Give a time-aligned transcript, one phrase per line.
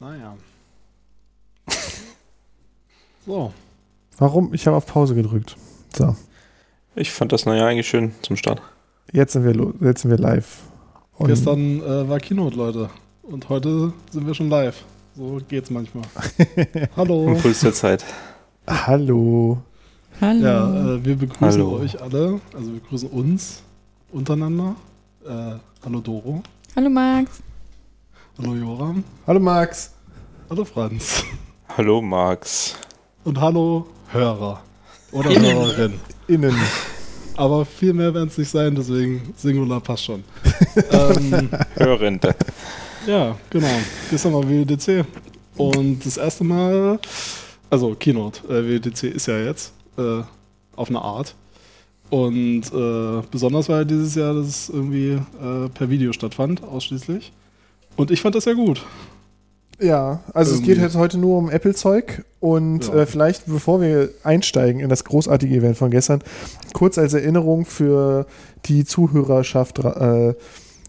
[0.00, 0.36] Naja.
[3.26, 3.52] So.
[4.16, 4.54] Warum?
[4.54, 5.54] Ich habe auf Pause gedrückt.
[5.94, 6.16] So.
[6.96, 8.62] Ich fand das naja eigentlich schön zum Start.
[9.12, 10.62] Jetzt sind wir, jetzt sind wir live.
[11.18, 12.88] Und Gestern äh, war Keynote, Leute.
[13.22, 14.82] Und heute sind wir schon live.
[15.16, 16.04] So geht's manchmal.
[16.96, 17.28] Hallo.
[17.28, 18.04] Impuls der Zeit.
[18.66, 19.58] Hallo.
[20.18, 20.42] Hallo.
[20.42, 21.76] Ja, äh, wir begrüßen Hallo.
[21.76, 22.40] euch alle.
[22.54, 23.62] Also wir begrüßen uns
[24.10, 24.76] untereinander.
[25.26, 26.42] Äh, hallo Doro.
[26.74, 27.42] Hallo Max.
[28.42, 29.04] Hallo Joram.
[29.26, 29.92] Hallo Max.
[30.48, 31.22] Hallo Franz.
[31.76, 32.74] Hallo Max.
[33.22, 34.62] Und hallo Hörer.
[35.12, 35.56] Oder Innen.
[35.56, 36.00] Hörerin.
[36.26, 36.56] Innen.
[37.36, 40.24] Aber viel mehr werden es nicht sein, deswegen Singular passt schon.
[40.90, 42.34] ähm, Hörende.
[43.06, 43.78] Ja, genau.
[44.10, 45.04] Gestern war WWDC.
[45.58, 46.98] Und das erste Mal,
[47.68, 50.22] also Keynote, äh, WWDC ist ja jetzt äh,
[50.76, 51.34] auf eine Art.
[52.08, 57.32] Und äh, besonders war ja dieses Jahr, dass es irgendwie äh, per Video stattfand, ausschließlich.
[57.96, 58.84] Und ich fand das ja gut.
[59.80, 60.72] Ja, also Irgendwie.
[60.72, 62.94] es geht jetzt heute nur um Apple-Zeug und ja.
[62.94, 66.22] äh, vielleicht, bevor wir einsteigen in das großartige Event von gestern,
[66.74, 68.26] kurz als Erinnerung für
[68.66, 70.34] die Zuhörerschaft, äh,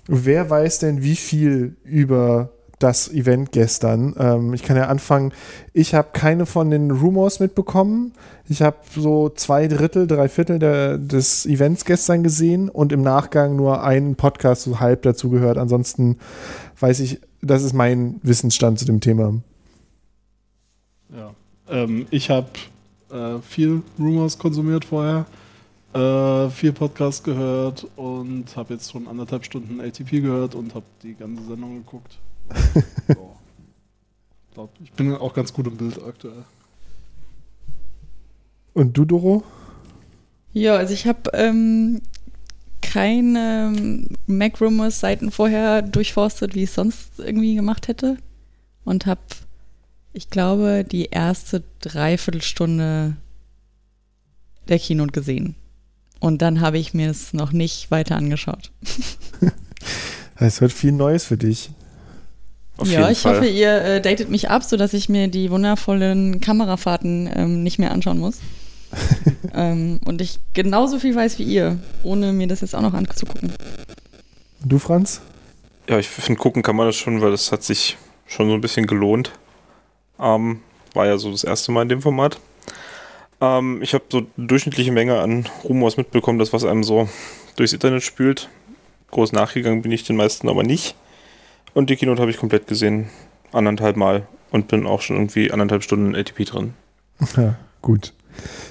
[0.08, 2.50] wer weiß denn, wie viel über
[2.84, 4.16] das Event gestern?
[4.18, 5.34] Ähm, ich kann ja anfangen,
[5.74, 8.14] ich habe keine von den Rumors mitbekommen.
[8.48, 13.56] Ich habe so zwei Drittel, drei Viertel der, des Events gestern gesehen und im Nachgang
[13.56, 15.58] nur einen Podcast so halb dazu gehört.
[15.58, 16.18] Ansonsten
[16.80, 19.42] weiß ich das ist mein Wissensstand zu dem Thema.
[21.16, 21.34] Ja,
[21.70, 22.50] ähm, ich habe
[23.10, 25.26] äh, viel Rumors konsumiert vorher,
[25.94, 31.16] äh, viel Podcasts gehört und habe jetzt schon anderthalb Stunden ATP gehört und habe die
[31.16, 32.18] ganze Sendung geguckt.
[33.08, 33.36] So.
[34.48, 36.44] ich, glaub, ich bin auch ganz gut im Bild aktuell.
[38.74, 39.44] Und du, Doro?
[40.54, 42.02] Ja, also ich habe ähm,
[42.82, 43.74] keine
[44.28, 48.18] Mac Rumors Seiten vorher durchforstet, wie ich es sonst irgendwie gemacht hätte.
[48.84, 49.22] Und habe,
[50.14, 53.16] ich glaube, die erste Dreiviertelstunde
[54.68, 55.56] der Keynote gesehen.
[56.20, 58.72] Und dann habe ich mir es noch nicht weiter angeschaut.
[60.44, 61.70] Es wird viel Neues für dich.
[62.78, 63.36] Auf ja, ich Fall.
[63.36, 67.92] hoffe, ihr äh, datet mich ab, sodass ich mir die wundervollen Kamerafahrten ähm, nicht mehr
[67.92, 68.40] anschauen muss.
[69.56, 73.54] ähm, und ich genauso viel weiß wie ihr, ohne mir das jetzt auch noch anzugucken.
[74.64, 75.22] Du, Franz?
[75.90, 78.62] Ja, ich finde, gucken kann man das schon, weil das hat sich schon so ein
[78.62, 79.32] bisschen gelohnt.
[80.20, 80.62] Ähm,
[80.94, 82.40] war ja so das erste Mal in dem Format.
[83.40, 87.10] Ähm, ich habe so eine durchschnittliche Menge an Rumors mitbekommen, das was einem so
[87.56, 88.50] durchs Internet spült.
[89.10, 90.96] Groß nachgegangen bin ich den meisten aber nicht.
[91.74, 93.10] Und die Keynote habe ich komplett gesehen,
[93.52, 96.74] anderthalb Mal und bin auch schon irgendwie anderthalb Stunden in ATP drin.
[97.36, 98.14] Ja, gut.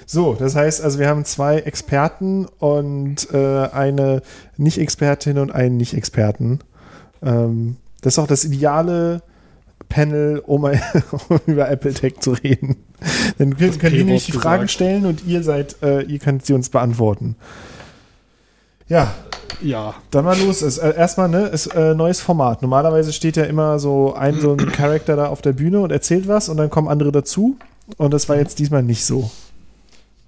[0.07, 4.23] So, das heißt also, wir haben zwei Experten und äh, eine
[4.57, 6.61] Nicht-Expertin und einen Nicht-Experten.
[7.23, 9.23] Ähm, das ist auch das ideale
[9.89, 10.65] Panel, um,
[11.29, 12.77] um über Apple Tech zu reden.
[13.39, 16.55] Dann können, können die nämlich die Fragen stellen und ihr seid, äh, ihr könnt sie
[16.55, 17.37] uns beantworten.
[18.91, 19.15] Ja.
[19.63, 19.95] Ja.
[20.11, 20.63] Dann mal los.
[20.63, 22.61] Ist, äh, erstmal, ne, ist äh, neues Format.
[22.61, 26.29] Normalerweise steht ja immer so ein, so ein Charakter da auf der Bühne und erzählt
[26.29, 27.57] was und dann kommen andere dazu.
[27.97, 29.31] Und das war jetzt diesmal nicht so.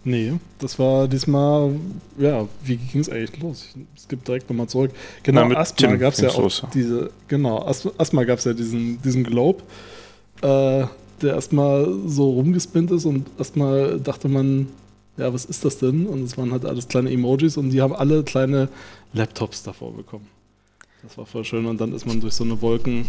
[0.05, 1.71] Nee, das war diesmal,
[2.19, 3.69] ja, wie ging es eigentlich los?
[3.97, 4.91] Es gibt direkt nochmal zurück.
[5.23, 6.63] Genau, ja, erstmal gab es ja auch los.
[6.75, 9.63] diese, genau, erstmal gab es ja diesen, diesen Globe,
[10.41, 10.87] äh,
[11.23, 14.67] der erstmal so rumgespinnt ist und erstmal dachte man,
[15.17, 16.07] ja, was ist das denn?
[16.07, 18.69] Und es waren halt alles kleine Emojis und die haben alle kleine
[19.13, 20.27] Laptops davor bekommen.
[21.03, 23.09] Das war voll schön und dann ist man durch so eine Wolken,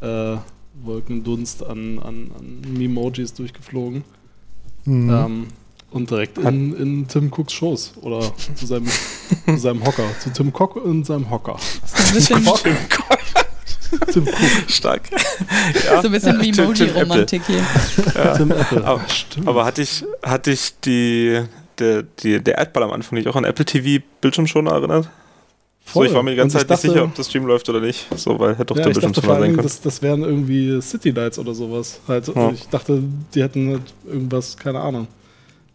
[0.00, 0.36] äh,
[0.82, 4.04] Wolkendunst an, an, an Memojis durchgeflogen.
[4.84, 5.10] Mhm.
[5.10, 5.46] Ähm,
[5.90, 8.86] und direkt in, in Tim Cooks Shows oder zu seinem,
[9.46, 10.04] zu seinem Hocker.
[10.20, 11.56] Zu Tim Cook und seinem Hocker.
[12.26, 12.64] Tim Cook.
[14.12, 14.70] Tim Cook.
[14.70, 15.02] Stark.
[15.86, 16.00] Ja.
[16.00, 17.64] So ein bisschen wie Emoji-Romantik hier.
[18.14, 18.36] Ja.
[18.36, 18.84] Tim Apple.
[18.84, 19.00] Aber,
[19.44, 21.42] aber, hatte ich, hatte ich die,
[21.78, 25.08] der, die, der Erdball am Anfang nicht auch an Apple TV Bildschirmschoner erinnert?
[25.84, 26.06] Voll.
[26.06, 27.80] So, ich war mir die ganze Zeit dachte, nicht sicher, ob das Stream läuft oder
[27.80, 28.06] nicht.
[28.16, 29.62] So, weil hätte doch ja, der Bildschirmschoner sein können.
[29.62, 32.00] Das, das wären irgendwie City Lights oder sowas.
[32.06, 32.50] Halt, ja.
[32.50, 33.02] Ich dachte,
[33.34, 35.08] die hätten halt irgendwas, keine Ahnung.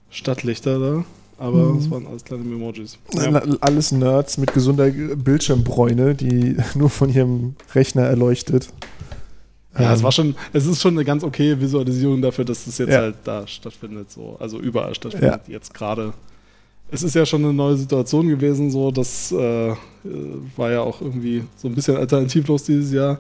[0.09, 1.05] Stadtlichter da,
[1.37, 1.77] aber mhm.
[1.77, 2.97] es waren alles kleine Emojis.
[3.13, 3.41] Ja.
[3.61, 8.69] Alles Nerds mit gesunder Bildschirmbräune, die nur von ihrem Rechner erleuchtet.
[9.77, 9.93] Ja, ähm.
[9.93, 12.99] es war schon, es ist schon eine ganz okay Visualisierung dafür, dass es jetzt ja.
[12.99, 15.53] halt da stattfindet, so, also überall stattfindet, ja.
[15.53, 16.13] jetzt gerade.
[16.89, 19.73] Es ist ja schon eine neue Situation gewesen, so, das äh,
[20.55, 23.19] war ja auch irgendwie so ein bisschen alternativlos dieses Jahr.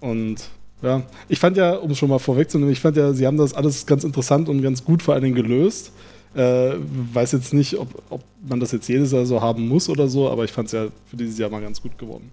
[0.00, 0.36] Und
[0.80, 3.52] ja, ich fand ja, um es schon mal vorwegzunehmen, ich fand ja, sie haben das
[3.52, 5.92] alles ganz interessant und ganz gut vor allen Dingen gelöst.
[6.34, 6.74] Äh,
[7.12, 10.28] weiß jetzt nicht, ob, ob man das jetzt jedes Jahr so haben muss oder so,
[10.28, 12.30] aber ich fand es ja für dieses Jahr mal ganz gut geworden.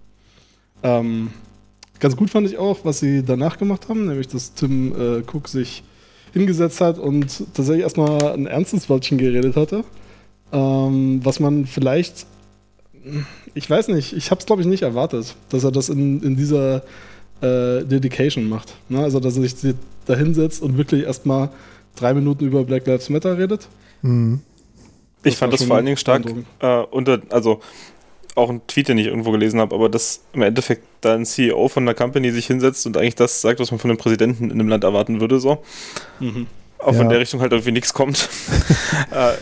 [0.82, 1.30] Ähm,
[2.00, 5.48] ganz gut fand ich auch, was sie danach gemacht haben, nämlich dass Tim äh, Cook
[5.48, 5.84] sich
[6.32, 9.84] hingesetzt hat und tatsächlich erstmal ein ernstes Wörtchen geredet hatte.
[10.52, 12.26] Ähm, was man vielleicht,
[13.54, 16.36] ich weiß nicht, ich habe es glaube ich nicht erwartet, dass er das in, in
[16.36, 16.82] dieser
[17.42, 18.74] äh, Dedication macht.
[18.88, 19.00] Ne?
[19.00, 19.74] Also, dass er sich
[20.06, 21.50] da hinsetzt und wirklich erstmal
[21.96, 23.68] drei Minuten über Black Lives Matter redet.
[24.02, 24.40] Mhm.
[25.24, 26.24] Ich fand das vor allen Dingen stark
[26.60, 27.60] äh, unter, also
[28.34, 31.68] auch ein Tweet, den ich irgendwo gelesen habe, aber dass im Endeffekt da ein CEO
[31.68, 34.52] von einer Company sich hinsetzt und eigentlich das sagt, was man von einem Präsidenten in
[34.52, 35.62] einem Land erwarten würde, so.
[36.20, 36.46] Mhm.
[36.78, 37.02] Auch ja.
[37.02, 38.28] in der Richtung halt irgendwie nichts kommt.
[39.10, 39.34] äh,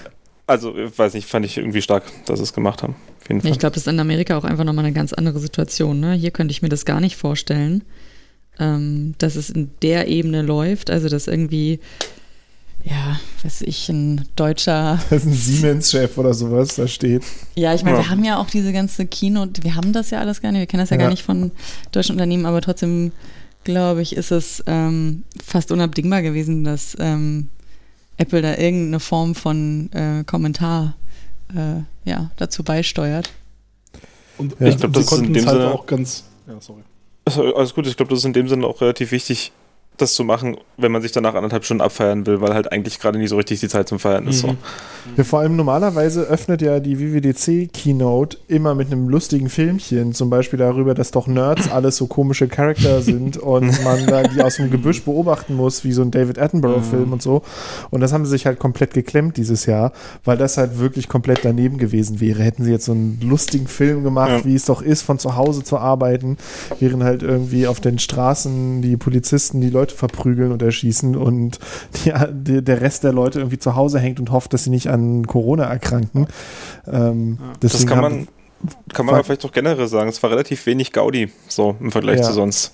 [0.47, 2.97] also, weiß nicht, fand ich irgendwie stark, dass sie es gemacht haben.
[3.29, 6.01] Ich glaube, das ist in Amerika auch einfach nochmal eine ganz andere Situation.
[6.01, 6.15] Ne?
[6.15, 7.85] Hier könnte ich mir das gar nicht vorstellen,
[8.59, 10.91] ähm, dass es in der Ebene läuft.
[10.91, 11.79] Also, dass irgendwie
[12.85, 14.99] ja, weiß ich, ein deutscher.
[15.11, 17.23] Das ist ein Siemens-Chef oder sowas, da steht.
[17.55, 18.05] Ja, ich meine, ja.
[18.05, 20.67] wir haben ja auch diese ganze Kino, wir haben das ja alles gar nicht, wir
[20.67, 21.03] kennen das ja, ja.
[21.03, 21.51] gar nicht von
[21.93, 23.13] deutschen Unternehmen, aber trotzdem,
[23.65, 27.49] glaube ich, ist es ähm, fast unabdingbar gewesen, dass ähm,
[28.17, 30.95] Apple da irgendeine Form von äh, Kommentar
[31.55, 33.31] äh, ja, dazu beisteuert.
[34.39, 34.69] Und ja.
[34.69, 36.25] ich glaube, das ist in dem halt Sinne auch ganz.
[36.47, 36.83] Ja, sorry.
[37.25, 39.53] Also, alles gut, ich glaube, das ist in dem Sinne auch relativ wichtig,
[40.01, 43.19] das zu machen, wenn man sich danach anderthalb Stunden abfeiern will, weil halt eigentlich gerade
[43.19, 44.43] nicht so richtig die Zeit zum Feiern ist.
[44.43, 44.51] Mhm.
[44.51, 44.57] So.
[45.17, 50.59] Ja, vor allem normalerweise öffnet ja die WWDC-Keynote immer mit einem lustigen Filmchen, zum Beispiel
[50.59, 54.71] darüber, dass doch Nerds alles so komische Charakter sind und man da die aus dem
[54.71, 57.13] Gebüsch beobachten muss, wie so ein David Attenborough-Film mhm.
[57.15, 57.43] und so.
[57.91, 59.93] Und das haben sie sich halt komplett geklemmt dieses Jahr,
[60.25, 62.43] weil das halt wirklich komplett daneben gewesen wäre.
[62.43, 64.45] Hätten sie jetzt so einen lustigen Film gemacht, ja.
[64.45, 66.37] wie es doch ist, von zu Hause zu arbeiten,
[66.79, 71.59] wären halt irgendwie auf den Straßen die Polizisten die Leute verprügeln und erschießen und
[72.31, 75.27] die, der Rest der Leute irgendwie zu Hause hängt und hofft, dass sie nicht an
[75.27, 76.27] Corona erkranken.
[76.87, 77.53] Ähm, ja.
[77.61, 78.29] Das kann man,
[78.93, 80.09] kann man aber vielleicht doch generell sagen.
[80.09, 82.25] Es war relativ wenig Gaudi, so im Vergleich ja.
[82.25, 82.73] zu sonst.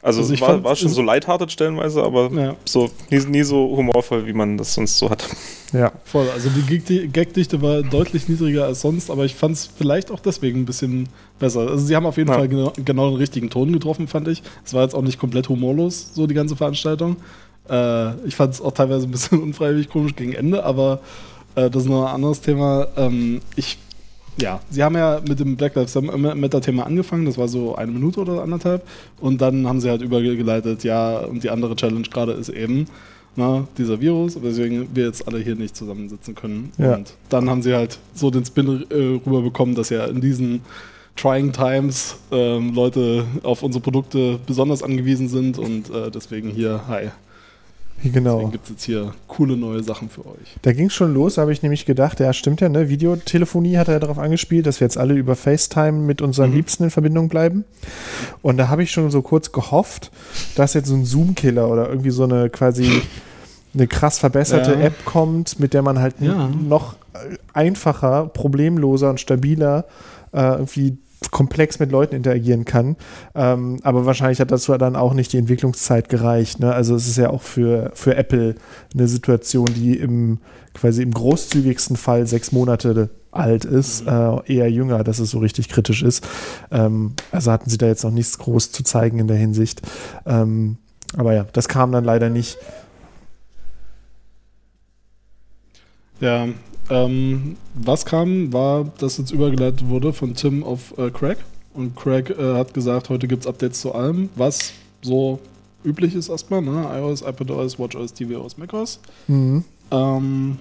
[0.00, 2.56] Also, also es war, fand, war schon so lighthearted stellenweise, aber ja.
[2.64, 5.24] so nie, nie, so humorvoll, wie man das sonst so hat.
[5.72, 6.28] Ja, voll.
[6.30, 10.60] Also die Gagdichte war deutlich niedriger als sonst, aber ich fand es vielleicht auch deswegen
[10.60, 11.08] ein bisschen
[11.38, 11.60] besser.
[11.60, 12.36] Also sie haben auf jeden ja.
[12.36, 14.42] Fall genau, genau, den richtigen Ton getroffen, fand ich.
[14.64, 17.16] Es war jetzt auch nicht komplett humorlos, so die ganze Veranstaltung.
[17.68, 21.00] Äh, ich fand es auch teilweise ein bisschen unfreiwillig komisch gegen Ende, aber
[21.54, 22.86] äh, das ist noch ein anderes Thema.
[22.96, 23.78] Ähm, ich
[24.40, 28.20] ja, sie haben ja mit dem Black Lives Matter-Thema angefangen, das war so eine Minute
[28.20, 28.82] oder anderthalb.
[29.20, 32.86] Und dann haben sie halt übergeleitet, ja, und die andere Challenge gerade ist eben
[33.36, 36.72] na, dieser Virus, weswegen wir jetzt alle hier nicht zusammensitzen können.
[36.76, 36.96] Ja.
[36.96, 40.62] Und dann haben sie halt so den Spin äh, rüberbekommen, dass ja in diesen
[41.14, 47.10] trying times ähm, Leute auf unsere Produkte besonders angewiesen sind und äh, deswegen hier, hi,
[48.04, 48.36] Genau.
[48.36, 50.56] Deswegen gibt es jetzt hier coole neue Sachen für euch.
[50.62, 52.88] Da ging es schon los, habe ich nämlich gedacht, ja, stimmt ja, ne?
[52.88, 56.56] Videotelefonie hat er ja darauf angespielt, dass wir jetzt alle über FaceTime mit unseren mhm.
[56.56, 57.64] Liebsten in Verbindung bleiben.
[58.42, 60.10] Und da habe ich schon so kurz gehofft,
[60.54, 63.02] dass jetzt so ein Zoom-Killer oder irgendwie so eine quasi
[63.74, 64.80] eine krass verbesserte ja.
[64.80, 66.48] App kommt, mit der man halt ja.
[66.48, 66.96] noch
[67.52, 69.86] einfacher, problemloser und stabiler
[70.32, 70.98] äh, irgendwie
[71.30, 72.96] komplex mit Leuten interagieren kann.
[73.34, 76.60] Ähm, aber wahrscheinlich hat dazu dann auch nicht die Entwicklungszeit gereicht.
[76.60, 76.72] Ne?
[76.72, 78.54] Also es ist ja auch für, für Apple
[78.94, 80.38] eine Situation, die im
[80.74, 84.08] quasi im großzügigsten Fall sechs Monate alt ist, mhm.
[84.46, 86.26] äh, eher jünger, dass es so richtig kritisch ist.
[86.70, 89.82] Ähm, also hatten sie da jetzt noch nichts groß zu zeigen in der Hinsicht.
[90.24, 90.78] Ähm,
[91.16, 92.58] aber ja, das kam dann leider nicht.
[96.20, 96.48] Ja,
[96.90, 101.38] ähm, was kam, war, dass jetzt übergeleitet wurde von Tim auf äh, Craig.
[101.74, 105.38] Und Craig äh, hat gesagt, heute gibt es Updates zu allem, was so
[105.84, 106.88] üblich ist erstmal, ne?
[106.92, 109.00] iOS, iPadOS, WatchOS, tvOS, macOS.
[109.26, 109.64] Mhm.
[109.90, 110.58] Ähm,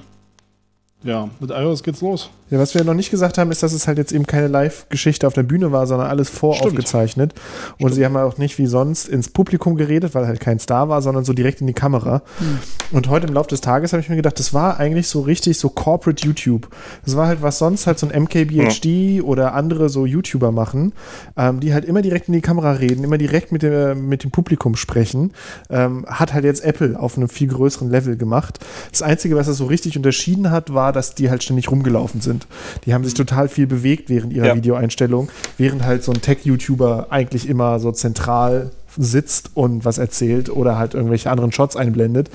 [1.03, 2.29] ja, mit iOS geht's los.
[2.49, 5.27] Ja, was wir noch nicht gesagt haben, ist, dass es halt jetzt eben keine Live-Geschichte
[5.27, 7.33] auf der Bühne war, sondern alles voraufgezeichnet.
[7.73, 7.93] Und Stimmt.
[7.93, 11.25] sie haben auch nicht wie sonst ins Publikum geredet, weil halt kein Star war, sondern
[11.25, 12.21] so direkt in die Kamera.
[12.39, 12.59] Hm.
[12.93, 15.59] Und heute im Laufe des Tages habe ich mir gedacht, das war eigentlich so richtig
[15.59, 16.69] so Corporate YouTube.
[17.03, 19.23] Das war halt, was sonst halt so ein MKBHD ja.
[19.23, 20.93] oder andere so YouTuber machen,
[21.35, 24.31] ähm, die halt immer direkt in die Kamera reden, immer direkt mit dem, mit dem
[24.31, 25.33] Publikum sprechen.
[25.69, 28.59] Ähm, hat halt jetzt Apple auf einem viel größeren Level gemacht.
[28.89, 32.47] Das Einzige, was es so richtig unterschieden hat, war, dass die halt ständig rumgelaufen sind.
[32.85, 33.17] Die haben sich mhm.
[33.17, 34.55] total viel bewegt während ihrer ja.
[34.55, 40.77] Videoeinstellung, während halt so ein Tech-YouTuber eigentlich immer so zentral sitzt und was erzählt oder
[40.77, 42.29] halt irgendwelche anderen Shots einblendet.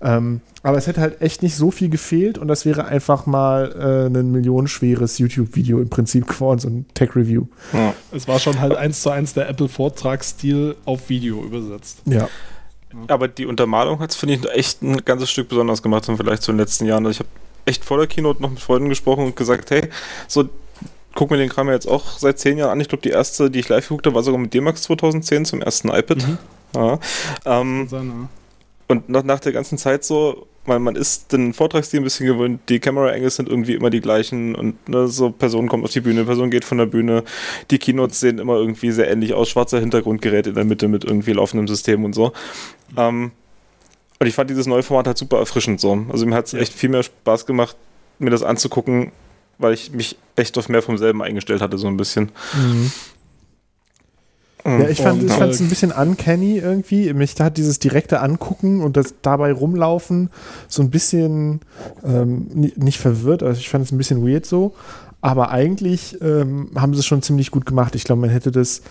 [0.00, 3.72] Ähm, aber es hätte halt echt nicht so viel gefehlt und das wäre einfach mal
[3.78, 7.46] äh, ein millionenschweres YouTube-Video im Prinzip geworden, so ein Tech-Review.
[7.72, 7.94] Ja.
[8.10, 11.98] Es war schon halt eins zu eins der Apple-Vortragsstil auf Video übersetzt.
[12.06, 12.28] Ja.
[13.08, 16.52] Aber die Untermalung hat es, finde ich, echt ein ganzes Stück besonders gemacht, vielleicht zu
[16.52, 17.06] den letzten Jahren.
[17.06, 17.28] Also ich habe
[17.66, 19.88] echt vor der Keynote noch mit Freunden gesprochen und gesagt, hey,
[20.28, 20.48] so
[21.14, 22.80] gucke mir den Kram jetzt auch seit zehn Jahren an.
[22.80, 25.62] Ich glaube, die erste, die ich live geguckt habe, war sogar mit D-Max 2010 zum
[25.62, 26.18] ersten iPad.
[26.18, 26.38] Mhm.
[26.74, 26.98] Ja.
[27.44, 28.28] Ähm,
[28.88, 32.60] und nach, nach der ganzen Zeit so, weil man ist den Vortragsstil ein bisschen gewöhnt,
[32.68, 36.00] die Camera Angles sind irgendwie immer die gleichen und ne, so Person kommt auf die
[36.00, 37.24] Bühne, Person geht von der Bühne,
[37.70, 41.32] die Keynotes sehen immer irgendwie sehr ähnlich aus, schwarzer Hintergrundgerät in der Mitte mit irgendwie
[41.32, 42.32] laufendem System und so.
[42.90, 42.98] Mhm.
[42.98, 43.32] Ähm,
[44.18, 46.06] und ich fand dieses neue Format halt super erfrischend so.
[46.10, 46.60] Also mir hat es ja.
[46.60, 47.76] echt viel mehr Spaß gemacht,
[48.18, 49.12] mir das anzugucken,
[49.58, 52.30] weil ich mich echt auf mehr vom selben eingestellt hatte, so ein bisschen.
[52.54, 52.90] Mhm.
[54.66, 57.12] Ja, ich fand es ein bisschen uncanny irgendwie.
[57.12, 60.30] Mich hat dieses direkte Angucken und das dabei rumlaufen
[60.66, 61.60] so ein bisschen
[62.04, 63.44] ähm, nicht verwirrt.
[63.44, 64.74] Also ich fand es ein bisschen weird so.
[65.20, 67.94] Aber eigentlich ähm, haben sie es schon ziemlich gut gemacht.
[67.94, 68.82] Ich glaube, man hätte das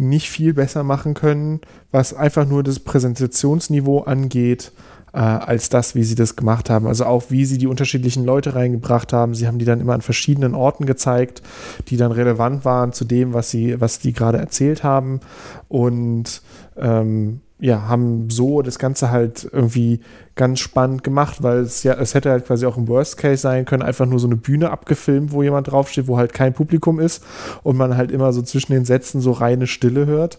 [0.00, 4.72] nicht viel besser machen können, was einfach nur das Präsentationsniveau angeht
[5.12, 6.86] äh, als das, wie sie das gemacht haben.
[6.86, 9.34] Also auch wie sie die unterschiedlichen Leute reingebracht haben.
[9.34, 11.42] Sie haben die dann immer an verschiedenen Orten gezeigt,
[11.88, 15.20] die dann relevant waren zu dem, was sie, was die gerade erzählt haben.
[15.68, 16.42] Und
[16.76, 20.00] ähm, ja, haben so das Ganze halt irgendwie
[20.34, 23.66] ganz spannend gemacht, weil es ja, es hätte halt quasi auch im Worst Case sein
[23.66, 27.22] können, einfach nur so eine Bühne abgefilmt, wo jemand draufsteht, wo halt kein Publikum ist
[27.62, 30.38] und man halt immer so zwischen den Sätzen so reine Stille hört.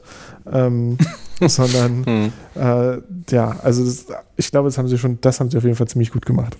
[0.52, 0.98] Ähm,
[1.48, 2.34] sondern hm.
[2.56, 5.76] äh, ja, also das, ich glaube, das haben sie schon, das haben sie auf jeden
[5.76, 6.58] Fall ziemlich gut gemacht.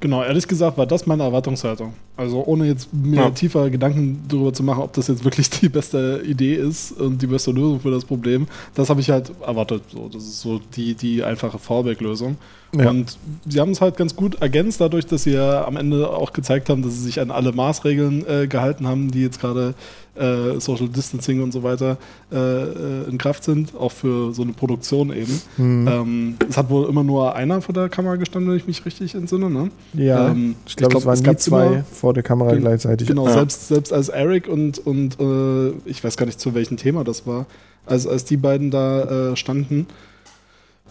[0.00, 1.94] Genau, ehrlich gesagt war das meine Erwartungshaltung.
[2.16, 3.30] Also ohne jetzt mir ja.
[3.30, 7.26] tiefer Gedanken darüber zu machen, ob das jetzt wirklich die beste Idee ist und die
[7.26, 8.46] beste Lösung für das Problem.
[8.74, 9.82] Das habe ich halt erwartet.
[9.90, 12.36] So, das ist so die, die einfache Fallback-Lösung.
[12.74, 12.88] Ja.
[12.88, 16.32] Und sie haben es halt ganz gut ergänzt, dadurch, dass sie ja am Ende auch
[16.32, 19.74] gezeigt haben, dass sie sich an alle Maßregeln äh, gehalten haben, die jetzt gerade
[20.14, 21.96] äh, Social Distancing und so weiter
[22.30, 25.40] äh, äh, in Kraft sind, auch für so eine Produktion eben.
[25.56, 25.88] Mhm.
[25.88, 29.14] Ähm, es hat wohl immer nur einer vor der Kamera gestanden, wenn ich mich richtig
[29.14, 29.50] entsinne.
[29.50, 29.70] Ne?
[29.94, 33.08] Ja, ähm, ich glaube, glaub, es waren nie zwei immer, vor der Kamera gleichzeitig.
[33.08, 33.34] Genau, ja.
[33.34, 37.26] selbst, selbst als Eric und, und äh, ich weiß gar nicht, zu welchem Thema das
[37.26, 37.46] war,
[37.86, 39.86] als, als die beiden da äh, standen,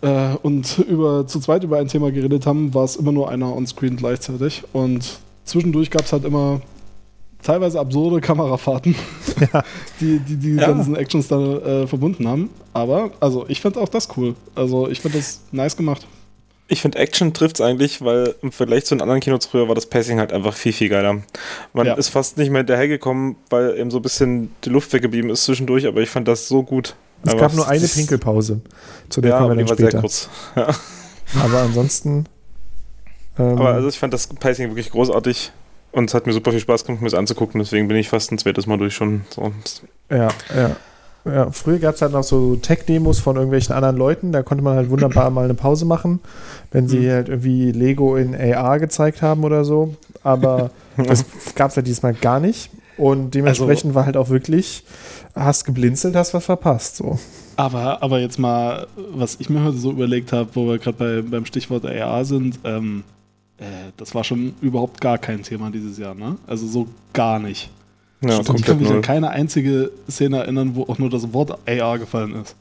[0.02, 3.56] äh, und über, zu zweit über ein Thema geredet haben, war es immer nur einer
[3.56, 4.64] on-screen gleichzeitig.
[4.74, 6.62] Und zwischendurch gab es halt immer
[7.42, 8.96] teilweise absurde Kamerafahrten,
[9.54, 9.64] ja.
[10.00, 10.68] die die, die ja.
[10.68, 12.50] ganzen Actions da äh, verbunden haben.
[12.74, 14.36] Aber, also ich fand auch das cool.
[14.56, 16.06] Also ich fand das nice gemacht.
[16.72, 19.76] Ich finde, Action trifft es eigentlich, weil im Vergleich zu den anderen Kinos früher war
[19.76, 21.22] das Pacing halt einfach viel, viel geiler.
[21.74, 21.96] Man ja.
[21.96, 25.86] ist fast nicht mehr hinterhergekommen, weil eben so ein bisschen die Luft weggeblieben ist zwischendurch,
[25.86, 26.96] aber ich fand das so gut.
[27.24, 28.62] Es gab nur eine Pinkelpause,
[29.10, 29.92] zu der ja, kommen wir dann später.
[29.92, 30.30] Sehr kurz.
[30.56, 30.70] Ja.
[31.44, 32.26] Aber ansonsten.
[33.38, 35.52] Ähm, aber also ich fand das Pacing wirklich großartig
[35.92, 37.60] und es hat mir super viel Spaß gemacht, mir das anzugucken.
[37.60, 39.26] Deswegen bin ich fast ein zweites Mal durch schon.
[39.30, 39.52] So.
[40.10, 40.78] Ja, ja.
[41.26, 44.76] Ja, früher gab es halt noch so Tech-Demos von irgendwelchen anderen Leuten, da konnte man
[44.76, 46.20] halt wunderbar mal eine Pause machen,
[46.72, 47.12] wenn sie mhm.
[47.12, 49.96] halt irgendwie Lego in AR gezeigt haben oder so.
[50.24, 51.26] Aber das
[51.56, 52.72] gab es halt diesmal gar nicht.
[52.98, 54.84] Und dementsprechend also, war halt auch wirklich,
[55.36, 56.98] hast geblinzelt, hast was verpasst.
[56.98, 57.18] So.
[57.56, 61.22] Aber, aber jetzt mal, was ich mir heute so überlegt habe, wo wir gerade bei,
[61.22, 63.04] beim Stichwort AR sind, ähm,
[63.58, 66.38] äh, das war schon überhaupt gar kein Thema dieses Jahr, ne?
[66.48, 67.70] Also so gar nicht.
[68.24, 71.58] Ja, Stimmt, ich kann mich an keine einzige Szene erinnern, wo auch nur das Wort
[71.68, 72.56] AR gefallen ist.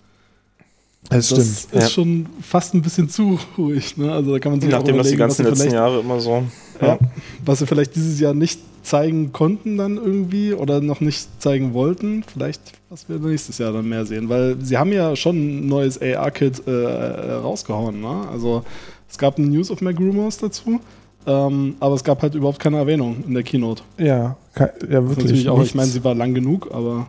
[1.08, 1.88] Das, das ist ja.
[1.88, 3.96] schon fast ein bisschen zu ruhig.
[3.96, 4.12] Ne?
[4.12, 6.44] Also da kann man sich Nachdem das die ganzen letzten Jahre immer so.
[6.80, 6.98] Ja.
[7.44, 12.24] Was sie vielleicht dieses Jahr nicht zeigen konnten dann irgendwie oder noch nicht zeigen wollten.
[12.30, 14.28] Vielleicht, was wir nächstes Jahr dann mehr sehen.
[14.28, 18.00] Weil sie haben ja schon ein neues AR-Kit äh, rausgehauen.
[18.00, 18.28] Ne?
[18.30, 18.64] Also
[19.10, 20.80] es gab ein News of Mac Rumors dazu.
[21.26, 23.82] Ähm, aber es gab halt überhaupt keine Erwähnung in der Keynote.
[23.98, 25.48] Ja, ja wirklich.
[25.48, 27.06] Auch, ich meine, sie war lang genug, aber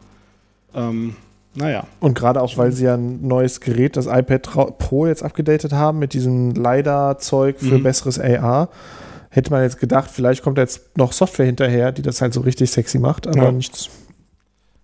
[0.76, 1.16] ähm,
[1.56, 1.86] naja.
[2.00, 6.00] Und gerade auch, weil sie ja ein neues Gerät, das iPad Pro, jetzt abgedatet haben
[6.00, 7.84] mit diesem LiDAR-Zeug für mhm.
[7.84, 8.70] besseres AR,
[9.30, 12.72] hätte man jetzt gedacht, vielleicht kommt jetzt noch Software hinterher, die das halt so richtig
[12.72, 13.52] sexy macht, aber ja.
[13.52, 13.90] nichts.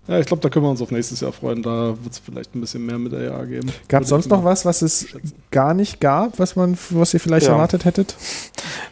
[0.08, 1.62] Ja, ich glaube, da können wir uns auf nächstes Jahr freuen.
[1.62, 3.72] Da wird es vielleicht ein bisschen mehr mit AR geben.
[3.90, 5.08] Gab es sonst noch was, was es
[5.52, 7.54] gar nicht gab, was man, was ihr vielleicht ja.
[7.54, 8.16] erwartet hättet?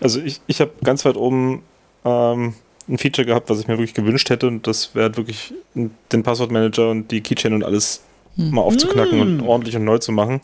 [0.01, 1.61] Also ich, ich habe ganz weit oben
[2.03, 2.53] ähm,
[2.87, 6.23] ein Feature gehabt, was ich mir wirklich gewünscht hätte, und das wäre halt wirklich den
[6.23, 8.01] Passwortmanager und die Keychain und alles
[8.35, 8.51] hm.
[8.51, 9.21] mal aufzuknacken mm.
[9.21, 10.41] und ordentlich und neu zu machen.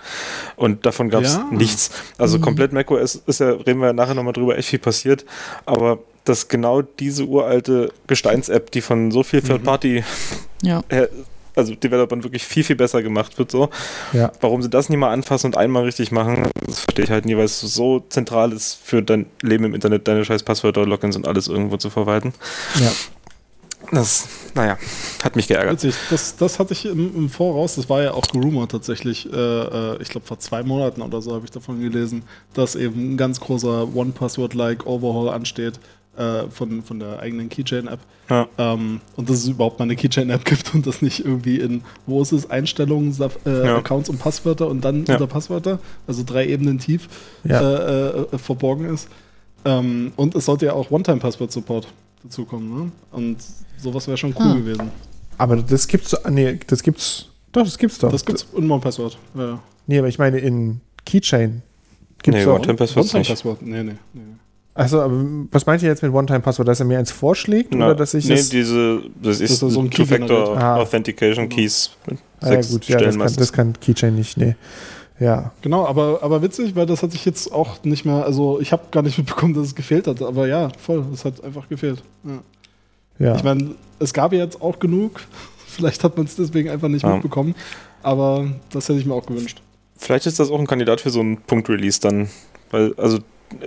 [0.55, 1.47] Und davon gab es ja.
[1.51, 1.91] nichts.
[2.17, 2.41] Also mm.
[2.41, 5.25] komplett macOS ist ja, reden wir ja nachher nochmal drüber, echt viel passiert.
[5.65, 10.03] Aber dass genau diese uralte Gesteins-App, die von so viel Third-Party
[10.61, 10.67] mhm.
[10.67, 10.83] ja.
[11.55, 13.69] also Developern wirklich viel, viel besser gemacht wird, so.
[14.13, 14.31] Ja.
[14.41, 17.37] Warum sie das nicht mal anfassen und einmal richtig machen, das verstehe ich halt nie,
[17.37, 21.27] weil es so zentral ist für dein Leben im Internet, deine scheiß Passwörter, Logins und
[21.27, 22.33] alles irgendwo zu verwalten.
[22.79, 22.91] Ja.
[23.91, 24.77] Das, naja,
[25.23, 25.83] hat mich geärgert.
[25.83, 29.35] Witzig, das, das hatte ich im, im Voraus, das war ja auch gerumort tatsächlich, äh,
[29.35, 32.23] äh ich glaube vor zwei Monaten oder so habe ich davon gelesen,
[32.53, 35.79] dass eben ein ganz großer One-Password-like Overhaul ansteht
[36.17, 37.99] äh, von, von der eigenen Keychain-App.
[38.29, 38.47] Ja.
[38.57, 42.21] Ähm, und dass es überhaupt mal eine Keychain-App gibt und das nicht irgendwie in, wo
[42.21, 43.15] ist es, Einstellungen,
[43.45, 43.77] äh, ja.
[43.77, 45.13] Accounts und Passwörter und dann ja.
[45.13, 47.07] unter Passwörter, also drei Ebenen tief
[47.47, 49.07] äh, äh, verborgen ist.
[49.63, 51.87] Ähm, und es sollte ja auch One-Time-Password-Support
[52.23, 52.85] dazukommen.
[52.85, 52.91] Ne?
[53.11, 53.37] Und
[53.77, 54.53] sowas wäre schon cool ah.
[54.53, 54.91] gewesen.
[55.37, 58.11] Aber das gibt's, nee, das gibt's, doch, das gibt's doch.
[58.11, 59.59] Das gibt's in One-Password, ja.
[59.87, 61.63] Nee, aber ich meine in Keychain.
[62.21, 63.13] Gibt's nee, One-Time-Password
[63.45, 64.21] One Nee, nee, nee.
[64.73, 64.99] Also,
[65.51, 66.67] was meint ihr jetzt mit One-Time-Password?
[66.67, 69.73] Dass er mir eins vorschlägt Na, oder dass ich Nee, das diese, das ist, das
[69.73, 70.77] so ein Two-Factor ah.
[70.77, 71.49] Authentication.
[71.49, 71.91] Keys.
[72.39, 74.55] Ah, ja, gut, ja, das kann, das kann, Keychain nicht, nee.
[75.19, 75.51] Ja.
[75.61, 78.83] Genau, aber, aber witzig, weil das hat sich jetzt auch nicht mehr, also ich habe
[78.91, 82.01] gar nicht mitbekommen, dass es gefehlt hat, aber ja, voll, es hat einfach gefehlt.
[82.23, 82.39] Ja.
[83.19, 83.35] ja.
[83.35, 85.21] Ich meine, es gab ja jetzt auch genug,
[85.67, 87.13] vielleicht hat man es deswegen einfach nicht ja.
[87.13, 87.55] mitbekommen,
[88.01, 89.61] aber das hätte ich mir auch gewünscht.
[89.97, 92.29] Vielleicht ist das auch ein Kandidat für so einen Punkt-Release dann,
[92.71, 93.19] weil, also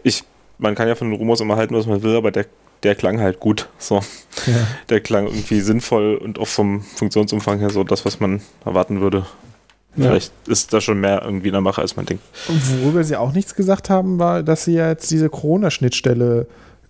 [0.02, 0.24] ich
[0.58, 2.46] man kann ja von den Rumors immer halten, was man will, aber der,
[2.82, 3.68] der klang halt gut.
[3.78, 3.96] So.
[4.46, 4.66] Ja.
[4.88, 9.26] Der klang irgendwie sinnvoll und auch vom Funktionsumfang her so das, was man erwarten würde.
[9.96, 10.08] Ja.
[10.08, 12.22] Vielleicht ist da schon mehr irgendwie in der Mache, als man denkt.
[12.48, 16.46] Und worüber sie auch nichts gesagt haben, war, dass sie ja jetzt diese Corona-Schnittstelle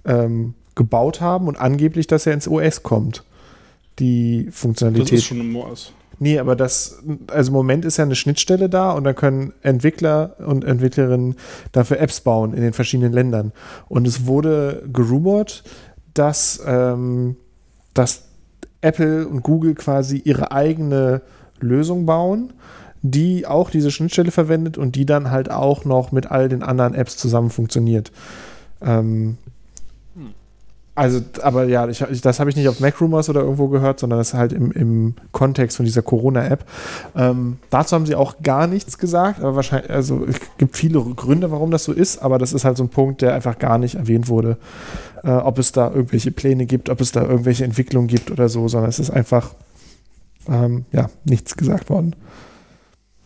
[0.06, 3.22] ähm, gebaut haben und angeblich, dass er ins OS kommt.
[3.98, 5.12] Die Funktionalität.
[5.12, 5.92] Das ist schon im OS.
[6.18, 10.36] Nee, aber das, also im Moment ist ja eine Schnittstelle da und da können Entwickler
[10.38, 11.36] und Entwicklerinnen
[11.72, 13.52] dafür Apps bauen in den verschiedenen Ländern.
[13.88, 15.64] Und es wurde gerumort,
[16.14, 17.36] dass, ähm,
[17.94, 18.24] dass
[18.80, 21.22] Apple und Google quasi ihre eigene
[21.60, 22.52] Lösung bauen,
[23.02, 26.94] die auch diese Schnittstelle verwendet und die dann halt auch noch mit all den anderen
[26.94, 28.12] Apps zusammen funktioniert.
[28.80, 29.38] Ähm,
[30.96, 34.32] also, aber ja, ich, das habe ich nicht auf MacRumors oder irgendwo gehört, sondern das
[34.32, 36.64] halt im, im Kontext von dieser Corona-App.
[37.16, 41.50] Ähm, dazu haben sie auch gar nichts gesagt, aber wahrscheinlich, also es gibt viele Gründe,
[41.50, 43.96] warum das so ist, aber das ist halt so ein Punkt, der einfach gar nicht
[43.96, 44.56] erwähnt wurde.
[45.24, 48.68] Äh, ob es da irgendwelche Pläne gibt, ob es da irgendwelche Entwicklungen gibt oder so,
[48.68, 49.54] sondern es ist einfach,
[50.48, 52.14] ähm, ja, nichts gesagt worden.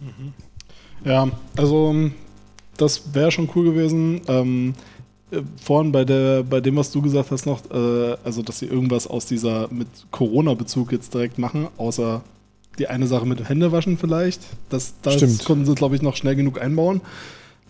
[0.01, 0.33] Mhm.
[1.05, 1.95] Ja, also
[2.79, 4.23] das wäre schon cool gewesen.
[4.27, 4.98] Ähm, äh,
[5.63, 9.07] vorhin bei, der, bei dem, was du gesagt hast, noch, äh, also dass sie irgendwas
[9.07, 12.23] aus dieser mit Corona-Bezug jetzt direkt machen, außer
[12.79, 14.41] die eine Sache mit dem Händewaschen vielleicht.
[14.69, 15.45] Das, das Stimmt.
[15.45, 17.01] konnten sie, glaube ich, noch schnell genug einbauen.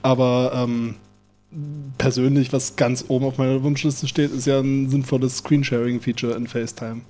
[0.03, 0.95] Aber ähm,
[1.97, 7.01] persönlich, was ganz oben auf meiner Wunschliste steht, ist ja ein sinnvolles Screensharing-Feature in FaceTime.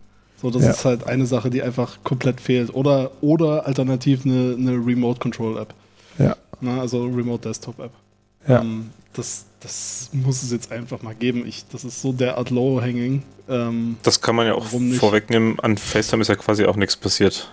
[0.40, 0.70] So, das ja.
[0.70, 2.72] ist halt eine Sache, die einfach komplett fehlt.
[2.72, 5.74] Oder, oder alternativ eine, eine Remote Control App.
[6.18, 6.36] Ja.
[6.60, 7.92] Na, also Remote Desktop App.
[8.46, 8.60] Ja.
[8.60, 11.44] Ähm, das, das muss es jetzt einfach mal geben.
[11.46, 13.22] Ich, das ist so derart low-hanging.
[13.48, 15.58] Ähm, das kann man ja auch vorwegnehmen.
[15.60, 17.52] An FaceTime ist ja quasi auch nichts passiert.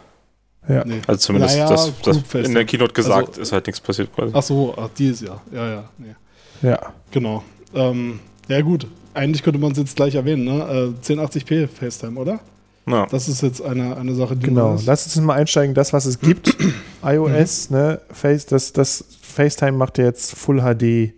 [0.67, 0.83] Ja.
[0.85, 1.01] Nee.
[1.07, 4.31] Also zumindest naja, das, das in der Keynote gesagt also, ist halt nichts passiert quasi.
[4.35, 5.41] Ach so, ach, dieses Jahr.
[5.51, 5.89] Ja, ja.
[5.97, 6.15] Nee.
[6.61, 6.93] Ja.
[7.11, 7.43] Genau.
[7.73, 10.93] Ähm, ja gut, eigentlich könnte man es jetzt gleich erwähnen, ne?
[11.03, 12.39] Äh, 1080p FaceTime, oder?
[12.87, 13.07] Ja.
[13.07, 16.19] Das ist jetzt eine, eine Sache, die Genau, lass uns mal einsteigen, das, was es
[16.19, 16.55] gibt.
[17.03, 17.77] iOS, mhm.
[17.77, 21.13] ne, Face, das, das FaceTime macht ja jetzt Full HD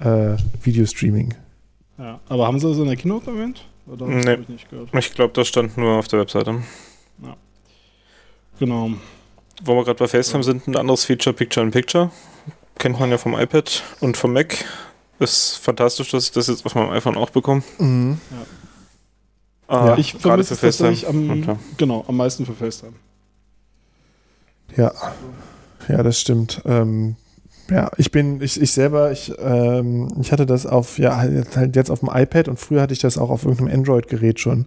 [0.00, 1.34] äh, Videostreaming.
[1.98, 3.64] Ja, aber haben sie das in der Keynote erwähnt?
[3.86, 4.34] Oder nee.
[4.34, 4.94] ich nicht gehört?
[4.94, 6.62] Ich glaube, das stand nur auf der Webseite.
[7.22, 7.36] Ja.
[8.58, 8.90] Genau.
[9.62, 12.10] Wo wir gerade bei FaceTime sind, ein anderes Feature, Picture in Picture.
[12.78, 14.64] Kennt man ja vom iPad und vom Mac.
[15.18, 17.62] Ist fantastisch, dass ich das jetzt auf meinem iPhone auch bekomme.
[17.78, 18.20] Mhm.
[18.30, 18.46] Ja.
[19.66, 22.94] Ah, ja, ich vermisse es tatsächlich am, genau, am meisten für FaceTime.
[24.76, 24.92] Ja,
[25.88, 26.62] ja, das stimmt.
[26.64, 27.16] Ähm,
[27.70, 31.90] ja, ich bin, ich, ich selber, ich, ähm, ich hatte das auf, ja, halt jetzt
[31.90, 34.66] auf dem iPad und früher hatte ich das auch auf irgendeinem Android-Gerät schon.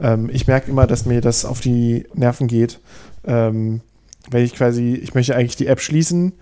[0.00, 2.80] Ähm, ich merke immer, dass mir das auf die Nerven geht.
[3.24, 3.80] Ähm,
[4.30, 6.32] wenn ich quasi, ich möchte eigentlich die App schließen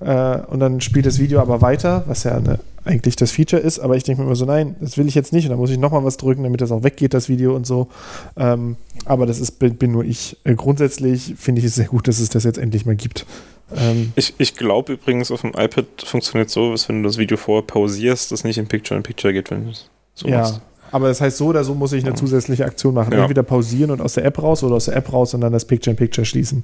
[0.00, 3.78] äh, und dann spielt das Video aber weiter, was ja eine, eigentlich das Feature ist,
[3.78, 5.70] aber ich denke mir immer so, nein, das will ich jetzt nicht und dann muss
[5.70, 7.88] ich nochmal was drücken, damit das auch weggeht, das Video und so.
[8.36, 10.38] Ähm, aber das ist, bin, bin nur ich.
[10.44, 13.26] Äh, grundsätzlich finde ich es sehr gut, dass es das jetzt endlich mal gibt.
[13.74, 17.36] Ähm, ich ich glaube übrigens, auf dem iPad funktioniert so, dass wenn du das Video
[17.36, 20.40] vorher pausierst, das nicht in Picture-in-Picture geht, wenn du es so ja.
[20.40, 20.60] machst.
[20.90, 23.12] Aber das heißt, so oder so muss ich eine zusätzliche Aktion machen.
[23.12, 23.22] Ja.
[23.22, 25.64] Entweder pausieren und aus der App raus oder aus der App raus und dann das
[25.64, 26.62] Picture-in-Picture -Picture schließen.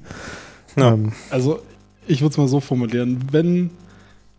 [0.77, 0.93] Ja.
[0.93, 1.59] Ähm, also,
[2.07, 3.19] ich würde es mal so formulieren.
[3.29, 3.71] Wenn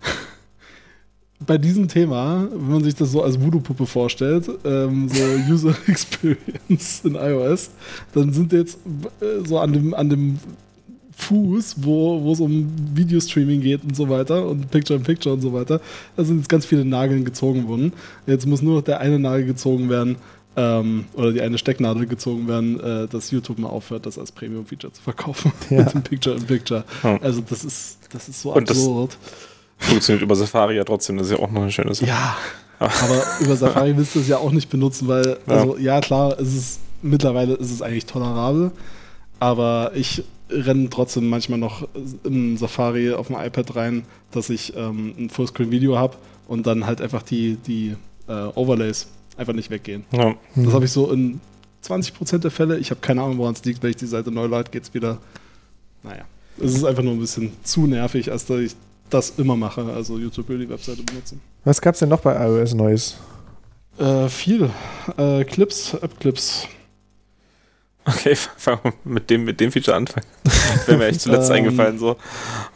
[1.47, 5.23] bei diesem Thema, wenn man sich das so als Voodoo-Puppe vorstellt, ähm, so
[5.53, 7.71] User Experience in iOS,
[8.15, 8.79] dann sind jetzt
[9.21, 10.39] äh, so an dem, an dem
[11.17, 15.81] Fuß, wo es um Videostreaming geht und so weiter und Picture-in-Picture -Picture und so weiter.
[16.17, 17.93] Da sind jetzt ganz viele Nageln gezogen worden.
[18.27, 20.17] Jetzt muss nur noch der eine Nagel gezogen werden
[20.57, 24.93] ähm, oder die eine Stecknadel gezogen werden, äh, dass YouTube mal aufhört, das als Premium-Feature
[24.93, 25.79] zu verkaufen ja.
[25.79, 26.85] mit dem Picture-in-Picture.
[27.03, 27.15] -Picture.
[27.15, 27.19] Hm.
[27.23, 29.17] Also das ist, das ist so und absurd.
[29.79, 32.09] funktioniert über Safari ja trotzdem, das ist ja auch noch eine schöne Sache.
[32.09, 32.37] Ja,
[32.79, 36.55] Aber über Safari willst du es ja auch nicht benutzen, weil, also ja, klar, es
[36.55, 38.73] ist mittlerweile ist es eigentlich tolerabel,
[39.41, 41.89] aber ich renne trotzdem manchmal noch
[42.25, 46.17] in Safari auf dem iPad rein, dass ich ähm, ein Fullscreen-Video habe
[46.49, 47.97] und dann halt einfach die, die
[48.29, 50.05] äh, Overlays einfach nicht weggehen.
[50.13, 50.35] Ja.
[50.55, 51.41] Das habe ich so in
[51.85, 52.79] 20% der Fälle.
[52.79, 53.83] Ich habe keine Ahnung, woran es liegt.
[53.83, 55.19] Wenn ich die Seite neu lade, geht es wieder.
[56.03, 56.25] Naja,
[56.59, 58.77] es ist einfach nur ein bisschen zu nervig, als dass ich
[59.11, 59.85] das immer mache.
[59.85, 61.41] Also YouTube will die Webseite benutzen.
[61.65, 63.17] Was gab es denn noch bei iOS Neues?
[63.99, 64.71] Äh, viel.
[65.17, 66.67] Äh, Clips, App-Clips.
[68.05, 70.27] Okay, fangen wir mit dem, mit dem Feature anfangen.
[70.87, 72.17] Wäre mir echt zuletzt ähm, eingefallen so.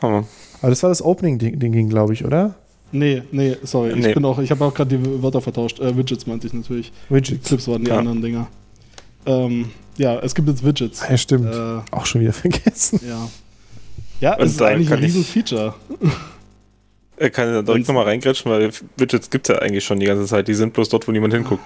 [0.01, 0.25] Aber
[0.62, 2.55] das war das Opening-Ding, glaube ich, oder?
[2.93, 3.95] Nee, nee, sorry.
[3.95, 4.09] Nee.
[4.09, 5.81] Ich bin auch, ich habe auch gerade die Wörter vertauscht.
[5.81, 6.93] Äh, Widgets meinte ich natürlich.
[7.09, 7.49] Widgets.
[7.49, 7.99] Clips waren die ja.
[7.99, 8.47] anderen Dinger.
[9.27, 11.03] Ähm, ja, es gibt jetzt Widgets.
[11.09, 11.53] Ja, stimmt.
[11.53, 13.01] Äh, auch schon wieder vergessen.
[13.07, 13.29] Ja.
[14.21, 15.75] Ja, es ist eigentlich ein riesen Feature.
[17.19, 20.25] Er kann ja direkt nochmal reingrätschen, weil Widgets gibt es ja eigentlich schon die ganze
[20.25, 20.49] Zeit.
[20.49, 21.62] Die sind bloß dort, wo niemand hinguckt.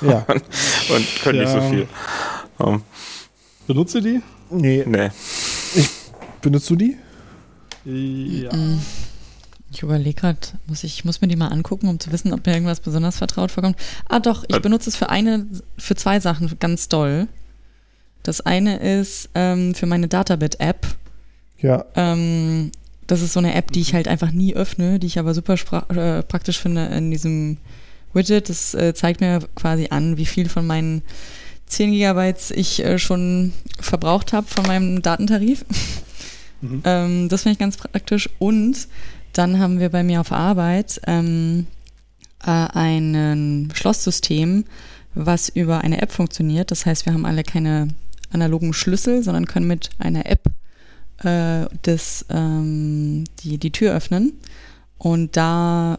[0.00, 0.26] Ja.
[0.28, 1.44] und, können ja.
[1.44, 1.88] nicht so viel.
[2.58, 2.82] Um.
[3.66, 4.22] Benutzt ihr die?
[4.50, 4.84] Nee.
[4.86, 5.10] Nee.
[5.74, 5.88] Ich,
[6.40, 6.96] benutzt du die?
[7.84, 8.50] Ja.
[9.70, 12.46] Ich überlege gerade, muss ich, ich muss mir die mal angucken, um zu wissen, ob
[12.46, 13.76] mir irgendwas besonders vertraut vorkommt.
[14.08, 17.26] Ah doch, ich benutze es für eine, für zwei Sachen ganz doll.
[18.22, 20.86] Das eine ist ähm, für meine Databit-App.
[21.58, 21.84] Ja.
[21.96, 22.70] Ähm,
[23.06, 25.56] das ist so eine App, die ich halt einfach nie öffne, die ich aber super
[25.90, 27.58] äh, praktisch finde in diesem
[28.14, 28.48] Widget.
[28.48, 31.02] Das äh, zeigt mir quasi an, wie viel von meinen
[31.66, 35.64] 10 Gigabytes ich äh, schon verbraucht habe von meinem Datentarif.
[36.60, 36.80] Mhm.
[36.84, 38.30] ähm, das finde ich ganz praktisch.
[38.38, 38.88] Und
[39.34, 41.66] dann haben wir bei mir auf Arbeit ähm,
[42.42, 44.64] äh, ein Schlosssystem,
[45.14, 46.70] was über eine App funktioniert.
[46.70, 47.88] Das heißt, wir haben alle keine
[48.32, 50.46] analogen Schlüssel, sondern können mit einer App
[51.18, 54.32] äh, das, ähm, die, die Tür öffnen.
[54.98, 55.98] Und da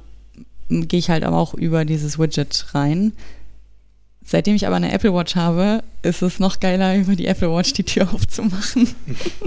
[0.70, 3.14] gehe ich halt aber auch über dieses Widget rein.
[4.28, 7.74] Seitdem ich aber eine Apple Watch habe, ist es noch geiler, über die Apple Watch
[7.74, 8.90] die Tür aufzumachen.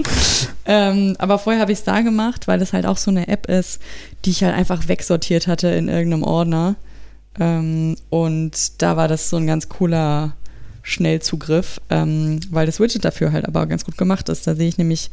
[0.65, 3.47] ähm, aber vorher habe ich es da gemacht, weil es halt auch so eine App
[3.47, 3.81] ist,
[4.23, 6.75] die ich halt einfach wegsortiert hatte in irgendeinem Ordner.
[7.37, 10.33] Ähm, und da war das so ein ganz cooler
[10.81, 14.47] Schnellzugriff, ähm, weil das Widget dafür halt aber ganz gut gemacht ist.
[14.47, 15.11] Da sehe ich nämlich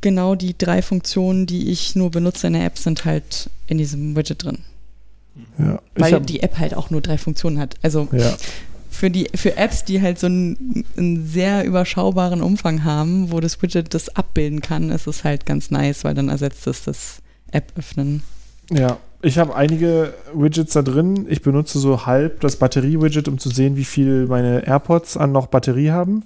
[0.00, 4.16] genau die drei Funktionen, die ich nur benutze in der App, sind halt in diesem
[4.16, 4.58] Widget drin.
[5.58, 7.76] Ja, Weil die App halt auch nur drei Funktionen hat.
[7.82, 8.34] Also ja.
[8.90, 13.60] für, die, für Apps, die halt so einen, einen, sehr überschaubaren Umfang haben, wo das
[13.62, 17.18] Widget das abbilden kann, ist es halt ganz nice, weil dann ersetzt es das
[17.52, 18.22] App öffnen.
[18.70, 21.26] Ja, ich habe einige Widgets da drin.
[21.28, 25.46] Ich benutze so halb das Batterie-Widget, um zu sehen, wie viel meine AirPods an noch
[25.46, 26.24] Batterie haben.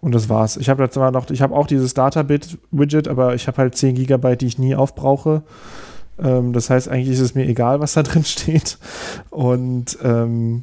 [0.00, 0.56] Und das war's.
[0.56, 4.36] Ich habe zwar noch, ich habe auch dieses Databit-Widget, aber ich habe halt 10 GB,
[4.36, 5.42] die ich nie aufbrauche.
[6.22, 8.78] Ähm, das heißt, eigentlich ist es mir egal, was da drin steht.
[9.30, 10.62] Und ähm,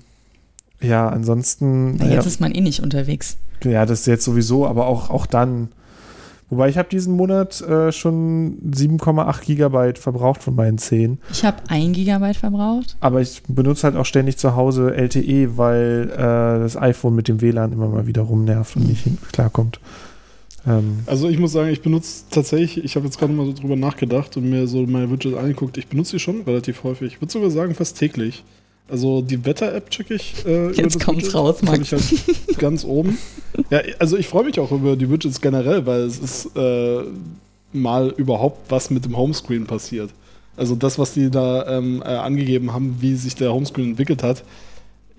[0.82, 1.96] ja, ansonsten.
[1.98, 3.38] Na, jetzt ja, ist man eh nicht unterwegs.
[3.64, 5.70] Ja, das ist jetzt sowieso, aber auch, auch dann.
[6.52, 11.18] Wobei ich habe diesen Monat äh, schon 7,8 Gigabyte verbraucht von meinen 10.
[11.32, 12.98] Ich habe 1 Gigabyte verbraucht.
[13.00, 16.18] Aber ich benutze halt auch ständig zu Hause LTE, weil äh,
[16.62, 19.80] das iPhone mit dem WLAN immer mal wieder rumnervt und nicht klarkommt.
[20.68, 23.76] Ähm also ich muss sagen, ich benutze tatsächlich, ich habe jetzt gerade mal so drüber
[23.76, 25.78] nachgedacht und mir so meine Widgets angeguckt.
[25.78, 27.14] Ich benutze die schon relativ häufig.
[27.14, 28.44] Ich würde sogar sagen, fast täglich.
[28.88, 30.46] Also die Wetter-App checke ich.
[30.46, 31.36] Äh, Jetzt kommt's Widget.
[31.36, 31.92] raus, Max.
[31.92, 33.18] Ich halt ganz oben.
[33.72, 37.02] Ja, also ich freue mich auch über die Widgets generell, weil es ist äh,
[37.74, 40.12] mal überhaupt was mit dem Homescreen passiert.
[40.58, 44.44] Also das, was die da ähm, äh, angegeben haben, wie sich der Homescreen entwickelt hat.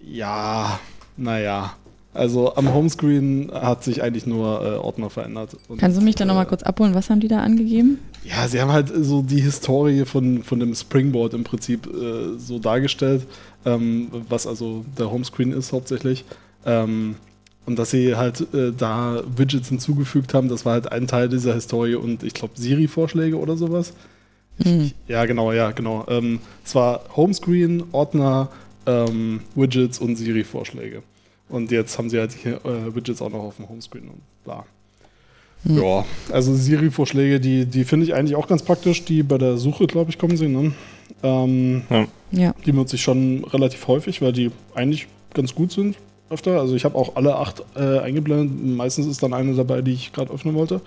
[0.09, 0.79] Ja,
[1.17, 1.75] naja.
[2.17, 5.57] Also am Homescreen hat sich eigentlich nur äh, Ordner verändert.
[5.69, 6.95] Und, Kannst du mich da äh, nochmal kurz abholen?
[6.95, 7.99] Was haben die da angegeben?
[8.25, 12.59] Ja, sie haben halt so die Historie von, von dem Springboard im Prinzip äh, so
[12.59, 13.27] dargestellt,
[13.67, 16.25] ähm, was also der Homescreen ist hauptsächlich.
[16.65, 17.17] Ähm,
[17.67, 21.53] und dass sie halt äh, da Widgets hinzugefügt haben, das war halt ein Teil dieser
[21.53, 23.93] Historie und ich glaube Siri-Vorschläge oder sowas.
[24.63, 24.93] Hm.
[25.07, 26.07] Ja, genau, ja, genau.
[26.09, 28.49] Ähm, es war Homescreen, Ordner,
[28.87, 31.03] ähm, Widgets und Siri-Vorschläge.
[31.49, 34.65] Und jetzt haben sie halt die äh, Widgets auch noch auf dem Homescreen und bla.
[35.65, 35.79] Hm.
[35.83, 39.05] Ja, also Siri-Vorschläge, die, die finde ich eigentlich auch ganz praktisch.
[39.05, 40.49] Die bei der Suche, glaube ich, kommen sie.
[40.49, 40.73] Ne?
[41.23, 41.83] Ähm,
[42.33, 42.55] ja.
[42.65, 45.97] Die benutze ich schon relativ häufig, weil die eigentlich ganz gut sind
[46.31, 46.61] öfter.
[46.61, 48.65] Also ich habe auch alle acht äh, eingeblendet.
[48.77, 50.81] Meistens ist dann eine dabei, die ich gerade öffnen wollte.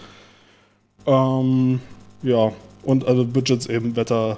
[1.05, 1.79] Ähm,
[2.21, 2.51] ja,
[2.83, 4.37] und also Widgets eben Wetter,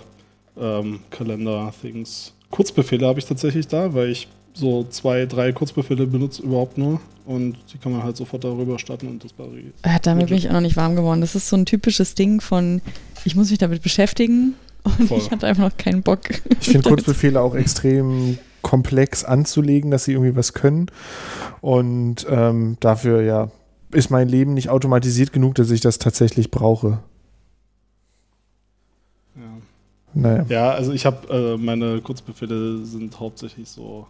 [0.59, 2.33] ähm, Kalender, Things.
[2.51, 7.55] Kurzbefehle habe ich tatsächlich da, weil ich so zwei, drei Kurzbefehle benutze überhaupt nur und
[7.73, 9.71] die kann man halt sofort darüber starten und das Batterie.
[9.85, 11.21] Ja, damit bin ich auch noch nicht warm geworden.
[11.21, 12.81] Das ist so ein typisches Ding von,
[13.25, 15.17] ich muss mich damit beschäftigen Und Voll.
[15.19, 16.21] ich hatte einfach noch keinen Bock.
[16.59, 20.87] Ich finde Kurzbefehle auch extrem komplex anzulegen, dass sie irgendwie was können.
[21.61, 23.51] Und ähm, dafür, ja,
[23.91, 26.99] ist mein Leben nicht automatisiert genug, dass ich das tatsächlich brauche.
[29.35, 29.41] Ja,
[30.13, 30.45] naja.
[30.49, 34.07] ja also ich habe, äh, meine Kurzbefehle sind hauptsächlich so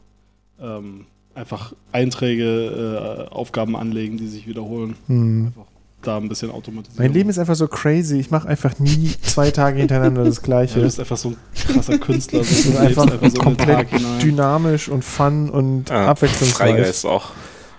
[0.59, 4.95] ähm, einfach Einträge, äh, Aufgaben anlegen, die sich wiederholen.
[5.07, 5.47] Hm.
[5.47, 7.05] Einfach da ein bisschen automatisieren.
[7.05, 8.19] Mein Leben ist einfach so crazy.
[8.19, 10.71] Ich mache einfach nie zwei Tage hintereinander das Gleiche.
[10.75, 12.43] Ja, du bist einfach so ein krasser Künstler.
[12.43, 13.87] So einfach, einfach so komplett
[14.21, 16.71] dynamisch und fun und ja, abwechslungsreich.
[16.71, 17.31] Freigeist auch.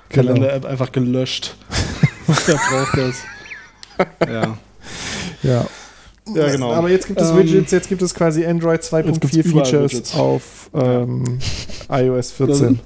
[0.08, 1.56] Kalender-App einfach gelöscht.
[2.46, 3.16] Wer braucht das?
[4.28, 4.58] Ja.
[5.42, 5.66] Ja.
[6.34, 6.72] Ja, genau.
[6.72, 11.38] Aber jetzt gibt es ähm, Widgets, jetzt gibt es quasi Android 2.4 Features auf ähm,
[11.90, 12.80] iOS 14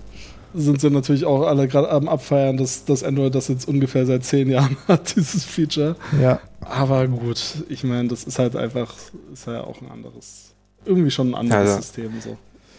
[0.56, 4.24] sind sie natürlich auch alle gerade am Abfeiern, dass, dass Android das jetzt ungefähr seit
[4.24, 5.96] zehn Jahren hat, dieses Feature.
[6.20, 6.40] Ja.
[6.60, 8.94] Aber gut, ich meine, das ist halt einfach,
[9.32, 12.12] ist ja auch ein anderes, irgendwie schon ein anderes ja, System.
[12.20, 12.36] So.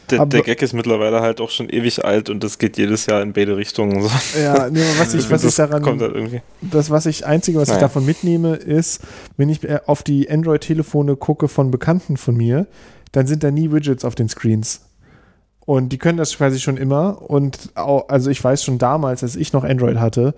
[0.10, 3.22] Der, der, Gag ist mittlerweile halt auch schon ewig alt und das geht jedes Jahr
[3.22, 4.02] in beide Richtungen.
[4.02, 4.10] So.
[4.40, 5.82] Ja, nee, was ich, was ich daran.
[5.82, 6.42] Kommt halt irgendwie.
[6.62, 7.80] Das, was ich, einzige, was naja.
[7.80, 9.02] ich davon mitnehme, ist,
[9.36, 12.68] wenn ich auf die Android-Telefone gucke von Bekannten von mir,
[13.12, 14.82] dann sind da nie Widgets auf den Screens.
[15.68, 17.30] Und die können das quasi schon immer.
[17.30, 20.34] Und auch, also ich weiß schon damals, als ich noch Android hatte,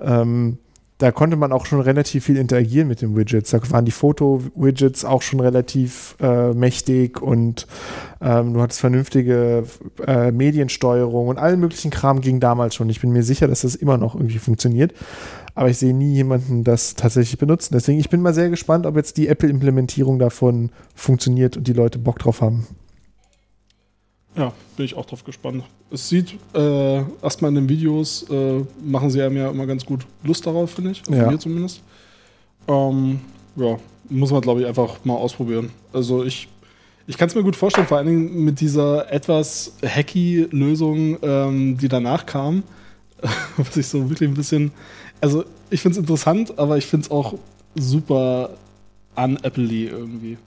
[0.00, 0.58] ähm,
[0.98, 3.50] da konnte man auch schon relativ viel interagieren mit den Widgets.
[3.50, 7.68] Da waren die Foto-Widgets auch schon relativ äh, mächtig und
[8.20, 9.64] ähm, du hattest vernünftige
[10.04, 12.90] äh, Mediensteuerung und allen möglichen Kram ging damals schon.
[12.90, 14.92] Ich bin mir sicher, dass das immer noch irgendwie funktioniert.
[15.54, 17.74] Aber ich sehe nie jemanden das tatsächlich benutzen.
[17.74, 21.98] Deswegen, ich bin mal sehr gespannt, ob jetzt die Apple-Implementierung davon funktioniert und die Leute
[21.98, 22.66] Bock drauf haben.
[24.36, 25.64] Ja, bin ich auch drauf gespannt.
[25.90, 30.06] Es sieht äh, erstmal in den Videos, äh, machen sie einem ja immer ganz gut
[30.22, 31.02] Lust darauf, finde ich.
[31.08, 31.30] Ja.
[31.30, 31.82] mir zumindest.
[32.68, 33.20] Ähm,
[33.56, 35.70] ja, muss man, glaube ich, einfach mal ausprobieren.
[35.92, 36.48] Also ich,
[37.06, 41.78] ich kann es mir gut vorstellen, vor allen Dingen mit dieser etwas hacky Lösung, ähm,
[41.78, 42.62] die danach kam.
[43.56, 44.70] was ich so wirklich ein bisschen.
[45.20, 47.34] Also ich finde es interessant, aber ich finde es auch
[47.74, 48.50] super
[49.16, 50.38] un-Apple-y irgendwie.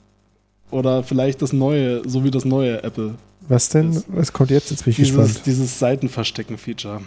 [0.69, 3.15] Oder vielleicht das neue, so wie das neue Apple.
[3.47, 3.93] Was denn?
[3.93, 4.71] Das, Was kommt jetzt?
[4.71, 5.41] Jetzt bin ich dieses, gespannt.
[5.45, 7.01] Dieses Seitenverstecken-Feature.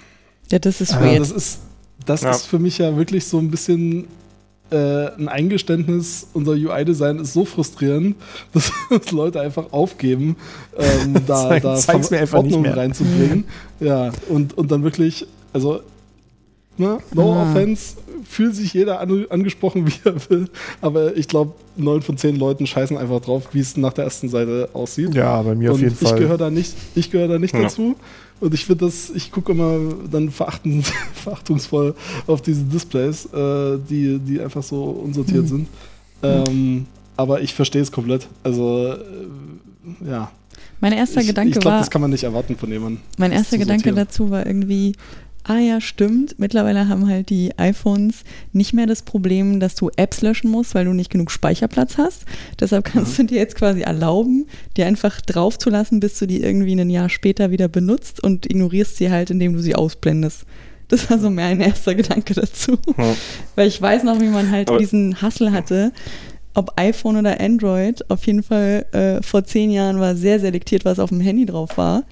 [0.51, 1.21] Ja, das ist ah, weird.
[1.21, 1.59] Das, ist,
[2.05, 2.31] das ja.
[2.31, 4.09] ist für mich ja wirklich so ein bisschen
[4.71, 8.17] äh, ein Eingeständnis, unser UI-Design ist so frustrierend,
[8.53, 10.37] dass, dass Leute einfach aufgeben,
[10.77, 13.45] ähm, da, Zeig, da Zeig's mir einfach Ordnung reinzubringen.
[13.81, 15.81] Ja, und, und dann wirklich, also,
[16.79, 17.43] ne, no ah.
[17.43, 20.49] offense, fühlt sich jeder an, angesprochen, wie er will.
[20.81, 24.29] Aber ich glaube, neun von zehn Leuten scheißen einfach drauf, wie es nach der ersten
[24.29, 25.15] Seite aussieht.
[25.15, 26.19] Ja, bei mir und auf jeden ich Fall.
[26.19, 27.63] Gehör da nicht, ich gehöre da nicht ja.
[27.63, 27.97] dazu.
[28.41, 29.79] Und ich finde das, ich gucke immer
[30.11, 31.95] dann verachtend, verachtungsvoll
[32.27, 35.49] auf diese Displays, äh, die, die einfach so unsortiert mhm.
[35.49, 35.69] sind.
[36.23, 38.27] Ähm, aber ich verstehe es komplett.
[38.43, 40.31] Also, äh, ja.
[40.81, 41.79] Mein erster ich, Gedanke ich glaub, war.
[41.81, 43.01] das kann man nicht erwarten von jemandem.
[43.17, 44.93] Mein erster Gedanke dazu war irgendwie,
[45.45, 46.39] ah ja, stimmt.
[46.39, 50.87] Mittlerweile haben halt die iPhones nicht mehr das Problem, dass du Apps löschen musst, weil
[50.87, 52.25] du nicht genug Speicherplatz hast.
[52.59, 53.27] Deshalb kannst mhm.
[53.27, 56.91] du dir jetzt quasi erlauben, die einfach drauf zu lassen, bis du die irgendwie ein
[56.91, 60.45] Jahr später wieder benutzt und ignorierst sie halt, indem du sie ausblendest.
[60.89, 62.73] Das war so mein erster Gedanke dazu.
[62.97, 63.17] Mhm.
[63.55, 65.93] Weil ich weiß noch, wie man halt Aber diesen Hustle hatte,
[66.55, 68.09] ob iPhone oder Android.
[68.11, 71.77] Auf jeden Fall äh, vor zehn Jahren war sehr selektiert, was auf dem Handy drauf
[71.77, 72.05] war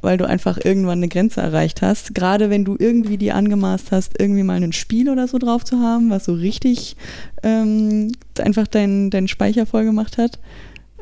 [0.00, 2.14] weil du einfach irgendwann eine Grenze erreicht hast.
[2.14, 5.78] Gerade wenn du irgendwie dir angemaßt hast, irgendwie mal ein Spiel oder so drauf zu
[5.78, 6.96] haben, was so richtig
[7.42, 10.38] ähm, einfach deinen dein Speicher voll gemacht hat.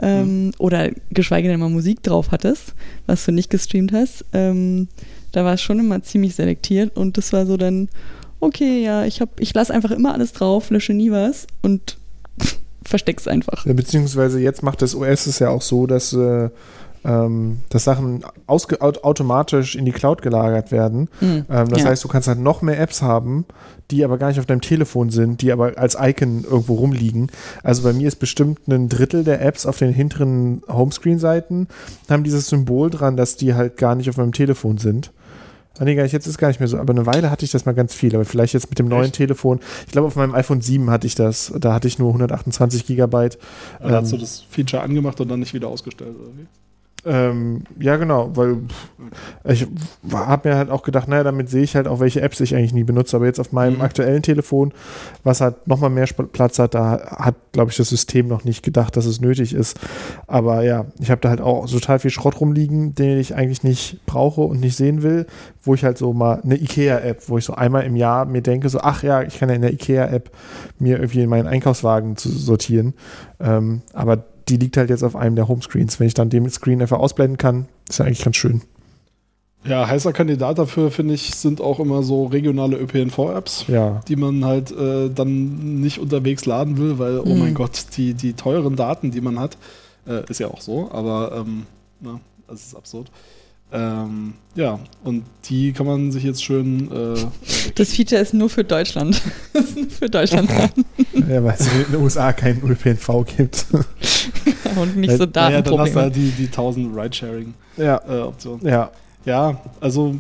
[0.01, 0.53] Ähm, mhm.
[0.59, 2.75] Oder geschweige denn mal Musik drauf hattest,
[3.07, 4.25] was du nicht gestreamt hast.
[4.33, 4.89] Ähm,
[5.33, 7.89] da war es schon immer ziemlich selektiert und das war so dann,
[8.41, 11.97] okay, ja, ich, ich lasse einfach immer alles drauf, lösche nie was und
[12.85, 13.65] versteck's einfach.
[13.67, 16.51] Ja, beziehungsweise jetzt macht das OS es ja auch so, dass äh,
[17.07, 21.09] ähm, dass Sachen automatisch in die Cloud gelagert werden.
[21.21, 21.45] Mhm.
[21.49, 21.89] Ähm, das ja.
[21.91, 23.47] heißt, du kannst halt noch mehr Apps haben,
[23.93, 27.31] die aber gar nicht auf deinem Telefon sind, die aber als Icon irgendwo rumliegen.
[27.63, 31.69] Also bei mir ist bestimmt ein Drittel der Apps auf den hinteren Homescreen-Seiten,
[32.11, 35.13] haben dieses Symbol dran, dass die halt gar nicht auf meinem Telefon sind.
[35.79, 36.79] Ah, nee, jetzt ist gar nicht mehr so.
[36.79, 38.15] Aber eine Weile hatte ich das mal ganz viel.
[38.15, 39.17] Aber vielleicht jetzt mit dem neuen Echt?
[39.17, 39.61] Telefon.
[39.85, 41.53] Ich glaube, auf meinem iPhone 7 hatte ich das.
[41.61, 43.39] Da hatte ich nur 128 Gigabyte.
[43.79, 46.47] Aber ähm, hast du das Feature angemacht und dann nicht wieder ausgestellt, oder wie?
[47.09, 48.59] Ähm, ja, genau, weil
[49.45, 49.65] ich
[50.11, 52.73] habe mir halt auch gedacht, naja, damit sehe ich halt auch, welche Apps ich eigentlich
[52.73, 53.17] nie benutze.
[53.17, 53.83] Aber jetzt auf meinem mhm.
[53.83, 54.73] aktuellen Telefon,
[55.23, 58.97] was halt nochmal mehr Platz hat, da hat, glaube ich, das System noch nicht gedacht,
[58.97, 59.79] dass es nötig ist.
[60.27, 64.05] Aber ja, ich habe da halt auch total viel Schrott rumliegen, den ich eigentlich nicht
[64.07, 65.27] brauche und nicht sehen will,
[65.63, 68.69] wo ich halt so mal eine IKEA-App, wo ich so einmal im Jahr mir denke,
[68.69, 70.33] so, ach ja, ich kann ja in der IKEA-App
[70.81, 72.95] mir irgendwie in meinen Einkaufswagen zu sortieren.
[73.39, 75.99] Ähm, aber die liegt halt jetzt auf einem der Homescreens.
[75.99, 78.63] Wenn ich dann den Screen einfach ausblenden kann, ist ja eigentlich ganz schön.
[79.65, 84.01] Ja, heißer Kandidat dafür, finde ich, sind auch immer so regionale ÖPNV-Apps, ja.
[84.07, 87.41] die man halt äh, dann nicht unterwegs laden will, weil, oh mhm.
[87.41, 89.57] mein Gott, die, die teuren Daten, die man hat,
[90.07, 91.67] äh, ist ja auch so, aber ähm,
[92.01, 93.11] na, das ist absurd.
[93.73, 96.91] Ähm, ja, und die kann man sich jetzt schön.
[96.91, 97.27] Äh,
[97.75, 99.21] das Feature ist nur für Deutschland.
[99.53, 100.49] das ist nur für Deutschland
[101.29, 103.67] ja, weil es in den USA keinen ÖPNV gibt.
[104.81, 105.55] und nicht so Datenprobleme.
[105.55, 108.67] Ja, dann hast du halt die, die 1000 Ridesharing-Optionen.
[108.67, 108.69] Ja.
[108.69, 108.91] Äh, ja.
[109.25, 110.15] Ja, also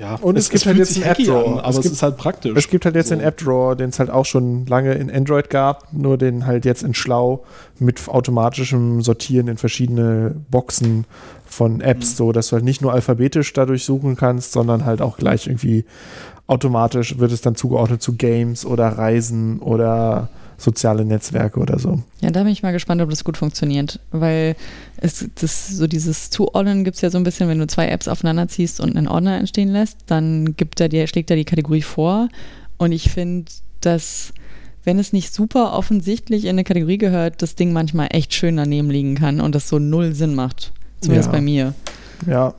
[0.00, 1.62] ja, und es, es gibt halt jetzt einen App-Drawer.
[1.62, 2.56] aber es, gibt, es, ist halt praktisch.
[2.56, 3.14] Es gibt halt jetzt so.
[3.14, 6.82] den App-Drawer, den es halt auch schon lange in Android gab, nur den halt jetzt
[6.82, 7.44] in Schlau
[7.78, 11.04] mit automatischem Sortieren in verschiedene Boxen
[11.50, 12.16] von Apps, mhm.
[12.16, 15.84] so dass du halt nicht nur alphabetisch dadurch suchen kannst, sondern halt auch gleich irgendwie
[16.46, 22.02] automatisch wird es dann zugeordnet zu Games oder Reisen oder soziale Netzwerke oder so.
[22.20, 24.56] Ja, da bin ich mal gespannt, ob das gut funktioniert, weil
[24.98, 28.08] es das so dieses Zuordnen gibt es ja so ein bisschen, wenn du zwei Apps
[28.08, 31.82] aufeinander ziehst und einen Ordner entstehen lässt, dann gibt er dir, schlägt er die Kategorie
[31.82, 32.28] vor
[32.78, 34.32] und ich finde, dass
[34.84, 38.90] wenn es nicht super offensichtlich in eine Kategorie gehört, das Ding manchmal echt schön daneben
[38.90, 40.72] liegen kann und das so null Sinn macht.
[41.00, 41.32] Zumindest ja.
[41.32, 41.74] bei mir.
[42.26, 42.54] Ja.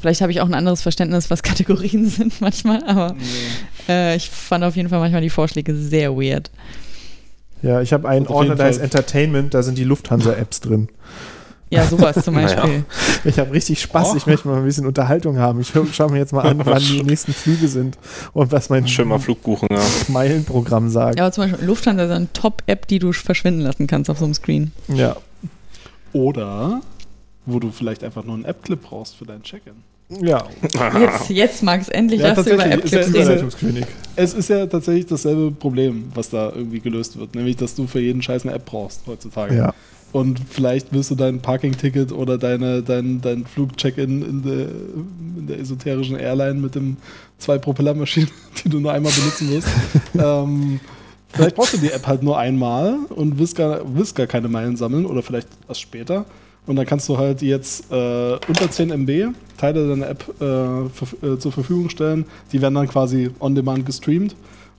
[0.00, 3.92] Vielleicht habe ich auch ein anderes Verständnis, was Kategorien sind manchmal, aber nee.
[3.92, 6.50] äh, ich fand auf jeden Fall manchmal die Vorschläge sehr weird.
[7.62, 10.88] Ja, ich habe einen Ordner, da ist Entertainment, da sind die Lufthansa-Apps drin.
[11.70, 12.62] Ja, sowas zum Beispiel.
[12.62, 12.82] Naja.
[13.24, 14.16] Ich habe richtig Spaß, oh.
[14.16, 15.60] ich möchte mal ein bisschen Unterhaltung haben.
[15.60, 17.98] Ich schaue mir jetzt mal an, wann die nächsten Flüge sind
[18.34, 19.80] und was mein Schön mal Flug buchen, ja.
[20.08, 21.18] Meilenprogramm sagt.
[21.18, 24.26] Ja, aber zum Beispiel Lufthansa ist eine Top-App, die du verschwinden lassen kannst auf so
[24.26, 24.72] einem Screen.
[24.88, 25.16] Ja.
[26.12, 26.82] Oder
[27.46, 29.74] wo du vielleicht einfach nur einen App-Clip brauchst für dein Check-in.
[30.08, 30.46] Ja.
[31.00, 33.84] Jetzt, jetzt mag es endlich, ja, dass du über App-Clips reden.
[34.14, 38.00] Es ist ja tatsächlich dasselbe Problem, was da irgendwie gelöst wird, nämlich, dass du für
[38.00, 39.56] jeden Scheiß eine App brauchst heutzutage.
[39.56, 39.74] Ja.
[40.12, 44.68] Und vielleicht wirst du dein Parking-Ticket oder deine, dein, dein Flug-Check-in in der,
[45.38, 46.96] in der esoterischen Airline mit dem
[47.38, 48.30] zwei Propellermaschinen,
[48.64, 49.68] die du nur einmal benutzen wirst.
[50.18, 50.80] ähm,
[51.28, 54.76] vielleicht brauchst du die App halt nur einmal und wirst gar, wirst gar keine Meilen
[54.76, 56.24] sammeln oder vielleicht erst später.
[56.66, 61.38] Und dann kannst du halt jetzt äh, unter 10 MB Teile deiner App äh, äh,
[61.38, 62.26] zur Verfügung stellen.
[62.52, 64.36] Die werden dann quasi on demand gestreamt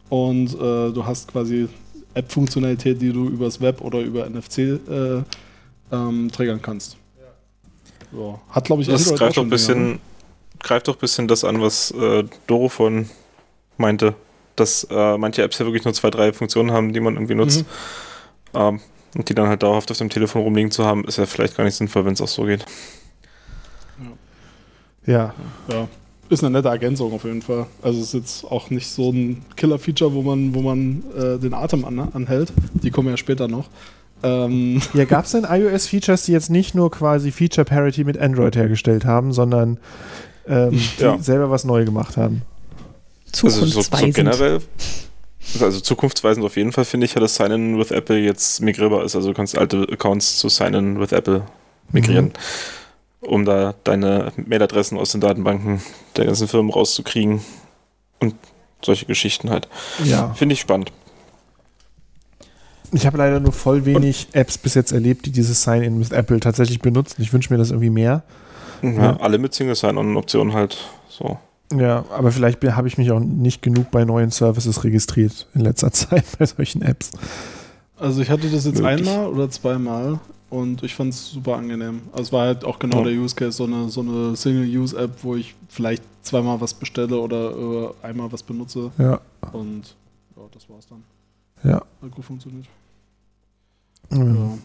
[0.09, 1.67] und äh, du hast quasi
[2.13, 5.23] App-Funktionalität, die du übers Web oder über NFC äh,
[5.91, 6.97] ähm, triggern kannst.
[8.11, 8.39] So.
[8.49, 9.99] Hat, glaube ich, das Android greift doch ein bisschen, ne?
[10.59, 13.09] greift doch ein bisschen das an, was äh, Doro von
[13.77, 14.15] meinte,
[14.55, 17.59] dass manche Apps ja wirklich nur zwei, drei Funktionen haben, die man irgendwie nutzt.
[17.59, 18.59] Mhm.
[18.59, 18.79] Ähm,
[19.15, 21.63] und die dann halt dauerhaft auf dem Telefon rumliegen zu haben, ist ja vielleicht gar
[21.63, 22.65] nicht sinnvoll, wenn es auch so geht.
[25.05, 25.33] Ja.
[25.71, 25.87] Ja.
[26.29, 27.67] Ist eine nette Ergänzung auf jeden Fall.
[27.81, 31.53] Also es ist jetzt auch nicht so ein Killer-Feature, wo man, wo man äh, den
[31.53, 32.51] Atem an, anhält.
[32.73, 33.69] Die kommen ja später noch.
[34.23, 34.81] Ähm.
[34.93, 39.05] Ja, gab es denn iOS-Features, die jetzt nicht nur quasi Feature Parity mit Android hergestellt
[39.05, 39.79] haben, sondern
[40.47, 41.17] ähm, ja.
[41.19, 42.41] selber was neu gemacht haben?
[43.31, 43.77] Zukunftsweisend.
[43.77, 44.59] Also so, so generell
[45.59, 49.15] also zukunftsweisend auf jeden Fall finde ich ja, dass Sign-In with Apple jetzt migrierbar ist.
[49.15, 51.43] Also du kannst alte Accounts zu Sign-In with Apple
[51.91, 52.33] migrieren,
[53.21, 53.27] mhm.
[53.27, 55.81] um da deine Mailadressen aus den Datenbanken
[56.15, 57.41] der ganzen Firmen rauszukriegen
[58.19, 58.35] und
[58.83, 59.67] solche Geschichten halt.
[60.03, 60.33] Ja.
[60.33, 60.91] Finde ich spannend.
[62.93, 66.11] Ich habe leider nur voll wenig und Apps bis jetzt erlebt, die dieses Sign-In with
[66.11, 67.21] Apple tatsächlich benutzen.
[67.21, 68.23] Ich wünsche mir das irgendwie mehr.
[68.81, 69.17] Ja, ja.
[69.19, 70.77] alle mit Single Sign-On-Optionen halt
[71.09, 71.37] so.
[71.73, 75.91] Ja, aber vielleicht habe ich mich auch nicht genug bei neuen Services registriert in letzter
[75.91, 77.11] Zeit bei solchen Apps.
[77.97, 79.07] Also ich hatte das jetzt Möglich.
[79.07, 82.01] einmal oder zweimal und ich fand es super angenehm.
[82.11, 83.05] Also es war halt auch genau ja.
[83.05, 87.51] der Use Case, so eine, so eine Single-Use-App, wo ich vielleicht zweimal was bestelle oder
[87.51, 88.91] äh, einmal was benutze.
[88.97, 89.19] Ja.
[89.51, 89.95] Und
[90.35, 91.03] ja, das war's dann.
[91.63, 91.81] Ja.
[92.01, 92.65] Hat gut funktioniert.
[94.09, 94.59] Mhm.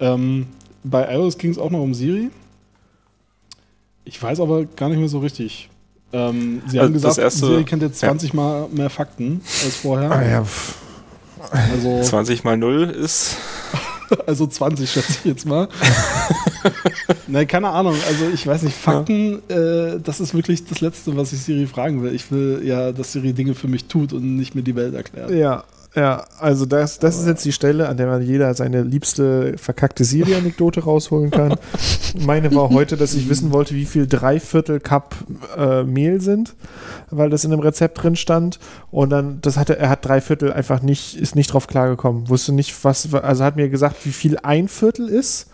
[0.00, 0.14] Ja.
[0.14, 0.46] Ähm,
[0.82, 2.30] bei iOS ging es auch noch um Siri.
[4.04, 5.68] Ich weiß aber gar nicht mehr so richtig.
[6.12, 8.36] Ähm, Sie haben also gesagt, Sie kennt jetzt 20 ja.
[8.36, 10.10] Mal mehr Fakten als vorher.
[10.10, 10.46] Ah, ja.
[11.50, 13.36] Also, 20 mal 0 ist.
[14.26, 15.68] also 20 schätze ich jetzt mal.
[17.26, 17.94] Nein, keine Ahnung.
[18.08, 19.56] Also ich weiß nicht, Fakten, ja.
[19.56, 22.14] äh, das ist wirklich das Letzte, was ich Siri fragen will.
[22.14, 25.30] Ich will ja, dass Siri Dinge für mich tut und nicht mir die Welt erklärt.
[25.30, 25.64] Ja,
[25.98, 30.04] ja, also das, das ist jetzt die Stelle, an der man jeder seine liebste verkackte
[30.04, 31.56] Siri-Anekdote rausholen kann.
[32.24, 35.16] Meine war heute, dass ich wissen wollte, wie viel Dreiviertel Cup
[35.56, 36.54] äh, Mehl sind,
[37.10, 38.60] weil das in einem Rezept drin stand.
[38.92, 42.28] Und dann, das hatte, er hat Dreiviertel einfach nicht, ist nicht drauf klargekommen.
[42.28, 45.50] Wusste nicht, was, also hat mir gesagt, wie viel ein Viertel ist.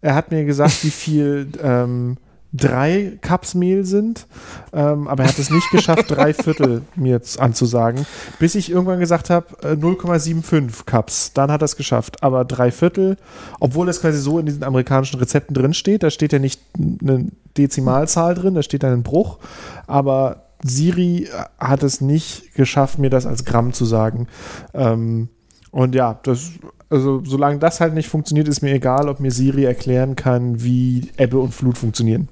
[0.00, 2.18] Er hat mir gesagt, wie viel ähm,
[2.52, 4.26] drei Cups Mehl sind,
[4.72, 8.06] ähm, aber er hat es nicht geschafft, drei Viertel mir anzusagen,
[8.38, 11.32] bis ich irgendwann gesagt habe, äh, 0,75 Cups.
[11.32, 13.16] Dann hat er es geschafft, aber drei Viertel,
[13.58, 17.28] obwohl es quasi so in diesen amerikanischen Rezepten drin steht, da steht ja nicht eine
[17.56, 19.38] Dezimalzahl drin, da steht dann ein Bruch,
[19.86, 21.28] aber Siri
[21.58, 24.28] hat es nicht geschafft, mir das als Gramm zu sagen.
[24.74, 25.28] Ähm,
[25.70, 26.50] und ja, das,
[26.92, 31.08] also solange das halt nicht funktioniert, ist mir egal, ob mir Siri erklären kann, wie
[31.16, 32.28] Ebbe und Flut funktionieren.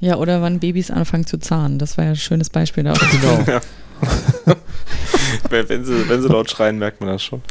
[0.00, 1.78] Ja, oder wann Babys anfangen zu zahnen.
[1.78, 2.94] Das war ja ein schönes Beispiel da.
[2.94, 3.60] Genau.
[4.46, 4.56] Ja.
[5.50, 7.42] wenn, sie, wenn sie laut schreien, merkt man das schon.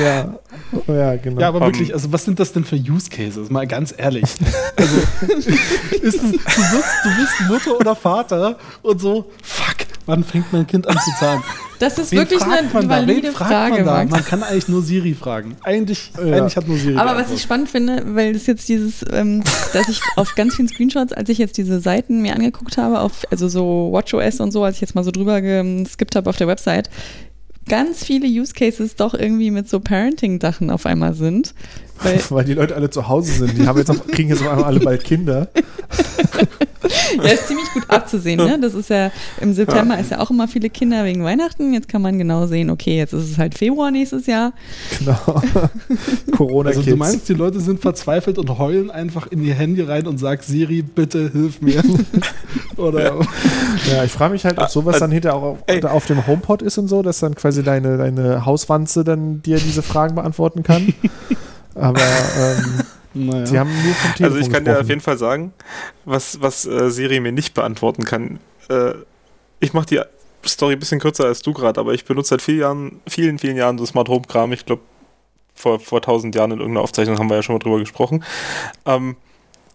[0.00, 0.38] Ja,
[0.86, 1.40] ja genau.
[1.40, 3.50] Ja, aber um, wirklich, also was sind das denn für Use Cases?
[3.50, 4.24] Mal ganz ehrlich.
[4.76, 4.96] Also,
[6.00, 10.86] ist, du, bist, du bist Mutter oder Vater und so, fuck, wann fängt mein Kind
[10.88, 11.42] an zu zahlen?
[11.78, 15.56] Das ist Wen wirklich eine valide Frage, man, man, kann eigentlich nur Siri fragen.
[15.62, 16.36] Eigentlich, ja.
[16.36, 16.96] eigentlich hat nur Siri.
[16.96, 19.44] Aber was ich spannend finde, weil das jetzt dieses, ähm,
[19.74, 23.24] dass ich auf ganz vielen Screenshots, als ich jetzt diese Seiten mir angeguckt habe, auf,
[23.30, 26.48] also so WatchOS und so, als ich jetzt mal so drüber geskippt habe auf der
[26.48, 26.88] Website,
[27.68, 31.54] ganz viele Use Cases doch irgendwie mit so Parenting-Sachen auf einmal sind.
[32.02, 33.58] Weil, weil, die Leute alle zu Hause sind.
[33.58, 35.48] Die haben jetzt auch, kriegen jetzt auf einmal alle bald Kinder.
[37.16, 38.38] ja, ist ziemlich gut abzusehen.
[38.38, 38.58] Ne?
[38.60, 40.00] Das ist ja, im September ja.
[40.00, 41.72] ist ja auch immer viele Kinder wegen Weihnachten.
[41.72, 44.52] Jetzt kann man genau sehen, okay, jetzt ist es halt Februar nächstes Jahr.
[44.98, 45.16] Genau.
[46.36, 50.06] Corona Also du meinst, die Leute sind verzweifelt und heulen einfach in ihr Handy rein
[50.06, 51.82] und sagen, Siri, bitte hilf mir.
[52.76, 53.14] Oder ja.
[53.90, 56.78] ja ich frage mich halt, ob sowas dann hinterher auch auf, auf, dem HomePod ist
[56.78, 60.94] und so, dass dann quasi deine, deine Hauswanze dann dir diese Fragen beantworten kann.
[61.76, 62.80] Aber ähm,
[63.14, 63.46] naja.
[63.46, 65.52] Sie haben nur vom Telefon Also ich kann dir auf jeden Fall sagen,
[66.04, 68.40] was, was äh, Siri mir nicht beantworten kann.
[68.68, 68.94] Äh,
[69.60, 70.00] ich mache die
[70.48, 73.56] Story ein bisschen kürzer als du gerade, aber ich benutze seit vielen Jahren, vielen, vielen
[73.56, 74.52] Jahren so Smart Home Kram.
[74.52, 74.82] Ich glaube,
[75.54, 78.24] vor, vor tausend Jahren in irgendeiner Aufzeichnung haben wir ja schon mal drüber gesprochen.
[78.84, 79.16] Ähm,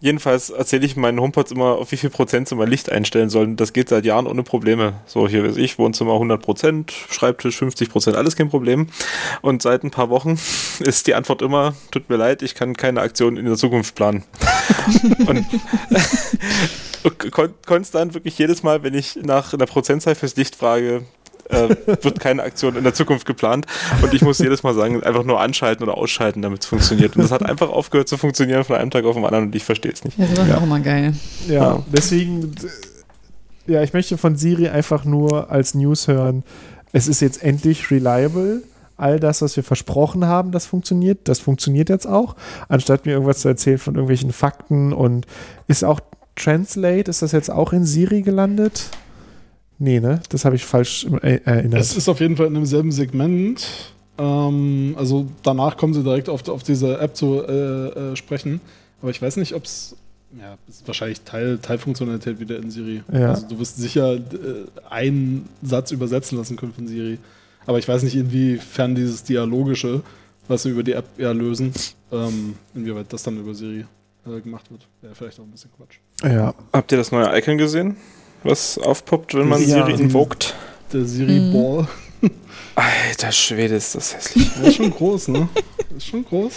[0.02, 3.54] Jedenfalls erzähle ich meinen HomePods immer, auf wie viel Prozent sie mein Licht einstellen sollen.
[3.54, 4.94] Das geht seit Jahren ohne Probleme.
[5.06, 8.88] So, hier weiß ich, Wohnzimmer 100 Prozent, Schreibtisch 50 Prozent, alles kein Problem.
[9.42, 10.40] Und seit ein paar Wochen
[10.80, 14.24] ist die Antwort immer, tut mir leid, ich kann keine Aktion in der Zukunft planen.
[17.04, 21.04] und kon konstant wirklich jedes Mal, wenn ich nach einer Prozentzahl fürs Licht frage,
[21.48, 21.68] äh,
[22.02, 23.66] wird keine Aktion in der Zukunft geplant.
[24.02, 27.16] Und ich muss jedes Mal sagen, einfach nur anschalten oder ausschalten, damit es funktioniert.
[27.16, 29.64] Und das hat einfach aufgehört zu funktionieren von einem Tag auf den anderen und ich
[29.64, 30.18] verstehe es nicht.
[30.18, 30.58] Ja, das ist ja.
[30.58, 31.14] auch immer geil.
[31.48, 32.54] Ja, ja, deswegen,
[33.66, 36.44] ja, ich möchte von Siri einfach nur als News hören,
[36.92, 38.62] es ist jetzt endlich reliable
[39.02, 42.36] all das, was wir versprochen haben, das funktioniert, das funktioniert jetzt auch,
[42.68, 45.26] anstatt mir irgendwas zu erzählen von irgendwelchen Fakten und
[45.66, 46.00] ist auch
[46.36, 48.90] Translate, ist das jetzt auch in Siri gelandet?
[49.82, 50.20] Nee, ne?
[50.28, 51.80] Das habe ich falsch erinnert.
[51.80, 53.66] Es ist auf jeden Fall in demselben Segment.
[54.16, 58.60] Ähm, also danach kommen sie direkt auf, auf diese App zu äh, äh, sprechen.
[59.00, 59.96] Aber ich weiß nicht, ob es.
[60.38, 63.02] Ja, ist wahrscheinlich Teil, Teilfunktionalität wieder in Siri.
[63.12, 63.30] Ja.
[63.30, 64.20] Also du wirst sicher äh,
[64.88, 67.18] einen Satz übersetzen lassen können von Siri.
[67.66, 70.02] Aber ich weiß nicht, inwiefern dieses Dialogische,
[70.46, 71.72] was sie über die App ja lösen,
[72.12, 73.84] ähm, inwieweit das dann über Siri
[74.26, 74.86] äh, gemacht wird.
[75.00, 75.96] Wäre vielleicht auch ein bisschen Quatsch.
[76.22, 76.54] Ja.
[76.72, 77.96] Habt ihr das neue Icon gesehen?
[78.44, 80.54] Was aufpoppt, wenn man ja, Siri invokt.
[80.92, 81.82] Der Siri-Ball.
[82.20, 82.30] Mhm.
[82.74, 84.50] Alter Schwede, ist das hässlich.
[84.58, 85.48] Das ist schon groß, ne?
[85.88, 86.52] Das ist schon groß.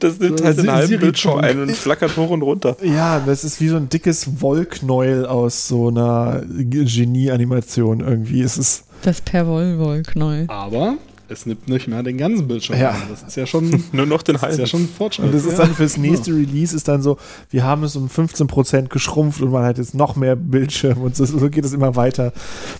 [0.00, 2.76] das nimmt so, halt den halben Bildschirm ein und flackert hoch und runter.
[2.82, 8.42] Ja, das ist wie so ein dickes Wollknäuel aus so einer Genie-Animation irgendwie.
[8.42, 10.46] Es ist das Perwoll-Wollknäuel.
[10.48, 10.96] Aber
[11.32, 12.78] es nimmt nicht mehr den ganzen Bildschirm.
[12.78, 12.96] Ja.
[13.10, 14.56] Das ist ja schon nur noch den halben.
[14.56, 15.26] Das ist ja schon Fortschritt.
[15.26, 17.18] Und das ist dann fürs nächste Release ist dann so,
[17.50, 21.24] wir haben es um 15% geschrumpft und man hat jetzt noch mehr Bildschirm und so,
[21.24, 22.32] so geht es immer weiter,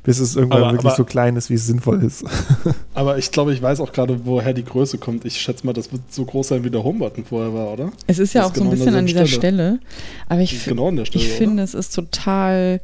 [0.05, 2.25] bis es irgendwann aber, wirklich aber, so klein ist, wie es sinnvoll ist.
[2.95, 5.25] aber ich glaube, ich weiß auch gerade, woher die Größe kommt.
[5.25, 7.93] Ich schätze mal, das wird so groß sein, wie der Home-Button vorher war, oder?
[8.07, 9.53] Es ist ja das auch so ein genau bisschen an dieser Stelle.
[9.53, 9.79] Stelle.
[10.29, 12.81] Aber ich, genau Stelle, ich finde, es ist total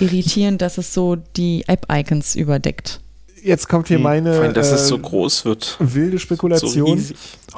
[0.00, 3.00] irritierend, dass es so die App-Icons überdeckt
[3.42, 5.76] jetzt kommt hier hm, meine Fein, dass äh, es so groß wird.
[5.78, 6.98] wilde Spekulation.
[6.98, 7.14] So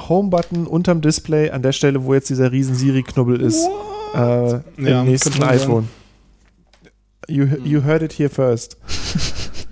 [0.09, 3.67] Home-Button unterm Display an der Stelle, wo jetzt dieser riesen Siri-Knubbel ist.
[4.13, 5.89] Äh, Im ja, nächsten iPhone.
[7.27, 8.77] You, you heard it here first.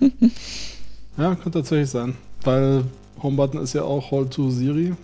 [1.18, 2.16] ja, könnte tatsächlich sein.
[2.42, 2.84] Weil
[3.22, 4.94] Home-Button ist ja auch Hold to Siri.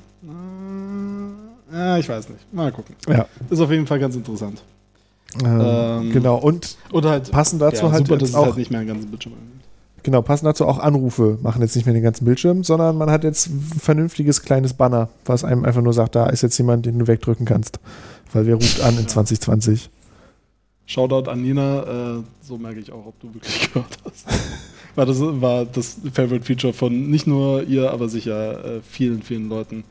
[1.70, 2.52] Äh, ja, ich weiß nicht.
[2.52, 2.96] Mal gucken.
[3.09, 3.26] Ja.
[3.50, 4.62] Ist auf jeden Fall ganz interessant.
[5.44, 8.56] Ähm, ähm, genau, und oder halt, passend dazu ja, halt super, dass auch, es halt
[8.56, 9.34] nicht mehr einen ganzen Bildschirm
[10.03, 13.24] Genau, passen dazu auch Anrufe, machen jetzt nicht mehr den ganzen Bildschirm, sondern man hat
[13.24, 16.99] jetzt ein vernünftiges kleines Banner, was einem einfach nur sagt, da ist jetzt jemand, den
[16.99, 17.80] du wegdrücken kannst.
[18.32, 19.90] Weil wer ruft an in 2020?
[20.86, 24.26] Shoutout an Nina, äh, so merke ich auch, ob du wirklich gehört hast.
[24.94, 29.49] Weil das war das Favorite Feature von nicht nur ihr, aber sicher äh, vielen, vielen
[29.49, 29.84] Leuten,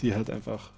[0.00, 0.70] die halt einfach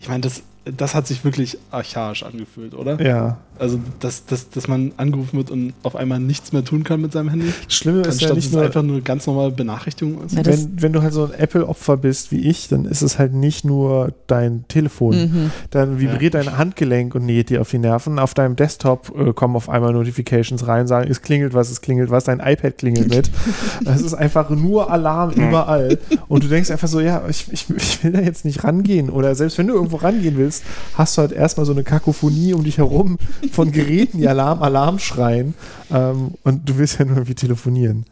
[0.00, 3.00] ich meine, das, das hat sich wirklich archaisch angefühlt, oder?
[3.02, 3.38] Ja.
[3.58, 7.12] Also, dass, dass, dass man angerufen wird und auf einmal nichts mehr tun kann mit
[7.12, 7.52] seinem Handy.
[7.68, 10.36] Schlimme ist ja nicht nur einfach nur eine ganz normale Benachrichtigung ist.
[10.36, 13.32] Ja, wenn, wenn du halt so ein Apple-Opfer bist wie ich, dann ist es halt
[13.32, 15.16] nicht nur dein Telefon.
[15.16, 15.50] Mhm.
[15.70, 16.42] Dann vibriert ja.
[16.42, 18.18] dein Handgelenk und näht dir auf die Nerven.
[18.18, 22.10] Auf deinem Desktop äh, kommen auf einmal Notifications rein, sagen, es klingelt was, es klingelt
[22.10, 23.30] was, dein iPad klingelt mit.
[23.86, 25.98] Es ist einfach nur Alarm überall.
[26.28, 29.10] Und du denkst einfach so, ja, ich, ich, ich will da jetzt nicht rangehen.
[29.10, 32.64] Oder selbst wenn du irgendwo rangehen willst, hast du halt erstmal so eine Kakophonie um
[32.64, 33.18] dich herum
[33.50, 35.54] von Geräten, die Alarm, Alarm schreien.
[35.90, 38.06] Ähm, und du willst ja nur irgendwie telefonieren.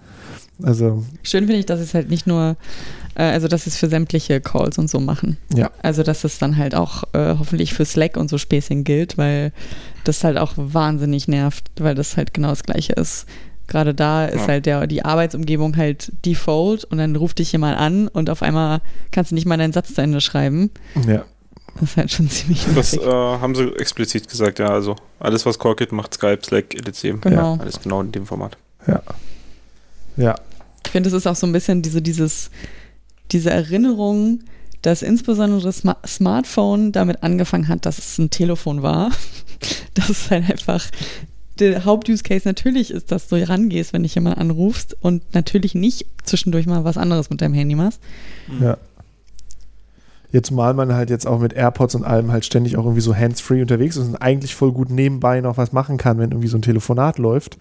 [0.63, 1.05] Also.
[1.23, 2.57] Schön finde ich, dass es halt nicht nur,
[3.17, 5.37] äh, also dass es für sämtliche Calls und so machen.
[5.55, 5.71] Ja.
[5.83, 9.53] Also dass es dann halt auch äh, hoffentlich für Slack und so Spacing gilt, weil
[10.05, 13.27] das halt auch wahnsinnig nervt, weil das halt genau das gleiche ist.
[13.67, 14.49] Gerade da ist ja.
[14.49, 18.81] halt der, die Arbeitsumgebung halt default und dann ruft dich jemand an und auf einmal
[19.11, 20.71] kannst du nicht mal deinen Satz zu Ende schreiben.
[21.09, 21.25] Ja.
[21.81, 24.69] Das ist halt schon ziemlich Das äh, haben sie explizit gesagt, ja.
[24.69, 27.21] Also alles, was Corkit macht, Skype, Slack, etc.
[27.21, 27.57] Genau.
[27.57, 28.57] Ja, alles genau in dem Format.
[28.87, 29.03] Ja.
[30.17, 30.35] Ja.
[30.85, 32.51] Ich finde, es ist auch so ein bisschen diese, dieses,
[33.33, 34.41] diese Erinnerung,
[34.83, 39.11] dass insbesondere das Sma Smartphone damit angefangen hat, dass es ein Telefon war.
[39.95, 40.85] Das ist halt einfach
[41.59, 46.67] der Haupt-Use-Case natürlich ist, dass du rangehst, wenn dich jemand anrufst und natürlich nicht zwischendurch
[46.67, 48.01] mal was anderes mit deinem Handy machst.
[48.61, 48.77] Ja.
[50.35, 53.15] Jetzt mal man halt jetzt auch mit AirPods und allem halt ständig auch irgendwie so
[53.15, 56.59] hands-free unterwegs ist und eigentlich voll gut nebenbei noch was machen kann, wenn irgendwie so
[56.59, 57.57] ein Telefonat läuft.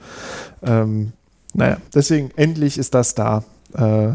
[0.64, 1.12] Ähm,
[1.54, 3.44] naja, deswegen endlich ist das da.
[3.76, 4.14] Äh,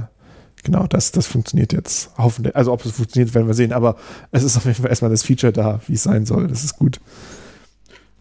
[0.64, 2.56] genau, das, das funktioniert jetzt hoffentlich.
[2.56, 3.94] Also ob es funktioniert, werden wir sehen, aber
[4.32, 6.48] es ist auf jeden Fall erstmal das Feature da, wie es sein soll.
[6.48, 6.98] Das ist gut.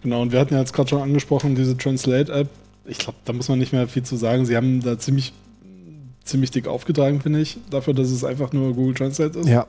[0.04, 2.48] Genau, und wir hatten ja jetzt gerade schon angesprochen, diese Translate-App.
[2.86, 4.46] Ich glaube, da muss man nicht mehr viel zu sagen.
[4.46, 5.34] Sie haben da ziemlich,
[6.26, 9.50] ziemlich dick aufgetragen, finde ich, dafür, dass es einfach nur Google Translate ist.
[9.50, 9.66] Ja,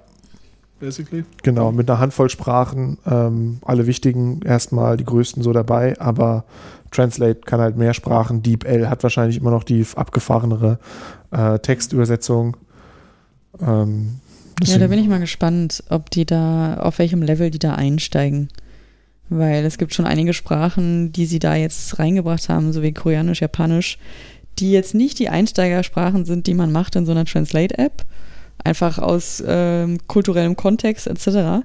[0.79, 1.25] basically.
[1.43, 6.45] Genau, mit einer Handvoll Sprachen, ähm, alle wichtigen erstmal, die größten so dabei, aber
[6.91, 8.43] Translate kann halt mehr Sprachen.
[8.43, 10.79] DeepL hat wahrscheinlich immer noch die abgefahrenere
[11.31, 12.57] äh, Textübersetzung.
[13.61, 14.21] Ähm,
[14.63, 18.49] ja, da bin ich mal gespannt, ob die da, auf welchem Level die da einsteigen.
[19.29, 23.41] Weil es gibt schon einige Sprachen, die sie da jetzt reingebracht haben, so wie Koreanisch,
[23.41, 23.99] Japanisch,
[24.59, 28.05] die jetzt nicht die Einsteigersprachen sind, die man macht in so einer Translate-App,
[28.65, 31.65] einfach aus ähm, kulturellem Kontext etc.,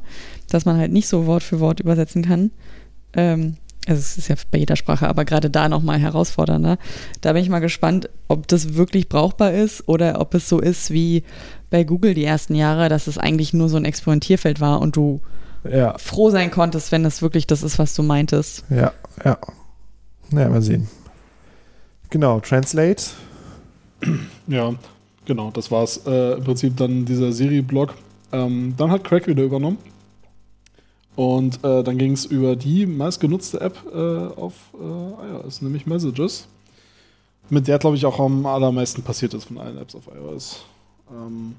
[0.49, 2.51] dass man halt nicht so Wort für Wort übersetzen kann.
[3.13, 6.77] Ähm, also es ist ja bei jeder Sprache, aber gerade da nochmal herausfordernder.
[7.21, 10.91] Da bin ich mal gespannt, ob das wirklich brauchbar ist oder ob es so ist
[10.91, 11.23] wie
[11.69, 15.21] bei Google die ersten Jahre, dass es eigentlich nur so ein Experimentierfeld war und du
[15.69, 15.97] ja.
[15.97, 18.63] froh sein konntest, wenn das wirklich das ist, was du meintest.
[18.69, 18.93] Ja,
[19.25, 19.37] ja.
[20.29, 20.87] Naja, mal sehen.
[22.09, 23.03] Genau, Translate.
[24.47, 24.73] Ja,
[25.25, 27.93] Genau, das war es äh, im Prinzip dann dieser Siri-Blog.
[28.31, 29.77] Ähm, dann hat Craig wieder übernommen.
[31.15, 36.47] Und äh, dann ging es über die meistgenutzte App äh, auf äh, iOS, nämlich Messages.
[37.49, 40.63] Mit der, glaube ich, auch am allermeisten passiert ist von allen Apps auf iOS.
[41.11, 41.55] Ähm,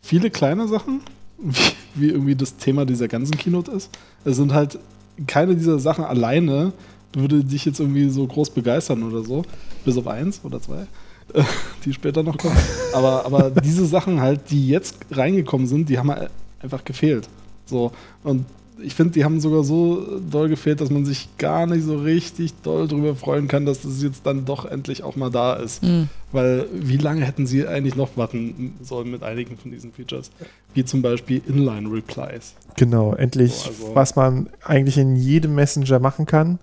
[0.00, 1.02] viele kleine Sachen,
[1.38, 3.90] wie, wie, irgendwie das Thema dieser ganzen Keynote ist.
[4.24, 4.78] Es sind halt
[5.26, 6.72] keine dieser Sachen alleine,
[7.12, 9.42] würde dich jetzt irgendwie so groß begeistern oder so.
[9.84, 10.86] Bis auf eins oder zwei.
[11.84, 12.56] die später noch kommen.
[12.92, 17.28] Aber, aber diese Sachen halt, die jetzt reingekommen sind, die haben halt einfach gefehlt.
[17.66, 17.92] So.
[18.22, 18.46] Und
[18.82, 22.52] ich finde, die haben sogar so doll gefehlt, dass man sich gar nicht so richtig
[22.62, 25.82] doll darüber freuen kann, dass das jetzt dann doch endlich auch mal da ist.
[25.82, 26.08] Mhm.
[26.32, 30.30] Weil wie lange hätten sie eigentlich noch warten sollen mit einigen von diesen Features?
[30.74, 32.54] Wie zum Beispiel Inline-Replies.
[32.76, 36.58] Genau, endlich, so, also was man eigentlich in jedem Messenger machen kann.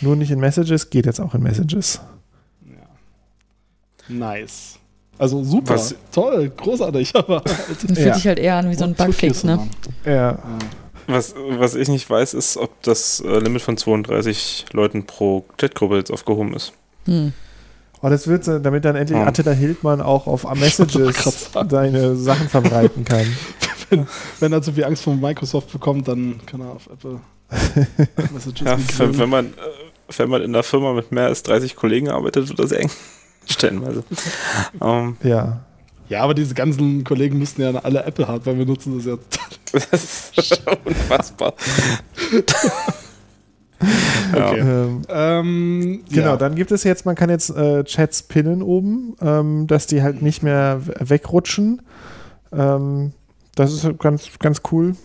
[0.00, 2.00] Nur nicht in Messages, geht jetzt auch in Messages.
[4.08, 4.78] Nice.
[5.18, 5.94] Also super, Was?
[6.12, 8.14] toll, großartig, aber halt, fühlt ja.
[8.14, 9.68] sich halt eher an wie so ein Bugfix, ne?
[10.04, 10.38] Ja.
[11.08, 15.96] Was, was ich nicht weiß, ist, ob das äh, Limit von 32 Leuten pro Chatgruppe
[15.96, 16.72] jetzt aufgehoben ist.
[17.06, 17.32] Hm.
[18.00, 19.26] Oh, das wird damit dann endlich ja.
[19.26, 23.26] Attila Hildmann auch auf Messages seine Sachen verbreiten kann.
[23.90, 24.06] wenn,
[24.38, 27.20] wenn er zu viel Angst vor Microsoft bekommt, dann kann er auf Apple
[28.32, 31.74] Messages ja, wenn, wenn, man, äh, wenn man in einer Firma mit mehr als 30
[31.74, 32.90] Kollegen arbeitet, wird das eng.
[33.48, 34.04] Stellenweise.
[34.80, 35.60] um, ähm, ja.
[36.08, 39.18] Ja, aber diese ganzen Kollegen müssten ja alle Apple-Hardware benutzen, das ist ja
[39.90, 41.54] das ist unfassbar.
[44.32, 44.60] okay.
[44.60, 46.36] Ähm, ähm, genau, ja.
[46.36, 50.22] dann gibt es jetzt, man kann jetzt äh, Chats pinnen oben, ähm, dass die halt
[50.22, 51.82] nicht mehr wegrutschen.
[52.52, 53.12] Ähm,
[53.54, 54.96] das ist ganz, ganz cool.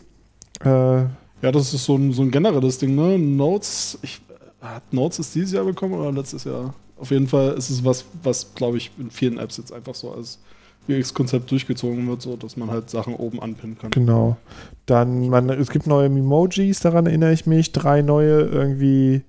[0.63, 3.19] Äh, ja, das ist so ein, so ein generelles Ding, ne?
[3.19, 4.21] Notes, ich,
[4.61, 6.73] hat Notes ist dieses Jahr bekommen oder letztes Jahr?
[6.97, 10.13] Auf jeden Fall ist es was, was glaube ich in vielen Apps jetzt einfach so
[10.13, 10.39] als
[10.87, 13.91] UX-Konzept durchgezogen wird, so dass man halt Sachen oben anpinnen kann.
[13.91, 14.37] Genau.
[14.85, 17.71] Dann, man, es gibt neue Emojis, daran erinnere ich mich.
[17.71, 19.21] Drei neue irgendwie.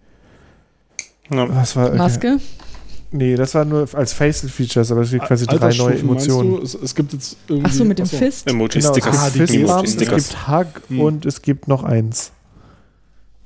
[1.31, 1.49] Ja.
[1.49, 2.39] Was war, Maske?
[3.12, 6.61] Nee, das war nur als Facial Features, aber es gibt quasi drei neue Emotionen.
[6.62, 7.67] Es, es, gibt jetzt irgendwie.
[7.71, 8.17] Achso, mit dem achso.
[8.17, 8.49] Fist?
[8.49, 9.05] Emoji-Stickers.
[9.05, 11.01] Genau, es gibt, ah, Emoji es gibt Hug hm.
[11.01, 12.33] und es gibt noch eins.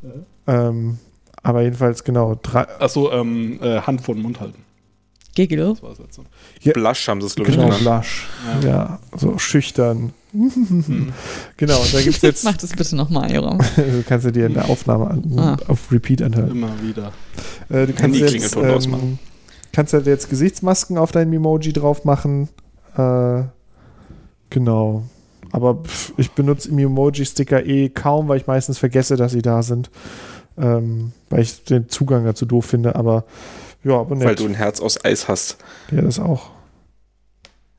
[0.02, 0.68] Ja.
[0.68, 0.98] Ähm,
[1.42, 2.38] aber jedenfalls, genau.
[2.52, 4.64] Achso, ähm, äh, Hand vor den Mund halten.
[5.38, 5.76] Giggle.
[6.62, 8.26] Ja, Blush haben sie es, glaube ich, Genau, Blush.
[8.62, 8.68] Ja.
[8.68, 8.98] ja.
[9.16, 10.12] so schüchtern.
[10.32, 11.12] Mhm.
[11.56, 12.44] Genau, da gibt es jetzt.
[12.44, 13.58] Mach das bitte nochmal, Joram.
[13.76, 15.56] du kannst du dir in der Aufnahme an, ah.
[15.68, 16.50] auf Repeat anhören.
[16.50, 17.12] Immer wieder.
[17.68, 19.18] Äh, du kannst jetzt, ähm,
[19.72, 22.48] kannst halt jetzt Gesichtsmasken auf dein Emoji drauf machen.
[22.96, 23.44] Äh,
[24.50, 25.04] genau.
[25.52, 29.88] Aber pff, ich benutze Emoji-Sticker eh kaum, weil ich meistens vergesse, dass sie da sind.
[30.60, 33.24] Ähm, weil ich den Zugang dazu doof finde, aber
[33.84, 34.26] ja, aber nett.
[34.26, 35.56] Weil du ein Herz aus Eis hast.
[35.90, 36.50] Ja, das auch.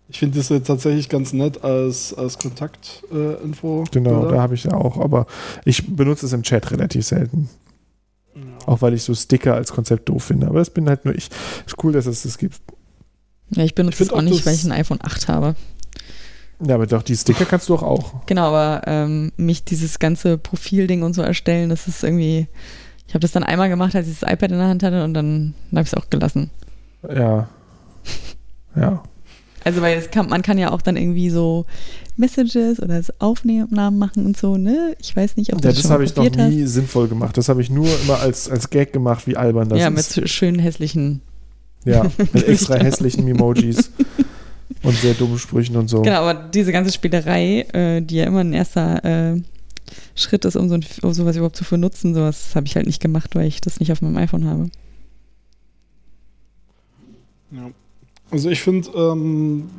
[0.08, 3.84] Ich finde das jetzt tatsächlich ganz nett als, als Kontaktinfo.
[3.84, 5.28] Äh, genau, da habe ich ja auch, aber
[5.66, 7.50] ich benutze es im Chat relativ selten.
[8.66, 10.48] Auch weil ich so Sticker als Konzept doof finde.
[10.48, 11.30] Aber das bin halt nur ich.
[11.66, 12.60] Ist cool, dass es das gibt.
[13.52, 15.56] Ja, ich benutze es auch nicht, weil ich ein iPhone 8 habe.
[16.66, 18.26] Ja, aber doch, die Sticker kannst du doch auch.
[18.26, 22.48] Genau, aber ähm, mich dieses ganze Profilding und so erstellen, das ist irgendwie.
[23.08, 25.14] Ich habe das dann einmal gemacht, als ich das iPad in der Hand hatte und
[25.16, 26.52] dann habe ich es auch gelassen.
[27.04, 27.50] Ja.
[28.76, 29.04] Ja.
[29.64, 31.66] Also, weil kann, man kann ja auch dann irgendwie so
[32.18, 34.96] Messages oder Aufnahmen machen und so, ne?
[35.00, 36.74] Ich weiß nicht, ob du ja, das, das habe ich noch nie hast.
[36.74, 37.38] sinnvoll gemacht.
[37.38, 40.16] Das habe ich nur immer als, als Gag gemacht, wie albern das ja, ist.
[40.16, 41.22] Ja, mit schönen hässlichen.
[41.86, 43.92] Ja, mit extra hässlichen Emojis
[44.84, 46.02] und sehr dummen Sprüchen und so.
[46.02, 49.42] Genau, aber diese ganze Spielerei, äh, die ja immer ein erster äh,
[50.16, 53.02] Schritt ist, um, so ein, um sowas überhaupt zu benutzen, sowas habe ich halt nicht
[53.02, 54.70] gemacht, weil ich das nicht auf meinem iPhone habe.
[57.52, 57.72] Ja.
[58.32, 59.70] Also ich finde, ähm,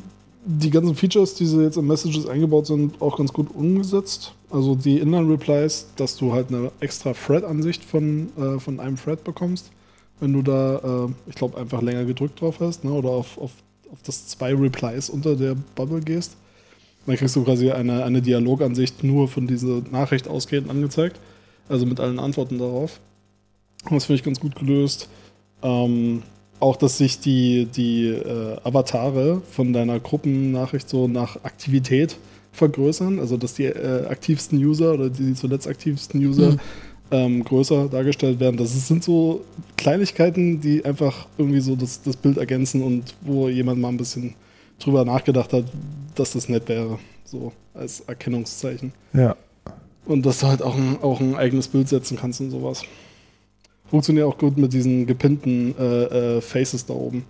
[0.44, 4.34] die ganzen Features, die sie jetzt in Messages eingebaut sind, auch ganz gut umgesetzt.
[4.50, 9.70] Also die Inline-Replies, dass du halt eine extra Thread-Ansicht von, äh, von einem Thread bekommst,
[10.18, 12.90] wenn du da, äh, ich glaube, einfach länger gedrückt drauf hast, ne?
[12.90, 13.52] oder auf, auf,
[13.92, 16.36] auf das zwei Replies unter der Bubble gehst.
[17.06, 21.18] Dann kriegst du quasi eine, eine Dialogansicht nur von dieser Nachricht ausgehend angezeigt.
[21.68, 23.00] Also mit allen Antworten darauf.
[23.88, 25.08] Das finde ich ganz gut gelöst.
[25.62, 26.22] Ähm,
[26.58, 32.16] auch, dass sich die, die äh, Avatare von deiner Gruppennachricht so nach Aktivität
[32.52, 33.18] vergrößern.
[33.18, 36.60] Also, dass die äh, aktivsten User oder die zuletzt aktivsten User mhm.
[37.10, 38.56] Ähm, größer dargestellt werden.
[38.56, 39.44] Das sind so
[39.76, 44.34] Kleinigkeiten, die einfach irgendwie so das, das Bild ergänzen und wo jemand mal ein bisschen
[44.78, 45.64] drüber nachgedacht hat,
[46.14, 46.98] dass das nett wäre.
[47.24, 48.92] So als Erkennungszeichen.
[49.12, 49.36] Ja.
[50.06, 52.82] Und dass du halt auch ein, auch ein eigenes Bild setzen kannst und sowas.
[53.88, 57.24] Funktioniert auch gut mit diesen gepinnten äh, äh, Faces da oben,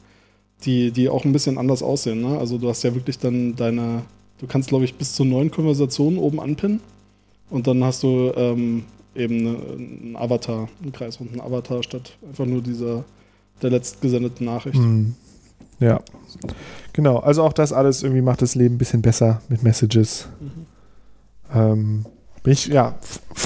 [0.64, 2.20] die, die auch ein bisschen anders aussehen.
[2.20, 2.38] Ne?
[2.38, 4.02] Also du hast ja wirklich dann deine,
[4.38, 6.80] du kannst glaube ich bis zu neun Konversationen oben anpinnen
[7.48, 12.62] und dann hast du ähm, eben eine, einen Avatar, einen kreisrunden Avatar statt einfach nur
[12.62, 13.04] dieser
[13.62, 14.78] der letztgesendeten Nachricht.
[14.78, 15.14] Mhm.
[15.80, 16.00] Ja.
[16.92, 20.28] Genau, also auch das alles irgendwie macht das Leben ein bisschen besser mit Messages.
[20.40, 20.66] Mhm.
[21.54, 22.04] Ähm,
[22.44, 22.94] ich, ja,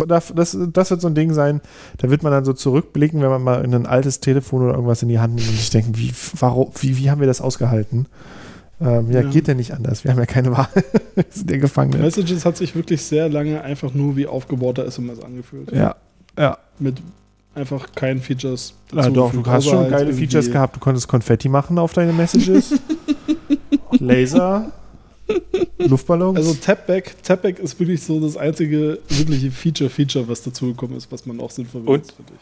[0.07, 1.61] das, das wird so ein Ding sein,
[1.99, 5.03] da wird man dann so zurückblicken, wenn man mal in ein altes Telefon oder irgendwas
[5.03, 8.07] in die Hand nimmt und sich denken, wie, warum, wie, wie haben wir das ausgehalten?
[8.81, 10.05] Ähm, ja, ja, geht ja nicht anders.
[10.05, 10.69] Wir haben ja keine Wahl.
[11.15, 11.99] wir sind ja Gefangene.
[12.03, 15.71] Messages hat sich wirklich sehr lange einfach nur wie aufgebauter SMS angefühlt.
[15.73, 15.97] Ja,
[16.39, 16.59] ja.
[16.79, 16.97] Mit
[17.55, 18.75] einfach keinen Features.
[18.91, 20.77] Dazu ja, doch, du hast schon halt geile Features gehabt.
[20.77, 22.75] Du konntest Konfetti machen auf deine Messages.
[23.93, 24.73] Laser.
[25.79, 26.37] Luftballons?
[26.37, 31.41] Also Tapback, Tapback ist wirklich so das einzige wirkliche Feature-Feature, was dazugekommen ist, was man
[31.41, 32.41] auch sinnvoll Und finde ich.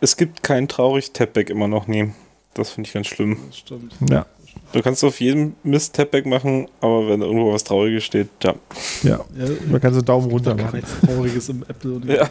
[0.00, 2.12] Es gibt kein traurig Tapback immer noch nie.
[2.54, 3.38] Das finde ich ganz schlimm.
[3.46, 3.94] Das stimmt.
[4.10, 4.26] Ja.
[4.72, 8.54] Du kannst auf jedem Mist Tapback machen, aber wenn irgendwo was Trauriges steht, ja.
[9.02, 10.64] Ja, ja man kann so Daumen runter machen.
[10.64, 12.00] Gar nichts Trauriges im Apple.
[12.06, 12.28] Ja.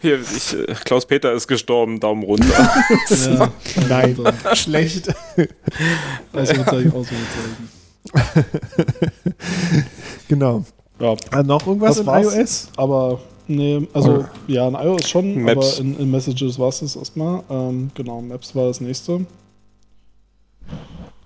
[0.00, 2.46] Hier, ich, äh, Klaus Peter ist gestorben, Daumen runter.
[3.24, 3.52] ja,
[3.88, 4.16] Nein,
[4.54, 5.14] schlecht.
[6.32, 7.68] Ausrufezeichen, Ausrufezeichen.
[10.28, 10.64] genau.
[11.00, 11.14] Ja.
[11.32, 12.68] Äh, noch irgendwas in iOS?
[12.76, 14.24] Aber nee, also oh.
[14.46, 15.78] ja, in iOS schon, Maps.
[15.78, 17.42] aber in, in Messages war es das erstmal.
[17.50, 19.26] Ähm, genau, Maps war das nächste.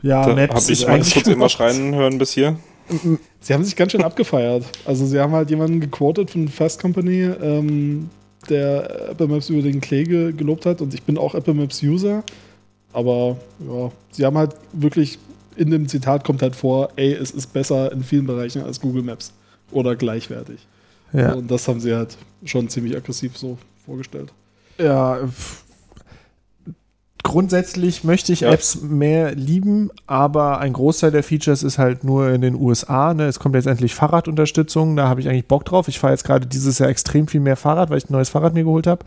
[0.03, 0.65] Ja, da Maps.
[0.65, 2.57] Habe ich Max kurz immer schreien hören bis hier?
[3.41, 4.65] Sie haben sich ganz schön abgefeiert.
[4.85, 8.09] Also sie haben halt jemanden gequotet von Fast Company, ähm,
[8.49, 12.23] der Apple Maps über den Klee gelobt hat und ich bin auch Apple Maps User.
[12.93, 15.19] Aber ja, sie haben halt wirklich
[15.57, 19.03] in dem Zitat kommt halt vor, ey, es ist besser in vielen Bereichen als Google
[19.03, 19.33] Maps
[19.73, 20.67] oder gleichwertig.
[21.13, 21.33] Ja.
[21.33, 24.33] Und das haben sie halt schon ziemlich aggressiv so vorgestellt.
[24.79, 25.19] Ja,
[27.29, 28.51] grundsätzlich möchte ich ja.
[28.51, 33.13] Apps mehr lieben, aber ein Großteil der Features ist halt nur in den USA.
[33.13, 33.27] Ne?
[33.27, 35.89] Es kommt jetzt endlich Fahrradunterstützung, da habe ich eigentlich Bock drauf.
[35.89, 38.55] Ich fahre jetzt gerade dieses Jahr extrem viel mehr Fahrrad, weil ich ein neues Fahrrad
[38.55, 39.05] mir geholt habe.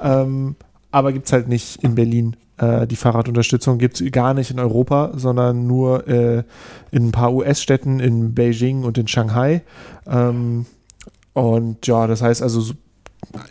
[0.00, 0.56] Ähm,
[0.90, 2.36] aber gibt es halt nicht in Berlin.
[2.56, 6.44] Äh, die Fahrradunterstützung gibt es gar nicht in Europa, sondern nur äh,
[6.90, 9.62] in ein paar US-Städten, in Beijing und in Shanghai.
[10.06, 10.64] Ähm,
[11.34, 12.72] und ja, das heißt also,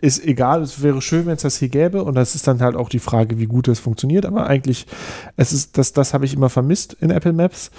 [0.01, 2.76] ist egal, es wäre schön, wenn es das hier gäbe und das ist dann halt
[2.76, 4.86] auch die Frage, wie gut es funktioniert, aber eigentlich,
[5.38, 7.72] es ist, das, das habe ich immer vermisst in Apple Maps.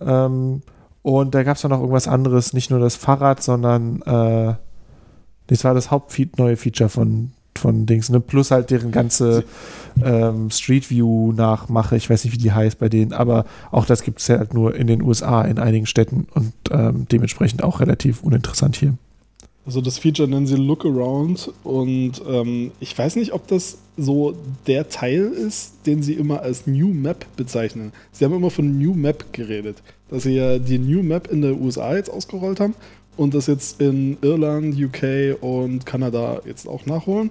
[0.00, 0.62] Ähm,
[1.02, 4.54] und da gab es dann noch irgendwas anderes, nicht nur das Fahrrad, sondern äh,
[5.48, 8.20] das war das Hauptfeed neue Feature von, von Dings, ne?
[8.20, 9.44] Plus halt deren ganze
[10.02, 14.02] ähm, Street View Nachmache, ich weiß nicht, wie die heißt bei denen, aber auch das
[14.02, 17.80] gibt es ja halt nur in den USA in einigen Städten und ähm, dementsprechend auch
[17.80, 18.94] relativ uninteressant hier.
[19.66, 24.36] Also das Feature nennen sie Look Around und ähm, ich weiß nicht, ob das so
[24.66, 27.92] der Teil ist, den sie immer als New Map bezeichnen.
[28.12, 31.58] Sie haben immer von New Map geredet, dass sie ja die New Map in der
[31.58, 32.74] USA jetzt ausgerollt haben
[33.16, 37.30] und das jetzt in Irland, UK und Kanada jetzt auch nachholen.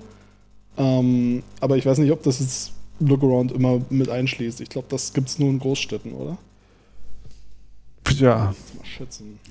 [0.77, 4.59] Ähm, aber ich weiß nicht, ob das jetzt Look Around immer mit einschließt.
[4.61, 6.37] Ich glaube, das gibt es nur in Großstädten, oder?
[8.17, 8.53] Ja.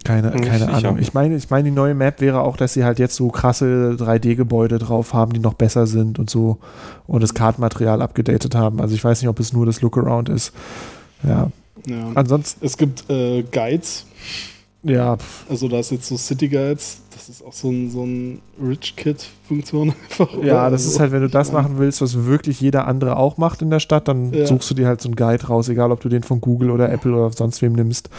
[0.05, 0.99] Keine, keine Ahnung.
[0.99, 3.97] Ich meine, ich meine, die neue Map wäre auch, dass sie halt jetzt so krasse
[3.99, 6.59] 3D-Gebäude drauf haben, die noch besser sind und so
[7.07, 8.81] und das Kartenmaterial abgedatet haben.
[8.81, 10.53] Also ich weiß nicht, ob es nur das Lookaround ist.
[11.23, 11.51] Ja.
[11.87, 12.11] ja.
[12.15, 12.65] Ansonsten.
[12.65, 14.07] Es gibt äh, Guides.
[14.83, 15.17] Ja.
[15.49, 17.03] Also da ist jetzt so City Guides.
[17.15, 20.35] Das ist auch so ein, so ein Rich-Kid-Funktion einfach.
[20.35, 20.47] Oder?
[20.47, 23.37] Ja, das also, ist halt, wenn du das machen willst, was wirklich jeder andere auch
[23.37, 24.47] macht in der Stadt, dann ja.
[24.47, 26.91] suchst du dir halt so einen Guide raus, egal ob du den von Google oder
[26.91, 28.11] Apple oder sonst wem nimmst.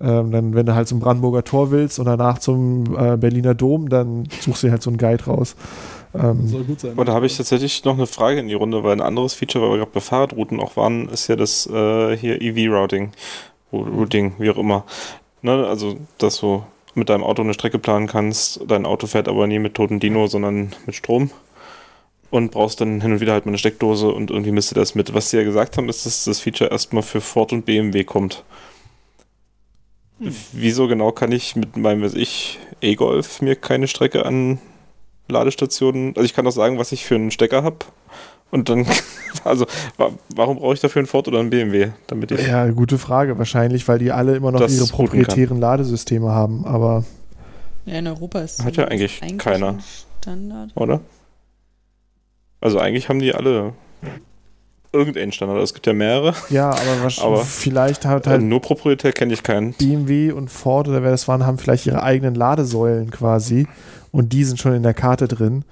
[0.00, 3.88] Ähm, dann, wenn du halt zum Brandenburger Tor willst und danach zum äh, Berliner Dom,
[3.88, 5.56] dann suchst du halt so einen Guide raus.
[6.14, 6.92] Ähm, Soll gut sein.
[6.94, 9.64] Und da habe ich tatsächlich noch eine Frage in die Runde, weil ein anderes Feature,
[9.64, 13.10] weil wir gerade bei Fahrradrouten auch waren, ist ja das äh, hier EV-Routing.
[13.72, 14.84] Routing, wie auch immer.
[15.42, 16.62] Ne, also, dass du
[16.94, 20.26] mit deinem Auto eine Strecke planen kannst, dein Auto fährt aber nie mit toten Dino,
[20.26, 21.30] sondern mit Strom
[22.30, 24.94] und brauchst dann hin und wieder halt mal eine Steckdose und irgendwie misst du das
[24.94, 25.14] mit.
[25.14, 28.44] Was sie ja gesagt haben, ist, dass das Feature erstmal für Ford und BMW kommt.
[30.18, 30.34] Hm.
[30.52, 34.58] Wieso genau kann ich mit meinem, weiß ich, E-Golf mir keine Strecke an
[35.28, 37.78] Ladestationen, also ich kann auch sagen, was ich für einen Stecker habe
[38.50, 38.86] und dann,
[39.44, 39.66] also
[40.34, 41.90] warum brauche ich dafür einen Ford oder einen BMW?
[42.06, 43.38] Damit ich ja, gute Frage.
[43.38, 47.04] Wahrscheinlich, weil die alle immer noch ihre proprietären Ladesysteme haben, aber
[47.84, 49.78] ja, in Europa ist hat ja eigentlich, eigentlich keiner.
[50.20, 50.70] Standard.
[50.74, 51.00] Oder?
[52.60, 53.72] Also eigentlich haben die alle
[54.92, 55.62] irgendeinen Standard.
[55.62, 56.34] Es gibt ja mehrere.
[56.50, 58.42] Ja, aber, aber vielleicht hat halt.
[58.42, 59.72] Nur proprietär kenne ich keinen.
[59.74, 63.66] BMW und Ford oder wer das waren, haben vielleicht ihre eigenen Ladesäulen quasi
[64.10, 65.64] und die sind schon in der Karte drin.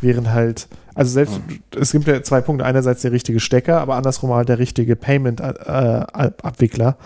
[0.00, 1.60] Während halt, also selbst, mhm.
[1.78, 2.64] es gibt ja zwei Punkte.
[2.64, 6.96] Einerseits der richtige Stecker, aber andersrum halt der richtige Payment-Abwickler.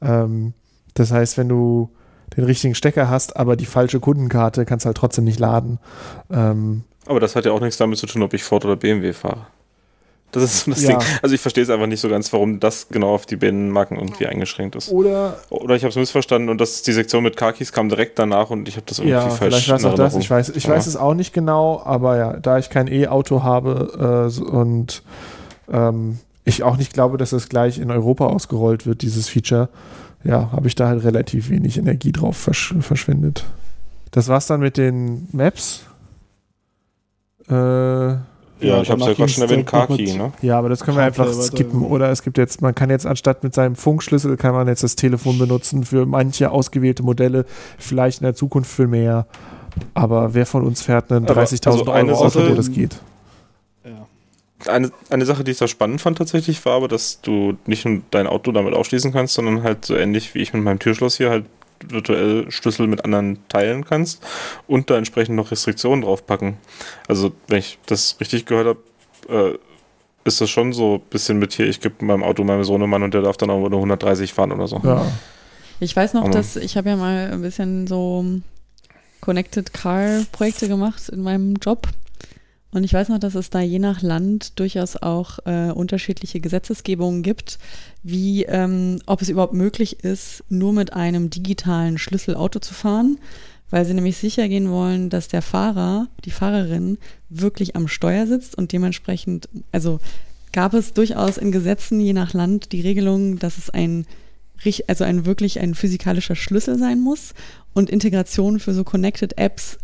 [0.00, 0.52] Äh, ähm,
[0.94, 1.90] das heißt, wenn du
[2.36, 5.78] den richtigen Stecker hast, aber die falsche Kundenkarte, kannst du halt trotzdem nicht laden.
[6.30, 9.12] Ähm, aber das hat ja auch nichts damit zu tun, ob ich Ford oder BMW
[9.12, 9.46] fahre.
[10.32, 10.98] Das ist so das ja.
[10.98, 11.06] Ding.
[11.20, 14.26] Also ich verstehe es einfach nicht so ganz, warum das genau auf die Binnenmarken irgendwie
[14.26, 14.90] eingeschränkt ist.
[14.90, 18.50] Oder, Oder ich habe es missverstanden und das, die Sektion mit Kakis kam direkt danach
[18.50, 20.16] und ich habe das irgendwie ja, falsch vielleicht war es auch das.
[20.16, 20.70] Ich weiß, ich ja.
[20.70, 25.02] weiß es auch nicht genau, aber ja, da ich kein E-Auto habe äh, und
[25.70, 29.68] ähm, ich auch nicht glaube, dass es gleich in Europa ausgerollt wird, dieses Feature,
[30.24, 33.44] ja, habe ich da halt relativ wenig Energie drauf versch verschwendet.
[34.10, 35.84] Das war's dann mit den Maps.
[37.48, 38.14] Äh,
[38.62, 40.32] ja, ich habe es ja gerade schon erwähnt, Kaki, ne?
[40.42, 41.84] Ja, aber das können wir einfach skippen.
[41.84, 44.96] Oder es gibt jetzt, man kann jetzt anstatt mit seinem Funkschlüssel, kann man jetzt das
[44.96, 47.44] Telefon benutzen für manche ausgewählte Modelle,
[47.78, 49.26] vielleicht in der Zukunft für mehr.
[49.94, 52.96] Aber wer von uns fährt einen 30.000 also Euro Auto, wo das geht?
[54.66, 58.02] Eine, eine Sache, die ich da spannend fand tatsächlich, war aber, dass du nicht nur
[58.10, 61.30] dein Auto damit aufschließen kannst, sondern halt so ähnlich wie ich mit meinem Türschloss hier
[61.30, 61.46] halt
[61.88, 64.22] virtuell Schlüssel mit anderen teilen kannst
[64.66, 66.56] und da entsprechend noch Restriktionen draufpacken.
[67.08, 68.78] Also, wenn ich das richtig gehört
[69.28, 69.58] habe, äh,
[70.24, 73.14] ist das schon so ein bisschen mit hier, ich gebe meinem Auto meinem Sohnemann und
[73.14, 74.80] der darf dann auch nur 130 fahren oder so.
[74.84, 75.04] Ja.
[75.80, 78.24] Ich weiß noch, Aber dass ich habe ja mal ein bisschen so
[79.20, 81.88] Connected Car Projekte gemacht in meinem Job
[82.72, 87.22] und ich weiß noch, dass es da je nach Land durchaus auch äh, unterschiedliche Gesetzesgebungen
[87.22, 87.58] gibt,
[88.02, 93.18] wie ähm, ob es überhaupt möglich ist, nur mit einem digitalen Schlüssel Auto zu fahren,
[93.68, 96.96] weil sie nämlich sicher gehen wollen, dass der Fahrer, die Fahrerin
[97.28, 100.00] wirklich am Steuer sitzt und dementsprechend, also
[100.52, 104.06] gab es durchaus in Gesetzen je nach Land die Regelung, dass es ein
[104.86, 107.34] also ein wirklich ein physikalischer Schlüssel sein muss
[107.74, 109.78] und Integration für so Connected Apps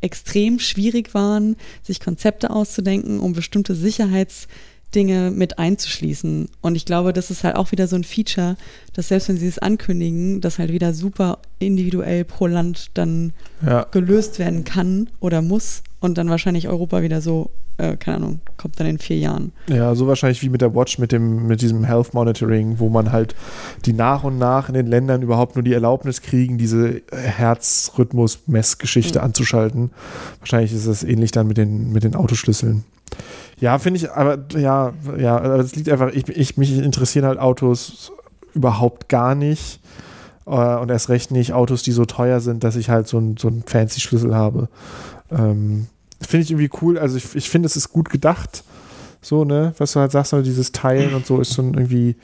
[0.00, 4.48] extrem schwierig waren, sich Konzepte auszudenken, um bestimmte Sicherheits-
[4.94, 6.48] Dinge mit einzuschließen.
[6.60, 8.56] Und ich glaube, das ist halt auch wieder so ein Feature,
[8.92, 13.32] dass selbst wenn sie es ankündigen, das halt wieder super individuell pro Land dann
[13.64, 13.86] ja.
[13.90, 18.80] gelöst werden kann oder muss und dann wahrscheinlich Europa wieder so, äh, keine Ahnung, kommt
[18.80, 19.52] dann in vier Jahren.
[19.68, 23.12] Ja, so wahrscheinlich wie mit der Watch, mit dem, mit diesem Health Monitoring, wo man
[23.12, 23.34] halt
[23.84, 29.26] die nach und nach in den Ländern überhaupt nur die Erlaubnis kriegen, diese Herzrhythmus-Messgeschichte mhm.
[29.26, 29.90] anzuschalten.
[30.40, 32.82] Wahrscheinlich ist es ähnlich dann mit den, mit den Autoschlüsseln.
[33.60, 37.38] Ja, finde ich, aber ja, ja, aber es liegt einfach, ich, ich, mich interessieren halt
[37.38, 38.12] Autos
[38.54, 39.80] überhaupt gar nicht.
[40.46, 43.36] Äh, und erst recht nicht Autos, die so teuer sind, dass ich halt so einen
[43.36, 44.68] so einen fancy Schlüssel habe.
[45.30, 45.86] Ähm,
[46.20, 46.98] finde ich irgendwie cool.
[46.98, 48.64] Also ich, ich finde, es ist gut gedacht.
[49.22, 52.16] So, ne, was du halt sagst, dieses Teilen und so ist schon irgendwie,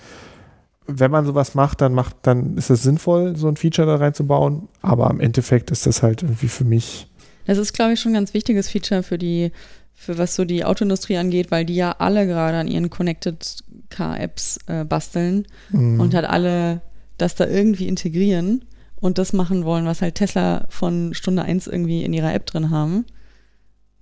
[0.86, 4.68] wenn man sowas macht, dann macht, dann ist es sinnvoll, so ein Feature da reinzubauen.
[4.80, 7.08] Aber im Endeffekt ist das halt irgendwie für mich.
[7.44, 9.52] Das ist, glaube ich, schon ein ganz wichtiges Feature für die
[9.96, 14.20] für was so die Autoindustrie angeht, weil die ja alle gerade an ihren Connected Car
[14.20, 15.98] Apps äh, basteln mhm.
[15.98, 16.82] und halt alle
[17.18, 18.64] das da irgendwie integrieren
[18.96, 22.70] und das machen wollen, was halt Tesla von Stunde 1 irgendwie in ihrer App drin
[22.70, 23.06] haben.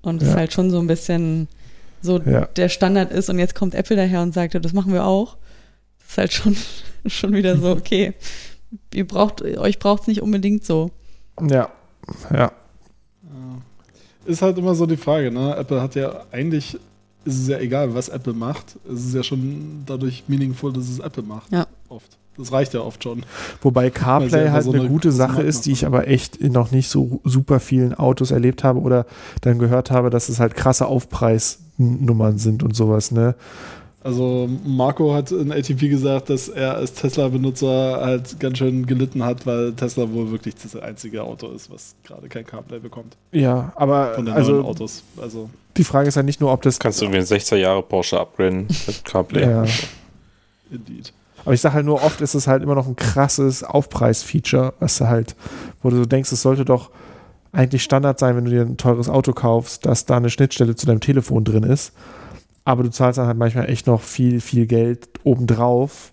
[0.02, 0.34] Und das ja.
[0.36, 1.48] halt schon so ein bisschen
[2.02, 2.46] so ja.
[2.56, 5.38] der Standard ist und jetzt kommt Apple daher und sagt, das machen wir auch.
[6.00, 6.56] Das ist halt schon,
[7.06, 8.14] schon wieder so, okay,
[8.92, 10.90] ihr braucht, euch braucht es nicht unbedingt so.
[11.48, 11.70] Ja,
[12.32, 12.52] ja
[14.26, 15.56] ist halt immer so die Frage, ne?
[15.56, 16.74] Apple hat ja eigentlich,
[17.24, 18.76] ist es ja egal, was Apple macht.
[18.92, 21.52] Es ist ja schon dadurch meaningful, dass es Apple macht.
[21.52, 21.66] Ja.
[21.88, 22.18] Oft.
[22.36, 23.22] Das reicht ja oft schon.
[23.62, 26.72] Wobei CarPlay halt so eine, eine gute Sache ist, die ich aber echt in noch
[26.72, 29.06] nicht so super vielen Autos erlebt habe oder
[29.42, 33.36] dann gehört habe, dass es halt krasse Aufpreisnummern sind und sowas, ne?
[34.04, 39.46] Also Marco hat in ATP gesagt, dass er als Tesla-Benutzer halt ganz schön gelitten hat,
[39.46, 43.16] weil Tesla wohl wirklich das einzige Auto ist, was gerade kein CarPlay bekommt.
[43.32, 45.02] Ja, aber von den also, neuen Autos.
[45.16, 45.48] Also
[45.78, 48.20] die Frage ist ja nicht nur, ob das kannst du wie ein 16 Jahre Porsche
[48.20, 49.42] upgraden mit CarPlay.
[49.42, 49.64] Ja.
[50.70, 51.14] Indeed.
[51.42, 54.98] Aber ich sage halt nur, oft ist es halt immer noch ein krasses Aufpreis-Feature, was
[54.98, 55.34] du halt,
[55.82, 56.90] wo du denkst, es sollte doch
[57.52, 60.84] eigentlich Standard sein, wenn du dir ein teures Auto kaufst, dass da eine Schnittstelle zu
[60.84, 61.94] deinem Telefon drin ist
[62.64, 66.12] aber du zahlst dann halt manchmal echt noch viel, viel Geld obendrauf,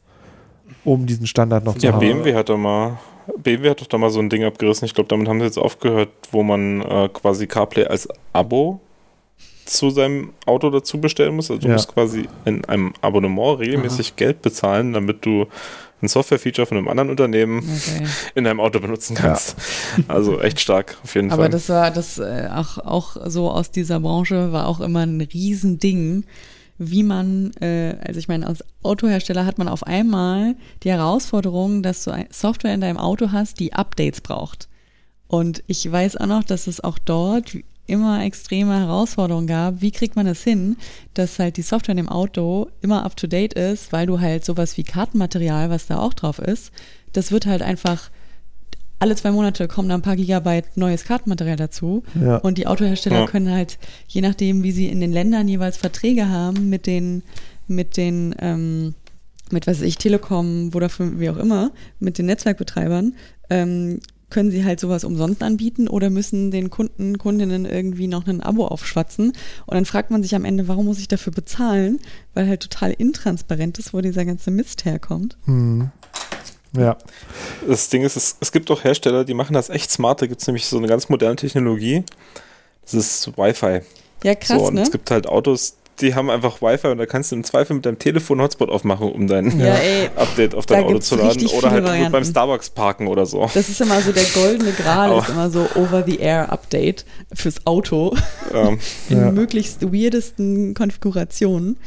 [0.84, 2.02] um diesen Standard noch zu ja, haben.
[2.02, 2.97] Ja, BMW hat doch mal,
[3.38, 4.86] BMW hat doch da mal so ein Ding abgerissen.
[4.86, 8.82] Ich glaube, damit haben sie jetzt aufgehört, wo man äh, quasi CarPlay als Abo
[9.66, 11.49] zu seinem Auto dazu bestellen muss.
[11.49, 11.74] Also du ja.
[11.74, 14.16] musst quasi in einem Abonnement regelmäßig Aha.
[14.18, 15.45] Geld bezahlen, damit du
[16.02, 18.08] ein Software-Feature von einem anderen Unternehmen okay.
[18.36, 19.56] in deinem Auto benutzen kannst.
[19.97, 20.04] Ja.
[20.08, 21.45] Also echt stark, auf jeden Aber Fall.
[21.45, 25.22] Aber das war das äh, auch, auch so aus dieser Branche war auch immer ein
[25.22, 26.26] Riesending,
[26.78, 32.04] wie man, äh, also ich meine, als Autohersteller hat man auf einmal die Herausforderung, dass
[32.04, 34.68] du Software in deinem Auto hast, die Updates braucht.
[35.28, 37.56] Und ich weiß auch noch, dass es auch dort
[37.91, 39.81] immer extreme Herausforderungen gab.
[39.81, 40.77] Wie kriegt man es das hin,
[41.13, 44.45] dass halt die Software in dem Auto immer up to date ist, weil du halt
[44.45, 46.71] sowas wie Kartenmaterial, was da auch drauf ist,
[47.13, 48.09] das wird halt einfach
[49.01, 52.03] alle zwei Monate kommen da ein paar Gigabyte neues Kartenmaterial dazu.
[52.19, 52.37] Ja.
[52.37, 53.25] Und die Autohersteller ja.
[53.25, 57.23] können halt, je nachdem, wie sie in den Ländern jeweils Verträge haben mit den,
[57.67, 58.93] mit den, ähm,
[59.49, 63.15] mit was weiß ich, Telekom, Vodafone, wie auch immer, mit den Netzwerkbetreibern,
[63.49, 63.99] ähm,
[64.32, 68.65] können sie halt sowas umsonst anbieten oder müssen den Kunden, Kundinnen irgendwie noch ein Abo
[68.65, 69.34] aufschwatzen.
[69.65, 71.99] Und dann fragt man sich am Ende, warum muss ich dafür bezahlen?
[72.34, 75.38] Weil halt total intransparent ist, wo dieser ganze Mist herkommt.
[75.45, 75.91] Mhm.
[76.75, 76.97] Ja.
[77.67, 80.21] Das Ding ist, es, es gibt auch Hersteller, die machen das echt smart.
[80.21, 82.03] Da gibt es nämlich so eine ganz moderne Technologie.
[82.84, 83.82] Das ist Wi-Fi.
[84.23, 84.82] Ja, krass, so, und ne?
[84.82, 87.86] Es gibt halt Autos, die haben einfach Wi-Fi und da kannst du im Zweifel mit
[87.86, 89.76] deinem Telefon Hotspot aufmachen, um dein ja,
[90.16, 91.47] Update auf dein Auto zu laden.
[91.47, 92.12] Oder halt Varianten.
[92.12, 93.49] beim Starbucks parken oder so.
[93.54, 98.16] Das ist immer so der goldene Gral, ist immer so Over-the-Air-Update fürs Auto.
[98.54, 98.80] Ähm,
[99.10, 99.32] In ja.
[99.32, 101.78] möglichst weirdesten Konfigurationen.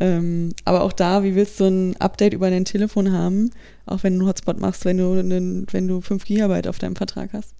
[0.00, 3.50] Ähm, aber auch da, wie willst du ein Update über dein Telefon haben,
[3.86, 6.96] auch wenn du einen Hotspot machst, wenn du, einen, wenn du 5 GB auf deinem
[6.96, 7.54] Vertrag hast?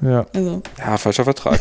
[0.00, 0.26] Ja.
[0.34, 0.62] Also.
[0.78, 1.60] Ja, falscher Vertrag.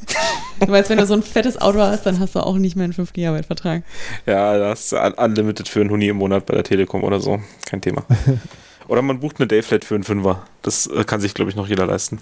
[0.60, 2.84] du weißt, wenn du so ein fettes Auto hast, dann hast du auch nicht mehr
[2.84, 3.82] einen 5 GB Vertrag.
[4.24, 7.40] Ja, das ist unlimited für einen Huni im Monat bei der Telekom oder so.
[7.66, 8.04] Kein Thema.
[8.88, 10.42] oder man bucht eine Dayflat für einen Fünfer.
[10.62, 12.18] Das äh, kann sich, glaube ich, noch jeder leisten.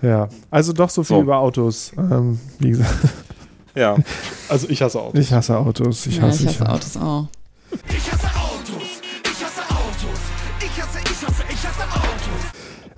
[0.00, 1.22] Ja, also doch so viel so.
[1.22, 1.92] über Autos.
[1.96, 2.94] Ähm, wie gesagt.
[3.74, 3.96] Ja.
[4.48, 5.20] Also ich hasse Autos.
[5.20, 6.06] Ich hasse Autos.
[6.06, 7.28] Ich ja, hasse, ich hasse ich Autos auch.
[7.70, 8.27] Ich hasse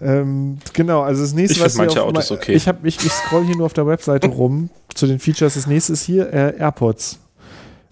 [0.02, 2.54] Ähm, genau, also das nächste, ich was manche Autos okay.
[2.54, 5.54] Ich, hab, ich, ich scroll hier nur auf der Webseite rum zu den Features.
[5.54, 7.18] Das nächste ist hier äh, AirPods.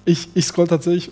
[0.04, 1.10] Ich, ich scroll tatsächlich,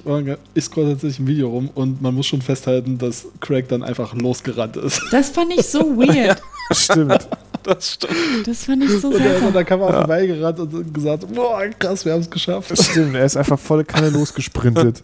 [0.54, 4.14] ich scroll tatsächlich ein Video rum und man muss schon festhalten, dass Craig dann einfach
[4.14, 5.02] losgerannt ist.
[5.10, 6.40] Das fand ich so weird.
[6.72, 7.28] Stimmt.
[7.62, 8.46] das stimmt.
[8.46, 9.48] Das fand ich so und seltsam.
[9.48, 9.98] Und dann kam er ja.
[9.98, 12.70] vorbeigerannt und gesagt, boah, krass, wir haben es geschafft.
[12.70, 15.02] Das stimmt, er ist einfach volle Kanne losgesprintet.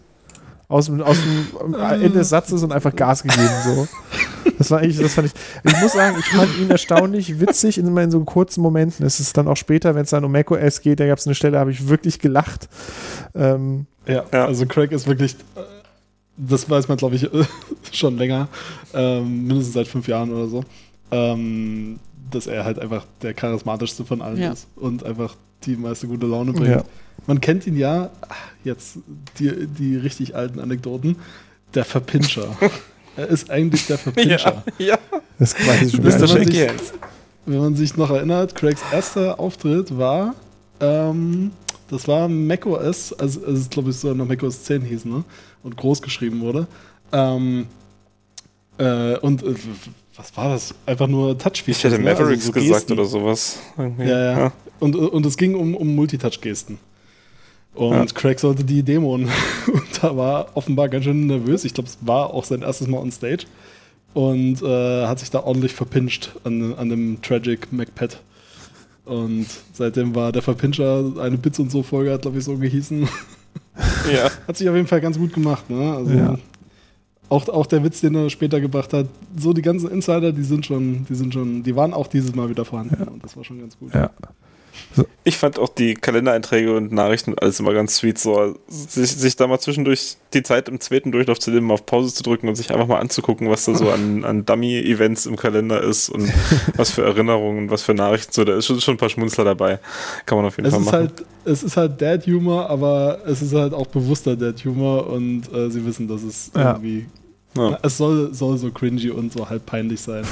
[0.73, 3.47] Aus dem, aus dem Ende des Satzes und einfach Gas gegeben.
[3.63, 3.87] So.
[4.57, 5.33] Das war eigentlich, das fand ich.
[5.71, 9.05] Ich muss sagen, ich fand ihn erstaunlich witzig in, in so kurzen Momenten.
[9.05, 11.35] Es ist dann auch später, wenn es dann um macOS geht, da gab es eine
[11.35, 12.69] Stelle, da habe ich wirklich gelacht.
[13.35, 15.35] Ähm, ja, ja, also Craig ist wirklich,
[16.37, 17.29] das weiß man, glaube ich,
[17.91, 18.47] schon länger,
[18.95, 20.63] ähm, mindestens seit fünf Jahren oder so,
[21.11, 21.99] ähm,
[22.31, 24.53] dass er halt einfach der charismatischste von allen ja.
[24.53, 26.67] ist und einfach die meiste gute Laune bringt.
[26.67, 26.83] Ja.
[27.27, 28.09] Man kennt ihn ja,
[28.63, 28.97] jetzt
[29.39, 31.17] die, die richtig alten Anekdoten,
[31.73, 32.55] der Verpinscher.
[33.15, 34.63] er ist eigentlich der Verpinscher.
[34.77, 34.97] Ja, ja.
[35.39, 36.03] Das weiß ich schon.
[36.03, 36.93] Wenn man, sich,
[37.45, 40.35] wenn man sich noch erinnert, Craigs erster Auftritt war,
[40.79, 41.51] ähm,
[41.89, 45.23] das war macOS, also, also glaube ich so noch macOS 10 hieß, ne?
[45.63, 46.67] Und groß geschrieben wurde.
[47.11, 47.67] Ähm,
[48.77, 49.53] äh, und äh,
[50.15, 50.73] was war das?
[50.85, 51.77] Einfach nur Touch-Features.
[51.77, 52.11] Ich hätte ne?
[52.11, 53.59] Mavericks also so gesagt oder sowas.
[53.77, 54.51] Ja, ja, ja.
[54.79, 56.77] Und, und es ging um, um Multitouch-Gesten.
[57.75, 58.05] Und ja.
[58.05, 59.29] Craig sollte die Dämonen.
[59.67, 61.65] Und da war offenbar ganz schön nervös.
[61.65, 63.45] Ich glaube, es war auch sein erstes Mal on Stage.
[64.13, 68.19] Und äh, hat sich da ordentlich verpinscht an, an dem Tragic MacPad.
[69.05, 73.07] Und seitdem war der Verpinscher eine Bits und so Folge, hat glaube ich so gehießen.
[74.11, 74.29] Ja.
[74.47, 75.69] hat sich auf jeden Fall ganz gut gemacht.
[75.69, 75.93] Ne?
[75.95, 76.37] Also ja.
[77.29, 80.65] auch, auch der Witz, den er später gebracht hat, so die ganzen Insider, die sind
[80.65, 82.97] schon, die sind schon, die waren auch dieses Mal wieder vorhanden.
[82.99, 83.07] Ja.
[83.07, 83.93] Und das war schon ganz gut.
[83.93, 84.11] Ja.
[85.23, 89.47] Ich fand auch die Kalendereinträge und Nachrichten alles immer ganz sweet, so sich, sich da
[89.47, 92.71] mal zwischendurch die Zeit im zweiten Durchlauf zu nehmen, auf Pause zu drücken und sich
[92.71, 96.31] einfach mal anzugucken, was da so an, an Dummy-Events im Kalender ist und
[96.75, 98.43] was für Erinnerungen, was für Nachrichten so.
[98.43, 99.79] Da ist schon, schon ein paar Schmunzler dabei.
[100.25, 100.99] Kann man auf jeden es Fall ist machen.
[100.99, 105.85] Halt, es ist halt Dad-Humor, aber es ist halt auch bewusster Dad-Humor und äh, sie
[105.85, 106.73] wissen, dass es ja.
[106.73, 107.05] irgendwie
[107.55, 107.77] ja.
[107.81, 110.23] Es soll, soll so cringy und so halb peinlich sein.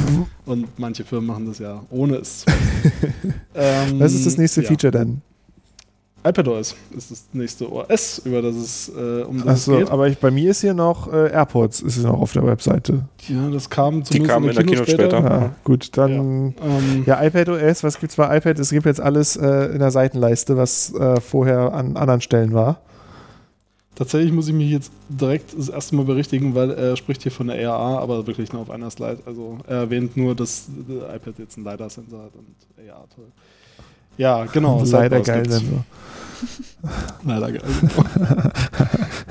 [0.45, 2.45] Und manche Firmen machen das ja, ohne es zu
[3.55, 4.67] ähm, Was ist das nächste ja.
[4.67, 5.21] Feature dann?
[6.23, 10.29] iPadOS ist das nächste OS, über das es äh, um das Achso, aber ich, bei
[10.29, 13.05] mir ist hier noch äh, AirPods, ist hier noch auf der Webseite.
[13.27, 15.17] Ja, das kam Die kamen in der, Kino, Kino später.
[15.17, 15.41] später.
[15.41, 18.59] Ja, gut, dann ja, ähm, ja iPadOS, was gibt es bei iPad?
[18.59, 22.81] Es gibt jetzt alles äh, in der Seitenleiste, was äh, vorher an anderen Stellen war.
[24.01, 27.45] Tatsächlich muss ich mich jetzt direkt das erste Mal berichtigen, weil er spricht hier von
[27.45, 29.19] der ERA, aber wirklich nur auf einer Slide.
[29.27, 33.27] Also er erwähnt nur, dass der iPad jetzt einen LiDAR-Sensor hat und ERA toll.
[34.17, 34.83] Ja, genau.
[34.83, 35.85] Leider geil Sensor.
[37.23, 37.61] Leider geil.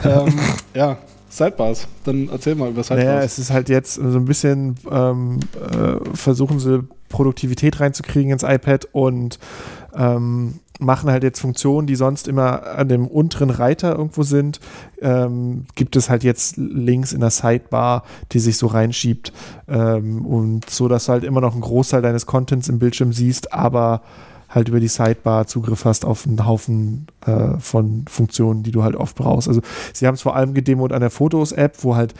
[0.04, 0.38] ähm,
[0.72, 0.98] ja,
[1.28, 1.88] Sidebars.
[2.04, 3.04] Dann erzähl mal über Sidebars.
[3.04, 8.44] Naja, es ist halt jetzt so ein bisschen ähm, äh, versuchen sie Produktivität reinzukriegen ins
[8.44, 9.40] iPad und
[9.96, 14.60] ähm, machen halt jetzt Funktionen, die sonst immer an dem unteren Reiter irgendwo sind,
[15.00, 19.32] ähm, gibt es halt jetzt links in der Sidebar, die sich so reinschiebt
[19.68, 23.52] ähm, und so, dass du halt immer noch einen Großteil deines Contents im Bildschirm siehst,
[23.52, 24.02] aber
[24.48, 28.96] halt über die Sidebar Zugriff hast auf einen Haufen äh, von Funktionen, die du halt
[28.96, 29.48] oft brauchst.
[29.48, 29.60] Also
[29.92, 32.14] sie haben es vor allem gedemot an der Fotos-App, wo halt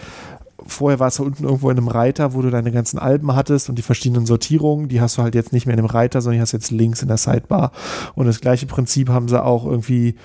[0.66, 3.76] vorher war es unten irgendwo in einem Reiter, wo du deine ganzen Alben hattest und
[3.76, 6.42] die verschiedenen Sortierungen, die hast du halt jetzt nicht mehr in einem Reiter, sondern die
[6.42, 7.72] hast jetzt links in der Sidebar.
[8.14, 10.16] Und das gleiche Prinzip haben sie auch irgendwie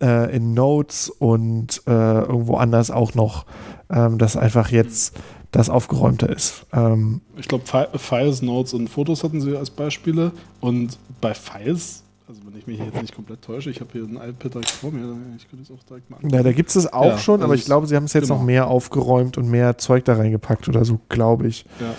[0.00, 3.46] äh, in Notes und äh, irgendwo anders auch noch,
[3.90, 5.16] ähm, dass einfach jetzt
[5.50, 6.66] das aufgeräumter ist.
[6.72, 7.64] Ähm, ich glaube,
[7.96, 10.32] Files, Notes und Fotos hatten sie als Beispiele.
[10.60, 14.16] Und bei Files also wenn ich mich jetzt nicht komplett täusche, ich habe hier ein
[14.16, 16.92] iPad direkt vor mir, ich könnte es auch direkt mal Ja, da gibt es es
[16.92, 18.36] auch ja, schon, also aber ich glaube, sie haben es jetzt genau.
[18.36, 21.64] noch mehr aufgeräumt und mehr Zeug da reingepackt oder so, glaube ich.
[21.80, 21.94] Ja.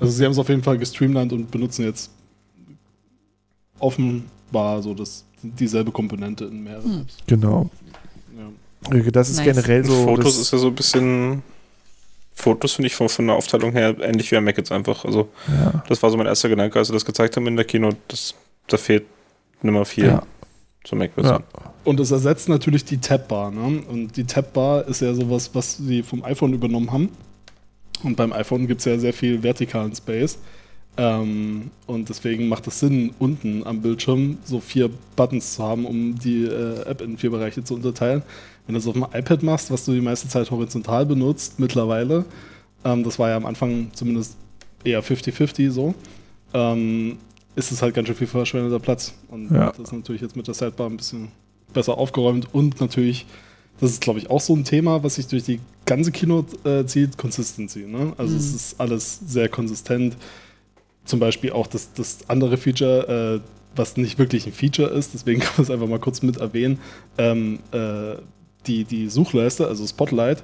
[0.00, 2.10] Also sie haben es auf jeden Fall gestreamlined und benutzen jetzt
[3.78, 7.00] offenbar so das, dieselbe Komponente in mehreren hm.
[7.02, 7.16] Apps.
[7.28, 7.70] Genau.
[8.90, 9.10] Ja.
[9.12, 9.46] Das ist nice.
[9.46, 10.04] generell so.
[10.04, 11.42] Fotos ist ja so ein bisschen.
[12.32, 15.04] Fotos finde ich von, von der Aufteilung her ähnlich wie am Mac jetzt einfach.
[15.04, 15.84] Also, ja.
[15.88, 17.90] das war so mein erster Gedanke, als sie das gezeigt haben in der Kino.
[18.08, 18.34] Das,
[18.66, 19.04] da fehlt
[19.64, 20.22] Nummer 4 ja.
[20.84, 21.42] zur Mac-Version.
[21.42, 21.72] Ja.
[21.84, 23.50] Und es ersetzt natürlich die Tab-Bar.
[23.50, 23.82] Ne?
[23.88, 27.10] Und die Tab-Bar ist ja sowas, was sie vom iPhone übernommen haben.
[28.02, 30.38] Und beim iPhone gibt es ja sehr viel vertikalen Space.
[30.96, 36.18] Ähm, und deswegen macht es Sinn, unten am Bildschirm so vier Buttons zu haben, um
[36.18, 38.22] die äh, App in vier Bereiche zu unterteilen.
[38.66, 42.24] Wenn du es auf dem iPad machst, was du die meiste Zeit horizontal benutzt, mittlerweile,
[42.84, 44.36] ähm, das war ja am Anfang zumindest
[44.84, 45.94] eher 50-50 so,
[46.52, 47.18] ähm,
[47.56, 49.14] ist es halt ganz schön viel verschwendeter Platz.
[49.28, 49.70] Und ja.
[49.70, 51.28] das ist natürlich jetzt mit der Sidebar ein bisschen
[51.72, 53.26] besser aufgeräumt und natürlich,
[53.80, 56.86] das ist glaube ich auch so ein Thema, was sich durch die ganze Keynote äh,
[56.86, 57.80] zieht, Consistency.
[57.80, 58.12] Ne?
[58.16, 58.38] Also mhm.
[58.38, 60.16] es ist alles sehr konsistent.
[61.04, 65.40] Zum Beispiel auch das, das andere Feature, äh, was nicht wirklich ein Feature ist, deswegen
[65.42, 66.78] kann man es einfach mal kurz mit erwähnen.
[67.18, 68.16] Ähm, äh,
[68.66, 70.42] die, die Suchleiste, also Spotlight,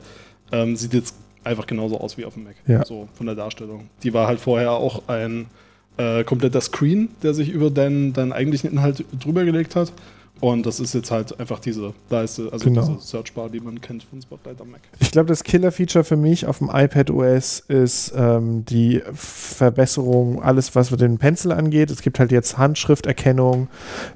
[0.53, 2.57] ähm, sieht jetzt einfach genauso aus wie auf dem Mac.
[2.67, 2.85] Ja.
[2.85, 3.89] So von der Darstellung.
[4.03, 5.47] Die war halt vorher auch ein
[6.01, 9.93] äh, kompletter Screen, der sich über deinen, deinen eigentlichen Inhalt drüber gelegt hat.
[10.41, 12.81] Und das ist jetzt halt einfach diese Leiste, also genau.
[12.81, 14.81] diese Searchbar, die man kennt von Spotlight am Mac.
[14.99, 20.75] Ich glaube, das Killer-Feature für mich auf dem iPad OS ist ähm, die Verbesserung, alles
[20.75, 21.91] was den Pencil angeht.
[21.91, 23.69] Es gibt halt jetzt Handschrifterkennung.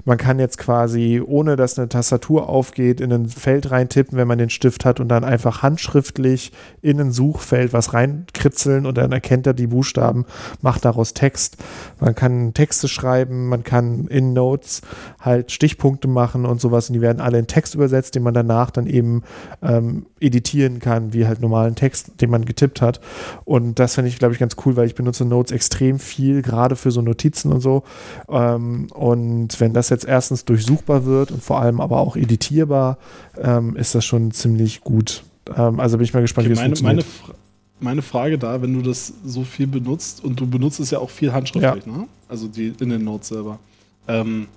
[0.03, 4.39] Man kann jetzt quasi, ohne dass eine Tastatur aufgeht, in ein Feld reintippen, wenn man
[4.39, 6.51] den Stift hat und dann einfach handschriftlich
[6.81, 10.25] in ein Suchfeld was reinkritzeln und dann erkennt er die Buchstaben,
[10.61, 11.57] macht daraus Text.
[11.99, 14.81] Man kann Texte schreiben, man kann in Notes
[15.19, 16.89] halt Stichpunkte machen und sowas.
[16.89, 19.21] Und die werden alle in Text übersetzt, den man danach dann eben
[19.61, 22.99] ähm, editieren kann, wie halt normalen Text, den man getippt hat.
[23.43, 26.75] Und das finde ich, glaube ich, ganz cool, weil ich benutze Notes extrem viel, gerade
[26.75, 27.83] für so Notizen und so.
[28.29, 32.97] Ähm, und wenn das jetzt erstens durchsuchbar wird und vor allem aber auch editierbar,
[33.37, 35.23] ähm, ist das schon ziemlich gut.
[35.55, 37.05] Ähm, also bin ich mal gespannt, okay, wie meine, funktioniert.
[37.21, 37.35] Meine,
[37.79, 41.09] meine Frage da, wenn du das so viel benutzt und du benutzt es ja auch
[41.09, 41.91] viel handschriftlich, ja.
[41.91, 42.07] ne?
[42.27, 43.59] Also die in den Notes selber.
[44.07, 44.47] Ähm,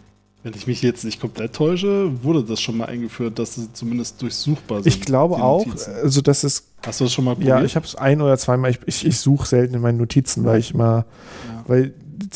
[0.42, 4.22] wenn ich mich jetzt nicht komplett täusche, wurde das schon mal eingeführt, dass sie zumindest
[4.22, 4.94] durchsuchbar sind.
[4.94, 5.66] Ich glaube auch,
[6.02, 6.66] also das ist.
[6.86, 7.58] Hast du das schon mal probiert?
[7.58, 8.70] Ja, ich habe es ein oder zweimal.
[8.70, 11.04] Ich, ich, ich suche selten in meinen Notizen, weil ich mal,
[11.48, 11.64] ja.
[11.66, 11.92] weil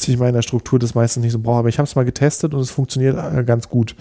[0.09, 1.61] ich mal in der Struktur das meistens nicht so brauche.
[1.61, 3.95] Aber ich habe es mal getestet und es funktioniert äh, ganz gut.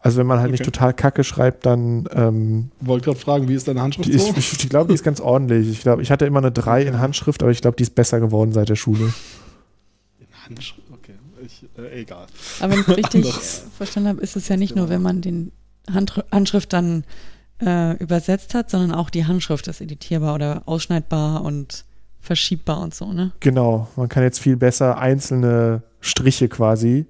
[0.00, 0.52] Also wenn man halt okay.
[0.52, 2.08] nicht total Kacke schreibt, dann.
[2.12, 4.30] Ähm, Wollte gerade fragen, wie ist deine Handschrift die so?
[4.30, 5.68] Ich, ich, ich glaube, die ist ganz ordentlich.
[5.70, 8.18] Ich glaube, ich hatte immer eine 3 in Handschrift, aber ich glaube, die ist besser
[8.18, 9.12] geworden seit der Schule.
[10.18, 10.83] In Handschrift?
[11.78, 12.26] Äh, egal.
[12.60, 13.34] Aber wenn ich es richtig
[13.76, 15.52] verstanden habe, ist es ja nicht nur, wenn man den
[15.92, 17.04] Hand, Handschrift dann
[17.60, 21.84] äh, übersetzt hat, sondern auch die Handschrift ist editierbar oder ausschneidbar und
[22.20, 23.32] verschiebbar und so, ne?
[23.40, 27.06] Genau, man kann jetzt viel besser einzelne Striche quasi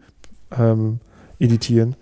[0.51, 0.99] ähm,
[1.39, 1.97] editieren.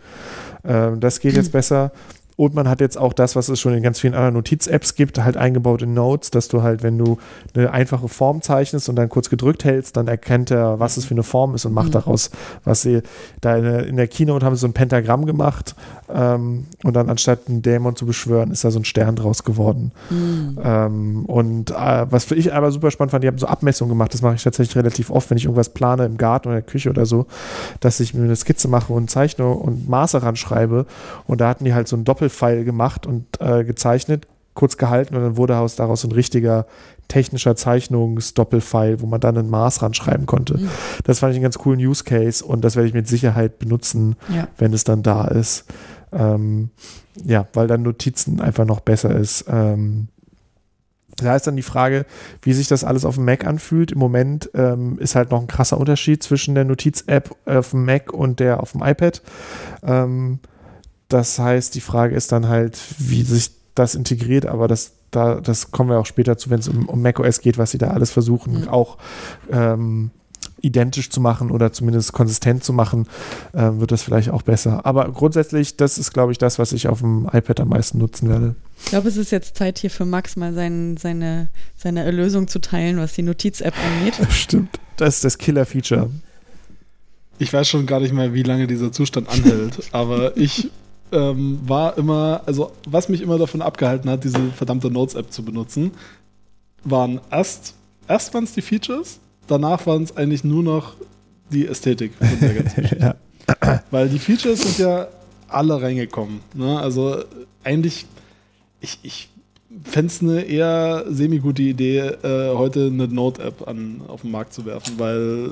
[0.64, 1.92] Ähm, das geht jetzt besser.
[2.37, 5.22] Und man hat jetzt auch das, was es schon in ganz vielen anderen Notiz-Apps gibt,
[5.22, 7.18] halt eingebaut in Notes, dass du halt, wenn du
[7.55, 11.14] eine einfache Form zeichnest und dann kurz gedrückt hältst, dann erkennt er, was es für
[11.14, 11.93] eine Form ist und macht mhm.
[11.93, 12.30] daraus,
[12.64, 13.03] was sie
[13.41, 15.74] da in der, Keynote haben sie so ein Pentagramm gemacht
[16.12, 19.93] ähm, und dann anstatt einen Dämon zu beschwören, ist da so ein Stern draus geworden.
[20.11, 20.59] Mhm.
[20.62, 24.14] Ähm, und äh, was für ich aber super spannend fand, die haben so Abmessungen gemacht,
[24.14, 26.70] das mache ich tatsächlich relativ oft, wenn ich irgendwas plane im Garten oder in der
[26.70, 27.26] Küche oder so,
[27.80, 30.87] dass ich mir eine Skizze mache und zeichne und Maße ranschreibe
[31.26, 35.16] und da hatten die halt so ein Doppel Doppelpfeil gemacht und äh, gezeichnet, kurz gehalten
[35.16, 36.66] und dann wurde daraus ein richtiger
[37.09, 40.59] technischer Zeichnungsdoppelpfeil, wo man dann ein Maß ranschreiben konnte.
[40.59, 40.68] Mhm.
[41.05, 44.16] Das fand ich einen ganz coolen Use Case und das werde ich mit Sicherheit benutzen,
[44.29, 44.47] ja.
[44.59, 45.64] wenn es dann da ist.
[46.12, 46.70] Ähm,
[47.25, 49.47] ja, weil dann Notizen einfach noch besser ist.
[49.49, 50.09] Ähm,
[51.16, 52.07] da ist dann die Frage,
[52.43, 53.93] wie sich das alles auf dem Mac anfühlt.
[53.93, 58.12] Im Moment ähm, ist halt noch ein krasser Unterschied zwischen der Notiz-App auf dem Mac
[58.12, 59.23] und der auf dem iPad.
[59.83, 60.41] Ähm,
[61.12, 65.70] das heißt, die Frage ist dann halt, wie sich das integriert, aber das, da, das
[65.70, 68.10] kommen wir auch später zu, wenn es um, um macOS geht, was sie da alles
[68.10, 68.68] versuchen, mhm.
[68.68, 68.98] auch
[69.50, 70.10] ähm,
[70.60, 73.06] identisch zu machen oder zumindest konsistent zu machen,
[73.52, 74.86] äh, wird das vielleicht auch besser.
[74.86, 78.28] Aber grundsätzlich, das ist, glaube ich, das, was ich auf dem iPad am meisten nutzen
[78.28, 78.54] werde.
[78.84, 82.60] Ich glaube, es ist jetzt Zeit hier für Max mal sein, seine, seine Erlösung zu
[82.60, 84.14] teilen, was die Notiz-App angeht.
[84.30, 84.78] Stimmt.
[84.96, 86.10] Das ist das Killer-Feature.
[87.38, 90.70] Ich weiß schon gar nicht mehr, wie lange dieser Zustand anhält, aber ich
[91.12, 95.92] ähm, war immer, also was mich immer davon abgehalten hat, diese verdammte Notes-App zu benutzen,
[96.84, 97.74] waren erst,
[98.08, 100.94] erst waren es die Features, danach waren es eigentlich nur noch
[101.50, 103.14] die Ästhetik von der ganzen Geschichte.
[103.60, 103.80] ja.
[103.90, 105.08] Weil die Features sind ja
[105.48, 106.40] alle reingekommen.
[106.54, 106.78] Ne?
[106.78, 107.24] Also
[107.62, 108.06] eigentlich,
[108.80, 109.28] ich, ich
[109.84, 113.66] fände es eine eher semi-gute Idee, äh, heute eine Note-App
[114.08, 115.50] auf den Markt zu werfen, weil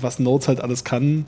[0.00, 1.26] was Notes halt alles kann,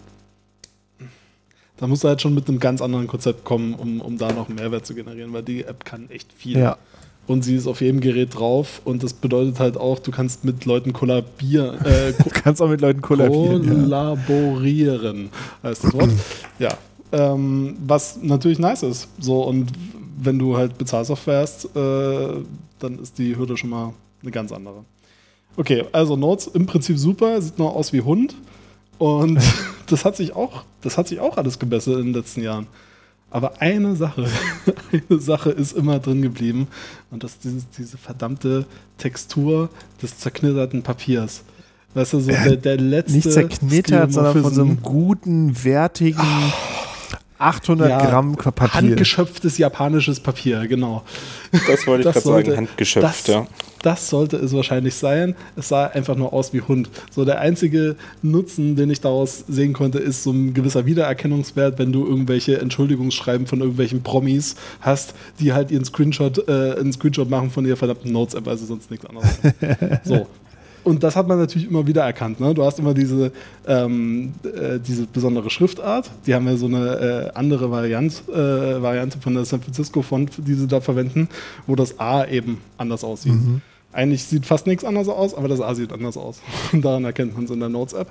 [1.83, 4.47] da musst du halt schon mit einem ganz anderen Konzept kommen, um, um da noch
[4.47, 6.57] einen Mehrwert zu generieren, weil die App kann echt viel.
[6.57, 6.79] Ja.
[7.27, 10.65] Und sie ist auf jedem Gerät drauf und das bedeutet halt auch, du kannst mit
[10.65, 11.85] Leuten kollabieren.
[11.85, 13.67] Äh, du kannst auch mit Leuten kollabieren.
[13.67, 15.71] Kollaborieren, ja.
[15.71, 16.11] heißt das Wort.
[16.61, 16.71] ja.
[17.11, 19.09] Ähm, was natürlich nice ist.
[19.19, 19.73] So, und
[20.19, 22.45] wenn du halt Bezahlsoftware hast, äh,
[22.79, 23.93] dann ist die Hürde schon mal
[24.23, 24.85] eine ganz andere.
[25.57, 28.37] Okay, also Notes im Prinzip super, sieht noch aus wie Hund.
[29.03, 29.41] Und
[29.87, 32.69] das hat sich auch, das hat sich auch alles gebessert in den letzten Jahren.
[33.31, 34.27] Aber eine Sache,
[34.93, 36.69] eine Sache ist immer drin geblieben.
[37.11, 38.65] Und das ist diese, diese verdammte
[38.99, 39.71] Textur
[40.01, 41.43] des zerknitterten Papiers.
[41.95, 43.15] Weißt du, so der, der letzte.
[43.15, 46.21] Nicht zerknittert, sondern von so einem guten, wertigen.
[46.21, 46.82] Oh
[47.43, 48.73] 800 ja, Gramm Papier.
[48.73, 51.03] Handgeschöpftes japanisches Papier, genau.
[51.67, 53.47] Das wollte ich gerade sagen, handgeschöpft, das, ja.
[53.83, 55.35] Das sollte es wahrscheinlich sein.
[55.57, 56.89] Es sah einfach nur aus wie Hund.
[57.11, 61.93] So der einzige Nutzen, den ich daraus sehen konnte, ist so ein gewisser Wiedererkennungswert, wenn
[61.93, 67.51] du irgendwelche Entschuldigungsschreiben von irgendwelchen Promis hast, die halt ihren Screenshot, äh, einen Screenshot machen
[67.51, 69.29] von ihrer verdammten Notes-App, also sonst nichts anderes.
[70.05, 70.27] so.
[70.85, 72.41] Und das hat man natürlich immer wieder erkannt.
[72.41, 72.55] Ne?
[72.55, 73.33] Du hast immer diese,
[73.67, 76.11] ähm, äh, diese besondere Schriftart.
[76.27, 80.33] Die haben ja so eine äh, andere Variant, äh, Variante von der San Francisco Font,
[80.39, 81.29] die sie da verwenden,
[81.67, 83.35] wo das A eben anders aussieht.
[83.35, 83.63] Mhm.
[83.93, 86.41] Eigentlich sieht fast nichts anders aus, aber das A sieht anders aus.
[86.73, 88.11] Und daran erkennt man es in der Notes-App.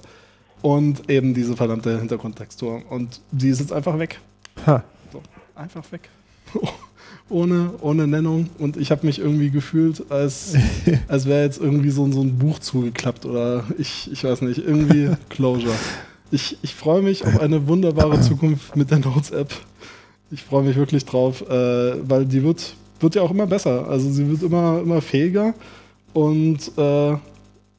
[0.62, 2.84] Und eben diese verdammte Hintergrundtextur.
[2.90, 4.20] Und die ist jetzt einfach weg.
[4.68, 4.84] Ha.
[5.12, 5.22] So,
[5.56, 6.10] einfach weg.
[7.32, 8.50] ohne, ohne Nennung.
[8.60, 10.54] Und ich habe mich irgendwie gefühlt, als,
[11.08, 15.10] als wäre jetzt irgendwie so, so ein Buch zugeklappt oder ich, ich weiß nicht, irgendwie
[15.30, 15.74] Closure.
[16.32, 19.54] Ich, ich freue mich auf eine wunderbare Zukunft mit der Notes-App.
[20.32, 23.88] Ich freue mich wirklich drauf, äh, weil die wird, wird ja auch immer besser.
[23.88, 25.54] Also sie wird immer, immer fähiger
[26.14, 27.18] und äh,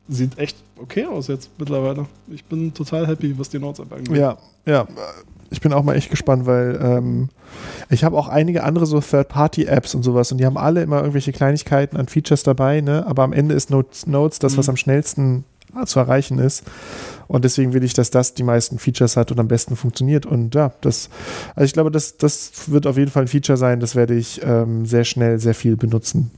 [0.09, 2.07] sieht echt okay aus jetzt mittlerweile.
[2.29, 4.17] Ich bin total happy, was die Notes-App angeht.
[4.17, 4.87] Ja, ja
[5.53, 7.29] ich bin auch mal echt gespannt, weil ähm,
[7.91, 11.33] ich habe auch einige andere so Third-Party-Apps und sowas und die haben alle immer irgendwelche
[11.33, 13.07] Kleinigkeiten an Features dabei, ne?
[13.07, 14.59] aber am Ende ist Notes, Notes das, mhm.
[14.59, 15.45] was am schnellsten
[15.87, 16.65] zu erreichen ist.
[17.29, 20.27] Und deswegen will ich, dass das die meisten Features hat und am besten funktioniert.
[20.27, 21.09] Und ja, das,
[21.55, 24.43] also ich glaube, das, das wird auf jeden Fall ein Feature sein, das werde ich
[24.45, 26.31] ähm, sehr schnell, sehr viel benutzen.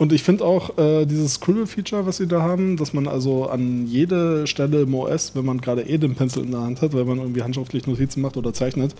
[0.00, 3.86] Und ich finde auch äh, dieses Scribble-Feature, was sie da haben, dass man also an
[3.86, 7.04] jede Stelle im OS, wenn man gerade eh den Pencil in der Hand hat, weil
[7.04, 8.94] man irgendwie handschriftlich Notizen macht oder zeichnet,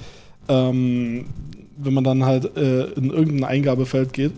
[0.48, 1.24] ähm,
[1.78, 4.32] wenn man dann halt äh, in irgendein Eingabefeld geht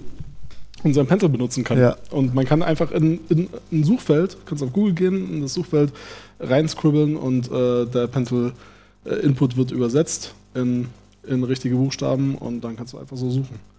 [0.84, 1.80] und seinen Pencil benutzen kann.
[1.80, 1.96] Ja.
[2.12, 5.54] Und man kann einfach in, in, in ein Suchfeld, kannst auf Google gehen, in das
[5.54, 5.92] Suchfeld
[6.38, 10.86] reinscribbeln und äh, der Pencil-Input äh, wird übersetzt in,
[11.26, 13.71] in richtige Buchstaben und dann kannst du einfach so suchen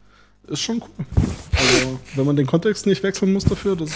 [0.48, 1.06] ist schon cool.
[1.58, 3.92] Also, wenn man den Kontext nicht wechseln muss dafür, das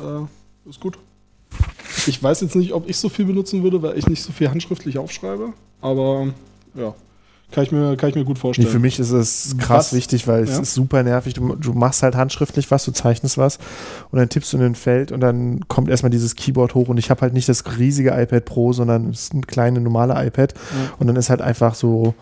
[0.00, 0.98] äh, ist gut.
[2.06, 4.50] Ich weiß jetzt nicht, ob ich so viel benutzen würde, weil ich nicht so viel
[4.50, 6.28] handschriftlich aufschreibe, aber
[6.74, 6.94] ja.
[7.52, 8.66] Kann ich, mir, kann ich mir gut vorstellen.
[8.66, 9.92] Nee, für mich ist es krass was?
[9.92, 10.52] wichtig, weil ja?
[10.52, 11.34] es ist super nervig.
[11.34, 13.58] Du, du, machst halt handschriftlich was, du zeichnest was
[14.10, 16.98] und dann tippst du in ein Feld und dann kommt erstmal dieses Keyboard hoch und
[16.98, 20.54] ich habe halt nicht das riesige iPad Pro, sondern es ist ein kleines normale iPad
[20.54, 20.92] ja.
[20.98, 22.14] und dann ist halt einfach so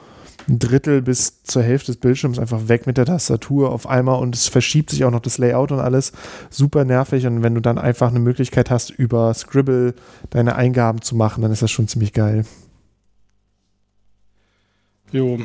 [0.49, 4.35] ein Drittel bis zur Hälfte des Bildschirms einfach weg mit der Tastatur auf einmal und
[4.35, 6.13] es verschiebt sich auch noch das Layout und alles.
[6.51, 9.95] Super nervig und wenn du dann einfach eine Möglichkeit hast, über Scribble
[10.31, 12.45] deine Eingaben zu machen, dann ist das schon ziemlich geil.
[15.13, 15.39] Jo,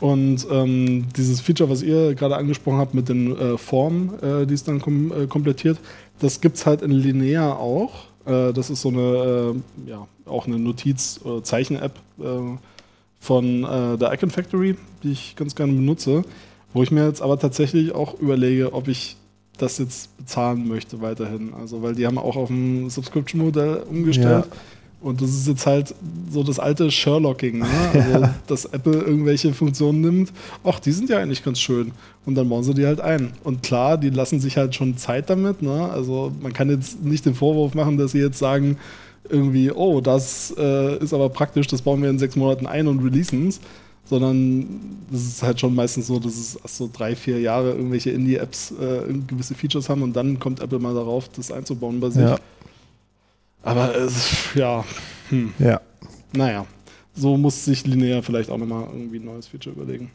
[0.00, 4.54] und ähm, dieses Feature, was ihr gerade angesprochen habt mit den äh, Formen, äh, die
[4.54, 5.78] es dann kom äh, komplettiert,
[6.18, 8.04] das gibt es halt in Linear auch.
[8.26, 9.54] Äh, das ist so eine,
[9.86, 11.98] äh, ja, auch eine Notiz-Zeichen-App
[13.18, 16.22] von äh, der Icon Factory, die ich ganz gerne benutze,
[16.72, 19.16] wo ich mir jetzt aber tatsächlich auch überlege, ob ich
[19.58, 21.54] das jetzt bezahlen möchte weiterhin.
[21.54, 24.46] Also, weil die haben auch auf ein Subscription-Modell umgestellt.
[24.46, 24.56] Ja.
[25.00, 25.94] Und das ist jetzt halt
[26.30, 27.66] so das alte Sherlocking, ne?
[27.94, 28.34] also, ja.
[28.46, 30.32] dass Apple irgendwelche Funktionen nimmt.
[30.64, 31.92] Ach, die sind ja eigentlich ganz schön.
[32.24, 33.32] Und dann bauen sie die halt ein.
[33.44, 35.62] Und klar, die lassen sich halt schon Zeit damit.
[35.62, 35.88] Ne?
[35.90, 38.78] Also man kann jetzt nicht den Vorwurf machen, dass sie jetzt sagen,
[39.30, 43.00] irgendwie, oh, das äh, ist aber praktisch, das bauen wir in sechs Monaten ein und
[43.00, 43.60] releasen es,
[44.04, 44.66] sondern
[45.10, 49.12] das ist halt schon meistens so, dass es so drei, vier Jahre irgendwelche Indie-Apps äh,
[49.26, 52.22] gewisse Features haben und dann kommt Apple mal darauf, das einzubauen bei sich.
[52.22, 52.38] Ja.
[53.62, 54.84] Aber es, ja,
[55.30, 55.52] hm.
[55.58, 55.80] ja.
[56.32, 56.66] Naja,
[57.14, 60.10] so muss sich Linear vielleicht auch nochmal irgendwie ein neues Feature überlegen.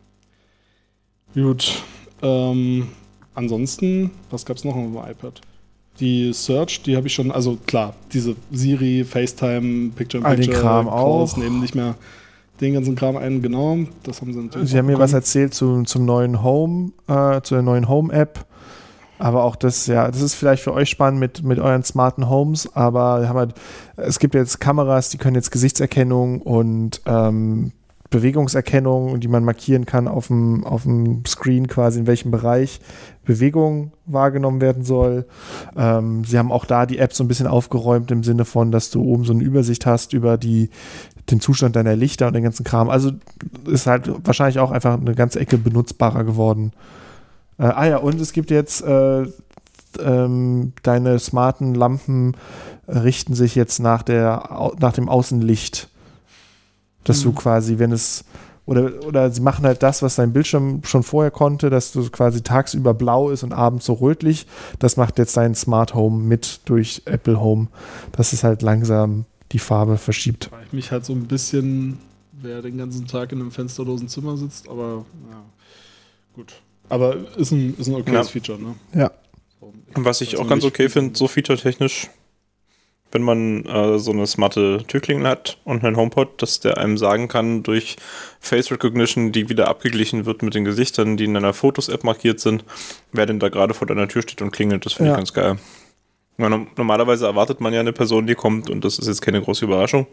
[1.34, 1.84] Gut.
[2.22, 2.88] Ähm,
[3.34, 5.42] ansonsten, was gab es noch auf dem iPad?
[6.00, 10.88] Die Search, die habe ich schon, also klar, diese Siri, FaceTime, Picture in Picture, Kram
[10.88, 11.38] Calls auch.
[11.38, 11.96] nehmen nicht mehr
[12.60, 13.80] den ganzen Kram ein, genau.
[14.04, 14.70] Das haben sie natürlich.
[14.70, 18.46] Sie haben mir was erzählt zu, zum neuen Home, äh, zu der neuen Home-App.
[19.22, 22.76] Aber auch das, ja, das ist vielleicht für euch spannend mit, mit euren smarten Homes,
[22.76, 23.54] aber haben halt,
[23.96, 27.72] es gibt jetzt Kameras, die können jetzt Gesichtserkennung und ähm,
[28.12, 32.82] Bewegungserkennung, die man markieren kann auf dem, auf dem Screen quasi, in welchem Bereich
[33.24, 35.26] Bewegung wahrgenommen werden soll.
[35.78, 38.92] Ähm, sie haben auch da die App so ein bisschen aufgeräumt im Sinne von, dass
[38.92, 40.70] du oben so eine Übersicht hast über die,
[41.30, 42.90] den Zustand deiner Lichter und den ganzen Kram.
[42.90, 43.12] Also
[43.66, 46.74] ist halt wahrscheinlich auch einfach eine ganze Ecke benutzbarer geworden.
[47.58, 49.26] Äh, ah ja, und es gibt jetzt äh,
[50.00, 52.36] ähm, deine smarten Lampen
[52.88, 55.91] richten sich jetzt nach, der, nach dem Außenlicht
[57.04, 57.30] dass mhm.
[57.30, 58.24] du quasi, wenn es
[58.66, 62.42] oder, oder sie machen halt das, was dein Bildschirm schon vorher konnte, dass du quasi
[62.42, 64.46] tagsüber blau ist und abends so rötlich.
[64.80, 67.68] Das macht jetzt dein Smart Home mit durch Apple Home,
[68.12, 70.50] dass es halt langsam die Farbe verschiebt.
[70.68, 71.98] Ich mich halt so ein bisschen,
[72.32, 75.44] wer den ganzen Tag in einem fensterlosen Zimmer sitzt, aber ja,
[76.36, 76.54] gut.
[76.88, 78.24] Aber ist ein, ist ein okayes ja.
[78.24, 78.76] Feature, ne?
[78.94, 79.12] Ja.
[79.60, 82.10] So, was ich also auch ganz okay finde, so featuretechnisch,
[83.12, 87.28] wenn man äh, so eine smarte Türklingel hat und einen HomePod, dass der einem sagen
[87.28, 87.98] kann durch
[88.40, 92.64] Face Recognition, die wieder abgeglichen wird mit den Gesichtern, die in einer Fotos-App markiert sind,
[93.12, 94.86] wer denn da gerade vor deiner Tür steht und klingelt.
[94.86, 95.16] Das finde ja.
[95.16, 95.58] ich ganz geil.
[96.38, 100.08] Normalerweise erwartet man ja eine Person, die kommt und das ist jetzt keine große Überraschung.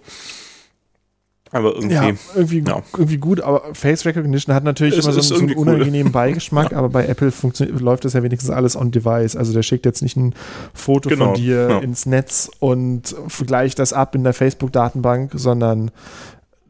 [1.51, 2.83] Aber irgendwie, ja, irgendwie, ja.
[2.93, 6.13] irgendwie gut, aber Face Recognition hat natürlich es immer so, so einen unangenehmen cool.
[6.13, 6.79] Beigeschmack, ja.
[6.79, 7.33] aber bei Apple
[7.79, 9.35] läuft das ja wenigstens alles on Device.
[9.35, 10.35] Also der schickt jetzt nicht ein
[10.75, 11.27] Foto genau.
[11.27, 13.17] von dir ins Netz und
[13.47, 15.91] gleicht das ab in der Facebook-Datenbank, sondern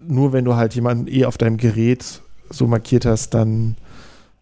[0.01, 3.77] nur wenn du halt jemanden eh auf deinem Gerät so markiert hast, dann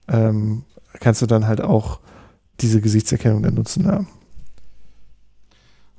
[0.08, 0.64] ähm,
[1.00, 2.00] kannst du dann halt auch
[2.60, 3.84] diese Gesichtserkennung dann nutzen.
[3.84, 4.04] Ja.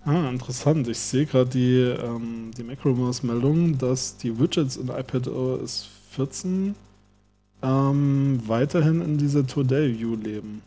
[0.07, 0.88] Ah, interessant.
[0.88, 6.75] Ich sehe gerade die, ähm, die Macromos-Meldung, dass die Widgets in iPadOS 14
[7.61, 10.61] ähm, weiterhin in dieser Today-View leben.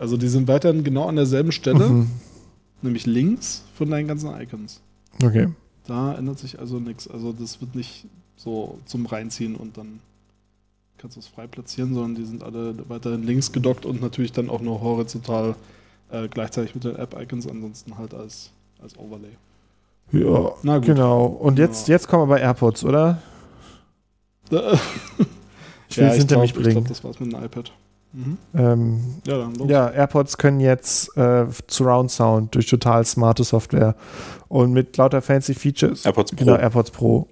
[0.00, 2.10] Also die sind weiterhin genau an derselben Stelle, mhm.
[2.82, 4.80] nämlich links von deinen ganzen Icons.
[5.22, 5.46] Okay.
[5.86, 7.06] Da ändert sich also nichts.
[7.06, 10.00] Also das wird nicht so zum Reinziehen und dann
[10.98, 14.50] kannst du es frei platzieren, sondern die sind alle weiterhin links gedockt und natürlich dann
[14.50, 15.54] auch nur horizontal
[16.10, 18.50] äh, gleichzeitig mit den App-Icons, ansonsten halt als
[18.82, 19.36] als Overlay.
[20.12, 20.86] Ja, Na gut.
[20.86, 21.26] genau.
[21.26, 21.94] Und jetzt, ja.
[21.94, 23.18] jetzt kommen wir bei AirPods, oder?
[24.50, 26.68] ich will ja, es hinter glaub, mich bringen.
[26.68, 27.72] Ich glaube, das war's mit dem iPad.
[28.12, 28.38] Mhm.
[28.54, 29.70] Ähm, ja, dann los.
[29.70, 33.94] ja, AirPods können jetzt äh, Surround Sound durch total smarte Software
[34.48, 36.04] und mit lauter fancy Features.
[36.04, 36.44] AirPods Pro.
[36.44, 37.28] Genau, AirPods Pro.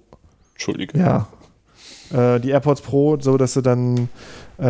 [0.53, 0.97] Entschuldige.
[0.97, 1.27] Ja.
[2.11, 4.07] Äh, die AirPods Pro, so dass du dann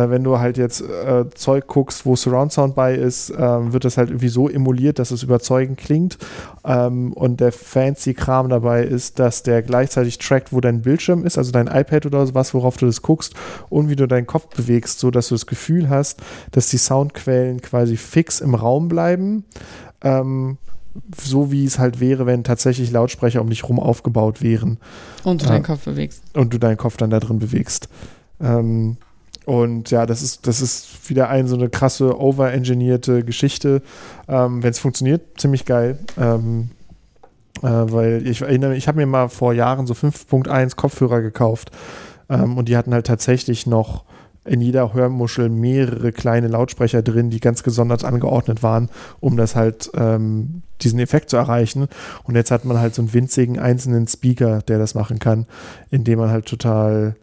[0.08, 3.96] wenn du halt jetzt äh, Zeug guckst, wo Surround Sound bei ist, ähm, wird das
[3.96, 6.18] halt irgendwie so emuliert, dass es überzeugend klingt.
[6.64, 11.38] Ähm, und der fancy Kram dabei ist, dass der gleichzeitig trackt, wo dein Bildschirm ist,
[11.38, 13.34] also dein iPad oder sowas, worauf du das guckst
[13.68, 16.20] und wie du deinen Kopf bewegst, so dass du das Gefühl hast,
[16.52, 19.44] dass die Soundquellen quasi fix im Raum bleiben.
[20.02, 20.58] Ähm,
[21.16, 24.78] so wie es halt wäre, wenn tatsächlich Lautsprecher um dich rum aufgebaut wären.
[25.24, 26.22] Und du äh, deinen Kopf bewegst.
[26.34, 27.88] Und du deinen Kopf dann da drin bewegst.
[28.40, 28.96] Ähm,
[29.46, 33.82] und ja, das ist, das ist wieder ein so eine krasse, overengineerte Geschichte.
[34.28, 35.98] Ähm, Wenn es funktioniert, ziemlich geil.
[36.18, 36.70] Ähm,
[37.62, 41.70] äh, weil ich erinnere ich habe mir mal vor Jahren so 5.1 Kopfhörer gekauft.
[42.28, 44.04] Ähm, und die hatten halt tatsächlich noch
[44.44, 48.88] in jeder Hörmuschel mehrere kleine Lautsprecher drin, die ganz gesondert angeordnet waren,
[49.20, 51.88] um das halt ähm, diesen Effekt zu erreichen.
[52.24, 55.46] Und jetzt hat man halt so einen winzigen einzelnen Speaker, der das machen kann,
[55.90, 57.16] indem man halt total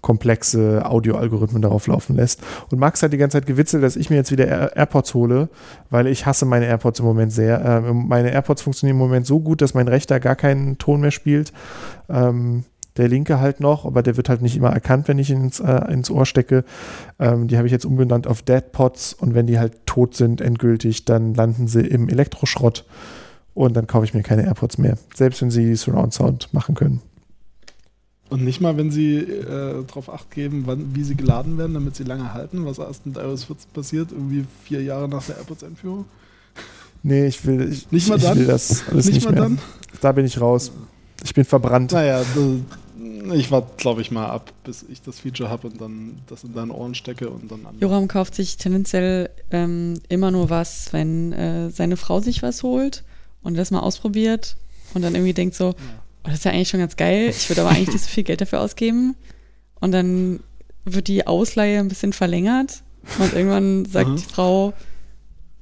[0.00, 2.42] komplexe Audioalgorithmen darauf laufen lässt.
[2.70, 5.48] Und Max hat die ganze Zeit gewitzelt, dass ich mir jetzt wieder Air AirPods hole,
[5.90, 7.64] weil ich hasse meine AirPods im Moment sehr.
[7.64, 11.10] Ähm, meine AirPods funktionieren im Moment so gut, dass mein rechter gar keinen Ton mehr
[11.10, 11.52] spielt.
[12.08, 12.64] Ähm,
[12.96, 15.60] der linke halt noch, aber der wird halt nicht immer erkannt, wenn ich ihn ins,
[15.60, 16.64] äh, ins Ohr stecke.
[17.18, 21.04] Ähm, die habe ich jetzt umbenannt auf Deadpods und wenn die halt tot sind, endgültig,
[21.04, 22.84] dann landen sie im Elektroschrott
[23.54, 24.98] und dann kaufe ich mir keine AirPods mehr.
[25.14, 27.00] Selbst wenn sie Surround Sound machen können.
[28.30, 31.96] Und nicht mal, wenn sie äh, darauf acht geben, wann, wie sie geladen werden, damit
[31.96, 36.04] sie lange halten, was erst mit iOS 14 passiert, irgendwie vier Jahre nach der AirPods-Einführung.
[37.02, 38.38] Nee, ich will, ich, nicht mal ich, dann?
[38.38, 39.42] will das alles nicht, nicht mal mehr.
[39.42, 39.58] dann?
[40.02, 40.72] Da bin ich raus.
[41.24, 41.92] Ich bin verbrannt.
[41.92, 42.22] Naja,
[43.32, 46.52] ich warte, glaube ich, mal ab, bis ich das Feature habe und dann das in
[46.52, 47.78] deinen Ohren stecke und dann an.
[47.80, 53.04] Joram kauft sich tendenziell ähm, immer nur was, wenn äh, seine Frau sich was holt
[53.42, 54.56] und das mal ausprobiert
[54.92, 55.74] und dann irgendwie denkt so, ja
[56.28, 57.28] oh, das ist ja eigentlich schon ganz geil.
[57.30, 59.16] Ich würde aber eigentlich nicht so viel Geld dafür ausgeben.
[59.80, 60.40] Und dann
[60.84, 62.82] wird die Ausleihe ein bisschen verlängert.
[63.18, 64.16] Und irgendwann sagt mhm.
[64.16, 64.74] die Frau,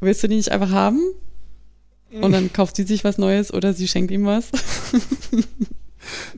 [0.01, 1.01] willst du die nicht einfach haben?
[2.13, 4.51] Und dann kauft sie sich was Neues oder sie schenkt ihm was.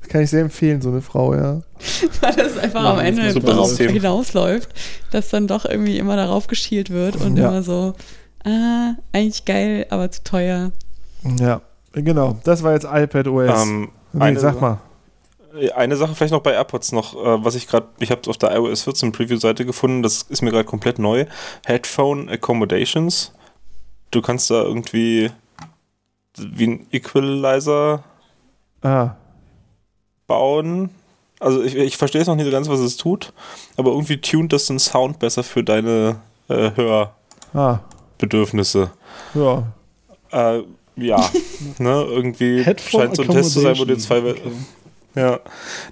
[0.01, 1.61] Das kann ich sehr empfehlen, so eine Frau, ja.
[2.21, 4.71] Weil das einfach ja, am Ende darauf hinausläuft,
[5.11, 7.49] dass dann doch irgendwie immer darauf geschielt wird und ja.
[7.49, 7.95] immer so,
[8.45, 10.73] ah, eigentlich geil, aber zu teuer.
[11.39, 11.61] Ja,
[11.93, 12.39] genau.
[12.45, 13.63] Das war jetzt iPad OS.
[13.63, 14.79] Ähm, Nee, eine, sag mal.
[15.75, 18.37] Eine Sache vielleicht noch bei AirPods noch, äh, was ich gerade, ich habe es auf
[18.37, 21.27] der iOS 14 Preview-Seite gefunden, das ist mir gerade komplett neu.
[21.65, 23.33] Headphone Accommodations.
[24.11, 25.31] Du kannst da irgendwie
[26.39, 28.05] wie ein Equalizer
[28.83, 29.17] ah.
[30.27, 30.91] bauen.
[31.41, 33.33] Also ich, ich verstehe es noch nicht so ganz, was es tut,
[33.77, 36.17] aber irgendwie tunt das den Sound besser für deine
[36.49, 36.71] äh,
[37.53, 38.91] Hörbedürfnisse.
[39.35, 39.63] Ah.
[40.33, 40.57] Ja.
[40.57, 40.63] Äh,
[40.99, 41.31] ja,
[41.79, 44.19] ne, irgendwie scheint so ein Test zu sein, wo du zwei.
[44.19, 44.53] Okay.
[45.19, 45.41] Ja,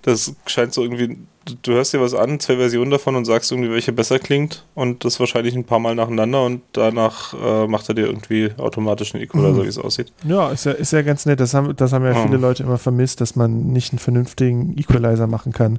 [0.02, 1.18] das scheint so irgendwie.
[1.62, 5.04] Du hörst dir was an, zwei Versionen davon und sagst irgendwie, welche besser klingt und
[5.04, 9.22] das wahrscheinlich ein paar Mal nacheinander und danach äh, macht er dir irgendwie automatisch einen
[9.22, 9.62] Equalizer, mhm.
[9.62, 10.12] wie es aussieht.
[10.24, 11.38] Ja, ist ja, ist ja ganz nett.
[11.38, 15.28] Das haben, das haben ja viele Leute immer vermisst, dass man nicht einen vernünftigen Equalizer
[15.28, 15.78] machen kann.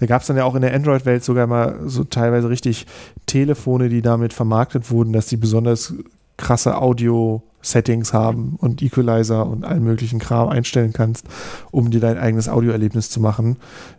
[0.00, 2.84] Da gab es dann ja auch in der Android-Welt sogar mal so teilweise richtig
[3.26, 5.94] Telefone, die damit vermarktet wurden, dass die besonders
[6.36, 11.26] krasse Audio Settings haben und Equalizer und allen möglichen Kram einstellen kannst,
[11.70, 13.56] um dir dein eigenes Audioerlebnis zu machen,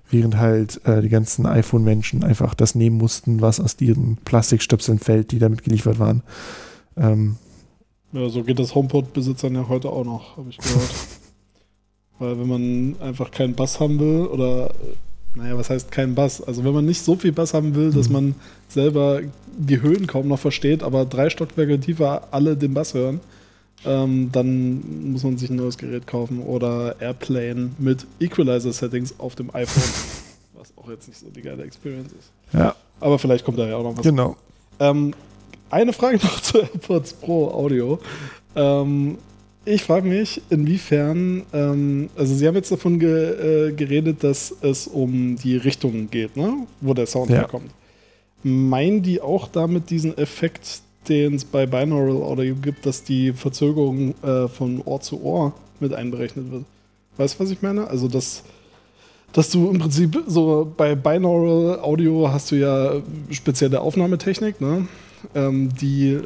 [0.09, 5.31] während halt äh, die ganzen iPhone-Menschen einfach das nehmen mussten, was aus ihren Plastikstöpseln fällt,
[5.31, 6.21] die damit geliefert waren.
[6.95, 7.37] Ähm,
[8.13, 10.93] Ja, so geht das HomePod-Besitzern ja heute auch noch, habe ich gehört.
[12.19, 14.71] Weil wenn man einfach keinen Bass haben will oder
[15.35, 16.41] naja, was heißt keinen Bass?
[16.41, 18.13] Also wenn man nicht so viel Bass haben will, dass mhm.
[18.13, 18.35] man
[18.69, 19.21] selber
[19.57, 23.19] die Höhen kaum noch versteht, aber drei Stockwerke tiefer alle den Bass hören,
[23.85, 29.53] ähm, dann muss man sich ein neues Gerät kaufen oder Airplane mit Equalizer-Settings auf dem
[29.53, 29.83] iPhone,
[30.53, 32.31] was auch jetzt nicht so die geile Experience ist.
[32.53, 32.75] Ja.
[32.99, 34.03] Aber vielleicht kommt da ja auch noch was.
[34.03, 34.37] Genau.
[34.79, 35.13] Ähm,
[35.69, 37.99] eine Frage noch zu AirPods Pro Audio.
[38.55, 39.17] Ähm,
[39.65, 44.87] ich frage mich, inwiefern, ähm, also Sie haben jetzt davon ge, äh, geredet, dass es
[44.87, 46.67] um die Richtung geht, ne?
[46.81, 47.37] wo der Sound ja.
[47.37, 47.71] herkommt.
[48.43, 54.13] Meinen die auch damit diesen Effekt, den es bei Binaural Audio gibt, dass die Verzögerung
[54.23, 56.65] äh, von Ohr zu Ohr mit einberechnet wird?
[57.17, 57.87] Weißt du, was ich meine?
[57.87, 58.43] Also, dass,
[59.33, 63.01] dass du im Prinzip so bei Binaural Audio hast du ja
[63.31, 64.87] spezielle Aufnahmetechnik, ne?
[65.33, 66.19] Ähm, die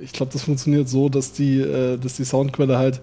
[0.00, 3.00] ich glaube, das funktioniert so, dass die, äh, dass die Soundquelle halt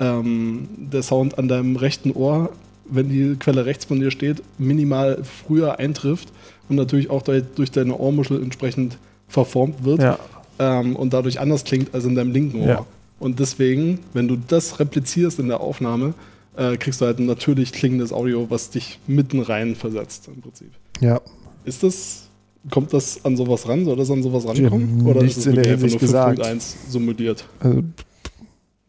[0.00, 2.50] ähm, der Sound an deinem rechten Ohr,
[2.84, 6.28] wenn die Quelle rechts von dir steht, minimal früher eintrifft
[6.68, 8.98] und natürlich auch durch deine Ohrmuschel entsprechend
[9.28, 10.18] verformt wird ja.
[10.58, 12.68] ähm, und dadurch anders klingt als in deinem linken Ohr.
[12.68, 12.86] Ja.
[13.18, 16.14] Und deswegen, wenn du das replizierst in der Aufnahme,
[16.56, 20.70] äh, kriegst du halt ein natürlich klingendes Audio, was dich mitten rein versetzt im Prinzip.
[21.00, 21.20] Ja.
[21.64, 22.28] Ist das
[22.70, 23.84] Kommt das an sowas ran?
[23.84, 25.06] Soll das an sowas rankommen?
[25.06, 26.40] Oder ist es in der Hinsicht gesagt.
[26.40, 27.44] 5.1 simuliert?
[27.60, 27.82] Also,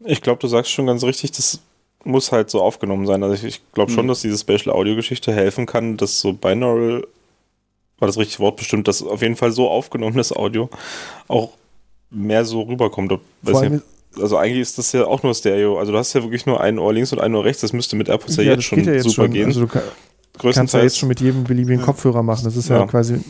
[0.04, 1.60] ich glaube, du sagst schon ganz richtig, das
[2.04, 3.22] muss halt so aufgenommen sein.
[3.22, 4.08] Also ich, ich glaube schon, mhm.
[4.08, 7.06] dass diese Spatial Audio Geschichte helfen kann, dass so Binaural,
[7.98, 10.70] war das richtige Wort bestimmt, dass auf jeden Fall so aufgenommenes Audio
[11.26, 11.50] auch
[12.10, 13.12] mehr so rüberkommt.
[13.46, 13.80] Ja,
[14.18, 15.78] also eigentlich ist das ja auch nur Stereo.
[15.78, 17.60] Also du hast ja wirklich nur ein Ohr links und ein Ohr rechts.
[17.60, 19.32] Das müsste mit AirPods ja, ja jetzt schon ja jetzt super schon.
[19.32, 19.46] gehen.
[19.46, 19.82] Also du kann,
[20.52, 22.44] kannst ja jetzt schon mit jedem beliebigen Kopfhörer machen.
[22.44, 23.20] Das ist ja, ja quasi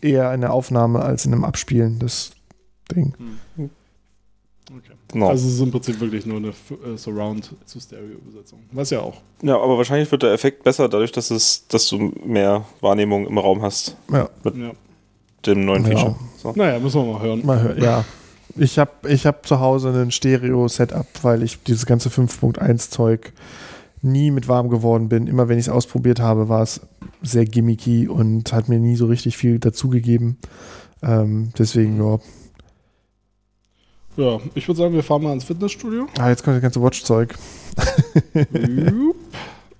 [0.00, 2.32] eher eine Aufnahme als in einem Abspielen, das
[2.90, 3.14] Ding.
[3.56, 3.70] Hm.
[4.70, 4.92] Okay.
[5.14, 5.28] No.
[5.28, 8.60] Also es ist im Prinzip wirklich nur eine äh, Surround zu Stereo-Übersetzung.
[8.72, 9.14] Was ja auch.
[9.42, 13.38] Ja, aber wahrscheinlich wird der Effekt besser dadurch, dass es, dass du mehr Wahrnehmung im
[13.38, 13.96] Raum hast.
[14.12, 14.28] Ja.
[14.44, 14.72] Mit ja.
[15.46, 15.90] dem neuen ja.
[15.90, 16.16] Feature.
[16.36, 16.52] So.
[16.54, 17.46] Naja, müssen wir mal hören.
[17.46, 18.04] Mal hören, ja.
[18.56, 23.32] Ich habe ich hab zu Hause ein Stereo-Setup, weil ich dieses ganze 5.1-Zeug
[24.02, 25.26] nie mit warm geworden bin.
[25.26, 26.80] Immer wenn ich es ausprobiert habe, war es
[27.22, 30.38] sehr gimmicky und hat mir nie so richtig viel dazugegeben.
[31.02, 32.18] Ähm, deswegen, ja.
[34.16, 36.08] Ja, ich würde sagen, wir fahren mal ins Fitnessstudio.
[36.18, 37.34] Ah, jetzt kommt das ganze Watch-Zeug.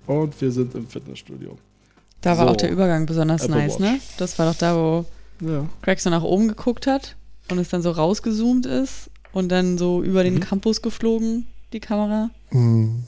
[0.07, 1.57] und wir sind im Fitnessstudio.
[2.21, 2.51] Da war so.
[2.51, 3.87] auch der Übergang besonders Apple nice, ne?
[3.87, 3.93] Watch.
[3.93, 4.01] ne?
[4.17, 5.05] Das war doch da, wo
[5.41, 5.65] ja.
[5.81, 7.15] Craig so nach oben geguckt hat
[7.51, 10.39] und es dann so rausgezoomt ist und dann so über den mhm.
[10.41, 12.29] Campus geflogen, die Kamera.
[12.51, 13.03] Mhm.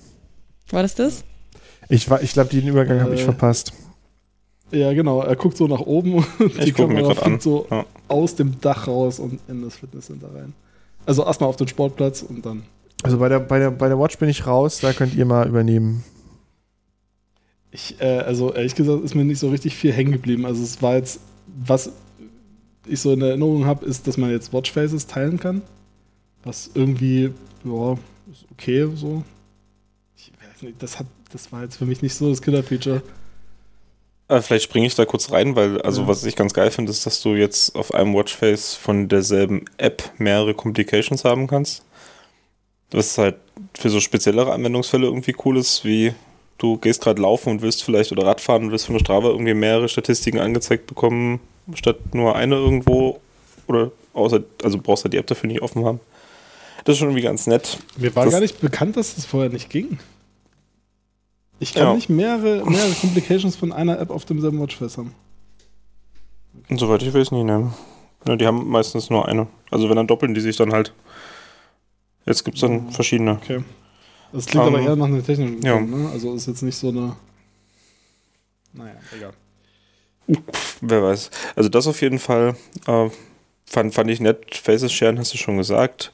[0.72, 1.24] War das das?
[1.90, 3.74] Ich, ich glaube, den Übergang äh, habe ich verpasst.
[4.72, 5.22] Ja, genau.
[5.22, 7.86] Er guckt so nach oben und ich die Kamera fliegt so ja.
[8.08, 10.54] aus dem Dach raus und in das Fitnesscenter rein.
[11.06, 12.64] Also erstmal auf den Sportplatz und dann.
[13.04, 15.48] Also bei der, bei, der, bei der Watch bin ich raus, da könnt ihr mal
[15.48, 16.04] übernehmen.
[17.72, 20.46] Ich, äh, also ehrlich gesagt, ist mir nicht so richtig viel hängen geblieben.
[20.46, 21.92] Also es war jetzt, was
[22.86, 25.62] ich so in Erinnerung habe, ist, dass man jetzt Watchfaces teilen kann.
[26.44, 27.32] Was irgendwie,
[27.64, 27.94] ja,
[28.32, 29.24] ist okay so
[30.80, 33.02] das, hat, das war jetzt für mich nicht so das Killer-Feature.
[34.28, 36.08] Äh, vielleicht springe ich da kurz rein, weil, also ja.
[36.08, 40.04] was ich ganz geil finde, ist, dass du jetzt auf einem Watchface von derselben App
[40.18, 41.84] mehrere Complications haben kannst.
[42.92, 43.36] Was halt
[43.74, 46.14] für so speziellere Anwendungsfälle irgendwie cool ist, wie
[46.58, 49.54] du gehst gerade laufen und willst vielleicht oder Radfahren und willst von der Strava irgendwie
[49.54, 51.40] mehrere Statistiken angezeigt bekommen,
[51.74, 53.20] statt nur eine irgendwo.
[53.68, 56.00] Oder außer, also brauchst du halt die App dafür nicht offen haben.
[56.84, 57.80] Das ist schon irgendwie ganz nett.
[57.98, 60.00] Mir war das, gar nicht bekannt, dass das vorher nicht ging.
[61.62, 61.94] Ich kann ja.
[61.94, 65.14] nicht mehrere, mehrere Complications von einer App auf demselben Watchface haben.
[66.64, 66.76] Okay.
[66.76, 67.72] Soweit ich weiß nicht, ne.
[68.28, 69.46] Ja, die haben meistens nur eine.
[69.70, 70.92] Also wenn dann doppeln die sich dann halt.
[72.26, 72.92] Jetzt gibt es dann mhm.
[72.92, 73.34] verschiedene.
[73.34, 73.64] Okay.
[74.34, 75.80] Das klingt um, aber ähm, eher nach einer technischen ja.
[75.80, 76.10] Ne?
[76.12, 77.16] Also ist jetzt nicht so eine.
[78.74, 79.34] Naja, egal.
[80.82, 81.30] Wer weiß.
[81.56, 82.56] Also das auf jeden Fall
[82.88, 83.10] äh,
[83.68, 84.56] fand, fand ich nett.
[84.56, 86.12] Faces Sharen hast du schon gesagt.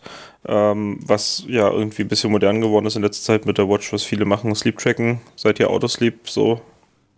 [0.47, 3.91] Ähm, was ja irgendwie ein bisschen modern geworden ist in letzter Zeit mit der Watch,
[3.91, 6.61] was viele machen, Sleep Tracken, seit ja Autosleep so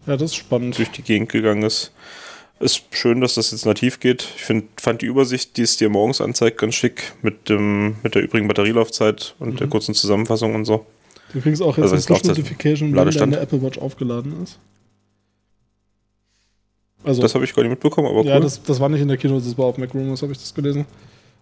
[0.08, 0.78] ja, das ist spannend.
[0.78, 1.92] durch die Gegend gegangen ist.
[2.60, 4.28] Ist schön, dass das jetzt nativ geht.
[4.36, 8.16] Ich find, fand die Übersicht, die es dir morgens anzeigt, ganz schick mit, dem, mit
[8.16, 9.58] der übrigen Batterielaufzeit und mhm.
[9.58, 10.86] der kurzen Zusammenfassung und so.
[11.32, 14.58] Du kriegst auch jetzt also eine Push-Notification, wenn deine Apple Watch aufgeladen ist.
[17.04, 19.18] Also, das habe ich gar nicht mitbekommen, aber Ja, das, das war nicht in der
[19.18, 20.86] Kino, das war auf MacRumors, habe ich das gelesen.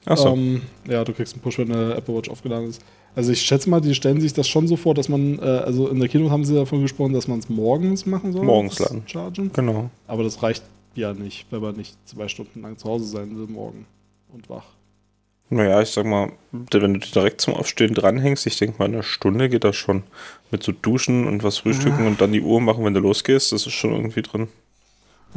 [0.05, 0.33] Achso.
[0.33, 2.81] Ähm, ja, du kriegst einen Push, wenn der Apple Watch aufgeladen ist.
[3.15, 5.87] Also ich schätze mal, die stellen sich das schon so vor, dass man, äh, also
[5.87, 8.45] in der Kino haben sie davon gesprochen, dass man es morgens machen soll.
[8.45, 9.03] Morgens laden.
[9.07, 9.51] Chargen.
[9.53, 9.89] Genau.
[10.05, 10.63] Aber das reicht
[10.95, 13.85] ja nicht, wenn man nicht zwei Stunden lang zu Hause sein will morgen
[14.31, 14.65] und wach.
[15.49, 19.47] Naja, ich sag mal, wenn du direkt zum Aufstehen dranhängst, ich denke mal, eine Stunde
[19.47, 20.03] geht das schon.
[20.51, 22.07] Mit so Duschen und was frühstücken ja.
[22.07, 24.49] und dann die Uhr machen, wenn du losgehst, das ist schon irgendwie drin.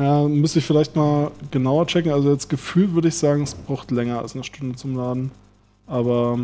[0.00, 2.10] Ja, müsste ich vielleicht mal genauer checken.
[2.10, 5.30] Also jetzt Gefühl würde ich sagen, es braucht länger als eine Stunde zum Laden.
[5.86, 6.38] Aber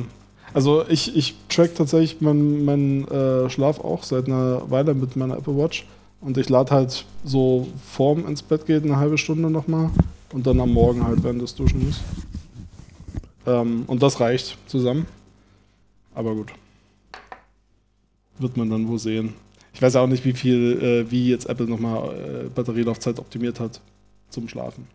[0.52, 5.38] also ich, ich track tatsächlich meinen mein, äh, Schlaf auch seit einer Weile mit meiner
[5.38, 5.86] Apple Watch.
[6.20, 9.88] Und ich lade halt so vorm ins Bett geht eine halbe Stunde nochmal
[10.32, 11.94] und dann am Morgen halt während des Duschen
[13.46, 15.06] Ähm, und das reicht zusammen.
[16.14, 16.52] Aber gut.
[18.38, 19.32] Wird man dann wohl sehen.
[19.76, 23.82] Ich weiß auch nicht, wie viel, äh, wie jetzt Apple nochmal äh, Batterielaufzeit optimiert hat
[24.30, 24.86] zum Schlafen.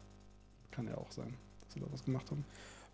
[0.72, 2.44] Kann ja auch sein, dass sie da was gemacht haben.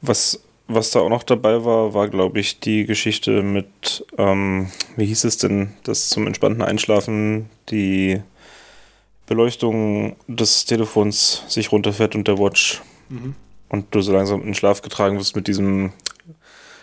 [0.02, 0.38] Was,
[0.68, 5.24] was da auch noch dabei war, war, glaube ich, die Geschichte mit, ähm, wie hieß
[5.24, 8.22] es denn, dass zum entspannten Einschlafen die
[9.26, 13.34] Beleuchtung des Telefons sich runterfährt und der Watch mhm.
[13.70, 15.94] und du so langsam in den Schlaf getragen wirst mit diesem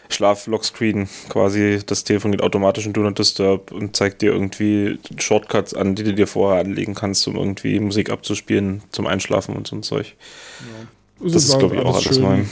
[0.09, 1.81] Schlaf-Lockscreen quasi.
[1.85, 6.05] Das Telefon geht automatisch in Do Not Disturb und zeigt dir irgendwie Shortcuts an, die
[6.05, 10.15] du dir vorher anlegen kannst, um irgendwie Musik abzuspielen zum Einschlafen und so ein Zeug.
[10.61, 11.27] Ja.
[11.29, 12.45] Das, ist, glaube ich, auch alles neu.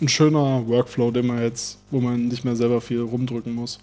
[0.00, 3.78] Ein schöner Workflow, den man jetzt, wo man nicht mehr selber viel rumdrücken muss.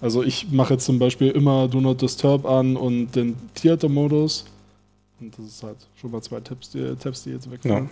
[0.00, 4.44] Also ich mache jetzt zum Beispiel immer Do Not Disturb an und den Theater-Modus.
[5.20, 7.84] Und das ist halt schon mal zwei Tipps, die, Tabs, die jetzt wegfallen.
[7.84, 7.90] Ja.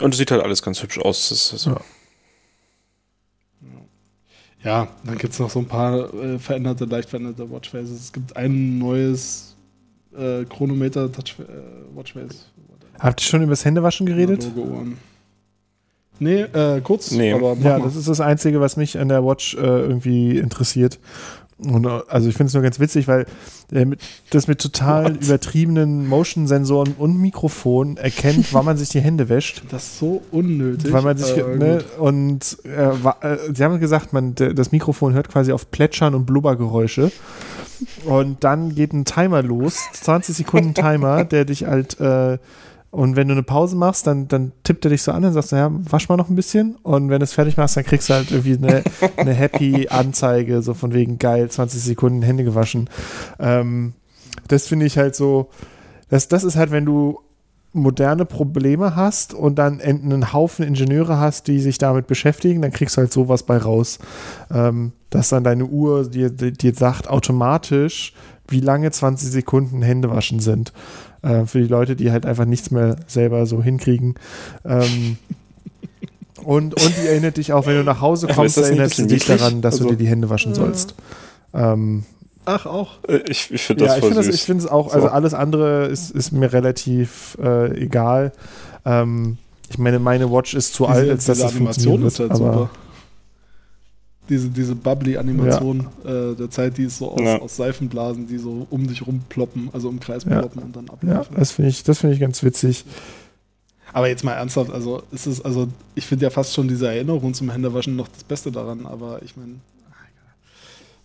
[0.00, 1.28] Und es sieht halt alles ganz hübsch aus.
[1.28, 1.70] So.
[1.70, 1.80] Ja.
[4.64, 4.88] ja.
[5.04, 8.00] dann gibt es noch so ein paar äh, veränderte, leicht veränderte Watchfaces.
[8.00, 9.56] Es gibt ein neues
[10.16, 12.46] äh, Chronometer Touch äh, Watchface.
[12.98, 14.50] Habt ihr schon über das Händewaschen geredet?
[16.20, 17.12] Nee, äh, kurz.
[17.12, 17.32] Nee.
[17.32, 17.82] Aber ja, mal.
[17.82, 20.98] das ist das Einzige, was mich an der Watch äh, irgendwie interessiert.
[21.58, 23.26] Und, also ich finde es nur ganz witzig, weil
[23.72, 23.86] äh,
[24.30, 25.24] das mit total What?
[25.24, 29.62] übertriebenen Motion-Sensoren und Mikrofon erkennt, wann man sich die Hände wäscht.
[29.70, 30.92] Das ist so unnötig.
[30.92, 35.28] Weil man sich, äh, ne, und äh, äh, sie haben gesagt, man, das Mikrofon hört
[35.28, 37.10] quasi auf Plätschern und Blubbergeräusche.
[38.04, 42.38] Und dann geht ein Timer los, 20 Sekunden Timer, der dich halt äh,
[42.90, 45.52] und wenn du eine Pause machst, dann, dann tippt er dich so an und sagst,
[45.52, 46.76] ja, wasch mal noch ein bisschen.
[46.76, 48.82] Und wenn du es fertig machst, dann kriegst du halt irgendwie eine,
[49.16, 52.88] eine happy Anzeige, so von wegen geil, 20 Sekunden Hände gewaschen.
[53.38, 53.92] Ähm,
[54.48, 55.50] das finde ich halt so,
[56.08, 57.20] das, das ist halt, wenn du
[57.74, 62.96] moderne Probleme hast und dann einen Haufen Ingenieure hast, die sich damit beschäftigen, dann kriegst
[62.96, 63.98] du halt sowas bei raus.
[64.50, 68.14] Ähm, dass dann deine Uhr dir, dir sagt automatisch,
[68.48, 70.72] wie lange 20 Sekunden Hände waschen sind
[71.22, 74.14] äh, für die Leute, die halt einfach nichts mehr selber so hinkriegen.
[74.64, 75.18] Ähm,
[76.44, 79.60] und, und die erinnert dich auch, wenn du nach Hause kommst, erinnert sie dich daran,
[79.60, 80.94] dass also, du dir die Hände waschen sollst.
[81.54, 82.04] Ähm,
[82.44, 82.92] Ach, auch.
[83.06, 86.10] Äh, ich, ich finde das ja, voll ich finde es auch, also alles andere ist,
[86.10, 88.32] ist mir relativ äh, egal.
[88.84, 89.38] Ähm,
[89.70, 92.18] ich meine, meine Watch ist zu diese, alt, als dass das funktionieren wird.
[92.18, 92.70] Halt aber super
[94.28, 96.30] diese, diese Bubbly-Animation ja.
[96.30, 97.38] äh, der Zeit, die ist so aus, ja.
[97.38, 100.64] aus, Seifenblasen, die so um dich rumploppen, also im Kreis ploppen ja.
[100.64, 101.32] und dann ablaufen.
[101.32, 102.84] Ja, das finde ich, find ich ganz witzig.
[103.92, 107.32] Aber jetzt mal ernsthaft, also ist es, also ich finde ja fast schon diese Erinnerung
[107.32, 109.54] zum Händewaschen noch das Beste daran, aber ich meine,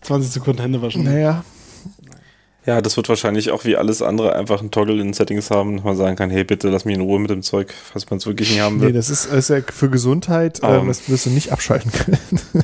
[0.02, 1.04] 20 Sekunden Händewaschen.
[1.04, 1.44] Naja.
[2.66, 5.84] Ja, das wird wahrscheinlich auch wie alles andere einfach ein Toggle in Settings haben, dass
[5.84, 8.26] man sagen kann, hey, bitte lass mich in Ruhe mit dem Zeug, falls man es
[8.26, 8.88] wirklich nicht haben will.
[8.88, 10.70] Nee, das ist, ist ja für Gesundheit, um.
[10.70, 12.64] ähm, das wirst du nicht abschalten können.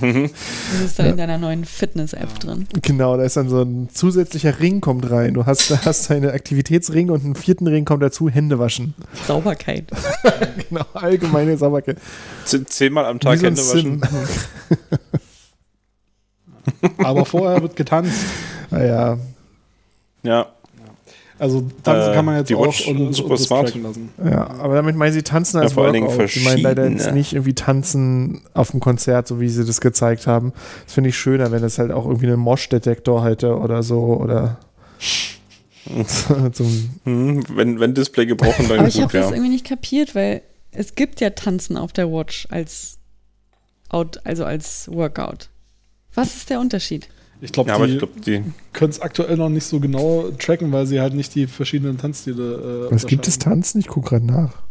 [0.00, 1.12] Das ist dann ja.
[1.12, 2.66] in deiner neuen Fitness-App drin.
[2.82, 5.34] Genau, da ist dann so ein zusätzlicher Ring kommt rein.
[5.34, 8.94] Du hast, hast eine Aktivitätsring und einen vierten Ring kommt dazu, Hände waschen.
[9.26, 9.90] Sauberkeit.
[10.68, 11.98] genau, allgemeine Sauberkeit.
[12.44, 14.00] Zehnmal am Tag Hände waschen.
[16.98, 18.18] Aber vorher wird getanzt.
[18.70, 19.18] Naja.
[20.22, 20.53] Ja.
[21.38, 23.74] Also tanzen äh, kann man jetzt die Watch auch und, super und smart.
[23.74, 24.10] lassen.
[24.24, 26.28] Ja, aber damit meinen sie tanzen als ja, vor Workout.
[26.28, 30.26] Sie meinen leider jetzt nicht irgendwie tanzen auf dem Konzert, so wie sie das gezeigt
[30.26, 30.52] haben.
[30.84, 34.58] Das finde ich schöner, wenn es halt auch irgendwie einen Mosh-Detektor hätte oder so oder
[37.04, 40.94] hm, wenn, wenn Display gebrochen, dann Aber ich habe das irgendwie nicht kapiert, weil es
[40.94, 42.98] gibt ja Tanzen auf der Watch als
[43.88, 45.48] Out, also als Workout.
[46.14, 47.08] Was ist der Unterschied?
[47.44, 48.42] Ich glaube, ja, die, glaub, die
[48.72, 52.88] können es aktuell noch nicht so genau tracken, weil sie halt nicht die verschiedenen Tanzstile.
[52.90, 53.80] Äh, Was gibt es Tanzen?
[53.80, 54.62] Ich gucke gerade nach.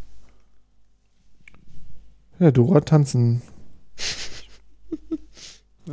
[2.39, 3.43] Ja, Dora tanzen.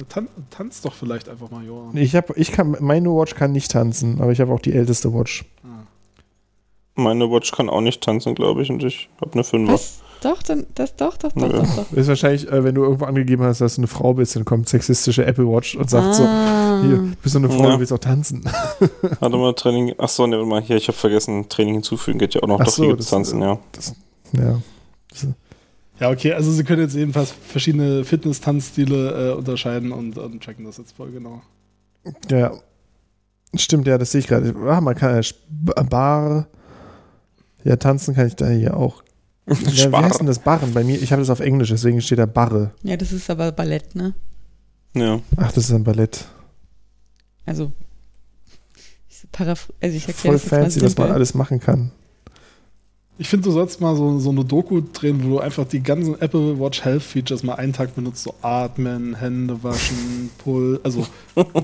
[0.08, 1.96] Tan tanzt doch vielleicht einfach mal, Johann.
[1.96, 5.12] Ich habe, ich kann, meine Watch kann nicht tanzen, aber ich habe auch die älteste
[5.12, 5.44] Watch.
[5.62, 5.82] Ah.
[6.94, 10.00] Meine Watch kann auch nicht tanzen, glaube ich, und ich habe eine 5 Was?
[10.22, 11.48] Doch, dann, das doch, doch, doch, ja.
[11.48, 11.92] doch, doch.
[11.92, 14.68] Ist wahrscheinlich, äh, wenn du irgendwo angegeben hast, dass du eine Frau bist, dann kommt
[14.68, 16.12] sexistische Apple Watch und sagt ah.
[16.12, 17.72] so, hier, du bist doch eine Frau, ja.
[17.72, 18.44] du willst auch tanzen.
[19.20, 22.42] Warte mal, Training, ach so, ne, mal, hier, ich habe vergessen, Training hinzufügen geht ja
[22.42, 23.58] auch noch, ach doch, so, hier das, tanzen, ja.
[23.72, 23.94] Das,
[24.32, 24.60] ja.
[26.00, 30.78] Ja, okay, also sie können jetzt jedenfalls verschiedene Fitness-Tanzstile äh, unterscheiden und, und tracken das
[30.78, 31.42] jetzt voll genau.
[32.30, 32.52] Ja,
[33.54, 34.54] stimmt, ja, das sehe ich gerade.
[34.66, 36.46] Ah, man kann ja Bar,
[37.64, 39.02] ja, tanzen kann ich da hier auch.
[39.72, 40.72] Ja, wie heißt denn das Barren?
[40.72, 42.70] Bei mir, ich habe das auf Englisch, deswegen steht da Barre.
[42.82, 44.14] Ja, das ist aber Ballett, ne?
[44.94, 45.20] Ja.
[45.36, 46.26] Ach, das ist ein Ballett.
[47.46, 47.72] Also,
[49.08, 51.90] ich, also ich erkläre Voll das fancy, was man alles machen kann.
[53.18, 56.18] Ich finde, du sollst mal so, so eine Doku drehen, wo du einfach die ganzen
[56.20, 61.06] Apple Watch Health Features mal einen Tag benutzt, so atmen, Hände waschen, Pull, also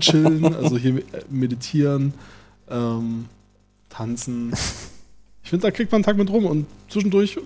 [0.00, 2.12] chillen, also hier meditieren,
[2.68, 3.26] ähm,
[3.88, 4.52] tanzen.
[5.46, 7.38] Ich finde, da kriegt man einen Tag mit rum und zwischendurch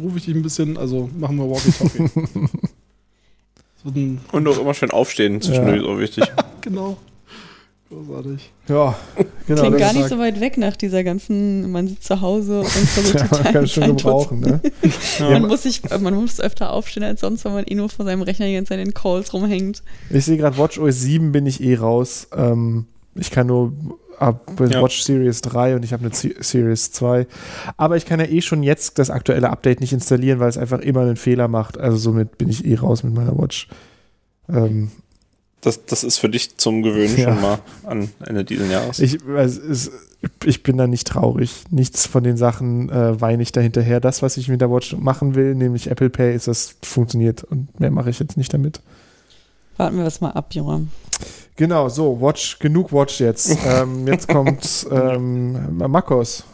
[0.00, 2.10] rufe ich dich ein bisschen, also machen wir Walkie-Talkie.
[4.32, 5.82] und auch immer schön aufstehen zwischendurch, ja.
[5.82, 6.24] ist auch wichtig.
[6.62, 6.96] genau.
[7.90, 8.50] Großartig.
[8.68, 8.96] Ja,
[9.46, 9.60] genau.
[9.60, 13.20] Klingt gar nicht so weit weg nach dieser ganzen, man sitzt zu Hause und versucht
[13.20, 14.60] ja, man kann schon gebrauchen, ne?
[15.18, 15.28] ja.
[15.28, 18.22] man, muss sich, man muss öfter aufstehen als sonst, weil man eh nur vor seinem
[18.22, 19.82] Rechner die ganze Zeit in den Calls rumhängt.
[20.08, 22.28] Ich sehe gerade, WatchOS 7 bin ich eh raus.
[22.34, 22.86] Ähm,
[23.18, 23.72] ich kann nur
[24.18, 24.82] ab ja.
[24.82, 27.26] Watch Series 3 und ich habe eine C Series 2.
[27.76, 30.80] Aber ich kann ja eh schon jetzt das aktuelle Update nicht installieren, weil es einfach
[30.80, 31.78] immer einen Fehler macht.
[31.78, 33.68] Also somit bin ich eh raus mit meiner Watch.
[34.48, 34.90] Ähm,
[35.60, 37.32] das, das ist für dich zum Gewöhnen ja.
[37.32, 39.00] schon mal an Ende dieses Jahres.
[39.00, 39.90] Ich, also es,
[40.44, 41.64] ich bin da nicht traurig.
[41.70, 44.00] Nichts von den Sachen äh, weine ich da hinterher.
[44.00, 47.80] Das, was ich mit der Watch machen will, nämlich Apple Pay, ist das funktioniert und
[47.80, 48.80] mehr mache ich jetzt nicht damit.
[49.76, 50.86] Warten wir das mal ab, Junge.
[51.56, 53.56] Genau, so, Watch, genug Watch jetzt.
[53.66, 56.44] ähm, jetzt kommt ähm, Makos.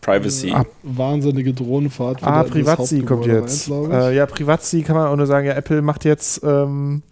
[0.00, 0.52] Privacy.
[0.52, 2.22] Ah, wahnsinnige Drohnenfahrt.
[2.22, 3.70] Ah, Privacy kommt jetzt.
[3.70, 7.02] Rein, äh, ja, Privacy kann man auch nur sagen, ja, Apple macht jetzt ähm,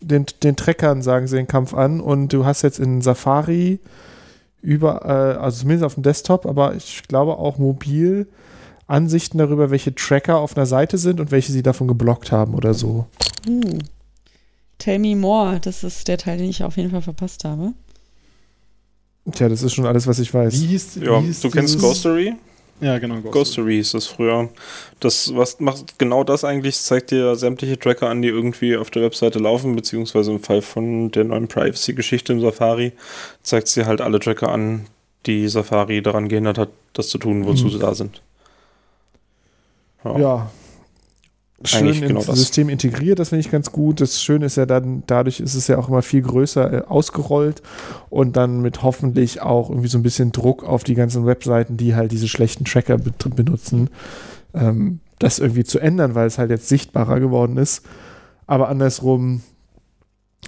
[0.00, 3.80] den, den Trackern, sagen sie, den Kampf an und du hast jetzt in Safari
[4.62, 8.28] über, äh, also zumindest auf dem Desktop, aber ich glaube auch mobil
[8.86, 12.74] Ansichten darüber, welche Tracker auf einer Seite sind und welche sie davon geblockt haben oder
[12.74, 13.06] so.
[13.48, 13.78] Uh.
[14.80, 17.74] Tell me more, das ist der Teil, den ich auf jeden Fall verpasst habe.
[19.30, 20.54] Tja, das ist schon alles, was ich weiß.
[20.54, 22.34] Wie hieß, ja, wie hieß du kennst Ghostery?
[22.80, 23.20] Ja, genau.
[23.20, 24.48] Ghostery hieß das früher.
[24.98, 29.02] Das was macht genau das eigentlich, zeigt dir sämtliche Tracker an, die irgendwie auf der
[29.02, 32.92] Webseite laufen, beziehungsweise im Fall von der neuen Privacy-Geschichte im Safari
[33.42, 34.86] zeigt sie halt alle Tracker an,
[35.26, 37.70] die Safari daran gehindert hat, das zu tun, wozu hm.
[37.70, 38.22] sie da sind.
[40.04, 40.50] Ja, ja
[41.64, 44.00] schön ins genau System integriert, das finde ich ganz gut.
[44.00, 47.62] Das Schöne ist ja dann, dadurch ist es ja auch immer viel größer äh, ausgerollt
[48.08, 51.94] und dann mit hoffentlich auch irgendwie so ein bisschen Druck auf die ganzen Webseiten, die
[51.94, 53.90] halt diese schlechten Tracker be benutzen,
[54.54, 57.82] ähm, das irgendwie zu ändern, weil es halt jetzt sichtbarer geworden ist.
[58.46, 59.42] Aber andersrum,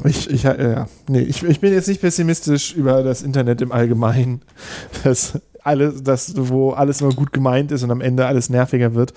[0.04, 4.42] ich, ich, äh, nee, ich, ich bin jetzt nicht pessimistisch über das Internet im Allgemeinen.
[5.04, 9.12] Das alles, das, wo alles immer gut gemeint ist und am Ende alles nerviger wird.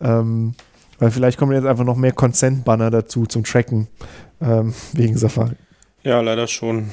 [0.00, 0.54] Ähm,
[1.02, 3.88] weil vielleicht kommen jetzt einfach noch mehr Consent-Banner dazu zum Tracken
[4.40, 5.56] ähm, wegen Safari.
[6.04, 6.92] Ja, leider schon.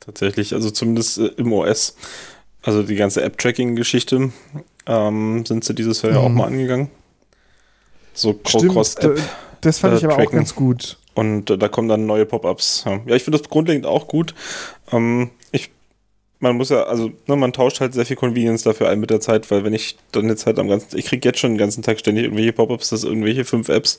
[0.00, 1.96] Tatsächlich, also zumindest äh, im OS.
[2.62, 4.32] Also die ganze App-Tracking-Geschichte
[4.86, 6.18] ähm, sind sie dieses Jahr mhm.
[6.18, 6.34] ja auch mhm.
[6.34, 6.88] mal angegangen.
[8.14, 9.20] So Cross-App.
[9.60, 10.28] Das fand äh, ich aber tracken.
[10.28, 10.96] auch ganz gut.
[11.12, 12.84] Und äh, da kommen dann neue Pop-ups.
[12.86, 13.00] Ja.
[13.04, 14.34] ja, ich finde das grundlegend auch gut.
[14.92, 15.30] Ähm,
[16.38, 19.20] man muss ja, also ne, man tauscht halt sehr viel Convenience dafür ein mit der
[19.20, 21.82] Zeit, weil wenn ich dann jetzt halt am ganzen, ich kriege jetzt schon den ganzen
[21.82, 23.98] Tag ständig irgendwelche Pop-ups, dass irgendwelche fünf Apps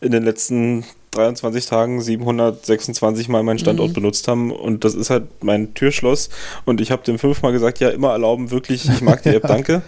[0.00, 3.94] in den letzten 23 Tagen 726 Mal meinen Standort mhm.
[3.94, 6.30] benutzt haben und das ist halt mein Türschloss
[6.64, 9.82] und ich habe dem fünfmal gesagt, ja, immer erlauben, wirklich, ich mag die App, danke.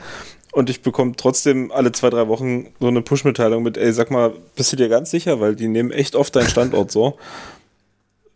[0.54, 4.34] Und ich bekomme trotzdem alle zwei, drei Wochen so eine Push-Mitteilung mit, ey, sag mal,
[4.54, 7.16] bist du dir ganz sicher, weil die nehmen echt oft deinen Standort so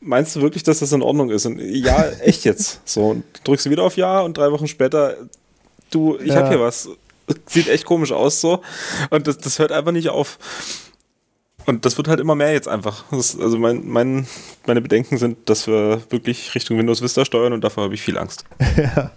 [0.01, 1.47] meinst du wirklich, dass das in Ordnung ist?
[1.47, 2.81] Und ja, echt jetzt.
[2.85, 5.17] So, und drückst du wieder auf Ja und drei Wochen später,
[5.91, 6.37] du, ich ja.
[6.37, 6.89] habe hier was.
[7.47, 8.63] Sieht echt komisch aus so.
[9.11, 10.39] Und das, das hört einfach nicht auf.
[11.67, 13.05] Und das wird halt immer mehr jetzt einfach.
[13.11, 14.29] Das, also mein, mein,
[14.67, 18.17] meine Bedenken sind, dass wir wirklich Richtung Windows Vista steuern und davor habe ich viel
[18.17, 18.45] Angst.
[18.77, 19.11] ja,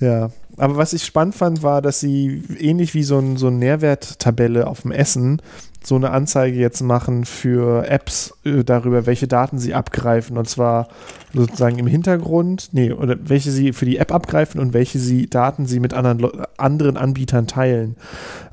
[0.00, 0.30] ja.
[0.56, 4.66] Aber was ich spannend fand, war, dass sie ähnlich wie so, ein, so eine Nährwerttabelle
[4.66, 5.42] auf dem Essen
[5.82, 10.36] so eine Anzeige jetzt machen für Apps äh, darüber, welche Daten sie abgreifen.
[10.36, 10.88] Und zwar
[11.32, 15.66] sozusagen im Hintergrund, nee, oder welche sie für die App abgreifen und welche sie Daten
[15.66, 17.96] sie mit anderen, anderen Anbietern teilen.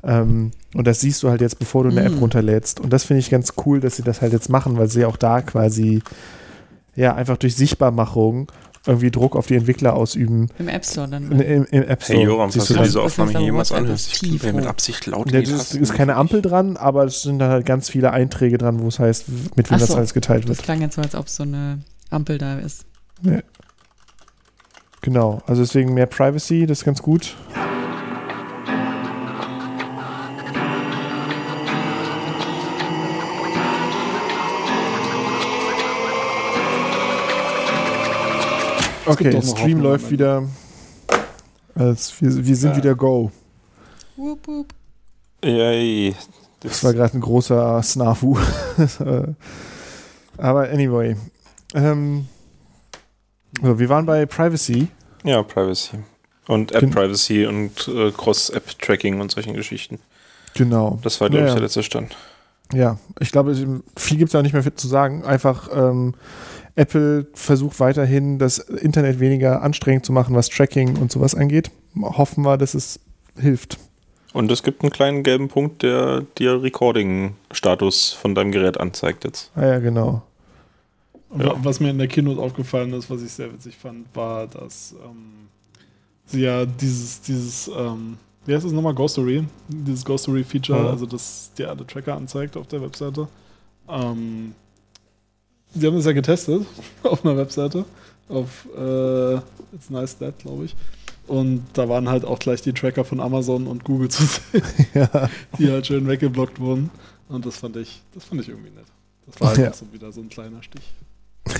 [0.02, 2.06] Ähm, und das siehst du halt jetzt, bevor du eine mhm.
[2.14, 2.80] App runterlädst.
[2.80, 5.16] Und das finde ich ganz cool, dass sie das halt jetzt machen, weil sie auch
[5.16, 6.02] da quasi
[6.96, 8.50] ja einfach durch Sichtbarmachung
[8.88, 10.48] irgendwie Druck auf die Entwickler ausüben.
[10.58, 11.30] Im App Store dann.
[11.30, 12.18] Im, im App Store.
[12.18, 14.22] Hey Joram, hast du diese Aufnahme hier jemals anhörst?
[14.22, 15.30] Ich bin mit Absicht laut.
[15.30, 18.80] Ja, das ist keine Ampel dran, aber es sind dann halt ganz viele Einträge dran,
[18.80, 20.58] wo es heißt, mit wem so, das alles geteilt wird.
[20.58, 22.86] Das klang jetzt so, als ob so eine Ampel da ist.
[23.22, 23.40] Ja.
[25.00, 27.36] Genau, also deswegen mehr Privacy, das ist ganz gut.
[39.08, 40.44] Okay, der Stream läuft wieder.
[41.74, 42.76] Also wir, wir sind ja.
[42.76, 43.30] wieder Go.
[44.16, 44.74] Wup, wup.
[45.44, 46.14] Yay.
[46.60, 48.36] Das, das war gerade ein großer Snafu.
[50.36, 51.16] Aber anyway.
[51.74, 52.26] Ähm,
[53.62, 54.88] so, wir waren bei Privacy.
[55.24, 55.98] Ja, Privacy.
[56.46, 59.98] Und App-Privacy und äh, Cross-App-Tracking und solchen Geschichten.
[60.54, 60.98] Genau.
[61.02, 62.16] Das war, glaube ja, ich, der letzte Stand.
[62.72, 63.54] Ja, ich glaube,
[63.96, 65.24] viel gibt es da nicht mehr zu sagen.
[65.24, 66.14] Einfach ähm,
[66.78, 71.72] Apple versucht weiterhin, das Internet weniger anstrengend zu machen, was Tracking und sowas angeht.
[72.00, 73.00] Hoffen wir, dass es
[73.36, 73.78] hilft.
[74.32, 79.50] Und es gibt einen kleinen gelben Punkt, der dir Recording-Status von deinem Gerät anzeigt jetzt.
[79.56, 80.22] Ah ja, genau.
[81.36, 81.56] Ja.
[81.64, 85.48] Was mir in der Keynote aufgefallen ist, was ich sehr witzig fand, war, dass ähm,
[86.26, 90.90] sie ja dieses, dieses, ähm, wie heißt das nochmal, Ghostory, dieses Ghostory-Feature, ja.
[90.90, 93.26] also dass dir alle Tracker anzeigt auf der Webseite.
[93.88, 94.54] Ähm,
[95.74, 96.66] Sie haben das ja getestet
[97.02, 97.84] auf einer Webseite.
[98.28, 99.34] Auf äh,
[99.74, 100.76] It's Nice That, glaube ich.
[101.26, 104.22] Und da waren halt auch gleich die Tracker von Amazon und Google zu
[104.52, 104.62] sehen,
[104.94, 105.28] ja.
[105.58, 106.90] die halt schön weggeblockt wurden.
[107.28, 108.86] Und das fand ich, das fand ich irgendwie nett.
[109.26, 109.70] Das war halt ja.
[109.70, 110.94] auch so wieder so ein kleiner Stich.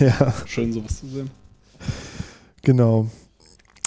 [0.00, 0.34] Ja.
[0.46, 1.30] Schön sowas zu sehen.
[2.62, 3.10] Genau.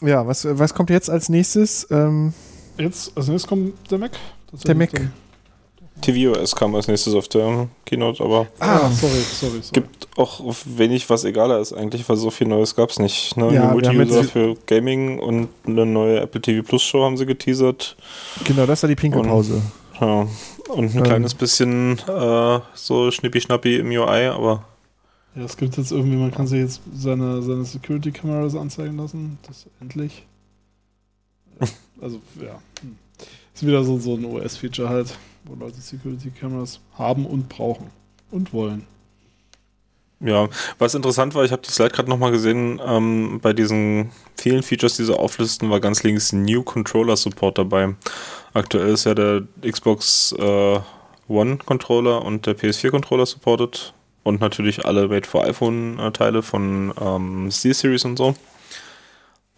[0.02, 1.88] Ja, was, was kommt jetzt als nächstes?
[1.90, 2.34] Ähm,
[2.78, 4.12] jetzt, als nächstes kommt der Mac.
[4.66, 4.92] Der Mac.
[6.02, 9.62] tvOS kam als nächstes auf der Keynote, aber ah, sorry, sorry, sorry.
[9.74, 13.38] gibt auch wenig, was egaler ist eigentlich, weil so viel Neues gab es nicht.
[13.38, 13.54] Ne?
[13.54, 17.96] Ja, Multi-User für Gaming und eine neue Apple TV Plus Show haben sie geteasert.
[18.44, 19.62] Genau, das war die Pinkelpause.
[20.00, 20.28] Und, ja,
[20.70, 21.04] und ein ähm.
[21.04, 24.66] kleines bisschen äh, so schnippi-schnappi im UI, aber
[25.36, 29.38] ja, es gibt jetzt irgendwie, man kann sich jetzt seine, seine Security-Cameras anzeigen lassen.
[29.48, 30.26] Das endlich.
[32.02, 32.60] Also, ja.
[32.82, 32.96] Hm.
[33.54, 35.16] Ist wieder so, so ein OS-Feature halt
[35.46, 37.88] wo Leute Security Cameras haben und brauchen
[38.32, 38.86] und wollen.
[40.24, 44.62] Ja, was interessant war, ich habe die Slide gerade nochmal gesehen, ähm, bei diesen vielen
[44.62, 47.96] Features, die sie auflisten, war ganz links New Controller Support dabei.
[48.54, 50.80] Aktuell ist ja der Xbox äh,
[51.28, 53.94] One Controller und der PS4 Controller supported
[54.24, 58.36] und natürlich alle Made for iPhone äh, Teile von ähm, SteelSeries und so.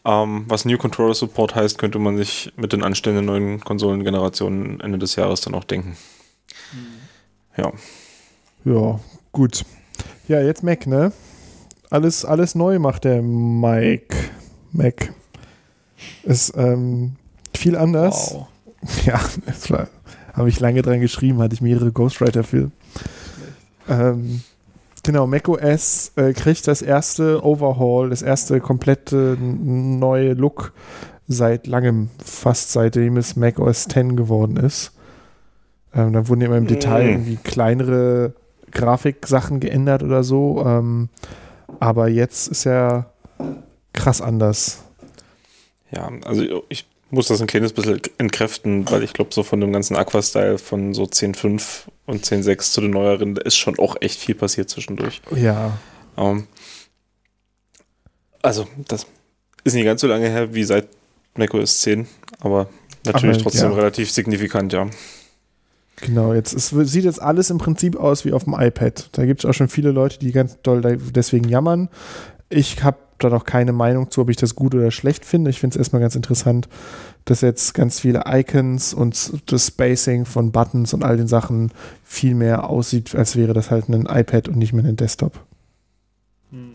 [0.06, 4.98] Ähm, was New Controller Support heißt, könnte man sich mit den anstehenden neuen Konsolengenerationen Ende
[4.98, 5.96] des Jahres dann auch denken.
[6.74, 7.64] Mhm.
[7.64, 7.72] Ja.
[8.66, 9.00] Ja,
[9.32, 9.66] gut.
[10.28, 11.12] Ja, jetzt Mac, ne?
[11.90, 14.16] Alles, alles neu macht der Mike.
[14.72, 15.14] Mac.
[16.24, 17.16] Ist ähm,
[17.54, 18.34] viel anders.
[18.34, 18.48] Wow.
[19.06, 19.88] Ja, das war,
[20.34, 22.70] habe ich lange dran geschrieben, hatte ich mehrere Ghostwriter für.
[23.88, 24.44] Ähm,
[25.04, 30.72] Genau, macOS äh, kriegt das erste Overhaul, das erste komplette neue Look
[31.28, 34.94] seit langem, fast seitdem es macOS 10 geworden ist.
[35.94, 37.10] Ähm, da wurden immer im Detail mm.
[37.10, 38.34] irgendwie kleinere
[38.72, 40.64] Grafiksachen geändert oder so.
[40.66, 41.10] Ähm,
[41.80, 43.08] aber jetzt ist ja
[43.92, 44.84] krass anders.
[45.92, 49.72] Ja, also ich muss das ein kleines bisschen entkräften, weil ich glaube, so von dem
[49.72, 54.19] ganzen Aqua-Style von so 10.5 und 10.6 zu den neueren, da ist schon auch echt
[54.19, 55.22] viel passiert zwischendurch.
[55.35, 55.77] Ja.
[56.15, 56.48] Um, ähm,
[58.41, 59.06] also, das
[59.64, 60.88] ist nicht ganz so lange her wie seit
[61.35, 62.07] macOS 10,
[62.40, 62.68] aber
[63.06, 63.77] natürlich aber, trotzdem ja.
[63.77, 64.90] relativ signifikant, ja.
[65.98, 69.10] Genau, jetzt es sieht jetzt alles im Prinzip aus wie auf dem iPad.
[69.11, 71.90] Da gibt es auch schon viele Leute, die ganz doll deswegen jammern.
[72.49, 75.49] Ich habe da noch keine Meinung zu, ob ich das gut oder schlecht finde.
[75.49, 76.68] Ich finde es erstmal ganz interessant,
[77.26, 81.72] dass jetzt ganz viele Icons und das Spacing von Buttons und all den Sachen
[82.03, 85.40] viel mehr aussieht, als wäre das halt ein iPad und nicht mehr ein Desktop.
[86.52, 86.73] Hm.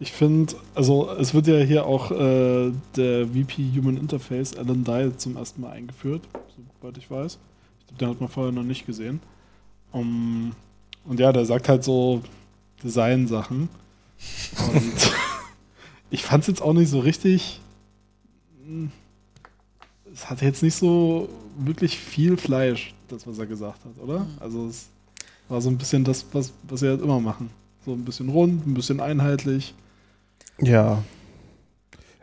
[0.00, 5.16] Ich finde, also es wird ja hier auch äh, der VP Human Interface, Alan Dye,
[5.16, 6.22] zum ersten Mal eingeführt,
[6.80, 7.38] soweit ich weiß.
[7.78, 9.20] Ich glaube, den hat man vorher noch nicht gesehen.
[9.92, 10.52] Um,
[11.04, 12.22] und ja, der sagt halt so
[12.82, 13.68] Design-Sachen.
[14.72, 15.12] Und
[16.10, 17.60] ich fand es jetzt auch nicht so richtig.
[18.64, 18.90] Hm,
[20.12, 21.28] es hat jetzt nicht so
[21.58, 24.20] wirklich viel Fleisch, das, was er gesagt hat, oder?
[24.20, 24.38] Mhm.
[24.40, 24.86] Also es
[25.48, 27.50] war so ein bisschen das, was, was sie halt immer machen.
[27.84, 29.74] So ein bisschen rund, ein bisschen einheitlich.
[30.60, 31.02] Ja.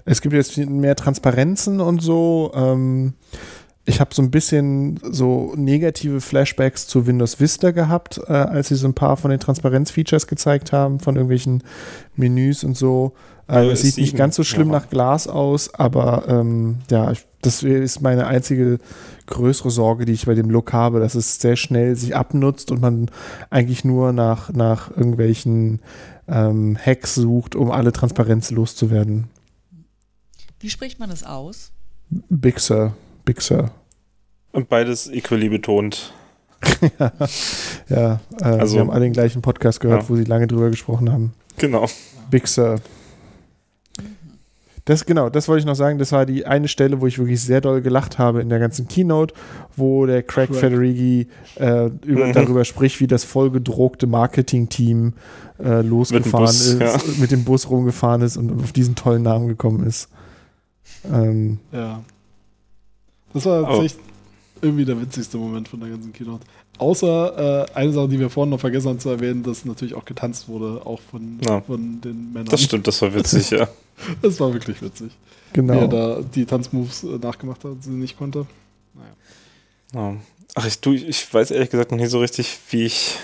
[0.06, 2.52] Es gibt jetzt mehr Transparenzen und so.
[2.56, 3.14] Ähm,
[3.92, 8.76] ich habe so ein bisschen so negative Flashbacks zu Windows Vista gehabt, äh, als sie
[8.76, 11.62] so ein paar von den Transparenz-Features gezeigt haben, von irgendwelchen
[12.16, 13.12] Menüs und so.
[13.50, 14.80] Äh, es sieht nicht ganz so schlimm ja.
[14.80, 17.12] nach Glas aus, aber ähm, ja,
[17.42, 18.80] das ist meine einzige
[19.28, 22.80] größere Sorge, die ich bei dem Look habe, dass es sehr schnell sich abnutzt und
[22.80, 23.12] man
[23.50, 25.82] eigentlich nur nach, nach irgendwelchen
[26.30, 29.28] ähm, Hacks sucht, um alle Transparenz loszuwerden.
[30.62, 31.72] Wie spricht man das aus?
[32.30, 32.94] Bixer.
[33.26, 33.72] Bixer.
[34.52, 36.14] Und beides equally betont.
[37.00, 37.12] ja,
[37.90, 40.10] ja äh, also, wir haben alle den gleichen Podcast gehört, ja.
[40.10, 41.34] wo sie lange drüber gesprochen haben.
[41.58, 41.88] Genau.
[42.30, 42.80] Bixer.
[44.86, 46.00] Das genau, das wollte ich noch sagen.
[46.00, 48.88] Das war die eine Stelle, wo ich wirklich sehr doll gelacht habe in der ganzen
[48.88, 49.34] Keynote,
[49.76, 50.60] wo der Craig right.
[50.60, 52.34] Federighi äh, über, mhm.
[52.34, 55.14] darüber spricht, wie das vollgedruckte Marketing-Team
[55.64, 57.22] äh, losgefahren mit Bus, ist, ja.
[57.22, 60.10] mit dem Bus rumgefahren ist und auf diesen tollen Namen gekommen ist.
[61.12, 62.02] Ähm, ja.
[63.34, 64.11] Das war tatsächlich oh.
[64.62, 66.46] Irgendwie der witzigste Moment von der ganzen Keynote.
[66.78, 70.06] Außer äh, eine Sache, die wir vorhin noch vergessen haben zu erwähnen, dass natürlich auch
[70.06, 71.62] getanzt wurde, auch von, ja.
[71.62, 72.50] von den Männern.
[72.50, 73.68] Das stimmt, das war witzig, ja.
[74.22, 75.12] das war wirklich witzig.
[75.54, 75.74] Genau.
[75.74, 78.46] Wie er da die Tanzmoves äh, nachgemacht hat, sie nicht konnte.
[79.94, 80.18] Naja.
[80.56, 83.18] Ach, ich, du, ich weiß ehrlich gesagt noch nicht so richtig, wie ich,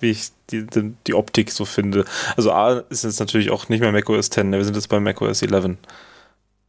[0.00, 2.04] wie ich die, die, die Optik so finde.
[2.36, 4.56] Also A ist jetzt natürlich auch nicht mehr macOS 10, ne?
[4.56, 5.76] wir sind jetzt bei macOS 11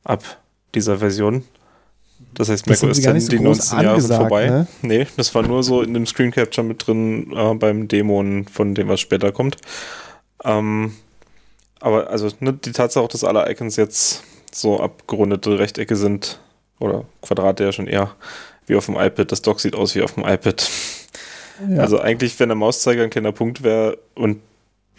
[0.03, 0.41] ab
[0.73, 1.43] dieser Version.
[2.33, 4.47] Das heißt, das macOS 10 so die 19 Jahre sind vorbei.
[4.47, 4.67] Ne?
[4.81, 8.73] Nee, das war nur so in dem Screen Capture mit drin äh, beim Dämon von
[8.73, 9.57] dem, was später kommt.
[10.43, 10.93] Ähm,
[11.79, 14.23] aber also ne, die Tatsache auch, dass alle Icons jetzt
[14.53, 16.39] so abgerundete Rechtecke sind
[16.79, 18.15] oder Quadrate ja schon eher
[18.67, 19.31] wie auf dem iPad.
[19.31, 20.69] Das Dock sieht aus wie auf dem iPad.
[21.69, 21.81] Ja.
[21.81, 24.41] Also eigentlich, wenn der Mauszeiger ein kleiner Punkt wäre und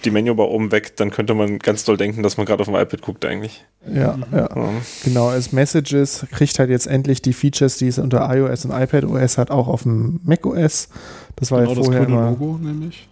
[0.05, 2.77] die Menübar oben weg, dann könnte man ganz doll denken, dass man gerade auf dem
[2.77, 3.65] iPad guckt eigentlich.
[3.87, 4.49] Ja, ja.
[4.55, 4.69] ja.
[5.05, 9.39] Genau, als Messages kriegt halt jetzt endlich die Features, die es unter iOS und iPadOS
[9.39, 10.89] hat, auch auf dem macOS.
[11.37, 13.09] Das war genau ja vorher das immer, Logo nämlich.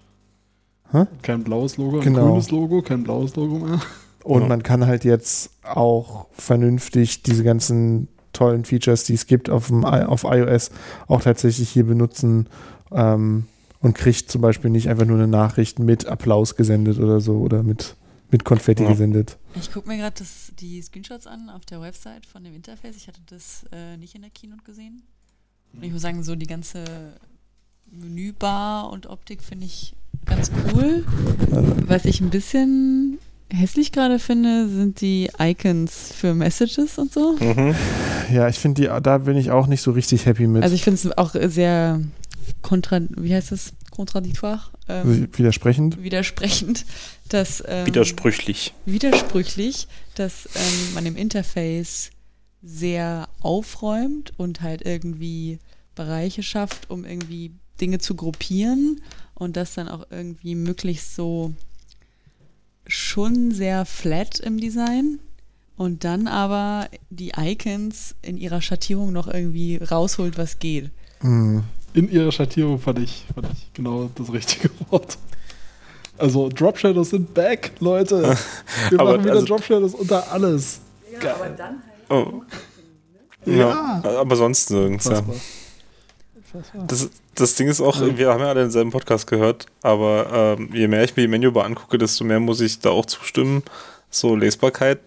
[0.93, 1.05] Hä?
[1.23, 2.21] Kein blaues Logo, genau.
[2.21, 3.81] ein grünes Logo, kein blaues Logo mehr.
[4.25, 4.49] Und ja.
[4.49, 9.85] man kann halt jetzt auch vernünftig diese ganzen tollen Features, die es gibt auf, dem,
[9.85, 10.71] auf iOS,
[11.07, 12.49] auch tatsächlich hier benutzen.
[12.93, 13.47] Ähm,
[13.81, 17.63] und kriegt zum Beispiel nicht einfach nur eine Nachricht mit Applaus gesendet oder so oder
[17.63, 17.97] mit,
[18.31, 18.91] mit Konfetti ja.
[18.91, 19.39] gesendet.
[19.55, 20.23] Ich gucke mir gerade
[20.59, 22.97] die Screenshots an auf der Website von dem Interface.
[22.97, 25.03] Ich hatte das äh, nicht in der Keynote gesehen.
[25.73, 26.85] Und ich muss sagen, so die ganze
[27.91, 29.95] Menübar und Optik finde ich
[30.27, 31.05] ganz cool.
[31.87, 33.19] Was ich ein bisschen
[33.53, 37.37] hässlich gerade finde, sind die Icons für Messages und so.
[37.41, 37.75] Mhm.
[38.33, 40.63] Ja, ich finde die, da bin ich auch nicht so richtig happy mit.
[40.63, 42.01] Also ich finde es auch sehr
[42.63, 43.73] kontra, wie heißt es?
[43.91, 44.71] Kontradiktoire?
[44.89, 46.03] Ähm, widersprechend.
[46.03, 46.87] Widersprechend,
[47.29, 48.73] dass ähm, widersprüchlich.
[48.87, 52.11] Widersprüchlich, dass ähm, man im Interface
[52.63, 55.59] sehr aufräumt und halt irgendwie
[55.95, 59.01] Bereiche schafft, um irgendwie Dinge zu gruppieren
[59.35, 61.55] und das dann auch irgendwie möglichst so
[62.87, 65.19] schon sehr flat im Design
[65.77, 70.91] und dann aber die Icons in ihrer Schattierung noch irgendwie rausholt, was geht.
[71.23, 71.65] Mhm
[71.95, 75.19] in ihrer Schattierung fand ich, fand ich genau das richtige Wort.
[76.19, 78.37] Also Drop Shadows sind back, Leute.
[78.91, 80.81] Wir aber machen wieder also, Drop Shadows unter alles.
[81.13, 81.35] Ja, Geil.
[81.35, 82.27] aber dann halt.
[82.27, 82.43] Oh.
[83.47, 84.01] Ja.
[84.05, 84.21] ja.
[84.21, 85.23] aber sonst nirgends, ja.
[86.87, 90.89] Das, das Ding ist auch, wir haben ja alle denselben Podcast gehört, aber ähm, je
[90.89, 93.63] mehr ich mir die Menübar angucke, desto mehr muss ich da auch zustimmen.
[94.11, 94.99] So Lesbarkeit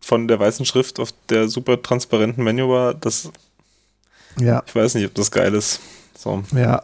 [0.00, 3.30] von der weißen Schrift auf der super transparenten Menübar, das.
[4.38, 4.62] Ja.
[4.64, 5.80] Ich weiß nicht, ob das geil ist.
[6.20, 6.42] So.
[6.54, 6.82] Ja.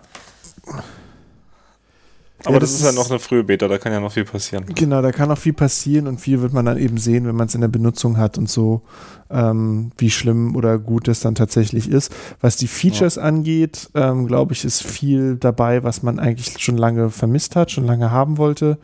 [2.45, 4.25] Aber ja, das, das, ist ja noch eine frühe Beta, da kann ja noch viel
[4.25, 4.65] passieren.
[4.75, 7.49] Genau, da kann noch viel passieren und viel wird man dann eben sehen, wenn man
[7.49, 8.81] es in der Benutzung hat und so,
[9.29, 12.15] ähm, wie schlimm oder gut es dann tatsächlich ist.
[12.41, 13.25] Was die Features ja.
[13.25, 17.85] angeht, ähm, glaube ich, ist viel dabei, was man eigentlich schon lange vermisst hat, schon
[17.85, 18.79] lange haben wollte.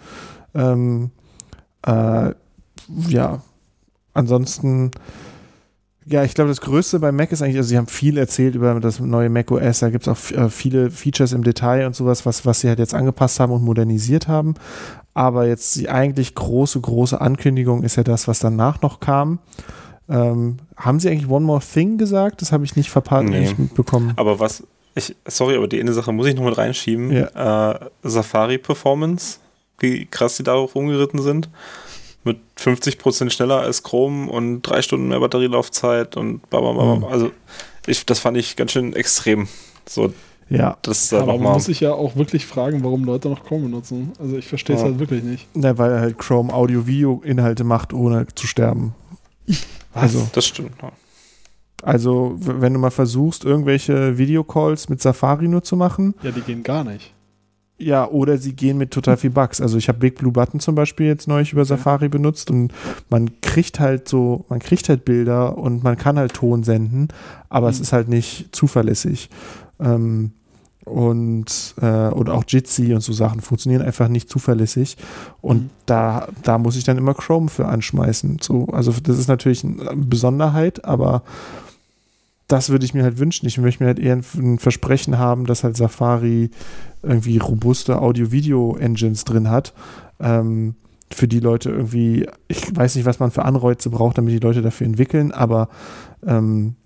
[0.55, 1.13] Ähm,
[1.87, 2.33] äh,
[3.09, 3.43] ja,
[4.13, 4.91] ansonsten
[6.07, 8.79] ja, ich glaube, das Größte bei Mac ist eigentlich, also sie haben viel erzählt über
[8.81, 12.27] das neue Mac OS, da gibt es auch äh, viele Features im Detail und sowas,
[12.27, 14.55] was, was sie halt jetzt angepasst haben und modernisiert haben.
[15.15, 19.39] Aber jetzt die eigentlich große, große Ankündigung ist ja das, was danach noch kam.
[20.09, 22.43] Ähm, haben sie eigentlich One More Thing gesagt?
[22.43, 23.41] Das habe ich nicht verpasst, nee.
[23.41, 24.15] nicht mitbekommen.
[24.17, 24.65] Aber was,
[24.95, 27.13] ich, sorry, aber die eine Sache muss ich noch mit reinschieben.
[27.13, 27.73] Ja.
[27.73, 29.39] Äh, Safari Performance,
[29.79, 31.49] wie krass die darauf rumgeritten sind
[32.25, 36.97] mit 50% schneller als Chrome und drei Stunden mehr Batterielaufzeit und blablabla.
[36.97, 37.05] Mhm.
[37.05, 37.31] Also
[37.87, 39.49] ich, das fand ich ganz schön extrem.
[39.89, 40.13] So,
[40.49, 40.77] ja.
[40.83, 44.13] Das da Aber man muss sich ja auch wirklich fragen, warum Leute noch Chrome benutzen.
[44.19, 44.89] Also ich verstehe es ja.
[44.89, 45.47] halt wirklich nicht.
[45.55, 48.95] Ja, weil er halt Chrome Audio-Video-Inhalte macht, ohne zu sterben.
[49.47, 50.03] Was?
[50.03, 50.73] Also, das stimmt.
[50.83, 50.93] Ja.
[51.83, 56.15] Also, wenn du mal versuchst, irgendwelche Videocalls mit Safari nur zu machen.
[56.23, 57.13] Ja, die gehen gar nicht.
[57.79, 59.61] Ja, oder sie gehen mit total viel Bugs.
[59.61, 62.73] Also ich habe Big Blue Button zum Beispiel jetzt neulich über Safari benutzt und
[63.11, 67.09] man kriegt halt so, man kriegt halt Bilder und man kann halt Ton senden,
[67.49, 67.73] aber mhm.
[67.73, 69.31] es ist halt nicht zuverlässig.
[69.81, 70.33] Ähm,
[70.85, 74.97] und äh, oder auch Jitsi und so Sachen funktionieren einfach nicht zuverlässig
[75.41, 75.71] und mhm.
[75.87, 79.95] da da muss ich dann immer Chrome für anschmeißen so also das ist natürlich eine
[79.95, 81.23] Besonderheit aber
[82.49, 85.65] das würde ich mir halt wünschen ich möchte mir halt eher ein, Versprechen haben dass
[85.65, 86.51] halt Safari
[87.03, 89.73] irgendwie robuste Audio-Video-Engines drin hat
[90.21, 90.75] ähm,
[91.13, 94.63] für die Leute irgendwie ich weiß nicht was man für Anreize braucht damit die Leute
[94.63, 95.69] dafür entwickeln aber
[96.25, 96.77] ähm,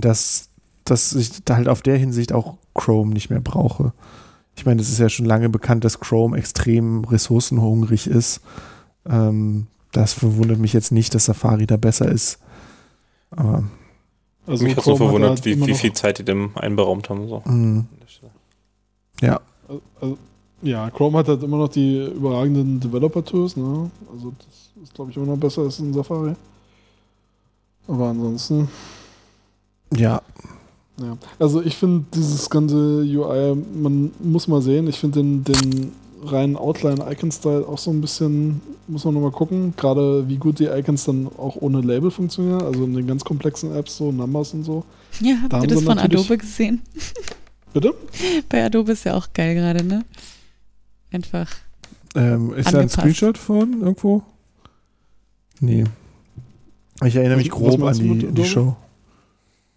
[0.00, 0.50] dass
[0.86, 3.92] dass ich da halt auf der Hinsicht auch Chrome nicht mehr brauche.
[4.56, 8.40] Ich meine, es ist ja schon lange bekannt, dass Chrome extrem ressourcenhungrig ist.
[9.04, 12.38] Ähm, das verwundert mich jetzt nicht, dass Safari da besser ist.
[13.30, 13.64] Aber
[14.46, 17.28] also mich hat so verwundert, halt wie, wie viel Zeit die dem einberaumt haben.
[17.28, 17.40] So.
[17.44, 17.86] Mm.
[19.20, 19.40] Ja.
[20.00, 20.18] Also,
[20.62, 23.56] ja, Chrome hat halt immer noch die überragenden Developer-Tools.
[23.56, 23.90] Ne?
[24.12, 26.34] Also das ist, glaube ich, immer noch besser als in Safari.
[27.88, 28.68] Aber ansonsten.
[29.94, 30.22] Ja,
[31.00, 35.92] ja, also ich finde dieses ganze UI, man muss mal sehen, ich finde den, den
[36.32, 41.04] reinen Outline-Icon-Style auch so ein bisschen, muss man nochmal gucken, gerade wie gut die Icons
[41.04, 44.84] dann auch ohne Label funktionieren, also in den ganz komplexen Apps, so Numbers und so.
[45.20, 46.82] Ja, habt da ihr das von Adobe gesehen?
[47.72, 47.94] Bitte?
[48.48, 50.04] Bei Adobe ist ja auch geil gerade, ne?
[51.12, 51.50] Einfach.
[52.14, 52.74] Ähm, ist angepasst.
[52.74, 54.22] da ein Screenshot von irgendwo?
[55.60, 55.84] Nee.
[57.04, 58.76] Ich erinnere mich grob an die, die Show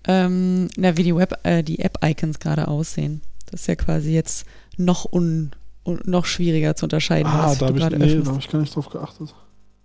[0.10, 3.22] ähm, na, wie die Web, äh, die App-Icons gerade aussehen.
[3.46, 4.46] Das ist ja quasi jetzt
[4.78, 5.52] noch un,
[5.84, 7.32] un noch schwieriger zu unterscheiden.
[7.32, 9.34] Ah, da habe ich, nee, hab ich gar nicht drauf geachtet.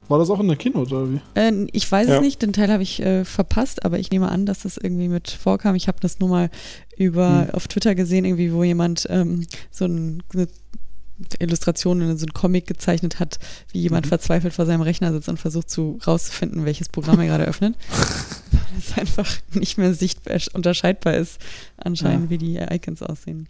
[0.09, 1.21] War das auch in der Keynote oder wie?
[1.35, 2.16] Äh, ich weiß ja.
[2.16, 5.09] es nicht, den Teil habe ich äh, verpasst, aber ich nehme an, dass das irgendwie
[5.09, 5.75] mit vorkam.
[5.75, 6.51] Ich habe das nur mal
[6.99, 7.51] über hm.
[7.55, 10.49] auf Twitter gesehen, irgendwie, wo jemand ähm, so ein, eine
[11.39, 13.39] Illustration in so einem Comic gezeichnet hat,
[13.71, 14.09] wie jemand mhm.
[14.09, 17.77] verzweifelt vor seinem Rechner sitzt und versucht zu rauszufinden, welches Programm er gerade öffnet.
[18.51, 21.41] Weil es einfach nicht mehr sichtbar unterscheidbar ist,
[21.77, 22.31] anscheinend, ja.
[22.31, 23.49] wie die Icons aussehen.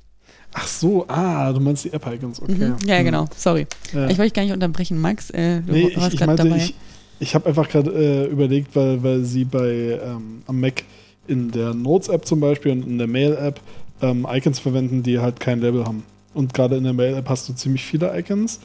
[0.57, 2.53] Ach so, ah, du meinst die App-Icons, okay.
[2.53, 2.77] Mhm.
[2.87, 3.05] Ja, mhm.
[3.05, 3.67] genau, sorry.
[3.93, 4.09] Ja.
[4.09, 5.31] Ich wollte gar nicht unterbrechen, Max.
[5.31, 6.57] Äh, du nee, warst gerade dabei.
[6.57, 6.75] Ich,
[7.19, 10.85] ich habe einfach gerade äh, überlegt, weil, weil sie bei ähm, am Mac
[11.27, 13.61] in der Notes-App zum Beispiel und in der Mail-App
[14.01, 16.05] ähm, Icons verwenden, die halt kein Label haben.
[16.35, 18.61] Und gerade in der Mail-App hast du ziemlich viele Icons.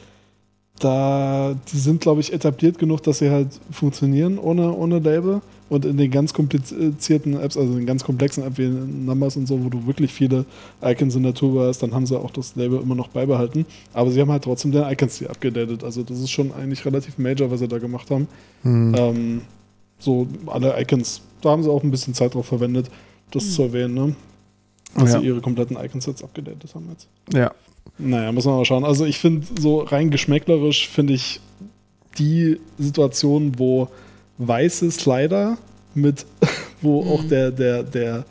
[0.79, 5.41] Da, die sind, glaube ich, etabliert genug, dass sie halt funktionieren ohne, ohne Label.
[5.67, 9.47] Und in den ganz komplizierten Apps, also in den ganz komplexen Apps wie Numbers und
[9.47, 10.45] so, wo du wirklich viele
[10.81, 13.65] Icons in der Tour hast, dann haben sie auch das Label immer noch beibehalten.
[13.93, 15.83] Aber sie haben halt trotzdem den Icons hier abgedatet.
[15.83, 18.27] Also das ist schon eigentlich relativ major, was sie da gemacht haben.
[18.63, 18.95] Mhm.
[18.97, 19.41] Ähm,
[19.99, 22.89] so alle Icons, da haben sie auch ein bisschen Zeit drauf verwendet,
[23.29, 23.49] das mhm.
[23.51, 23.93] zu erwähnen.
[23.93, 24.15] Ne?
[24.95, 25.19] dass ja.
[25.19, 27.07] sie ihre kompletten Icon-Sets abgedatet haben jetzt.
[27.33, 27.51] Ja.
[27.97, 28.83] Naja, muss man mal schauen.
[28.83, 31.39] Also ich finde, so rein geschmäcklerisch finde ich
[32.17, 33.89] die Situation, wo
[34.37, 35.57] weiße Slider
[35.95, 36.25] mit,
[36.81, 37.09] wo mhm.
[37.09, 38.25] auch der, der, der,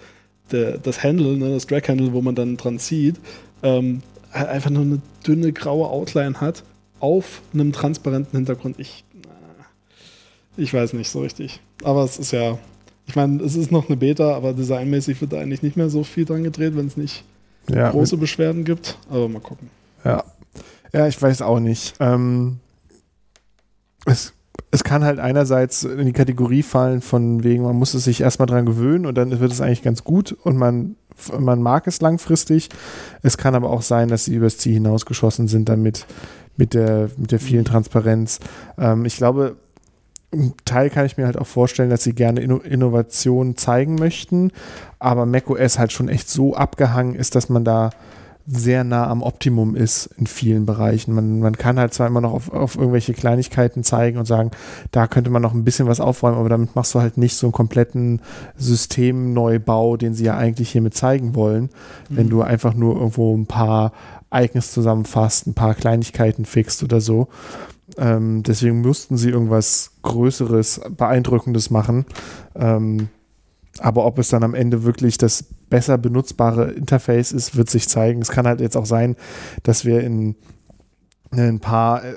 [0.50, 3.16] der, das Handle, ne, das Drag-Handle, wo man dann dran zieht,
[3.62, 4.02] ähm,
[4.32, 6.62] einfach nur eine dünne graue Outline hat
[7.00, 8.78] auf einem transparenten Hintergrund.
[8.78, 9.04] Ich,
[10.56, 11.60] ich weiß nicht so richtig.
[11.82, 12.58] Aber es ist ja
[13.08, 16.04] ich meine, es ist noch eine Beta, aber designmäßig wird da eigentlich nicht mehr so
[16.04, 17.24] viel dran gedreht, wenn es nicht
[17.70, 18.98] ja, große Beschwerden gibt.
[19.10, 19.70] Aber mal gucken.
[20.04, 20.24] Ja.
[20.92, 21.94] Ja, ich weiß auch nicht.
[22.00, 22.60] Ähm,
[24.06, 24.32] es,
[24.70, 28.46] es kann halt einerseits in die Kategorie fallen, von wegen, man muss es sich erstmal
[28.46, 30.96] dran gewöhnen und dann wird es eigentlich ganz gut und man,
[31.38, 32.68] man mag es langfristig.
[33.22, 36.06] Es kann aber auch sein, dass sie übers Ziel hinausgeschossen sind damit
[36.56, 38.40] mit der, mit der vielen Transparenz.
[38.78, 39.56] Ähm, ich glaube,
[40.64, 44.52] Teil kann ich mir halt auch vorstellen, dass sie gerne Inno Innovationen zeigen möchten,
[44.98, 47.90] aber macOS halt schon echt so abgehangen ist, dass man da
[48.50, 51.14] sehr nah am Optimum ist in vielen Bereichen.
[51.14, 54.52] Man, man kann halt zwar immer noch auf, auf irgendwelche Kleinigkeiten zeigen und sagen,
[54.90, 57.46] da könnte man noch ein bisschen was aufräumen, aber damit machst du halt nicht so
[57.46, 58.22] einen kompletten
[58.56, 61.64] Systemneubau, den sie ja eigentlich hiermit zeigen wollen,
[62.08, 62.16] mhm.
[62.16, 63.92] wenn du einfach nur irgendwo ein paar
[64.32, 67.28] Icons zusammenfasst, ein paar Kleinigkeiten fixt oder so.
[67.98, 72.06] Ähm, deswegen mussten sie irgendwas Größeres, Beeindruckendes machen.
[72.54, 73.08] Ähm,
[73.80, 78.22] aber ob es dann am Ende wirklich das besser benutzbare Interface ist, wird sich zeigen.
[78.22, 79.16] Es kann halt jetzt auch sein,
[79.62, 80.36] dass wir in
[81.30, 82.14] ein paar äh,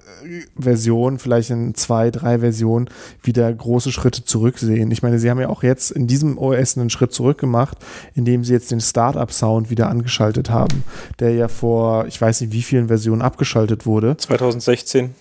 [0.58, 2.90] Versionen, vielleicht in zwei, drei Versionen,
[3.22, 4.90] wieder große Schritte zurücksehen.
[4.92, 7.78] Ich meine, sie haben ja auch jetzt in diesem OS einen Schritt zurück gemacht,
[8.16, 10.84] indem sie jetzt den Startup-Sound wieder angeschaltet haben,
[11.20, 14.16] der ja vor, ich weiß nicht wie vielen Versionen abgeschaltet wurde.
[14.16, 15.14] 2016.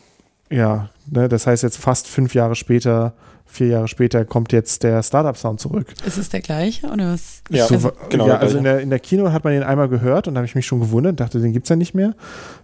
[0.51, 3.15] ja, ne, das heißt jetzt fast fünf Jahre später,
[3.47, 5.95] vier Jahre später kommt jetzt der Startup-Sound zurück.
[6.05, 7.43] Ist es der gleiche oder was?
[7.51, 8.27] Ja, so, genau.
[8.27, 10.47] Ja, also in der, in der Kino hat man den einmal gehört und da habe
[10.47, 12.15] ich mich schon gewundert, dachte, den gibt es ja nicht mehr.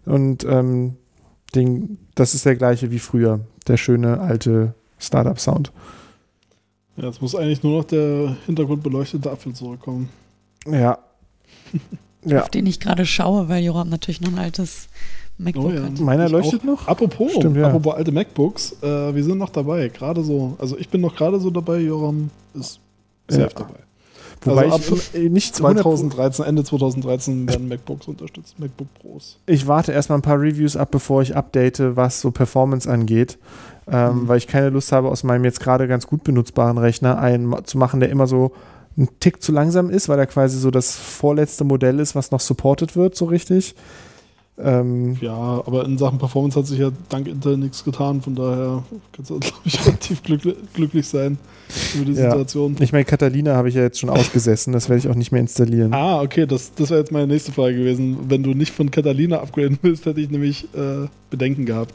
[0.04, 0.96] Und ähm,
[1.54, 5.72] den, das ist der gleiche wie früher, der schöne alte Startup-Sound.
[6.96, 10.08] Ja, jetzt muss eigentlich nur noch der hintergrundbeleuchtete Apfel zurückkommen.
[10.66, 10.98] Ja.
[12.24, 12.42] ja.
[12.42, 14.88] Auf den ich gerade schaue, weil Joram natürlich noch ein altes
[15.38, 15.82] MacBook oh, ja.
[15.82, 16.00] hat.
[16.00, 16.64] Meiner leuchtet auch.
[16.64, 16.88] noch?
[16.88, 17.68] Apropos, Stimmt, ja.
[17.68, 20.56] apropos alte MacBooks, äh, wir sind noch dabei, gerade so.
[20.58, 22.80] Also ich bin noch gerade so dabei, Joram ist
[23.28, 23.48] safe ja.
[23.48, 23.80] dabei.
[24.42, 29.38] Wobei also ab ich nicht 2013, Ende 2013 werden MacBooks unterstützt, MacBook Pros.
[29.46, 33.38] Ich warte erstmal ein paar Reviews ab, bevor ich update, was so Performance angeht.
[33.88, 34.28] Ähm, mhm.
[34.28, 37.78] Weil ich keine Lust habe, aus meinem jetzt gerade ganz gut benutzbaren Rechner einen zu
[37.78, 38.52] machen, der immer so
[38.98, 42.40] ein Tick zu langsam ist, weil er quasi so das vorletzte Modell ist, was noch
[42.40, 43.74] supported wird, so richtig.
[44.58, 48.84] Ähm, ja, aber in Sachen Performance hat sich ja dank Intel nichts getan, von daher
[49.12, 51.36] kannst du, glaube ich, relativ glücklich, glücklich sein
[51.94, 52.30] über die ja.
[52.30, 52.74] Situation.
[52.80, 55.42] Ich meine, Catalina habe ich ja jetzt schon ausgesessen, das werde ich auch nicht mehr
[55.42, 55.92] installieren.
[55.92, 58.30] Ah, okay, das, das wäre jetzt meine nächste Frage gewesen.
[58.30, 61.92] Wenn du nicht von Catalina upgraden willst, hätte ich nämlich äh, Bedenken gehabt.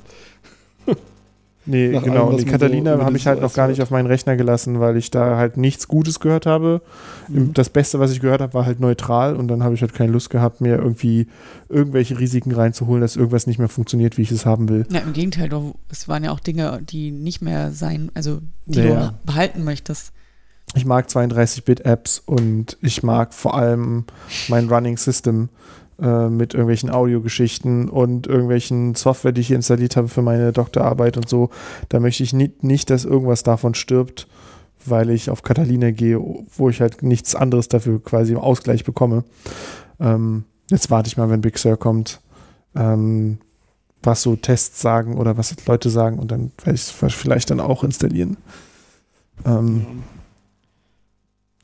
[1.65, 2.29] Nee, Nach genau.
[2.29, 4.97] Allem, die Catalina so habe ich halt noch gar nicht auf meinen Rechner gelassen, weil
[4.97, 6.81] ich da halt nichts Gutes gehört habe.
[7.27, 7.53] Mhm.
[7.53, 10.11] Das Beste, was ich gehört habe, war halt neutral und dann habe ich halt keine
[10.11, 11.27] Lust gehabt, mir irgendwie
[11.69, 14.85] irgendwelche Risiken reinzuholen, dass irgendwas nicht mehr funktioniert, wie ich es haben will.
[14.89, 18.79] Ja, im Gegenteil, doch, es waren ja auch Dinge, die nicht mehr sein, also die
[18.79, 20.13] ja, du behalten möchtest.
[20.73, 24.05] Ich mag 32-Bit-Apps und ich mag vor allem
[24.47, 25.49] mein Running System
[26.02, 31.30] äh, mit irgendwelchen Audiogeschichten und irgendwelchen Software, die ich installiert habe für meine Doktorarbeit und
[31.30, 31.52] so.
[31.90, 34.28] Da möchte ich nicht, nicht dass irgendwas davon stirbt,
[34.84, 39.23] weil ich auf Catalina gehe, wo ich halt nichts anderes dafür quasi im Ausgleich bekomme.
[39.99, 42.19] Ähm, jetzt warte ich mal, wenn Big Sur kommt,
[42.76, 43.38] ähm,
[44.02, 47.60] was so Tests sagen oder was Leute sagen und dann werde ich es vielleicht dann
[47.60, 48.38] auch installieren.
[49.45, 49.86] Ähm,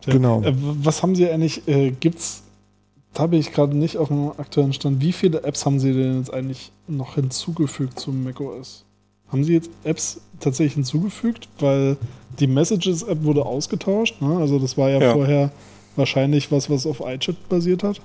[0.06, 0.14] ja.
[0.14, 0.44] Genau.
[0.44, 2.20] Äh, was haben Sie eigentlich, äh, gibt
[3.26, 5.02] bin ich gerade nicht auf dem aktuellen Stand.
[5.02, 8.86] Wie viele Apps haben Sie denn jetzt eigentlich noch hinzugefügt zum macOS?
[9.30, 11.50] Haben Sie jetzt Apps tatsächlich hinzugefügt?
[11.60, 11.98] Weil
[12.40, 14.22] die Messages-App wurde ausgetauscht.
[14.22, 14.38] Ne?
[14.38, 15.52] Also das war ja, ja, vorher
[15.96, 18.00] wahrscheinlich was, was auf iChat basiert hat.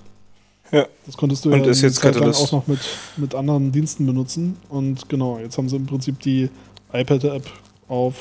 [0.70, 0.86] Ja.
[1.04, 2.80] Das konntest du und ja ist jetzt Zeit auch noch mit,
[3.18, 4.56] mit anderen Diensten benutzen.
[4.70, 6.48] Und genau, jetzt haben sie im Prinzip die
[6.92, 7.44] iPad-App
[7.88, 8.14] auf,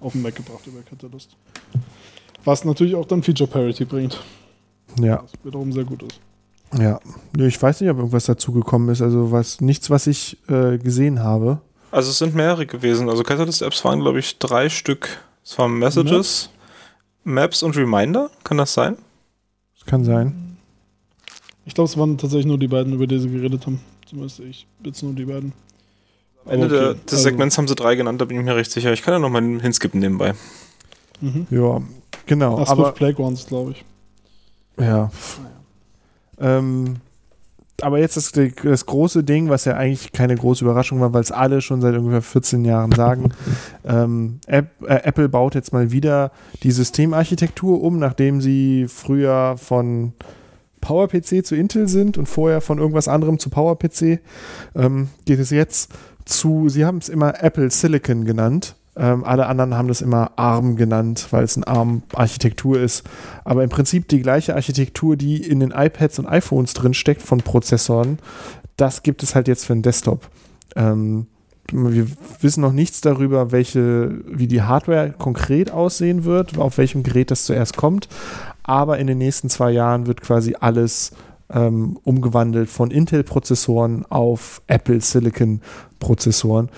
[0.00, 1.36] auf den Mac gebracht über Catalyst.
[2.44, 4.18] Was natürlich auch dann Feature Parity bringt.
[4.98, 5.22] Ja.
[5.22, 6.20] Was wiederum sehr gut ist.
[6.78, 7.00] Ja.
[7.38, 9.02] Ich weiß nicht, ob irgendwas dazugekommen ist.
[9.02, 11.60] Also was nichts, was ich äh, gesehen habe.
[11.90, 13.08] Also es sind mehrere gewesen.
[13.08, 15.08] Also Catalyst-Apps waren, glaube ich, drei Stück.
[15.44, 16.50] Es waren Messages,
[17.24, 17.60] Maps.
[17.60, 18.30] Maps und Reminder.
[18.44, 18.96] Kann das sein?
[19.76, 20.56] Das kann sein.
[21.64, 23.80] Ich glaube, es waren tatsächlich nur die beiden, über die sie geredet haben.
[24.06, 25.52] Zumindest ich jetzt nur die beiden.
[26.44, 26.74] Am Ende okay.
[26.74, 28.92] der, des also, Segments haben sie drei genannt, da bin ich mir recht sicher.
[28.92, 30.34] Ich kann ja nochmal hinskippen nebenbei.
[31.20, 31.46] Mhm.
[31.50, 31.82] Ja,
[32.26, 32.58] genau.
[32.58, 33.84] Das aber Playgrounds, glaube ich.
[34.80, 35.10] Ja.
[36.38, 36.96] Ähm,
[37.82, 41.32] aber jetzt das, das große Ding, was ja eigentlich keine große Überraschung war, weil es
[41.32, 43.32] alle schon seit ungefähr 14 Jahren sagen.
[43.84, 46.32] ähm, App, äh, Apple baut jetzt mal wieder
[46.62, 50.12] die Systemarchitektur um, nachdem sie früher von
[50.80, 54.20] PowerPC zu Intel sind und vorher von irgendwas anderem zu PowerPC.
[54.74, 55.92] Ähm, geht es jetzt
[56.24, 58.76] zu, sie haben es immer Apple Silicon genannt.
[58.96, 63.04] Ähm, alle anderen haben das immer ARM genannt, weil es eine ARM-Architektur ist.
[63.44, 67.38] Aber im Prinzip die gleiche Architektur, die in den iPads und iPhones drin steckt von
[67.38, 68.18] Prozessoren,
[68.76, 70.28] das gibt es halt jetzt für den Desktop.
[70.74, 71.26] Ähm,
[71.72, 72.06] wir
[72.40, 77.44] wissen noch nichts darüber, welche, wie die Hardware konkret aussehen wird, auf welchem Gerät das
[77.44, 78.08] zuerst kommt.
[78.64, 81.12] Aber in den nächsten zwei Jahren wird quasi alles
[81.52, 86.68] ähm, umgewandelt von Intel-Prozessoren auf Apple Silicon-Prozessoren.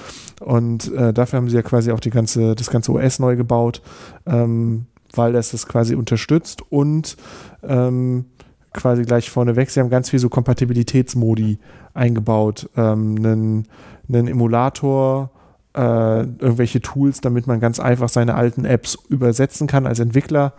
[0.40, 3.82] Und äh, dafür haben sie ja quasi auch die ganze, das ganze OS neu gebaut,
[4.26, 7.16] ähm, weil das das quasi unterstützt und
[7.62, 8.26] ähm,
[8.72, 11.58] quasi gleich vorneweg, sie haben ganz viel so Kompatibilitätsmodi
[11.94, 12.70] eingebaut.
[12.76, 13.68] Ähm, einen,
[14.08, 15.30] einen Emulator,
[15.74, 20.54] äh, irgendwelche Tools, damit man ganz einfach seine alten Apps übersetzen kann als Entwickler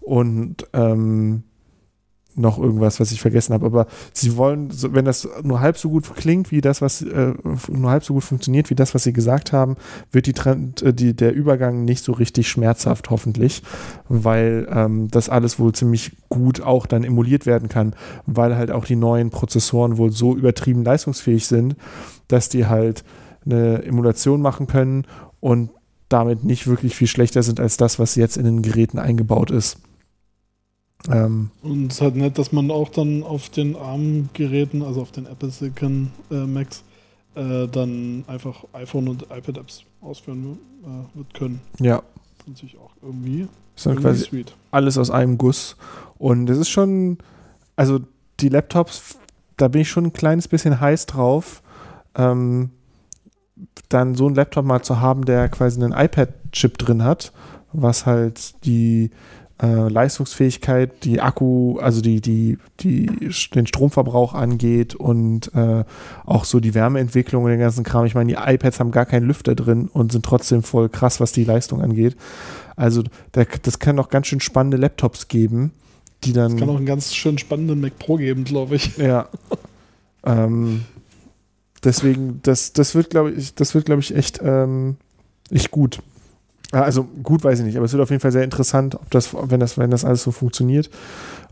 [0.00, 1.42] und ähm,
[2.36, 3.66] noch irgendwas, was ich vergessen habe.
[3.66, 7.34] Aber sie wollen, wenn das nur halb so gut klingt wie das, was äh,
[7.68, 9.76] nur halb so gut funktioniert wie das, was sie gesagt haben,
[10.12, 13.62] wird die, Trend, äh, die der Übergang nicht so richtig schmerzhaft, hoffentlich,
[14.08, 17.94] weil ähm, das alles wohl ziemlich gut auch dann emuliert werden kann,
[18.26, 21.76] weil halt auch die neuen Prozessoren wohl so übertrieben leistungsfähig sind,
[22.28, 23.04] dass die halt
[23.44, 25.04] eine Emulation machen können
[25.40, 25.70] und
[26.08, 29.78] damit nicht wirklich viel schlechter sind als das, was jetzt in den Geräten eingebaut ist.
[31.10, 35.12] Ähm, und es ist halt nett, dass man auch dann auf den ARM-Geräten, also auf
[35.12, 36.82] den Apple Silicon äh, Macs,
[37.34, 41.60] äh, dann einfach iPhone und iPad-Apps ausführen äh, wird können.
[41.78, 41.96] Ja.
[42.38, 43.46] Das ist natürlich auch irgendwie,
[43.76, 44.54] ist dann quasi sweet.
[44.70, 45.76] alles aus einem Guss.
[46.18, 47.18] Und es ist schon,
[47.76, 48.00] also
[48.40, 49.18] die Laptops,
[49.56, 51.62] da bin ich schon ein kleines bisschen heiß drauf,
[52.14, 52.70] ähm,
[53.88, 57.32] dann so einen Laptop mal zu haben, der quasi einen iPad-Chip drin hat,
[57.72, 59.10] was halt die
[59.62, 63.06] äh, Leistungsfähigkeit, die Akku, also die, die, die,
[63.54, 65.84] den Stromverbrauch angeht und äh,
[66.26, 68.04] auch so die Wärmeentwicklung und den ganzen Kram.
[68.04, 71.32] Ich meine, die iPads haben gar keinen Lüfter drin und sind trotzdem voll krass, was
[71.32, 72.16] die Leistung angeht.
[72.76, 73.02] Also
[73.34, 75.72] der, das kann auch ganz schön spannende Laptops geben,
[76.24, 76.52] die dann.
[76.52, 78.96] Es kann auch einen ganz schön spannenden Mac Pro geben, glaube ich.
[78.98, 79.28] Ja.
[80.24, 80.84] ähm,
[81.82, 84.96] deswegen, das, das wird, glaube ich, das wird, glaube ich, echt, ähm,
[85.50, 86.00] echt gut.
[86.72, 89.34] Also gut weiß ich nicht, aber es wird auf jeden Fall sehr interessant, ob das,
[89.34, 90.90] wenn das, wenn das alles so funktioniert.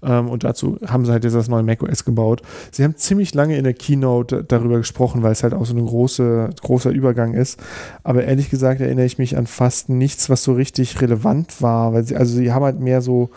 [0.02, 2.42] Ähm, und dazu haben sie halt jetzt das neue macOS gebaut.
[2.72, 5.86] Sie haben ziemlich lange in der Keynote darüber gesprochen, weil es halt auch so ein
[5.86, 7.60] große, großer Übergang ist.
[8.02, 12.04] Aber ehrlich gesagt erinnere ich mich an fast nichts, was so richtig relevant war, weil
[12.04, 13.30] sie, also sie haben halt mehr so,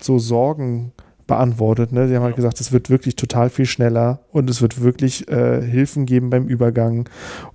[0.00, 0.92] so Sorgen
[1.26, 1.92] beantwortet.
[1.92, 2.06] Ne?
[2.08, 5.62] Sie haben halt gesagt, es wird wirklich total viel schneller und es wird wirklich äh,
[5.62, 7.08] Hilfen geben beim Übergang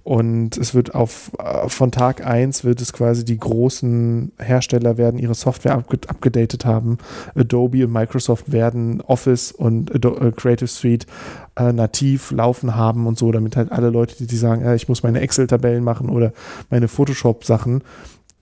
[0.04, 5.20] und es wird auf äh, von Tag 1 wird es quasi die großen Hersteller werden
[5.20, 6.98] ihre Software abge abgedatet haben.
[7.36, 11.06] Adobe und Microsoft werden Office und Ado äh, Creative Suite
[11.56, 14.88] äh, nativ laufen haben und so, damit halt alle Leute, die, die sagen, äh, ich
[14.88, 16.34] muss meine Excel-Tabellen machen oder
[16.70, 17.84] meine Photoshop-Sachen,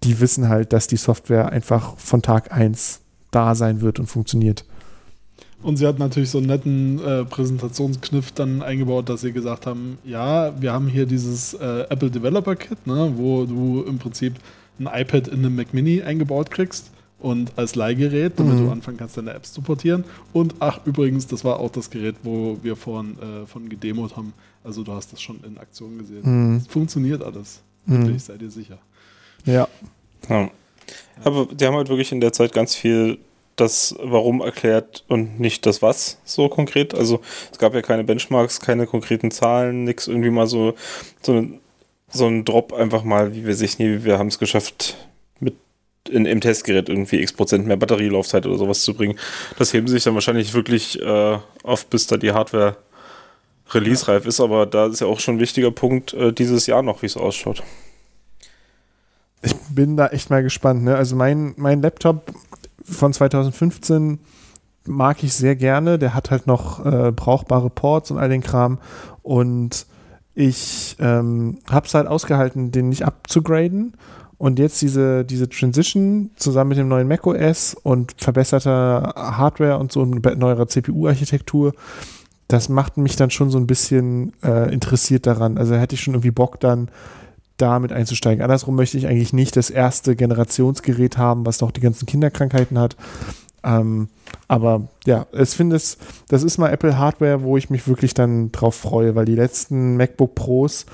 [0.03, 3.01] die wissen halt, dass die Software einfach von Tag 1
[3.31, 4.63] da sein wird und funktioniert.
[5.63, 9.97] Und sie hat natürlich so einen netten äh, Präsentationskniff dann eingebaut, dass sie gesagt haben,
[10.03, 14.35] ja, wir haben hier dieses äh, Apple Developer Kit, ne, wo du im Prinzip
[14.79, 18.65] ein iPad in einem Mac Mini eingebaut kriegst und als Leihgerät, damit mhm.
[18.65, 20.03] du anfangen kannst, deine Apps zu portieren.
[20.33, 24.33] Und ach, übrigens, das war auch das Gerät, wo wir vorhin äh, von gedemot haben.
[24.63, 26.21] Also du hast das schon in Aktion gesehen.
[26.23, 26.57] Mhm.
[26.57, 27.61] Es funktioniert alles.
[27.85, 28.03] Mhm.
[28.03, 28.77] Wirklich, seid ihr sicher.
[29.45, 29.67] Ja.
[30.29, 30.51] ja.
[31.23, 33.17] Aber die haben halt wirklich in der Zeit ganz viel
[33.57, 36.93] das Warum erklärt und nicht das Was so konkret.
[36.93, 37.19] Also
[37.51, 40.75] es gab ja keine Benchmarks, keine konkreten Zahlen, nichts irgendwie mal so,
[41.21, 41.59] so, ein,
[42.07, 44.95] so ein Drop einfach mal, wie wir sich nie, wir haben es geschafft,
[45.39, 45.55] mit
[46.09, 49.19] in, im Testgerät irgendwie x Prozent mehr Batterielaufzeit oder sowas zu bringen.
[49.57, 52.77] Das heben sich dann wahrscheinlich wirklich äh, auf, bis da die Hardware
[53.71, 57.01] release-reif ist, aber da ist ja auch schon ein wichtiger Punkt äh, dieses Jahr noch,
[57.01, 57.63] wie es ausschaut.
[59.41, 60.83] Ich bin da echt mal gespannt.
[60.83, 60.95] Ne?
[60.95, 62.33] Also mein, mein Laptop
[62.89, 64.19] von 2015
[64.85, 65.99] mag ich sehr gerne.
[65.99, 68.79] Der hat halt noch äh, brauchbare Ports und all den Kram.
[69.21, 69.85] Und
[70.33, 73.93] ich ähm, habe es halt ausgehalten, den nicht abzugraden.
[74.37, 80.05] Und jetzt diese, diese Transition zusammen mit dem neuen macOS und verbesserter Hardware und so
[80.05, 81.73] neuerer CPU-Architektur,
[82.47, 85.57] das macht mich dann schon so ein bisschen äh, interessiert daran.
[85.57, 86.89] Also hätte ich schon irgendwie Bock dann
[87.57, 88.43] damit einzusteigen.
[88.43, 92.95] Andersrum möchte ich eigentlich nicht das erste Generationsgerät haben, was noch die ganzen Kinderkrankheiten hat.
[93.63, 94.07] Ähm,
[94.47, 95.97] aber ja, ich finde es,
[96.29, 99.97] das ist mal Apple Hardware, wo ich mich wirklich dann drauf freue, weil die letzten
[99.97, 100.85] MacBook Pros,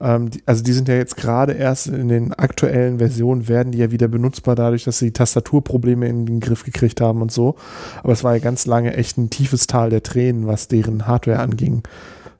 [0.00, 3.78] ähm, die, also die sind ja jetzt gerade erst in den aktuellen Versionen, werden die
[3.78, 7.56] ja wieder benutzbar dadurch, dass sie Tastaturprobleme in den Griff gekriegt haben und so.
[8.02, 11.40] Aber es war ja ganz lange echt ein tiefes Tal der Tränen, was deren Hardware
[11.40, 11.82] anging.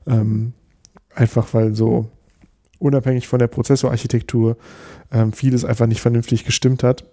[0.07, 0.53] Ähm,
[1.13, 2.07] einfach weil so
[2.81, 4.57] unabhängig von der Prozessorarchitektur
[5.11, 7.05] ähm, vieles einfach nicht vernünftig gestimmt hat.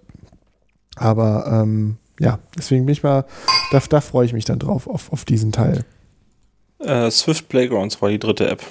[0.97, 3.25] Aber ähm, ja, deswegen bin ich mal,
[3.71, 5.85] da, da freue ich mich dann drauf, auf, auf diesen Teil.
[6.81, 8.63] Äh, Swift Playgrounds war die dritte App.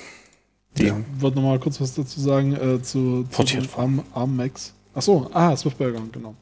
[0.78, 0.98] Die ja.
[1.16, 4.74] Ich wollte nochmal kurz was dazu sagen äh, zu, zu den Arm, Arm Max.
[4.94, 6.36] Achso, ah, Swift Playground, genau.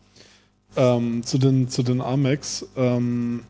[0.76, 2.66] Ähm, zu den, zu den Arm Max.
[2.76, 3.42] Ähm,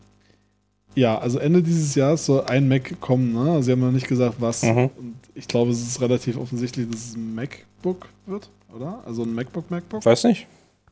[0.95, 3.33] ja, also Ende dieses Jahres soll ein Mac kommen.
[3.33, 3.61] Ne?
[3.61, 4.63] Sie haben noch nicht gesagt, was.
[4.63, 4.89] Mhm.
[4.97, 9.03] Und ich glaube, es ist relativ offensichtlich, dass es ein MacBook wird, oder?
[9.05, 10.05] Also ein MacBook, MacBook.
[10.05, 10.47] Weiß nicht.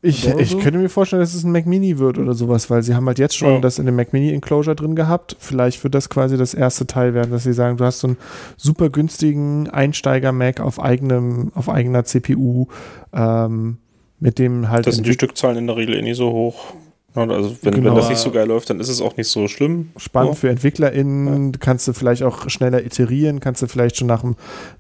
[0.06, 2.94] Ich, ich könnte mir vorstellen, dass es ein Mac Mini wird oder sowas, weil sie
[2.94, 3.60] haben halt jetzt schon ja.
[3.62, 5.38] das in dem Mac Mini Enclosure drin gehabt.
[5.40, 8.18] Vielleicht wird das quasi das erste Teil werden, dass sie sagen, du hast so einen
[8.58, 12.68] super günstigen Einsteiger-Mac auf eigenem, auf eigener CPU,
[13.14, 13.78] ähm,
[14.20, 14.86] mit dem halt.
[14.88, 16.74] Das sind die Stückzahlen in der Regel eh nicht so hoch.
[17.16, 17.90] Also wenn, genau.
[17.90, 19.90] wenn, das nicht so geil läuft, dann ist es auch nicht so schlimm.
[19.98, 20.40] Spannend ja.
[20.40, 21.60] für EntwicklerInnen, ja.
[21.60, 24.24] kannst du vielleicht auch schneller iterieren, kannst du vielleicht schon nach,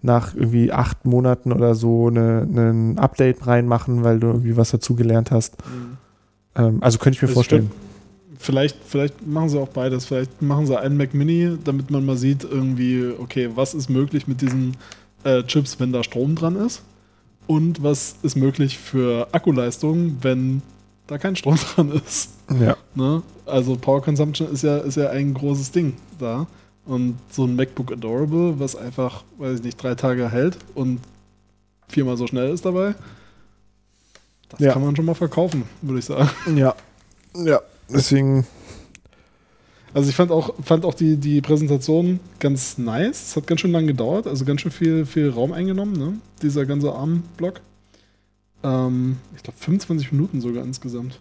[0.01, 5.57] nach irgendwie acht Monaten oder so ein Update reinmachen, weil du irgendwie was dazugelernt hast.
[5.60, 5.97] Mhm.
[6.55, 7.72] Ähm, also könnte ich mir das vorstellen.
[8.39, 10.05] Vielleicht, vielleicht machen sie auch beides.
[10.05, 14.27] Vielleicht machen sie einen Mac Mini, damit man mal sieht, irgendwie, okay, was ist möglich
[14.27, 14.76] mit diesen
[15.23, 16.81] äh, Chips, wenn da Strom dran ist?
[17.45, 20.61] Und was ist möglich für Akkuleistung, wenn
[21.07, 22.31] da kein Strom dran ist.
[22.59, 22.77] Ja.
[22.95, 23.21] Ne?
[23.45, 26.47] Also Power Consumption ist ja, ist ja ein großes Ding da.
[26.85, 30.99] Und so ein MacBook Adorable, was einfach, weiß ich nicht, drei Tage hält und
[31.88, 32.93] viermal so schnell ist dabei,
[34.49, 34.73] das ja.
[34.73, 36.30] kann man schon mal verkaufen, würde ich sagen.
[36.57, 36.75] Ja.
[37.35, 38.45] Ja, deswegen.
[39.93, 43.30] Also ich fand auch, fand auch die, die Präsentation ganz nice.
[43.30, 46.13] Es hat ganz schön lange gedauert, also ganz schön viel, viel Raum eingenommen, ne?
[46.41, 47.61] Dieser ganze Armblock.
[48.64, 51.19] Ähm, ich glaube 25 Minuten sogar insgesamt.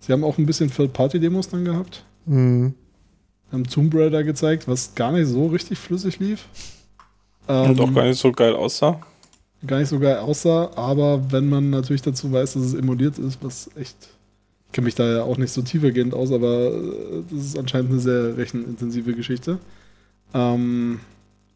[0.00, 2.04] Sie haben auch ein bisschen Third-Party-Demos dann gehabt.
[2.26, 2.74] Mhm.
[3.50, 6.46] Haben Tomb Raider gezeigt, was gar nicht so richtig flüssig lief.
[7.48, 9.00] Ähm, Und auch gar nicht so geil aussah.
[9.66, 13.38] Gar nicht so geil aussah, aber wenn man natürlich dazu weiß, dass es emuliert ist,
[13.42, 13.96] was echt.
[14.66, 17.92] Ich kenne mich da ja auch nicht so tiefergehend aus, aber äh, das ist anscheinend
[17.92, 19.58] eine sehr rechenintensive Geschichte.
[20.34, 21.00] Ähm,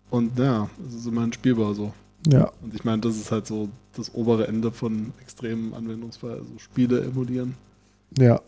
[0.08, 1.92] und ja, es ist immerhin spielbar so.
[2.30, 2.50] Ja.
[2.62, 7.02] Und ich meine, das ist halt so das obere Ende von extremen Anwendungsfall, also Spiele
[7.02, 7.54] emulieren.
[8.18, 8.40] Ja.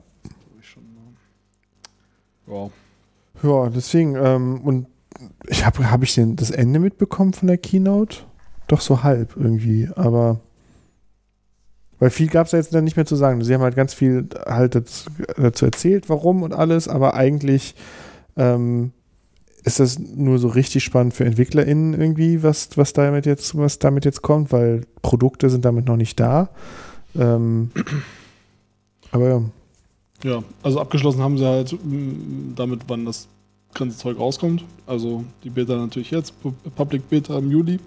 [2.47, 2.73] Wow.
[3.43, 4.87] Ja, deswegen, ähm, und
[5.47, 8.19] ich habe hab ich denn das Ende mitbekommen von der Keynote?
[8.67, 10.41] Doch so halb irgendwie, aber
[11.99, 13.43] weil viel gab es ja jetzt dann nicht mehr zu sagen.
[13.45, 17.75] Sie haben halt ganz viel halt dazu erzählt, warum und alles, aber eigentlich
[18.37, 18.93] ähm,
[19.65, 24.05] ist das nur so richtig spannend für EntwicklerInnen irgendwie, was, was damit jetzt, was damit
[24.05, 26.51] jetzt kommt, weil Produkte sind damit noch nicht da.
[27.19, 27.71] Ähm,
[29.11, 29.43] aber ja.
[30.23, 33.29] Ja, also abgeschlossen haben sie halt mm, damit, wann das
[33.75, 34.65] ganze Zeug rauskommt.
[34.87, 36.35] Also die Beta natürlich jetzt,
[36.75, 37.79] Public Beta im Juli.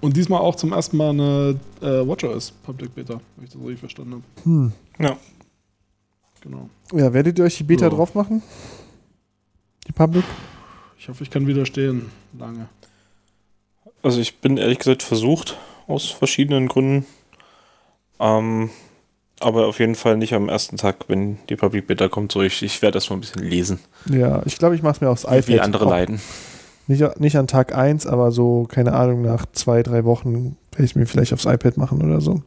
[0.00, 3.80] Und diesmal auch zum ersten Mal eine äh, WatchOS Public Beta, wenn ich das richtig
[3.80, 4.22] verstanden habe.
[4.44, 4.72] Hm.
[4.98, 5.16] Ja.
[6.42, 6.68] Genau.
[6.92, 7.90] Ja, werdet ihr euch die Beta ja.
[7.90, 8.42] drauf machen?
[9.86, 10.24] Die Public?
[10.98, 12.10] Ich hoffe, ich kann widerstehen.
[12.38, 12.68] Lange.
[14.02, 15.56] Also ich bin ehrlich gesagt versucht,
[15.86, 17.06] aus verschiedenen Gründen.
[18.20, 18.70] Ähm,
[19.40, 22.32] aber auf jeden Fall nicht am ersten Tag, wenn die Public Beta kommt.
[22.32, 23.78] So, ich, ich werde das mal ein bisschen lesen.
[24.06, 25.48] Ja, ich glaube, ich mache es mir aufs iPad.
[25.48, 26.20] Wie andere leiden.
[26.86, 30.96] Nicht, nicht an Tag 1, aber so, keine Ahnung, nach zwei, drei Wochen werde ich
[30.96, 32.42] mir vielleicht aufs iPad machen oder so.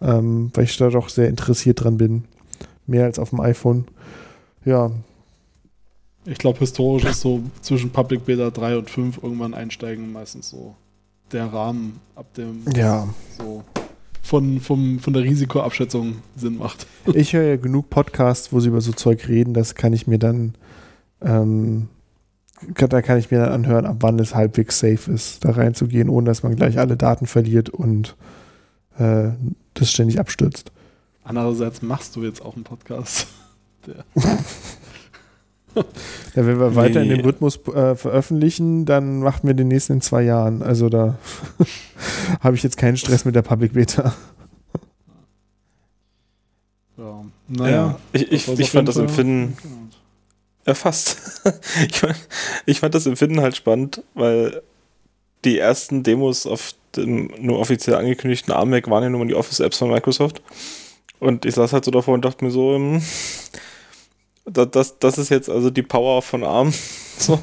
[0.00, 2.24] Ähm, weil ich da doch sehr interessiert dran bin.
[2.86, 3.86] Mehr als auf dem iPhone.
[4.64, 4.90] Ja,
[6.26, 10.74] ich glaube, historisch ist so zwischen Public Beta 3 und 5 irgendwann einsteigen meistens so
[11.32, 13.08] der Rahmen, ab dem ja.
[13.36, 13.64] so
[14.22, 16.86] von, vom, von der Risikoabschätzung Sinn macht.
[17.14, 20.18] Ich höre ja genug Podcasts, wo sie über so Zeug reden, das kann ich mir
[20.18, 20.54] dann,
[21.20, 21.88] ähm,
[22.74, 26.26] da kann ich mir dann anhören, ab wann es halbwegs safe ist, da reinzugehen, ohne
[26.26, 28.16] dass man gleich alle Daten verliert und
[28.98, 29.30] äh,
[29.74, 30.72] das ständig abstürzt.
[31.24, 33.26] Andererseits machst du jetzt auch einen Podcast.
[33.86, 34.04] Der
[35.74, 36.76] ja, wenn wir nee.
[36.76, 40.62] weiter in dem Rhythmus äh, veröffentlichen, dann machen wir den nächsten in zwei Jahren.
[40.62, 41.18] Also da
[42.40, 44.14] habe ich jetzt keinen Stress mit der Public Beta.
[46.96, 47.70] Ja, naja.
[47.70, 49.56] Ja, ich, ich, ich fand das Empfinden
[50.64, 51.18] erfasst.
[51.88, 52.16] ich, fand,
[52.66, 54.62] ich fand das Empfinden halt spannend, weil
[55.44, 59.90] die ersten Demos auf dem nur offiziell angekündigten ARM-Mac waren ja nur die Office-Apps von
[59.90, 60.40] Microsoft.
[61.20, 63.02] Und ich saß halt so davor und dachte mir so, ähm,
[64.44, 66.72] das, das, das ist jetzt also die Power von ARM.
[67.16, 67.38] So,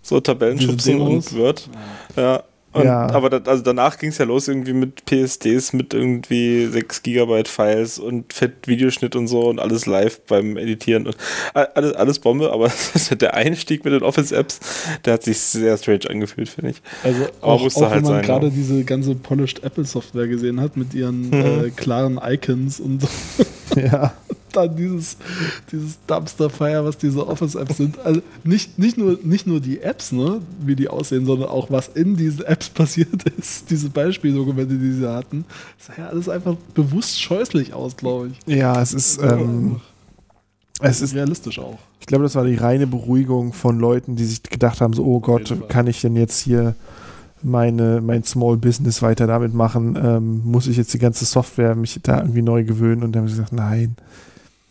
[0.00, 1.68] so Tabellenschubsen und Word.
[2.16, 2.42] Ja.
[2.76, 3.10] Und, ja.
[3.10, 7.48] Aber das, also danach ging es ja los irgendwie mit PSDs, mit irgendwie 6 Gigabyte
[7.48, 11.16] Files und Fett Videoschnitt und so und alles live beim Editieren und
[11.52, 12.70] alles, alles Bombe, aber
[13.20, 14.60] der Einstieg mit den Office-Apps,
[15.04, 16.82] der hat sich sehr strange angefühlt, finde ich.
[17.02, 21.28] Also auch, auch halt wenn man gerade diese ganze polished Apple-Software gesehen hat mit ihren
[21.28, 21.66] mhm.
[21.66, 23.08] äh, klaren Icons und so.
[23.78, 24.14] Ja
[24.56, 25.16] dann dieses,
[25.70, 27.98] dieses Dumpster-Fire, was diese Office-Apps sind.
[28.00, 31.88] Also nicht, nicht, nur, nicht nur die Apps, ne, wie die aussehen, sondern auch was
[31.88, 33.70] in diesen Apps passiert ist.
[33.70, 35.44] Diese Beispieldokumente, die sie hatten.
[35.78, 38.54] Das sah ja alles einfach bewusst scheußlich aus, glaube ich.
[38.54, 39.22] Ja, es ist.
[39.22, 39.80] Ähm,
[40.80, 41.78] es ist realistisch auch.
[42.00, 45.20] Ich glaube, das war die reine Beruhigung von Leuten, die sich gedacht haben: so, oh
[45.20, 46.74] Gott, kann ich denn jetzt hier
[47.42, 49.98] meine, mein Small Business weiter damit machen?
[50.02, 53.02] Ähm, muss ich jetzt die ganze Software mich da irgendwie neu gewöhnen?
[53.02, 53.96] Und dann haben sie gesagt, nein.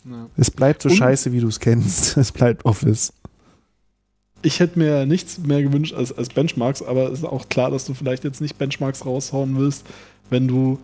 [0.08, 0.28] Ja.
[0.36, 2.16] Es bleibt so Und scheiße, wie du es kennst.
[2.16, 3.12] Es bleibt Office.
[4.42, 7.86] Ich hätte mir nichts mehr gewünscht als, als Benchmarks, aber es ist auch klar, dass
[7.86, 9.84] du vielleicht jetzt nicht Benchmarks raushauen willst,
[10.30, 10.78] wenn du,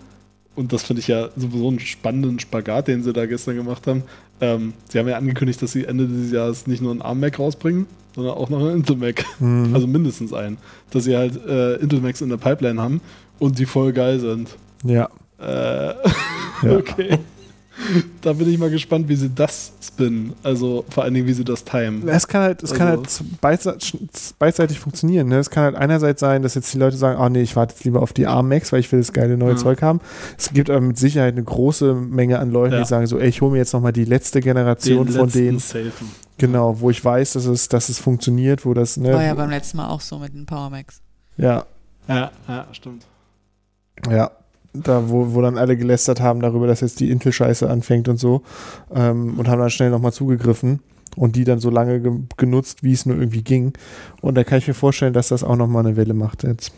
[0.57, 4.03] und das finde ich ja sowieso einen spannenden Spagat, den sie da gestern gemacht haben.
[4.41, 7.87] Ähm, sie haben ja angekündigt, dass sie Ende dieses Jahres nicht nur einen ARM-Mac rausbringen,
[8.15, 9.25] sondern auch noch einen Intel-Mac.
[9.39, 9.75] Mhm.
[9.75, 10.59] Also mindestens einen.
[10.91, 13.01] Dass sie halt äh, Intel-Macs in der Pipeline haben
[13.39, 14.57] und die voll geil sind.
[14.83, 15.09] Ja.
[15.39, 15.95] Äh,
[16.63, 16.77] ja.
[16.77, 17.19] okay.
[18.21, 20.33] Da bin ich mal gespannt, wie sie das spinnen.
[20.43, 22.07] Also vor allen Dingen, wie sie das timen.
[22.09, 22.79] Es kann halt, es also.
[22.79, 25.29] kann halt beidseitig funktionieren.
[25.29, 25.39] Ne?
[25.39, 27.85] Es kann halt einerseits sein, dass jetzt die Leute sagen, oh nee, ich warte jetzt
[27.85, 29.57] lieber auf die ARM Max, weil ich will das geile neue ja.
[29.57, 30.01] Zeug haben.
[30.39, 32.81] Es gibt aber mit Sicherheit eine große Menge an Leuten, ja.
[32.81, 35.59] die sagen so, ey, ich hole mir jetzt nochmal die letzte Generation den von denen.
[35.59, 36.11] Safen.
[36.39, 38.97] Genau, wo ich weiß, dass es, dass es funktioniert, wo das.
[38.97, 41.01] Ne, War ja beim letzten Mal auch so mit den Power Max.
[41.37, 41.67] Ja.
[42.09, 43.07] Ja, ja, stimmt.
[44.11, 44.33] Ja,
[44.73, 48.43] da wo, wo dann alle gelästert haben darüber, dass jetzt die Intel-Scheiße anfängt und so
[48.95, 50.81] ähm, und haben dann schnell nochmal zugegriffen
[51.17, 53.73] und die dann so lange ge genutzt, wie es nur irgendwie ging.
[54.21, 56.73] Und da kann ich mir vorstellen, dass das auch nochmal eine Welle macht jetzt.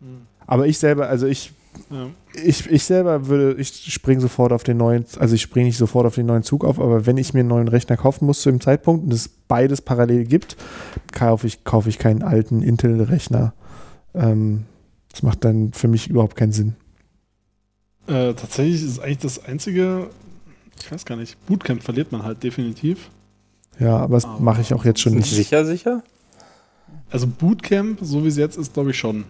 [0.00, 0.26] Mhm.
[0.46, 1.52] Aber ich selber, also ich,
[1.90, 2.06] ja.
[2.44, 6.06] ich, ich selber würde, ich springe sofort auf den neuen, also ich springe nicht sofort
[6.06, 8.50] auf den neuen Zug auf, aber wenn ich mir einen neuen Rechner kaufen muss zu
[8.50, 10.56] dem Zeitpunkt und es beides parallel gibt,
[11.10, 13.54] kaufe ich, kaufe ich keinen alten Intel-Rechner.
[14.14, 14.66] Ähm,
[15.16, 16.74] das macht dann für mich überhaupt keinen Sinn.
[18.06, 20.10] Äh, tatsächlich ist eigentlich das einzige,
[20.78, 23.08] ich weiß gar nicht, Bootcamp verliert man halt definitiv.
[23.80, 25.30] Ja, aber das mache ich auch jetzt schon nicht.
[25.30, 26.02] Sicher, sicher?
[27.10, 29.24] Also Bootcamp, so wie es jetzt ist, glaube ich schon.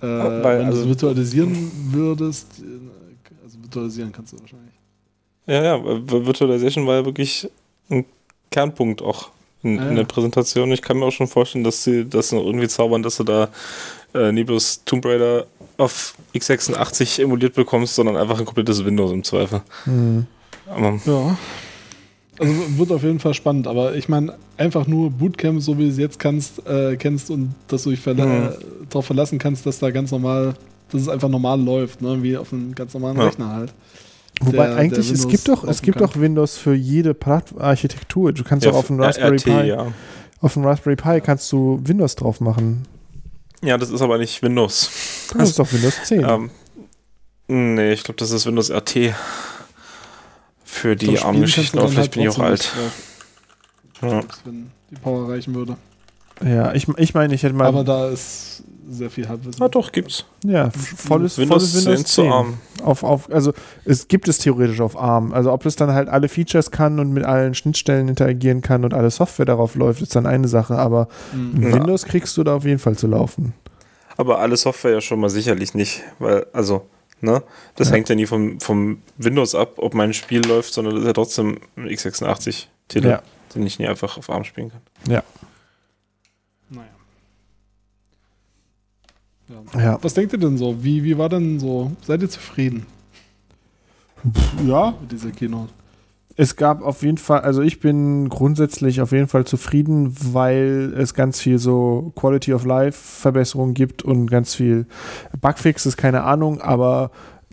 [0.00, 4.74] Äh, oh, weil, wenn also, du es virtualisieren würdest, äh, also virtualisieren kannst du wahrscheinlich.
[5.46, 7.50] Ja, ja, Virtualization war ja wirklich
[7.90, 8.04] ein
[8.52, 9.30] Kernpunkt auch
[9.64, 9.90] in, ah, ja.
[9.90, 10.70] in der Präsentation.
[10.70, 13.48] Ich kann mir auch schon vorstellen, dass sie das irgendwie zaubern, dass du da
[14.14, 15.46] äh, nie bloß Tomb Raider
[15.78, 19.62] auf x86 emuliert bekommst, sondern einfach ein komplettes Windows im Zweifel.
[19.86, 20.26] Mhm.
[21.06, 21.36] ja.
[22.38, 25.90] Also wird auf jeden Fall spannend, aber ich meine, einfach nur Bootcamp, so wie du
[25.90, 28.48] es jetzt kannst, äh, kennst und dass du dich verla mhm.
[28.88, 30.54] darauf verlassen kannst, dass da ganz normal,
[30.90, 32.22] dass es einfach normal läuft, ne?
[32.22, 33.24] wie auf einem ganz normalen ja.
[33.24, 33.74] Rechner halt.
[34.40, 37.14] Wobei der, eigentlich, der es gibt doch, es gibt doch Windows für jede
[37.58, 38.32] Architektur.
[38.32, 39.92] Du kannst ja, auch auf dem Raspberry RT, Pi, ja.
[40.40, 42.86] auf dem Raspberry Pi kannst du Windows drauf machen.
[43.62, 44.90] Ja, das ist aber nicht Windows.
[45.36, 46.24] Das ist doch Windows 10.
[46.28, 46.50] Ähm,
[47.48, 49.14] nee, ich glaube, das ist Windows RT.
[50.64, 52.72] Für die ARM-Geschichten, aber vielleicht halt bin ich auch alt.
[54.00, 54.22] Ja.
[54.44, 55.76] Wenn die Power reichen würde.
[56.44, 57.66] Ja, ich, ich meine, ich hätte mal.
[57.66, 58.51] Aber da ist
[58.88, 59.62] sehr viel Halbwissen.
[59.62, 60.24] Ah, doch, gibt's.
[60.44, 62.24] Ja, volles Windows, volles Windows 10.
[62.24, 62.32] 10.
[62.32, 62.58] ARM.
[62.82, 63.52] Auf, auf, also,
[63.84, 65.32] es gibt es theoretisch auf ARM.
[65.32, 68.94] Also, ob es dann halt alle Features kann und mit allen Schnittstellen interagieren kann und
[68.94, 70.76] alle Software darauf läuft, ist dann eine Sache.
[70.76, 71.72] Aber mhm.
[71.72, 73.54] Windows kriegst du da auf jeden Fall zu laufen.
[74.16, 76.86] Aber alle Software ja schon mal sicherlich nicht, weil, also,
[77.20, 77.42] ne?
[77.76, 77.94] Das ja.
[77.94, 81.12] hängt ja nie vom, vom Windows ab, ob mein Spiel läuft, sondern das ist ja
[81.12, 83.22] trotzdem ein x86-Titel, ja.
[83.54, 84.80] den ich nie einfach auf ARM spielen kann.
[85.08, 85.22] Ja.
[89.48, 89.80] Ja.
[89.80, 89.98] ja.
[90.02, 90.82] Was denkt ihr denn so?
[90.82, 91.92] Wie, wie war denn so?
[92.06, 92.86] Seid ihr zufrieden?
[94.66, 94.94] Ja.
[95.00, 95.72] Mit dieser Keynote?
[96.36, 101.12] Es gab auf jeden Fall, also ich bin grundsätzlich auf jeden Fall zufrieden, weil es
[101.12, 104.86] ganz viel so Quality of Life Verbesserungen gibt und ganz viel
[105.40, 107.10] Bugfixes, keine Ahnung, aber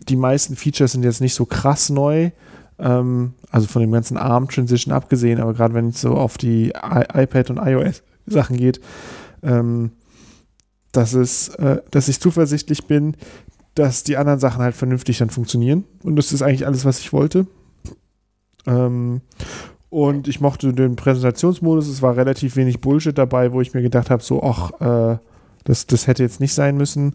[0.08, 2.30] die meisten Features sind jetzt nicht so krass neu.
[2.78, 6.68] Ähm, also von dem ganzen ARM Transition abgesehen, aber gerade wenn es so auf die
[6.68, 8.80] I iPad und iOS Sachen geht,
[9.42, 9.90] ähm,
[10.92, 13.16] dass, es, äh, dass ich zuversichtlich bin,
[13.74, 15.84] dass die anderen Sachen halt vernünftig dann funktionieren.
[16.02, 17.46] Und das ist eigentlich alles, was ich wollte.
[18.66, 19.20] Ähm,
[19.88, 21.88] und ich mochte den Präsentationsmodus.
[21.88, 25.18] Es war relativ wenig Bullshit dabei, wo ich mir gedacht habe, so, ach, äh,
[25.64, 27.14] das, das hätte jetzt nicht sein müssen.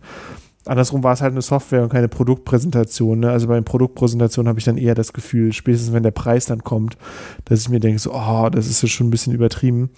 [0.65, 3.19] Andersrum war es halt eine Software und keine Produktpräsentation.
[3.19, 3.30] Ne?
[3.30, 6.97] Also bei Produktpräsentationen habe ich dann eher das Gefühl, spätestens wenn der Preis dann kommt,
[7.45, 9.91] dass ich mir denke, so, oh, das ist ja schon ein bisschen übertrieben.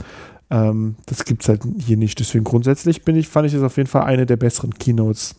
[0.50, 2.20] Ähm, das gibt es halt hier nicht.
[2.20, 5.36] Deswegen grundsätzlich bin ich, fand ich das auf jeden Fall eine der besseren Keynotes.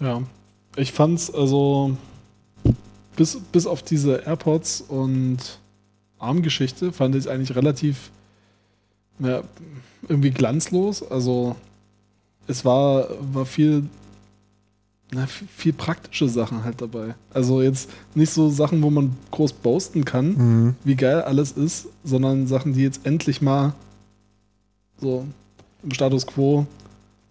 [0.00, 0.22] Ja,
[0.76, 1.96] ich fand's also
[3.16, 5.38] bis, bis auf diese AirPods und
[6.18, 8.10] ARM-Geschichte fand ich eigentlich relativ
[9.18, 9.42] ja,
[10.08, 11.02] irgendwie glanzlos.
[11.02, 11.56] Also
[12.46, 13.88] es war, war viel
[15.12, 17.14] na, viel praktische Sachen halt dabei.
[17.32, 20.74] Also jetzt nicht so Sachen, wo man groß boasten kann, mhm.
[20.84, 23.74] wie geil alles ist, sondern Sachen, die jetzt endlich mal
[25.00, 25.24] so
[25.82, 26.66] im Status quo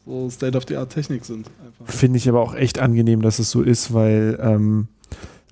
[0.06, 1.50] so State-of-the-Art-Technik sind.
[1.86, 4.88] Finde ich aber auch echt angenehm, dass es so ist, weil ähm,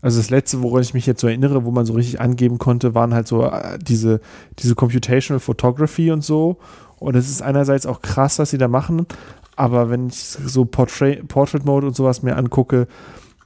[0.02, 2.96] also das letzte, woran ich mich jetzt so erinnere, wo man so richtig angeben konnte,
[2.96, 4.22] waren halt so äh, diese,
[4.60, 6.58] diese Computational Photography und so.
[6.98, 9.06] Und es ist einerseits auch krass, was sie da machen,
[9.56, 12.88] aber wenn ich so Portrait, Portrait Mode und sowas mir angucke,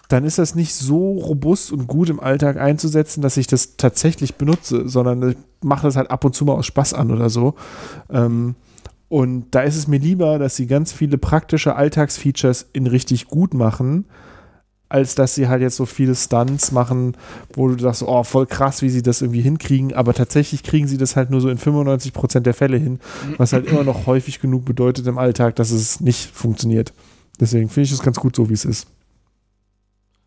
[0.10, 4.36] dann ist das nicht so robust und gut im Alltag einzusetzen, dass ich das tatsächlich
[4.36, 7.54] benutze, sondern ich mache das halt ab und zu mal aus Spaß an oder so.
[8.10, 8.56] Ähm,
[9.08, 13.54] und da ist es mir lieber, dass sie ganz viele praktische Alltagsfeatures in richtig gut
[13.54, 14.06] machen,
[14.90, 17.16] als dass sie halt jetzt so viele Stunts machen,
[17.54, 20.98] wo du sagst, oh, voll krass, wie sie das irgendwie hinkriegen, aber tatsächlich kriegen sie
[20.98, 23.00] das halt nur so in 95% der Fälle hin,
[23.38, 26.92] was halt immer noch häufig genug bedeutet im Alltag, dass es nicht funktioniert.
[27.40, 28.88] Deswegen finde ich es ganz gut so, wie es ist.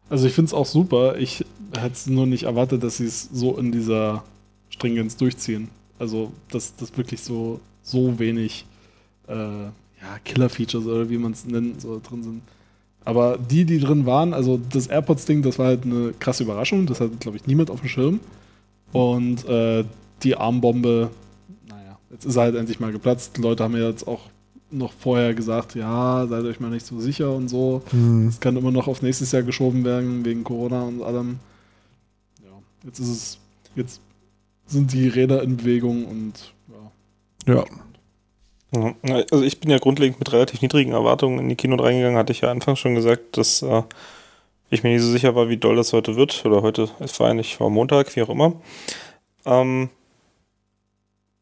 [0.08, 1.16] Also ich finde es auch super.
[1.18, 4.22] Ich hätte es nur nicht erwartet, dass sie es so in dieser
[4.70, 5.68] Stringenz durchziehen.
[5.98, 8.66] Also, dass das wirklich so, so wenig
[9.28, 12.42] äh, ja, Killer-Features oder wie man es nennen soll, drin sind.
[13.04, 16.86] Aber die, die drin waren, also das AirPods-Ding, das war halt eine krasse Überraschung.
[16.86, 18.20] Das hat, glaube ich, niemand auf dem Schirm.
[18.92, 19.84] Und äh,
[20.22, 21.10] die Armbombe,
[21.68, 23.36] naja, jetzt ist er halt endlich mal geplatzt.
[23.36, 24.20] Die Leute haben ja jetzt auch
[24.70, 27.82] noch vorher gesagt, ja, seid euch mal nicht so sicher und so.
[27.86, 28.32] Es mhm.
[28.40, 31.38] kann immer noch auf nächstes Jahr geschoben werden, wegen Corona und allem.
[32.42, 32.50] Ja,
[32.84, 33.38] jetzt ist es,
[33.74, 34.00] jetzt
[34.66, 36.54] sind die Räder in Bewegung und
[37.46, 37.54] ja.
[37.54, 37.64] Ja.
[38.72, 42.40] Also ich bin ja grundlegend mit relativ niedrigen Erwartungen in die Kino reingegangen, hatte ich
[42.40, 43.82] ja anfangs schon gesagt, dass äh,
[44.70, 46.44] ich mir nicht so sicher war, wie doll das heute wird.
[46.46, 48.54] Oder heute, es war eigentlich war Montag, wie auch immer.
[49.44, 49.90] Ähm,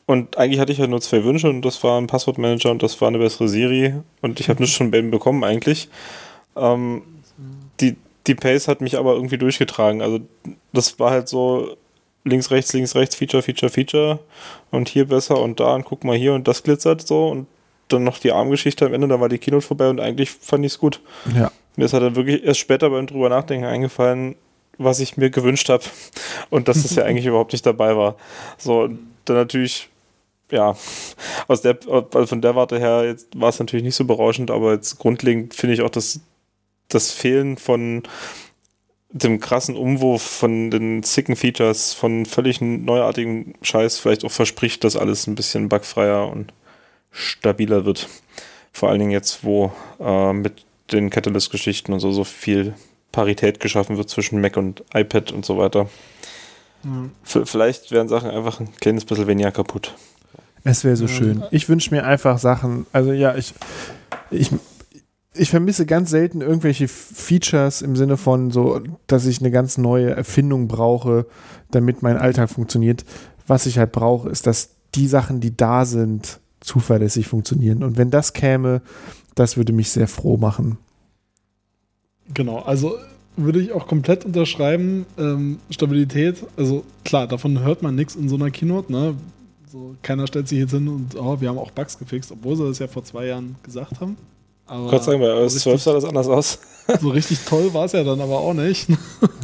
[0.07, 3.01] und eigentlich hatte ich ja nur zwei Wünsche und das war ein Passwortmanager und das
[3.01, 4.03] war eine bessere Serie.
[4.23, 5.89] Und ich habe nichts schon bekommen eigentlich.
[6.57, 7.03] Ähm,
[7.81, 7.97] die,
[8.27, 10.03] die Pace hat mich aber irgendwie durchgetragen.
[10.03, 10.19] Also
[10.73, 11.77] das war halt so,
[12.25, 14.19] links, rechts, links, rechts, Feature, Feature, Feature
[14.71, 17.47] und hier besser und da und guck mal hier und das glitzert so und
[17.89, 20.73] dann noch die Armgeschichte am Ende, da war die Keynote vorbei und eigentlich fand ich
[20.73, 21.01] es gut.
[21.35, 21.51] Ja.
[21.77, 24.37] Mir ist halt dann wirklich erst später beim drüber nachdenken eingefallen,
[24.79, 25.85] was ich mir gewünscht habe
[26.51, 28.17] und dass es ja eigentlich überhaupt nicht dabei war.
[28.59, 28.89] So,
[29.25, 29.89] dann natürlich,
[30.51, 30.77] ja,
[31.49, 34.73] aus der, also von der Warte her jetzt war es natürlich nicht so berauschend, aber
[34.73, 36.21] jetzt grundlegend finde ich auch, dass
[36.89, 38.03] das Fehlen von
[39.13, 44.97] dem krassen Umwurf von den sicken Features, von völlig neuartigem Scheiß vielleicht auch verspricht, dass
[44.97, 46.53] alles ein bisschen bugfreier und
[47.11, 48.09] stabiler wird.
[48.73, 52.75] Vor allen Dingen jetzt, wo äh, mit den Catalyst-Geschichten und so so viel
[53.13, 55.89] Parität geschaffen wird zwischen Mac und iPad und so weiter.
[56.85, 57.11] Mhm.
[57.25, 59.95] Vielleicht werden Sachen einfach ein kleines bisschen weniger kaputt.
[60.63, 61.43] Es wäre so schön.
[61.51, 63.55] Ich wünsche mir einfach Sachen, also ja, ich,
[64.31, 64.51] ich
[65.35, 70.11] ich vermisse ganz selten irgendwelche Features im Sinne von so, dass ich eine ganz neue
[70.11, 71.27] Erfindung brauche,
[71.71, 73.05] damit mein Alltag funktioniert.
[73.47, 77.83] Was ich halt brauche, ist, dass die Sachen, die da sind, zuverlässig funktionieren.
[77.83, 78.83] Und wenn das käme,
[79.35, 80.79] das würde mich sehr froh machen.
[82.35, 82.97] Genau, also
[83.37, 85.07] würde ich auch komplett unterschreiben.
[85.17, 88.93] Ähm, Stabilität, also klar, davon hört man nichts in so einer Keynote.
[88.93, 89.15] Ne?
[89.71, 92.67] So, keiner stellt sich jetzt hin und oh, wir haben auch Bugs gefixt, obwohl sie
[92.67, 94.17] das ja vor zwei Jahren gesagt haben.
[94.71, 96.59] Aber Gott sei Dank, bei iOS 12 sah das anders aus.
[97.01, 98.89] So richtig toll war es ja dann aber auch nicht.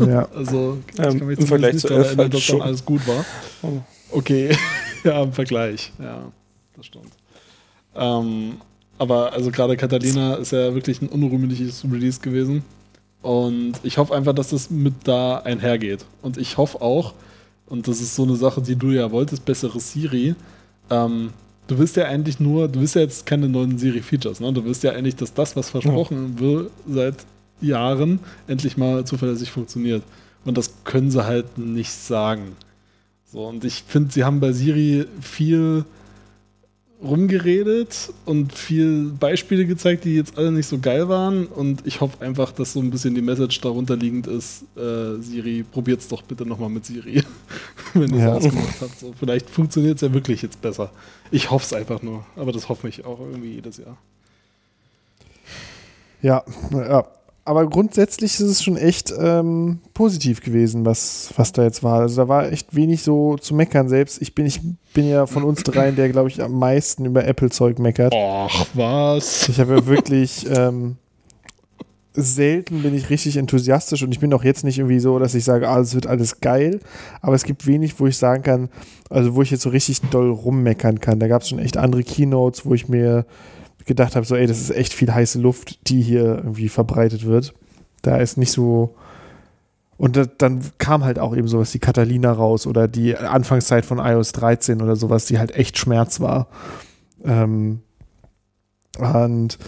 [0.00, 0.26] Ja.
[0.34, 3.24] Also, ich ähm, kann mich im Vergleich zu 11 erinnern, dass dann alles gut war.
[3.62, 3.80] Oh.
[4.10, 4.56] Okay,
[5.04, 5.92] ja, im Vergleich.
[6.00, 6.32] Ja,
[6.76, 7.12] das stimmt.
[7.94, 8.56] Ähm,
[8.98, 12.64] aber also gerade Catalina ist ja wirklich ein unrühmliches Release gewesen.
[13.22, 16.04] Und ich hoffe einfach, dass das mit da einhergeht.
[16.22, 17.14] Und ich hoffe auch,
[17.66, 20.34] und das ist so eine Sache, die du ja wolltest, bessere Siri,
[20.90, 21.30] ähm,
[21.66, 24.52] du willst ja eigentlich nur, du willst ja jetzt keine neuen Siri-Features, ne?
[24.52, 26.40] Du willst ja eigentlich, dass das, was versprochen ja.
[26.40, 27.16] wird seit
[27.60, 30.02] Jahren, endlich mal zuverlässig funktioniert.
[30.44, 32.56] Und das können sie halt nicht sagen.
[33.24, 35.84] So, und ich finde, sie haben bei Siri viel
[37.02, 41.46] rumgeredet und viel Beispiele gezeigt, die jetzt alle nicht so geil waren.
[41.46, 45.64] Und ich hoffe einfach, dass so ein bisschen die Message darunter liegend ist, äh, Siri,
[45.70, 47.22] probiert's doch bitte nochmal mit Siri,
[47.94, 48.98] wenn ihr es ausgemacht habt.
[48.98, 50.90] So, vielleicht funktioniert es ja wirklich jetzt besser.
[51.30, 53.98] Ich hoffe es einfach nur, aber das hoffe ich auch irgendwie jedes Jahr.
[56.22, 57.06] Ja, ja
[57.46, 62.00] aber grundsätzlich ist es schon echt ähm, positiv gewesen, was, was da jetzt war.
[62.00, 64.20] Also da war echt wenig so zu meckern selbst.
[64.20, 64.60] Ich bin, ich
[64.92, 68.12] bin ja von uns dreien, der, glaube ich, am meisten über Apple-Zeug meckert.
[68.16, 69.48] Ach, was?
[69.48, 70.96] Ich habe ja wirklich ähm,
[72.14, 75.44] selten bin ich richtig enthusiastisch und ich bin auch jetzt nicht irgendwie so, dass ich
[75.44, 76.80] sage, ah, es wird alles geil.
[77.20, 78.70] Aber es gibt wenig, wo ich sagen kann,
[79.08, 81.20] also wo ich jetzt so richtig doll rummeckern kann.
[81.20, 83.24] Da gab es schon echt andere Keynotes, wo ich mir
[83.86, 87.54] gedacht habe, so, ey, das ist echt viel heiße Luft, die hier irgendwie verbreitet wird.
[88.02, 88.94] Da ist nicht so.
[89.96, 93.98] Und da, dann kam halt auch eben sowas wie Catalina raus oder die Anfangszeit von
[93.98, 96.48] iOS 13 oder sowas, die halt echt Schmerz war.
[97.24, 97.80] Ähm,
[98.98, 99.58] und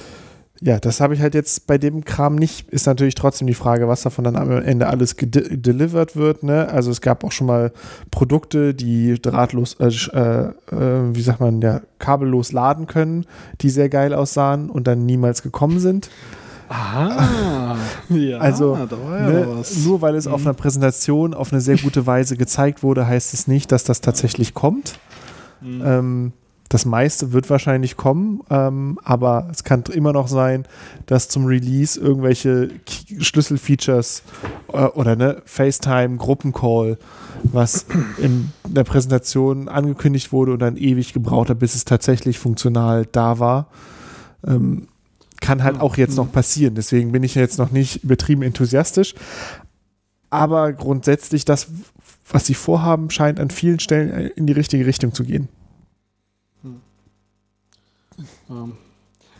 [0.60, 2.68] ja, das habe ich halt jetzt bei dem Kram nicht.
[2.70, 6.42] Ist natürlich trotzdem die Frage, was davon dann am Ende alles delivered wird.
[6.42, 6.68] Ne?
[6.68, 7.72] Also es gab auch schon mal
[8.10, 13.24] Produkte, die drahtlos, äh, äh, äh, wie sagt man, ja, kabellos laden können,
[13.60, 16.10] die sehr geil aussahen und dann niemals gekommen sind.
[16.68, 17.76] Ah,
[18.10, 20.34] ja, also ne, nur weil es mhm.
[20.34, 24.00] auf einer Präsentation auf eine sehr gute Weise gezeigt wurde, heißt es nicht, dass das
[24.02, 24.98] tatsächlich kommt.
[25.62, 25.82] Mhm.
[25.84, 26.32] Ähm,
[26.68, 30.66] das meiste wird wahrscheinlich kommen, ähm, aber es kann immer noch sein,
[31.06, 32.70] dass zum Release irgendwelche
[33.18, 34.22] Schlüsselfeatures
[34.72, 36.98] äh, oder ne, FaceTime, Gruppencall,
[37.44, 37.86] was
[38.18, 43.38] in der Präsentation angekündigt wurde und dann ewig gebraucht hat, bis es tatsächlich funktional da
[43.38, 43.68] war.
[44.46, 44.88] Ähm,
[45.40, 46.74] kann halt auch jetzt noch passieren.
[46.74, 49.14] Deswegen bin ich jetzt noch nicht übertrieben enthusiastisch.
[50.30, 51.68] Aber grundsätzlich, das,
[52.28, 55.48] was sie vorhaben, scheint an vielen Stellen in die richtige Richtung zu gehen.
[58.48, 58.72] Hm.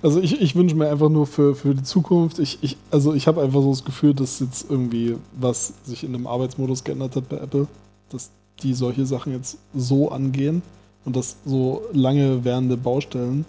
[0.01, 3.27] Also ich, ich wünsche mir einfach nur für, für die Zukunft, ich, ich, also ich
[3.27, 7.29] habe einfach so das Gefühl, dass jetzt irgendwie was sich in dem Arbeitsmodus geändert hat
[7.29, 7.67] bei Apple,
[8.11, 8.31] dass
[8.63, 10.63] die solche Sachen jetzt so angehen
[11.05, 13.45] und dass so lange währende Baustellen,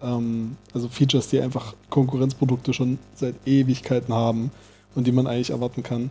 [0.00, 4.52] ähm, also Features, die einfach Konkurrenzprodukte schon seit Ewigkeiten haben
[4.94, 6.10] und die man eigentlich erwarten kann,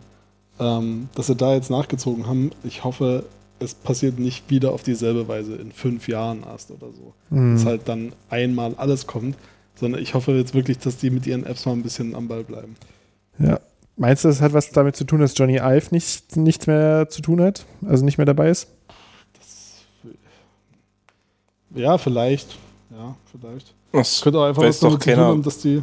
[0.60, 2.50] ähm, dass sie da jetzt nachgezogen haben.
[2.62, 3.24] Ich hoffe,
[3.60, 7.14] es passiert nicht wieder auf dieselbe Weise in fünf Jahren erst oder so.
[7.30, 7.54] Mhm.
[7.54, 9.36] Dass halt dann einmal alles kommt,
[9.74, 12.44] sondern ich hoffe jetzt wirklich, dass die mit ihren Apps mal ein bisschen am Ball
[12.44, 12.76] bleiben.
[13.38, 13.60] Ja.
[13.96, 17.20] Meinst du, das hat was damit zu tun, dass Johnny Ive nicht, nichts mehr zu
[17.20, 17.66] tun hat?
[17.84, 18.68] Also nicht mehr dabei ist?
[19.36, 19.84] Das,
[21.74, 22.58] ja, vielleicht.
[22.90, 23.74] Ja, vielleicht.
[23.90, 25.82] Das könnte auch einfach was damit zu tun haben, dass die,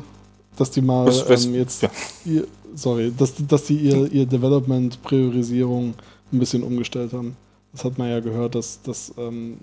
[0.55, 1.89] dass die mal was, was, ähm, jetzt ja.
[2.23, 5.93] ihr, sorry, dass, dass die ihr, ihr Development-Priorisierung
[6.31, 7.35] ein bisschen umgestellt haben.
[7.75, 9.57] Das hat man ja gehört, dass, dass ähm,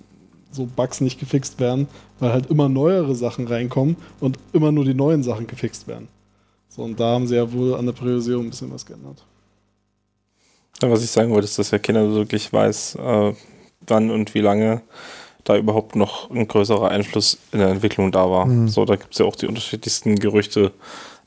[0.50, 4.92] so Bugs nicht gefixt werden, weil halt immer neuere Sachen reinkommen und immer nur die
[4.92, 6.08] neuen Sachen gefixt werden.
[6.68, 9.24] So, und da haben sie ja wohl an der Priorisierung ein bisschen was geändert.
[10.82, 13.34] Ja, was ich sagen wollte, ist, dass der Kinder wirklich weiß, äh,
[13.86, 14.82] wann und wie lange
[15.44, 18.46] da überhaupt noch ein größerer Einfluss in der Entwicklung da war.
[18.46, 18.68] Mhm.
[18.68, 20.72] So, da gibt es ja auch die unterschiedlichsten Gerüchte,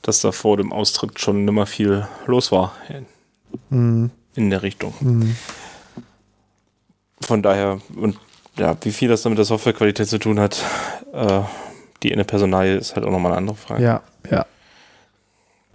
[0.02, 3.06] dass da vor dem Austritt schon nimmer viel los war in,
[3.70, 4.10] mhm.
[4.34, 4.94] in der Richtung.
[5.00, 5.36] Mhm.
[7.20, 8.18] Von daher, und
[8.58, 10.62] ja, wie viel das dann mit der Softwarequalität zu tun hat,
[11.12, 11.40] äh,
[12.02, 13.82] die in der Personalie ist halt auch nochmal eine andere Frage.
[13.82, 14.46] Ja, ja.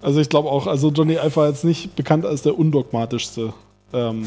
[0.01, 3.53] Also ich glaube auch, also Johnny Ive war jetzt nicht bekannt als der undogmatischste
[3.93, 4.26] ähm,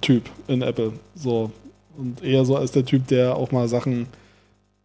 [0.00, 0.94] Typ in Apple.
[1.14, 1.50] So.
[1.96, 4.06] Und eher so als der Typ, der auch mal Sachen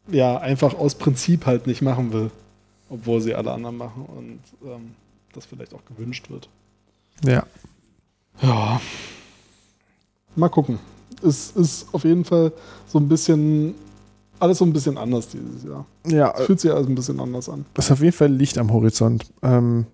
[0.10, 2.32] ja einfach aus Prinzip halt nicht machen will.
[2.90, 4.96] Obwohl sie alle anderen machen und ähm,
[5.34, 6.50] das vielleicht auch gewünscht wird.
[7.24, 7.46] Ja.
[8.42, 8.82] Ja.
[10.36, 10.80] Mal gucken
[11.24, 12.52] es ist auf jeden Fall
[12.88, 13.76] so ein bisschen,
[14.40, 15.86] alles so ein bisschen anders dieses Jahr.
[16.08, 16.34] Ja.
[16.38, 17.66] Es fühlt sich alles ein bisschen anders an.
[17.76, 19.26] Es ist auf jeden Fall Licht am Horizont.
[19.42, 19.86] Ähm,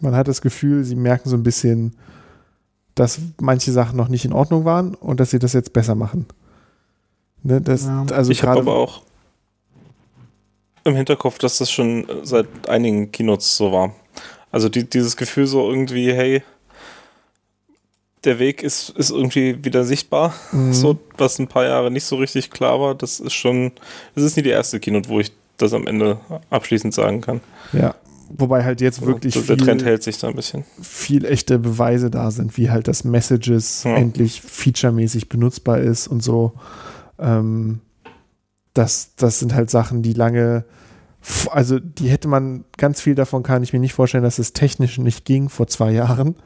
[0.00, 1.96] man hat das Gefühl, sie merken so ein bisschen,
[2.94, 6.26] dass manche Sachen noch nicht in Ordnung waren und dass sie das jetzt besser machen.
[7.42, 8.04] Ne, das, ja.
[8.12, 9.02] also ich habe aber auch
[10.84, 13.94] im Hinterkopf, dass das schon seit einigen Keynotes so war.
[14.50, 16.42] Also die, dieses Gefühl so irgendwie, hey,
[18.24, 20.34] der Weg ist, ist irgendwie wieder sichtbar.
[20.52, 20.72] Mhm.
[20.72, 22.94] So, was ein paar Jahre nicht so richtig klar war.
[22.94, 23.72] Das ist schon,
[24.14, 26.20] das ist nicht die erste Keynote, wo ich das am Ende
[26.50, 27.40] abschließend sagen kann.
[27.72, 27.94] Ja.
[28.34, 30.64] Wobei halt jetzt wirklich der, der viel, Trend hält sich da ein bisschen.
[30.80, 33.94] Viel echte Beweise da sind, wie halt das Messages ja.
[33.94, 36.52] endlich featuremäßig benutzbar ist und so.
[37.18, 37.80] Ähm,
[38.72, 40.64] das, das sind halt Sachen, die lange,
[41.50, 44.96] also die hätte man, ganz viel davon kann ich mir nicht vorstellen, dass es technisch
[44.96, 46.36] nicht ging vor zwei Jahren.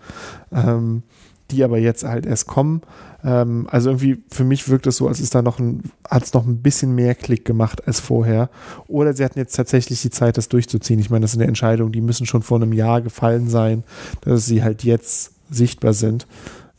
[0.52, 1.04] Ähm,
[1.50, 2.82] die aber jetzt halt erst kommen.
[3.24, 6.32] Ähm, also irgendwie für mich wirkt es so, als ist da noch ein, hat es
[6.32, 8.50] noch ein bisschen mehr Klick gemacht als vorher.
[8.88, 11.00] Oder sie hatten jetzt tatsächlich die Zeit, das durchzuziehen.
[11.00, 13.84] Ich meine, das sind ja Entscheidungen, die müssen schon vor einem Jahr gefallen sein,
[14.22, 16.26] dass sie halt jetzt sichtbar sind.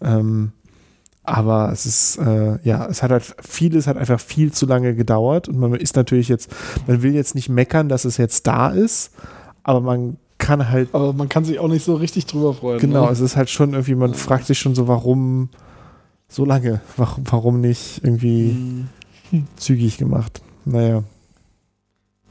[0.02, 0.52] Ähm,
[1.23, 5.49] aber es ist, äh, ja, es hat halt vieles hat einfach viel zu lange gedauert
[5.49, 6.49] und man ist natürlich jetzt,
[6.88, 9.11] man will jetzt nicht meckern, dass es jetzt da ist,
[9.64, 10.89] aber man kann halt.
[10.93, 12.80] Aber man kann sich auch nicht so richtig drüber freuen.
[12.80, 13.11] Genau, ne?
[13.11, 15.49] es ist halt schon irgendwie, man fragt sich schon so, warum
[16.27, 16.81] so lange?
[16.95, 18.87] Warum, warum nicht irgendwie
[19.31, 19.47] hm.
[19.55, 20.41] zügig gemacht?
[20.65, 21.03] Naja.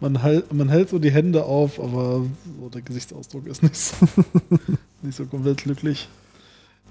[0.00, 2.22] Man, halt, man hält so die Hände auf, aber
[2.60, 4.06] so der Gesichtsausdruck ist nicht so,
[5.02, 6.08] nicht so komplett glücklich.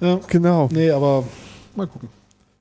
[0.02, 0.20] Ja.
[0.28, 0.70] Genau.
[0.72, 1.24] Nee, aber
[1.76, 2.10] mal gucken.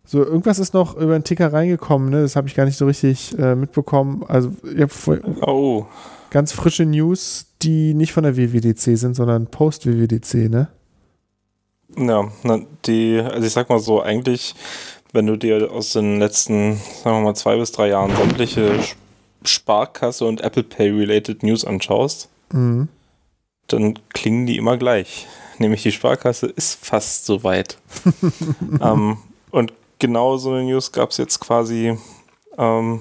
[0.06, 2.20] So, irgendwas ist noch über den Ticker reingekommen, ne?
[2.20, 4.22] Das habe ich gar nicht so richtig äh, mitbekommen.
[4.28, 5.86] Also, ich habe oh.
[6.28, 10.68] ganz frische News, die nicht von der WWDC sind, sondern Post-WWDC, ne?
[11.96, 12.28] Ja,
[12.86, 14.54] die, also ich sag mal so, eigentlich,
[15.12, 18.80] wenn du dir aus den letzten, sagen wir mal, zwei bis drei Jahren sämtliche
[19.44, 22.88] Sparkasse und Apple Pay-related News anschaust, mhm.
[23.68, 25.26] dann klingen die immer gleich.
[25.58, 27.78] Nämlich die Sparkasse ist fast so weit.
[28.80, 29.18] ähm,
[29.50, 31.96] und genau so eine News gab es jetzt quasi
[32.58, 33.00] ähm,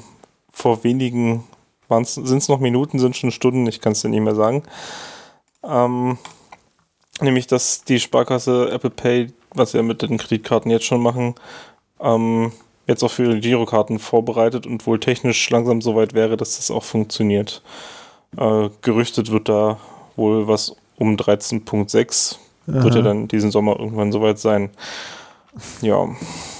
[0.51, 1.43] vor wenigen
[1.89, 4.63] sind es noch Minuten, sind schon Stunden, ich kann es dir nicht mehr sagen.
[5.63, 6.17] Ähm,
[7.21, 11.35] nämlich, dass die Sparkasse Apple Pay, was sie ja mit den Kreditkarten jetzt schon machen,
[11.99, 12.51] ähm,
[12.87, 16.83] jetzt auch für Girokarten vorbereitet und wohl technisch langsam so weit wäre, dass das auch
[16.83, 17.61] funktioniert.
[18.37, 19.77] Äh, gerüchtet wird da
[20.15, 22.37] wohl was um 13.6.
[22.65, 24.69] Wird ja dann diesen Sommer irgendwann soweit sein.
[25.81, 26.07] Ja.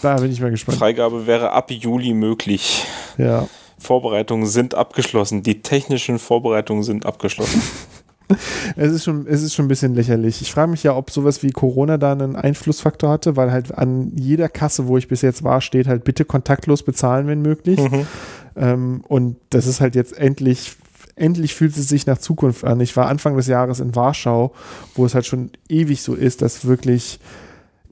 [0.01, 0.77] Da bin ich mal gespannt.
[0.77, 2.83] Freigabe wäre ab Juli möglich.
[3.17, 3.47] Ja
[3.83, 5.43] Vorbereitungen sind abgeschlossen.
[5.43, 7.61] Die technischen Vorbereitungen sind abgeschlossen.
[8.75, 10.41] es, ist schon, es ist schon ein bisschen lächerlich.
[10.41, 14.11] Ich frage mich ja, ob sowas wie Corona da einen Einflussfaktor hatte, weil halt an
[14.15, 17.79] jeder Kasse, wo ich bis jetzt war, steht halt bitte kontaktlos bezahlen, wenn möglich.
[17.79, 18.07] Mhm.
[18.55, 20.75] Ähm, und das ist halt jetzt endlich
[21.15, 22.79] endlich fühlt es sich nach Zukunft an.
[22.79, 24.51] Ich war Anfang des Jahres in Warschau,
[24.95, 27.19] wo es halt schon ewig so ist, dass wirklich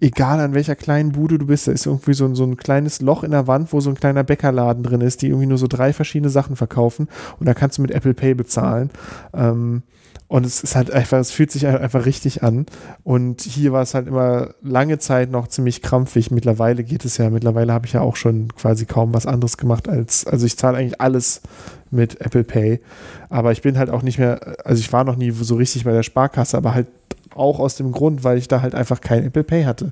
[0.01, 3.01] egal an welcher kleinen Bude du bist, da ist irgendwie so ein, so ein kleines
[3.01, 5.67] Loch in der Wand, wo so ein kleiner Bäckerladen drin ist, die irgendwie nur so
[5.67, 7.07] drei verschiedene Sachen verkaufen
[7.39, 8.89] und da kannst du mit Apple Pay bezahlen.
[9.33, 9.83] Ähm,
[10.32, 12.66] und es ist halt einfach, es fühlt sich halt einfach richtig an.
[13.03, 16.32] Und hier war es halt immer lange Zeit noch ziemlich krampfig.
[16.32, 19.90] Mittlerweile geht es ja, mittlerweile habe ich ja auch schon quasi kaum was anderes gemacht
[19.90, 21.42] als, also ich zahle eigentlich alles
[21.90, 22.80] mit Apple Pay.
[23.27, 25.92] Aber ich bin halt auch nicht mehr, also ich war noch nie so richtig bei
[25.92, 26.88] der Sparkasse, aber halt
[27.35, 29.92] auch aus dem Grund, weil ich da halt einfach kein Apple Pay hatte.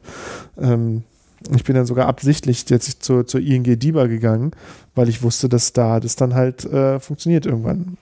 [0.57, 1.03] Ähm,
[1.53, 4.51] ich bin dann sogar absichtlich jetzt zur, zur ING DIBA gegangen,
[4.95, 7.97] weil ich wusste, dass da das dann halt äh, funktioniert irgendwann.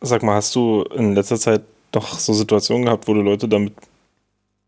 [0.00, 3.72] Sag mal, hast du in letzter Zeit doch so Situationen gehabt, wo du Leute damit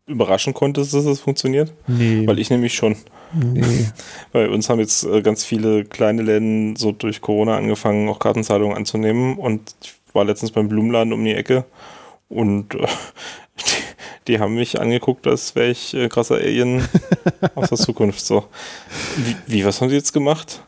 [0.07, 1.71] überraschen konntest, dass das funktioniert?
[1.87, 2.25] Nee.
[2.25, 2.95] Weil ich nämlich schon.
[3.33, 3.63] Nee.
[4.31, 8.75] Bei uns haben jetzt äh, ganz viele kleine Läden so durch Corona angefangen, auch Kartenzahlungen
[8.75, 9.37] anzunehmen.
[9.37, 11.65] Und ich war letztens beim Blumenladen um die Ecke
[12.29, 12.79] und äh,
[13.59, 13.63] die,
[14.27, 16.87] die, haben mich angeguckt, als wäre ich äh, krasser Alien
[17.55, 18.25] aus der Zukunft.
[18.25, 18.45] So.
[19.17, 20.63] Wie, wie, was haben sie jetzt gemacht?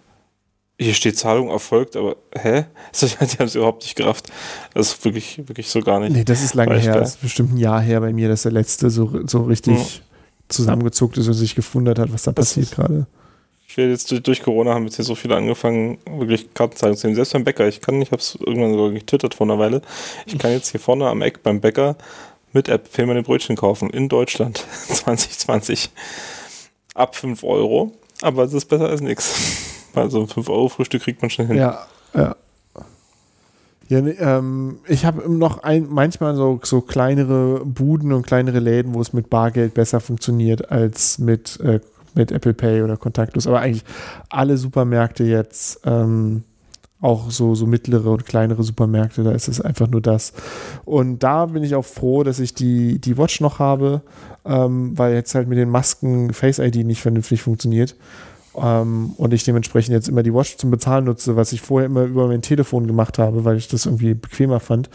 [0.81, 2.65] Hier steht Zahlung erfolgt, aber hä?
[3.01, 4.31] die haben es überhaupt nicht gerafft.
[4.73, 6.11] Das ist wirklich, wirklich so gar nicht.
[6.11, 6.95] Nee, das ist lange her.
[6.95, 10.01] Das ist bestimmt ein Jahr her bei mir, dass der letzte so, so richtig ja.
[10.49, 13.05] zusammengezuckt ist und sich gewundert hat, was da das passiert gerade.
[13.67, 17.05] Ich werde jetzt durch, durch, Corona haben jetzt hier so viele angefangen, wirklich Kartenzahlungen zu
[17.05, 17.15] nehmen.
[17.15, 17.67] Selbst beim Bäcker.
[17.67, 19.83] Ich kann, ich habe es irgendwann sogar getwittert vor einer Weile.
[20.25, 21.95] Ich kann jetzt hier vorne am Eck beim Bäcker
[22.53, 25.91] mit App Pay meine Brötchen kaufen in Deutschland 2020.
[26.95, 27.93] Ab 5 Euro.
[28.23, 29.77] Aber es ist besser als nichts.
[29.95, 31.57] Also ein 5 Euro Frühstück kriegt man schnell hin.
[31.57, 32.35] Ja, ja.
[33.89, 39.01] Ja, ähm, ich habe noch ein, manchmal so, so kleinere Buden und kleinere Läden, wo
[39.01, 41.81] es mit Bargeld besser funktioniert als mit äh,
[42.13, 43.83] mit Apple Pay oder kontaktlos, aber eigentlich
[44.29, 46.43] alle Supermärkte jetzt, ähm,
[46.99, 50.33] auch so, so mittlere und kleinere Supermärkte, da ist es einfach nur das.
[50.85, 54.01] Und da bin ich auch froh, dass ich die, die Watch noch habe,
[54.45, 57.95] ähm, weil jetzt halt mit den Masken Face ID nicht vernünftig funktioniert.
[58.55, 62.03] Ähm, und ich dementsprechend jetzt immer die Watch zum Bezahlen nutze, was ich vorher immer
[62.03, 64.89] über mein Telefon gemacht habe, weil ich das irgendwie bequemer fand.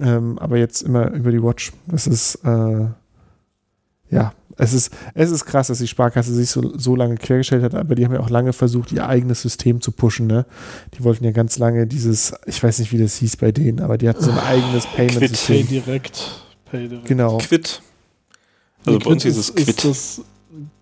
[0.00, 1.72] Ähm, aber jetzt immer über die Watch.
[1.86, 2.86] Das ist, äh,
[4.10, 7.74] ja, es ist, es ist krass, dass die Sparkasse sich so, so lange quergestellt hat,
[7.74, 10.26] aber die haben ja auch lange versucht, ihr eigenes System zu pushen.
[10.26, 10.46] Ne?
[10.94, 13.98] Die wollten ja ganz lange dieses, ich weiß nicht, wie das hieß bei denen, aber
[13.98, 15.66] die hatten so ein eigenes Payment-System.
[15.66, 16.44] Pay direkt.
[16.70, 17.08] Pay direkt.
[17.08, 17.38] Genau.
[17.38, 17.82] Quid.
[18.84, 19.68] Also nee, bei uns ist, es Quid.
[19.68, 20.20] Ist das,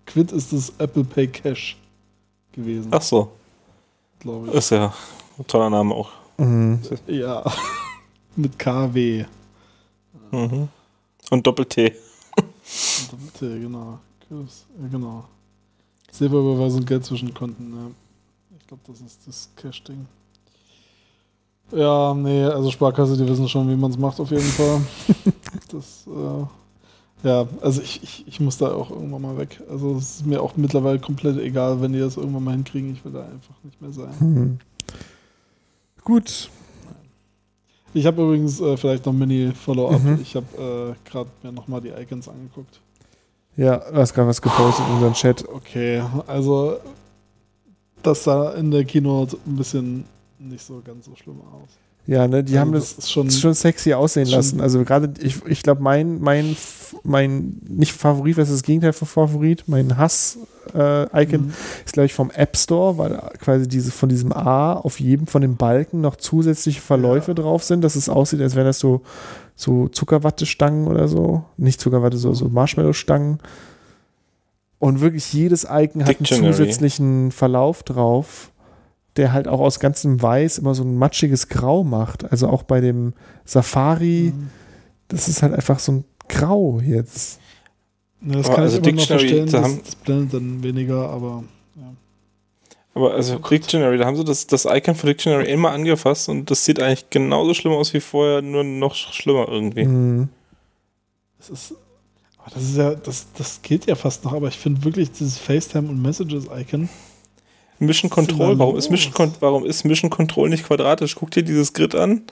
[0.05, 1.77] Quid ist das Apple Pay Cash
[2.51, 2.89] gewesen.
[2.91, 3.31] Ach so.
[4.19, 4.53] Glaube ich.
[4.53, 4.93] Ist ja
[5.37, 6.09] ein toller Name auch.
[6.37, 6.79] Mhm.
[7.07, 7.43] Ja.
[8.35, 9.25] Mit KW.
[10.31, 10.69] Mhm.
[11.29, 11.95] Und Doppel-T.
[13.23, 13.99] Mitte, genau.
[14.91, 15.25] genau.
[16.11, 17.91] Silberüberweisung, Geld zwischen Konten, ja.
[18.57, 20.05] Ich glaube, das ist das Cash-Ding.
[21.71, 24.81] Ja, nee, also Sparkasse, die wissen schon, wie man es macht, auf jeden Fall.
[25.71, 26.45] das, äh,
[27.23, 29.61] ja, also ich, ich, ich muss da auch irgendwann mal weg.
[29.69, 32.93] Also es ist mir auch mittlerweile komplett egal, wenn die das irgendwann mal hinkriegen.
[32.93, 34.19] Ich will da einfach nicht mehr sein.
[34.19, 34.59] Hm.
[36.03, 36.49] Gut,
[37.93, 40.01] ich habe übrigens äh, vielleicht noch Mini-Follow-up.
[40.01, 40.19] Mhm.
[40.21, 42.79] Ich habe äh, gerade mir nochmal die Icons angeguckt.
[43.57, 45.47] Ja, du hast gerade was gepostet in unserem Chat.
[45.47, 46.77] Okay, also
[48.01, 50.05] das sah in der Keynote ein bisschen
[50.39, 51.69] nicht so ganz so schlimm aus.
[52.07, 54.59] Ja, ne, die also haben das, das schon, schon, sexy aussehen lassen.
[54.59, 56.57] Also gerade, ich, ich glaube, mein, mein,
[57.03, 59.63] mein, nicht Favorit, was ist das Gegenteil von Favorit?
[59.67, 61.53] Mein Hass-Icon mhm.
[61.85, 65.41] ist, glaube ich, vom App Store, weil quasi diese, von diesem A auf jedem von
[65.41, 67.35] den Balken noch zusätzliche Verläufe ja.
[67.35, 69.01] drauf sind, dass es aussieht, als wären das so,
[69.55, 71.45] so Zuckerwattestangen oder so.
[71.57, 73.39] Nicht Zuckerwatte, so, so Marshmallow-Stangen.
[74.79, 78.50] Und wirklich jedes Icon hat einen zusätzlichen Verlauf drauf
[79.17, 82.31] der halt auch aus ganzem Weiß immer so ein matschiges Grau macht.
[82.31, 83.13] Also auch bei dem
[83.45, 84.49] Safari, mhm.
[85.07, 87.39] das ist halt einfach so ein Grau jetzt.
[88.21, 91.09] Ja, das aber kann also ich immer noch verstehen, da das, das blendet dann weniger,
[91.09, 91.43] aber
[91.75, 91.93] ja.
[92.93, 96.51] Aber also oh Dictionary, da haben sie das, das Icon von Dictionary immer angefasst und
[96.51, 99.85] das sieht eigentlich genauso schlimm aus wie vorher, nur noch schlimmer irgendwie.
[99.85, 100.29] Mhm.
[101.39, 101.75] Das ist,
[102.53, 105.89] das ist ja, das, das geht ja fast noch, aber ich finde wirklich dieses FaceTime
[105.89, 106.89] und Messages-Icon,
[107.81, 111.15] Mission Control, warum ist Mission, warum ist Mission Control nicht quadratisch?
[111.15, 112.23] Guck dir dieses Grid an.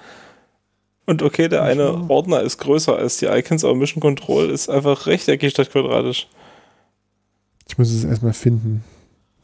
[1.05, 5.07] Und okay, der eine Ordner ist größer als die Icons, aber Mission Control ist einfach
[5.07, 6.27] rechteckig statt quadratisch.
[7.67, 8.83] Ich muss es erstmal finden.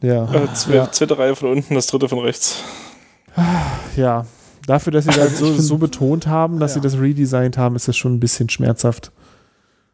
[0.00, 0.32] Ja.
[0.32, 0.92] Äh, zweite, ja.
[0.92, 2.62] zweite Reihe von unten, das dritte von rechts.
[3.96, 4.26] Ja,
[4.66, 6.80] dafür, dass sie das so, so betont haben, dass ja.
[6.80, 9.10] sie das redesigned haben, ist das schon ein bisschen schmerzhaft.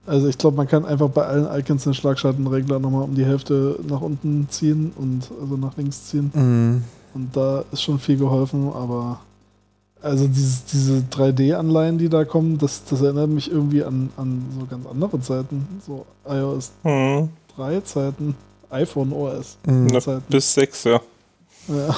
[0.06, 3.78] Also ich glaube, man kann einfach bei allen Icons den Schlagschaltenregler nochmal um die Hälfte
[3.89, 6.31] nach unten ziehen und also nach links ziehen.
[6.34, 6.84] Mhm.
[7.14, 9.20] Und da ist schon viel geholfen, aber
[10.00, 14.66] also dieses, diese 3D-Anleihen, die da kommen, das, das erinnert mich irgendwie an, an so
[14.66, 15.81] ganz andere Zeiten.
[15.86, 17.28] So iOS mhm.
[17.56, 18.34] 3 Zeiten,
[18.70, 20.00] iPhone OS mhm.
[20.00, 20.24] Zeiten.
[20.28, 21.00] Bis 6, ja.
[21.68, 21.94] Ja.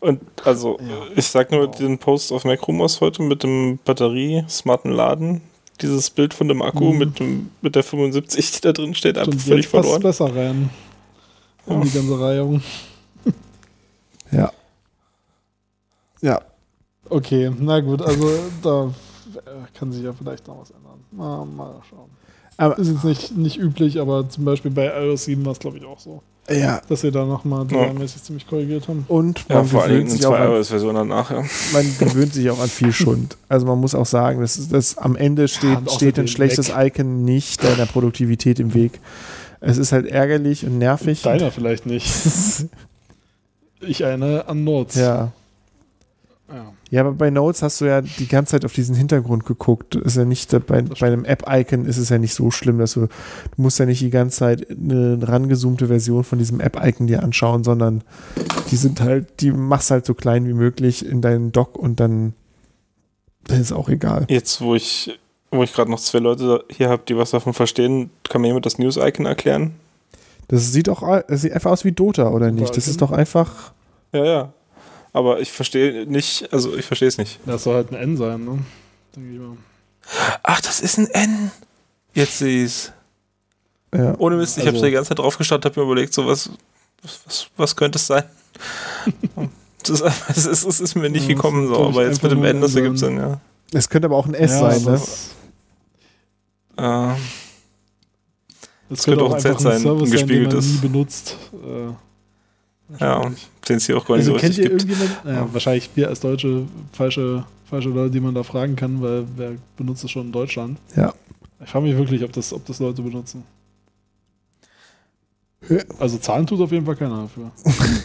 [0.00, 1.14] Und also, ja.
[1.14, 1.76] ich sag nur wow.
[1.76, 5.40] den Post auf Macrumors heute mit dem Batterie-smarten Laden.
[5.80, 6.98] Dieses Bild von dem Akku mhm.
[6.98, 10.02] mit, dem, mit der 75, die da drin steht, einfach völlig verloren.
[10.02, 10.70] besser rein.
[11.66, 11.80] In ja.
[11.80, 12.62] die ganze Reihung.
[14.32, 14.52] ja.
[16.20, 16.40] Ja.
[17.08, 18.30] Okay, na gut, also
[18.62, 18.92] da
[19.74, 21.04] kann sich ja vielleicht noch was ändern.
[21.10, 22.10] Mal, mal schauen.
[22.56, 25.78] Aber ist jetzt nicht, nicht üblich, aber zum Beispiel bei iOS 7 war es, glaube
[25.78, 26.22] ich, auch so.
[26.50, 26.80] Ja.
[26.88, 28.22] Dass sie da nochmal designmäßig ja.
[28.22, 29.04] ziemlich korrigiert haben.
[29.08, 31.44] Und man ja, vor allem sich zwei iOS-Versionen danach, ja.
[31.72, 33.36] Man gewöhnt sich auch an viel Schund.
[33.48, 36.96] Also man muss auch sagen, dass, dass am Ende steht, ja, steht ein schlechtes Weg.
[36.96, 39.00] Icon nicht deiner Produktivität im Weg.
[39.60, 41.22] Es ist halt ärgerlich und nervig.
[41.22, 42.08] Deiner vielleicht nicht.
[43.80, 44.94] ich eine an Notes.
[44.96, 45.32] Ja.
[46.48, 46.72] Ja.
[46.90, 49.94] Ja, aber bei Notes hast du ja die ganze Zeit auf diesen Hintergrund geguckt.
[49.94, 53.00] Ist ja nicht bei, bei einem App-Icon ist es ja nicht so schlimm, dass du,
[53.00, 53.08] du
[53.56, 58.02] musst ja nicht die ganze Zeit eine rangezoomte Version von diesem App-Icon dir anschauen, sondern
[58.70, 62.32] die sind halt, die machst halt so klein wie möglich in deinen Dock und dann,
[63.44, 64.24] dann ist auch egal.
[64.30, 65.18] Jetzt, wo ich,
[65.50, 68.64] wo ich gerade noch zwei Leute hier habe, die was davon verstehen, kann mir jemand
[68.64, 69.72] das News-Icon erklären?
[70.48, 72.74] Das sieht auch, das sieht einfach aus wie Dota, oder nicht?
[72.74, 73.72] Das ist doch einfach.
[74.14, 74.52] Ja, ja
[75.12, 77.40] aber ich verstehe nicht, also ich verstehe es nicht.
[77.46, 78.58] Das soll halt ein N sein, ne?
[79.14, 79.56] Denke ich mal.
[80.42, 81.50] Ach, das ist ein N.
[82.14, 82.92] Jetzt sehe ich es.
[83.94, 84.14] Ja.
[84.18, 86.50] Ohne Mist, ich also, habe die ganze Zeit drauf gestartet, habe mir überlegt, so was,
[87.02, 88.24] was, was könnte es sein?
[89.82, 90.00] das,
[90.46, 92.98] ist, es, ist, mir nicht ja, gekommen, so, aber jetzt mit dem N, das ergibt
[92.98, 93.40] Sinn, ja.
[93.72, 95.02] Es könnte aber auch ein S ja, sein, ne?
[96.78, 97.16] Ähm,
[98.88, 100.66] das, könnte auch ein Z sein, ein gespiegeltes.
[100.66, 101.36] Nie benutzt.
[101.52, 101.92] Äh,
[102.98, 103.30] ja,
[103.68, 104.82] den es hier auch gar nicht also so kennt ihr gibt.
[104.82, 105.20] irgendjemand?
[105.24, 105.48] Ja, ja.
[105.52, 110.04] Wahrscheinlich wir als Deutsche falsche, falsche Leute, die man da fragen kann, weil wer benutzt
[110.04, 110.78] es schon in Deutschland?
[110.96, 111.12] Ja.
[111.62, 113.44] Ich frage mich wirklich, ob das, ob das Leute benutzen.
[115.98, 117.50] Also zahlen tut auf jeden Fall keiner dafür.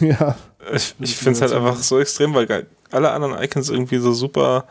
[0.00, 0.36] ja.
[0.74, 4.66] Ich, ich finde es halt einfach so extrem, weil alle anderen Icons irgendwie so super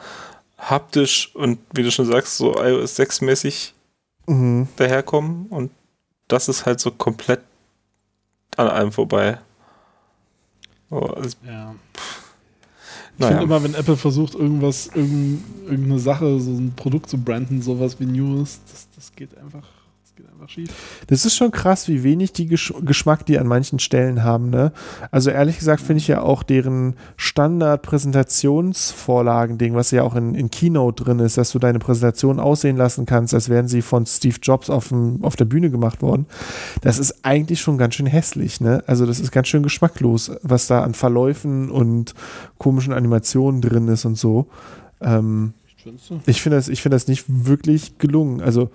[0.58, 3.74] haptisch und wie du schon sagst, so iOS 6 mäßig
[4.28, 4.68] mhm.
[4.76, 5.72] daherkommen und
[6.28, 7.42] das ist halt so komplett
[8.58, 9.40] an allem vorbei.
[10.94, 11.10] Oh,
[11.46, 11.76] ja.
[13.16, 13.32] Ich naja.
[13.32, 18.06] finde immer, wenn Apple versucht, irgendwas, irgendeine Sache, so ein Produkt zu branden, sowas wie
[18.06, 19.68] News, das, das geht einfach
[20.16, 20.70] geht einfach schief.
[21.08, 24.52] Das ist schon krass, wie wenig die Gesch Geschmack die an manchen Stellen haben.
[24.52, 24.72] Ne?
[25.10, 31.04] Also ehrlich gesagt finde ich ja auch deren Standard-Präsentationsvorlagen-Ding, was ja auch in, in Keynote
[31.04, 34.70] drin ist, dass du deine Präsentation aussehen lassen kannst, als wären sie von Steve Jobs
[34.70, 36.28] auf, dem, auf der Bühne gemacht worden.
[36.82, 38.62] Das ist eigentlich schon ganz schön hässlich.
[38.62, 38.84] Ne?
[38.86, 42.14] Also das ist ganz schön geschmacklos, was da an Verläufen und
[42.60, 44.46] komischen Animationen drin ist und so.
[45.02, 45.56] Ähm,
[46.28, 48.42] ich finde das, find das nicht wirklich gelungen.
[48.42, 48.70] Also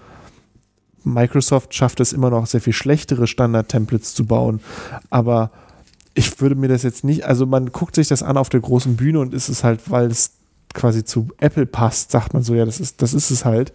[1.04, 4.60] Microsoft schafft es immer noch, sehr viel schlechtere Standard-Templates zu bauen.
[5.10, 5.50] Aber
[6.14, 8.96] ich würde mir das jetzt nicht, also man guckt sich das an auf der großen
[8.96, 10.32] Bühne und ist es halt, weil es
[10.74, 13.72] quasi zu Apple passt, sagt man so, ja, das ist, das ist es halt.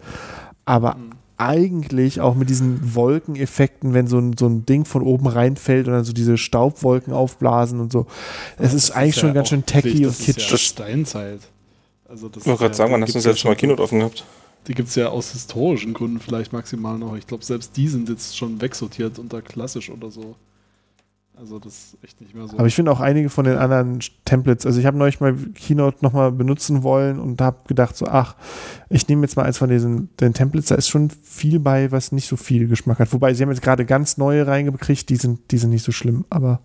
[0.64, 1.10] Aber mhm.
[1.38, 5.94] eigentlich auch mit diesen Wolkeneffekten, wenn so ein, so ein Ding von oben reinfällt und
[5.94, 8.06] dann so diese Staubwolken aufblasen und so.
[8.58, 10.36] Es ja, ist eigentlich ist schon ja ganz schön tacky und kitsch.
[10.36, 11.40] Das ist ja Steinzeit.
[12.08, 14.24] Also das ich wollte gerade sagen, wann hast du das letzte Mal Keynote offen gehabt?
[14.66, 17.16] Die gibt es ja aus historischen Gründen vielleicht maximal noch.
[17.16, 20.36] Ich glaube, selbst die sind jetzt schon wegsortiert unter klassisch oder so.
[21.36, 22.56] Also das ist echt nicht mehr so.
[22.56, 25.98] Aber ich finde auch einige von den anderen Templates, also ich habe neulich mal Keynote
[26.00, 28.36] nochmal benutzen wollen und habe gedacht so, ach,
[28.88, 32.12] ich nehme jetzt mal eins von diesen den Templates, da ist schon viel bei, was
[32.12, 33.12] nicht so viel Geschmack hat.
[33.12, 36.24] Wobei, sie haben jetzt gerade ganz neue reingekriegt, die sind, die sind nicht so schlimm,
[36.30, 36.60] aber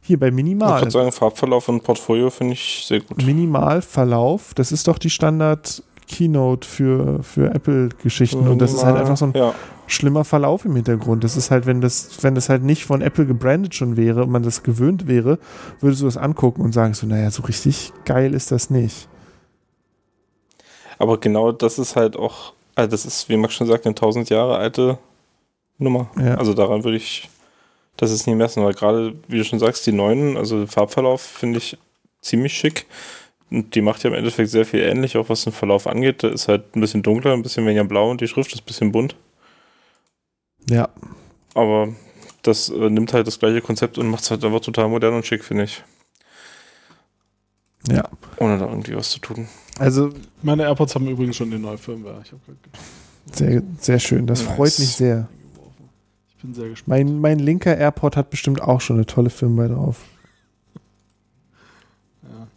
[0.00, 0.78] hier bei Minimal.
[0.78, 3.24] Ich würde sagen, Farbverlauf und Portfolio finde ich sehr gut.
[3.24, 9.16] Minimalverlauf, das ist doch die Standard Keynote für, für Apple-Geschichten und das ist halt einfach
[9.16, 9.54] so ein ja.
[9.86, 11.24] schlimmer Verlauf im Hintergrund.
[11.24, 14.30] Das ist halt, wenn das, wenn das halt nicht von Apple gebrandet schon wäre und
[14.30, 15.38] man das gewöhnt wäre,
[15.80, 19.08] würdest du das angucken und sagen so, naja, so richtig geil ist das nicht.
[20.98, 24.30] Aber genau das ist halt auch, also das ist, wie Max schon sagt, eine 1000
[24.30, 24.98] Jahre alte
[25.78, 26.08] Nummer.
[26.18, 26.36] Ja.
[26.36, 27.28] Also daran würde ich
[27.96, 31.22] das ist nie messen, weil gerade, wie du schon sagst, die neuen, also den Farbverlauf
[31.22, 31.78] finde ich
[32.20, 32.86] ziemlich schick.
[33.50, 36.22] Und die macht ja im Endeffekt sehr viel ähnlich, auch was den Verlauf angeht.
[36.22, 38.66] Da ist halt ein bisschen dunkler, ein bisschen weniger blau und die Schrift ist ein
[38.66, 39.14] bisschen bunt.
[40.68, 40.88] Ja.
[41.54, 41.88] Aber
[42.42, 45.26] das äh, nimmt halt das gleiche Konzept und macht es halt einfach total modern und
[45.26, 45.82] schick, finde ich.
[47.88, 48.08] Ja.
[48.38, 49.46] Ohne da irgendwie was zu tun.
[49.78, 50.10] Also,
[50.42, 52.22] meine AirPods haben übrigens schon die neue Firmware.
[53.32, 54.26] sehr, sehr schön.
[54.26, 54.56] Das nice.
[54.56, 55.28] freut mich sehr.
[56.28, 56.88] Ich bin sehr gespannt.
[56.88, 60.00] Mein, mein linker AirPod hat bestimmt auch schon eine tolle Firmware drauf.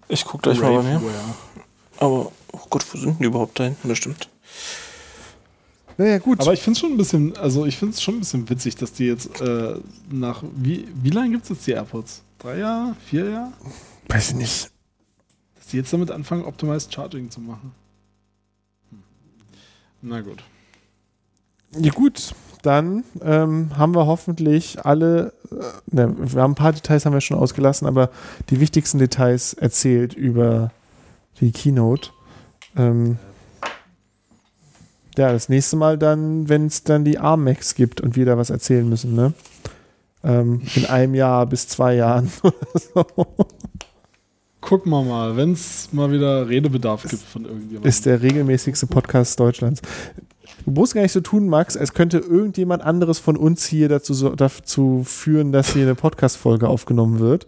[0.10, 1.02] Ich gucke gleich mal bei mir.
[1.98, 3.88] Aber, oh Gott, wo sind die überhaupt da hinten?
[3.88, 4.28] Bestimmt.
[5.98, 6.42] Naja, gut.
[6.42, 8.76] Aber ich finde es schon ein bisschen, also ich finde es schon ein bisschen witzig,
[8.76, 9.76] dass die jetzt äh,
[10.10, 12.24] nach, wie, wie lange gibt es jetzt die AirPods?
[12.40, 12.96] Drei Jahre?
[13.06, 13.54] Vier Jahre?
[14.08, 14.72] Weiß ich nicht.
[15.56, 17.74] Dass die jetzt damit anfangen, Optimized Charging zu machen.
[18.90, 19.04] Hm.
[20.02, 20.42] Na gut.
[21.78, 27.06] Ja gut, dann ähm, haben wir hoffentlich alle, äh, ne, wir haben ein paar Details
[27.06, 28.10] haben wir schon ausgelassen, aber
[28.50, 30.72] die wichtigsten Details erzählt über
[31.40, 32.10] die Keynote.
[32.76, 33.18] Ähm,
[35.18, 38.50] ja, das nächste Mal dann, wenn es dann die Armex gibt und wir da was
[38.50, 39.34] erzählen müssen, ne?
[40.24, 43.06] Ähm, in einem Jahr bis zwei Jahren oder so.
[44.62, 47.90] Gucken wir mal, wenn es mal wieder Redebedarf gibt von irgendjemandem.
[47.90, 49.82] Ist der regelmäßigste Podcast Deutschlands.
[50.66, 54.36] Du musst gar nicht so tun, Max, als könnte irgendjemand anderes von uns hier dazu,
[54.36, 57.48] dazu führen, dass hier eine Podcast-Folge aufgenommen wird.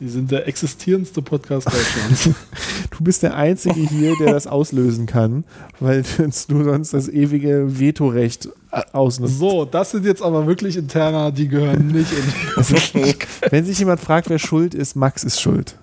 [0.00, 2.30] Die sind der existierendste Podcast Deutschlands.
[2.90, 5.44] du bist der Einzige hier, der das auslösen kann,
[5.80, 8.48] weil du sonst das ewige Vetorecht
[8.92, 9.38] ausnutzt.
[9.38, 13.16] So, das sind jetzt aber wirklich Interna, die gehören nicht in die
[13.50, 15.76] Wenn sich jemand fragt, wer schuld ist, Max ist schuld.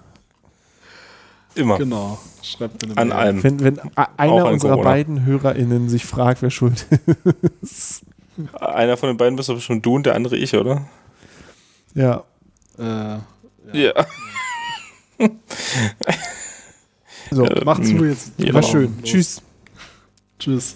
[1.56, 1.77] Immer.
[1.77, 2.19] Genau.
[2.45, 3.43] Schreibt mir An allem.
[3.43, 4.90] Wenn, wenn einer unserer Corona.
[4.90, 6.85] beiden HörerInnen sich fragt, wer schuld
[7.61, 8.03] ist.
[8.59, 10.88] Einer von den beiden bist aber schon du und der andere ich, oder?
[11.95, 12.24] Ja.
[12.77, 13.17] Äh,
[13.74, 14.06] ja.
[17.32, 18.33] so, äh, macht's gut jetzt.
[18.38, 18.93] Ja, War schön.
[19.01, 19.09] Los.
[19.09, 19.41] Tschüss.
[20.38, 20.75] Tschüss.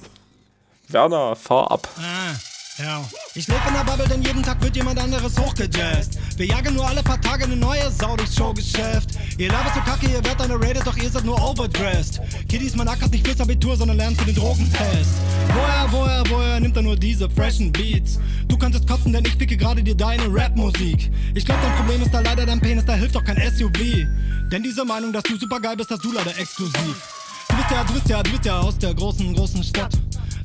[0.87, 1.87] Werner, fahr ab.
[1.97, 2.33] Ah.
[2.79, 3.03] Ja.
[3.35, 6.17] Ich lebe in der Bubble, denn jeden Tag wird jemand anderes hochgejazzt.
[6.37, 9.09] Wir jagen nur alle paar Tage eine neue Sau durchs Showgeschäft.
[9.37, 12.21] Ihr labert so kacke, ihr werdet underrated, doch ihr seid nur overdressed.
[12.47, 15.11] Kiddies, man ackert nicht fürs Abitur, sondern lernt für den Drogentest.
[15.53, 18.17] Woher, woher, woher nimmt er nur diese freshen Beats?
[18.47, 21.11] Du könntest kotzen, denn ich picke gerade dir deine Rap-Musik.
[21.35, 24.07] Ich glaub, dein Problem ist da leider dein Penis, da hilft doch kein SUV.
[24.51, 26.95] Denn diese Meinung, dass du super geil bist, hast du leider exklusiv.
[27.49, 29.91] Du bist ja, du bist ja, du bist ja aus der großen, großen Stadt.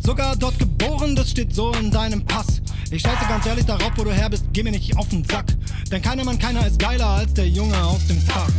[0.05, 2.61] Sogar dort geboren, das steht so in deinem Pass.
[2.91, 5.47] Ich scheiße ganz ehrlich darauf, wo du her bist, geh mir nicht auf den Sack.
[5.91, 8.53] Denn keiner Mann, keiner ist geiler als der Junge aus dem Park.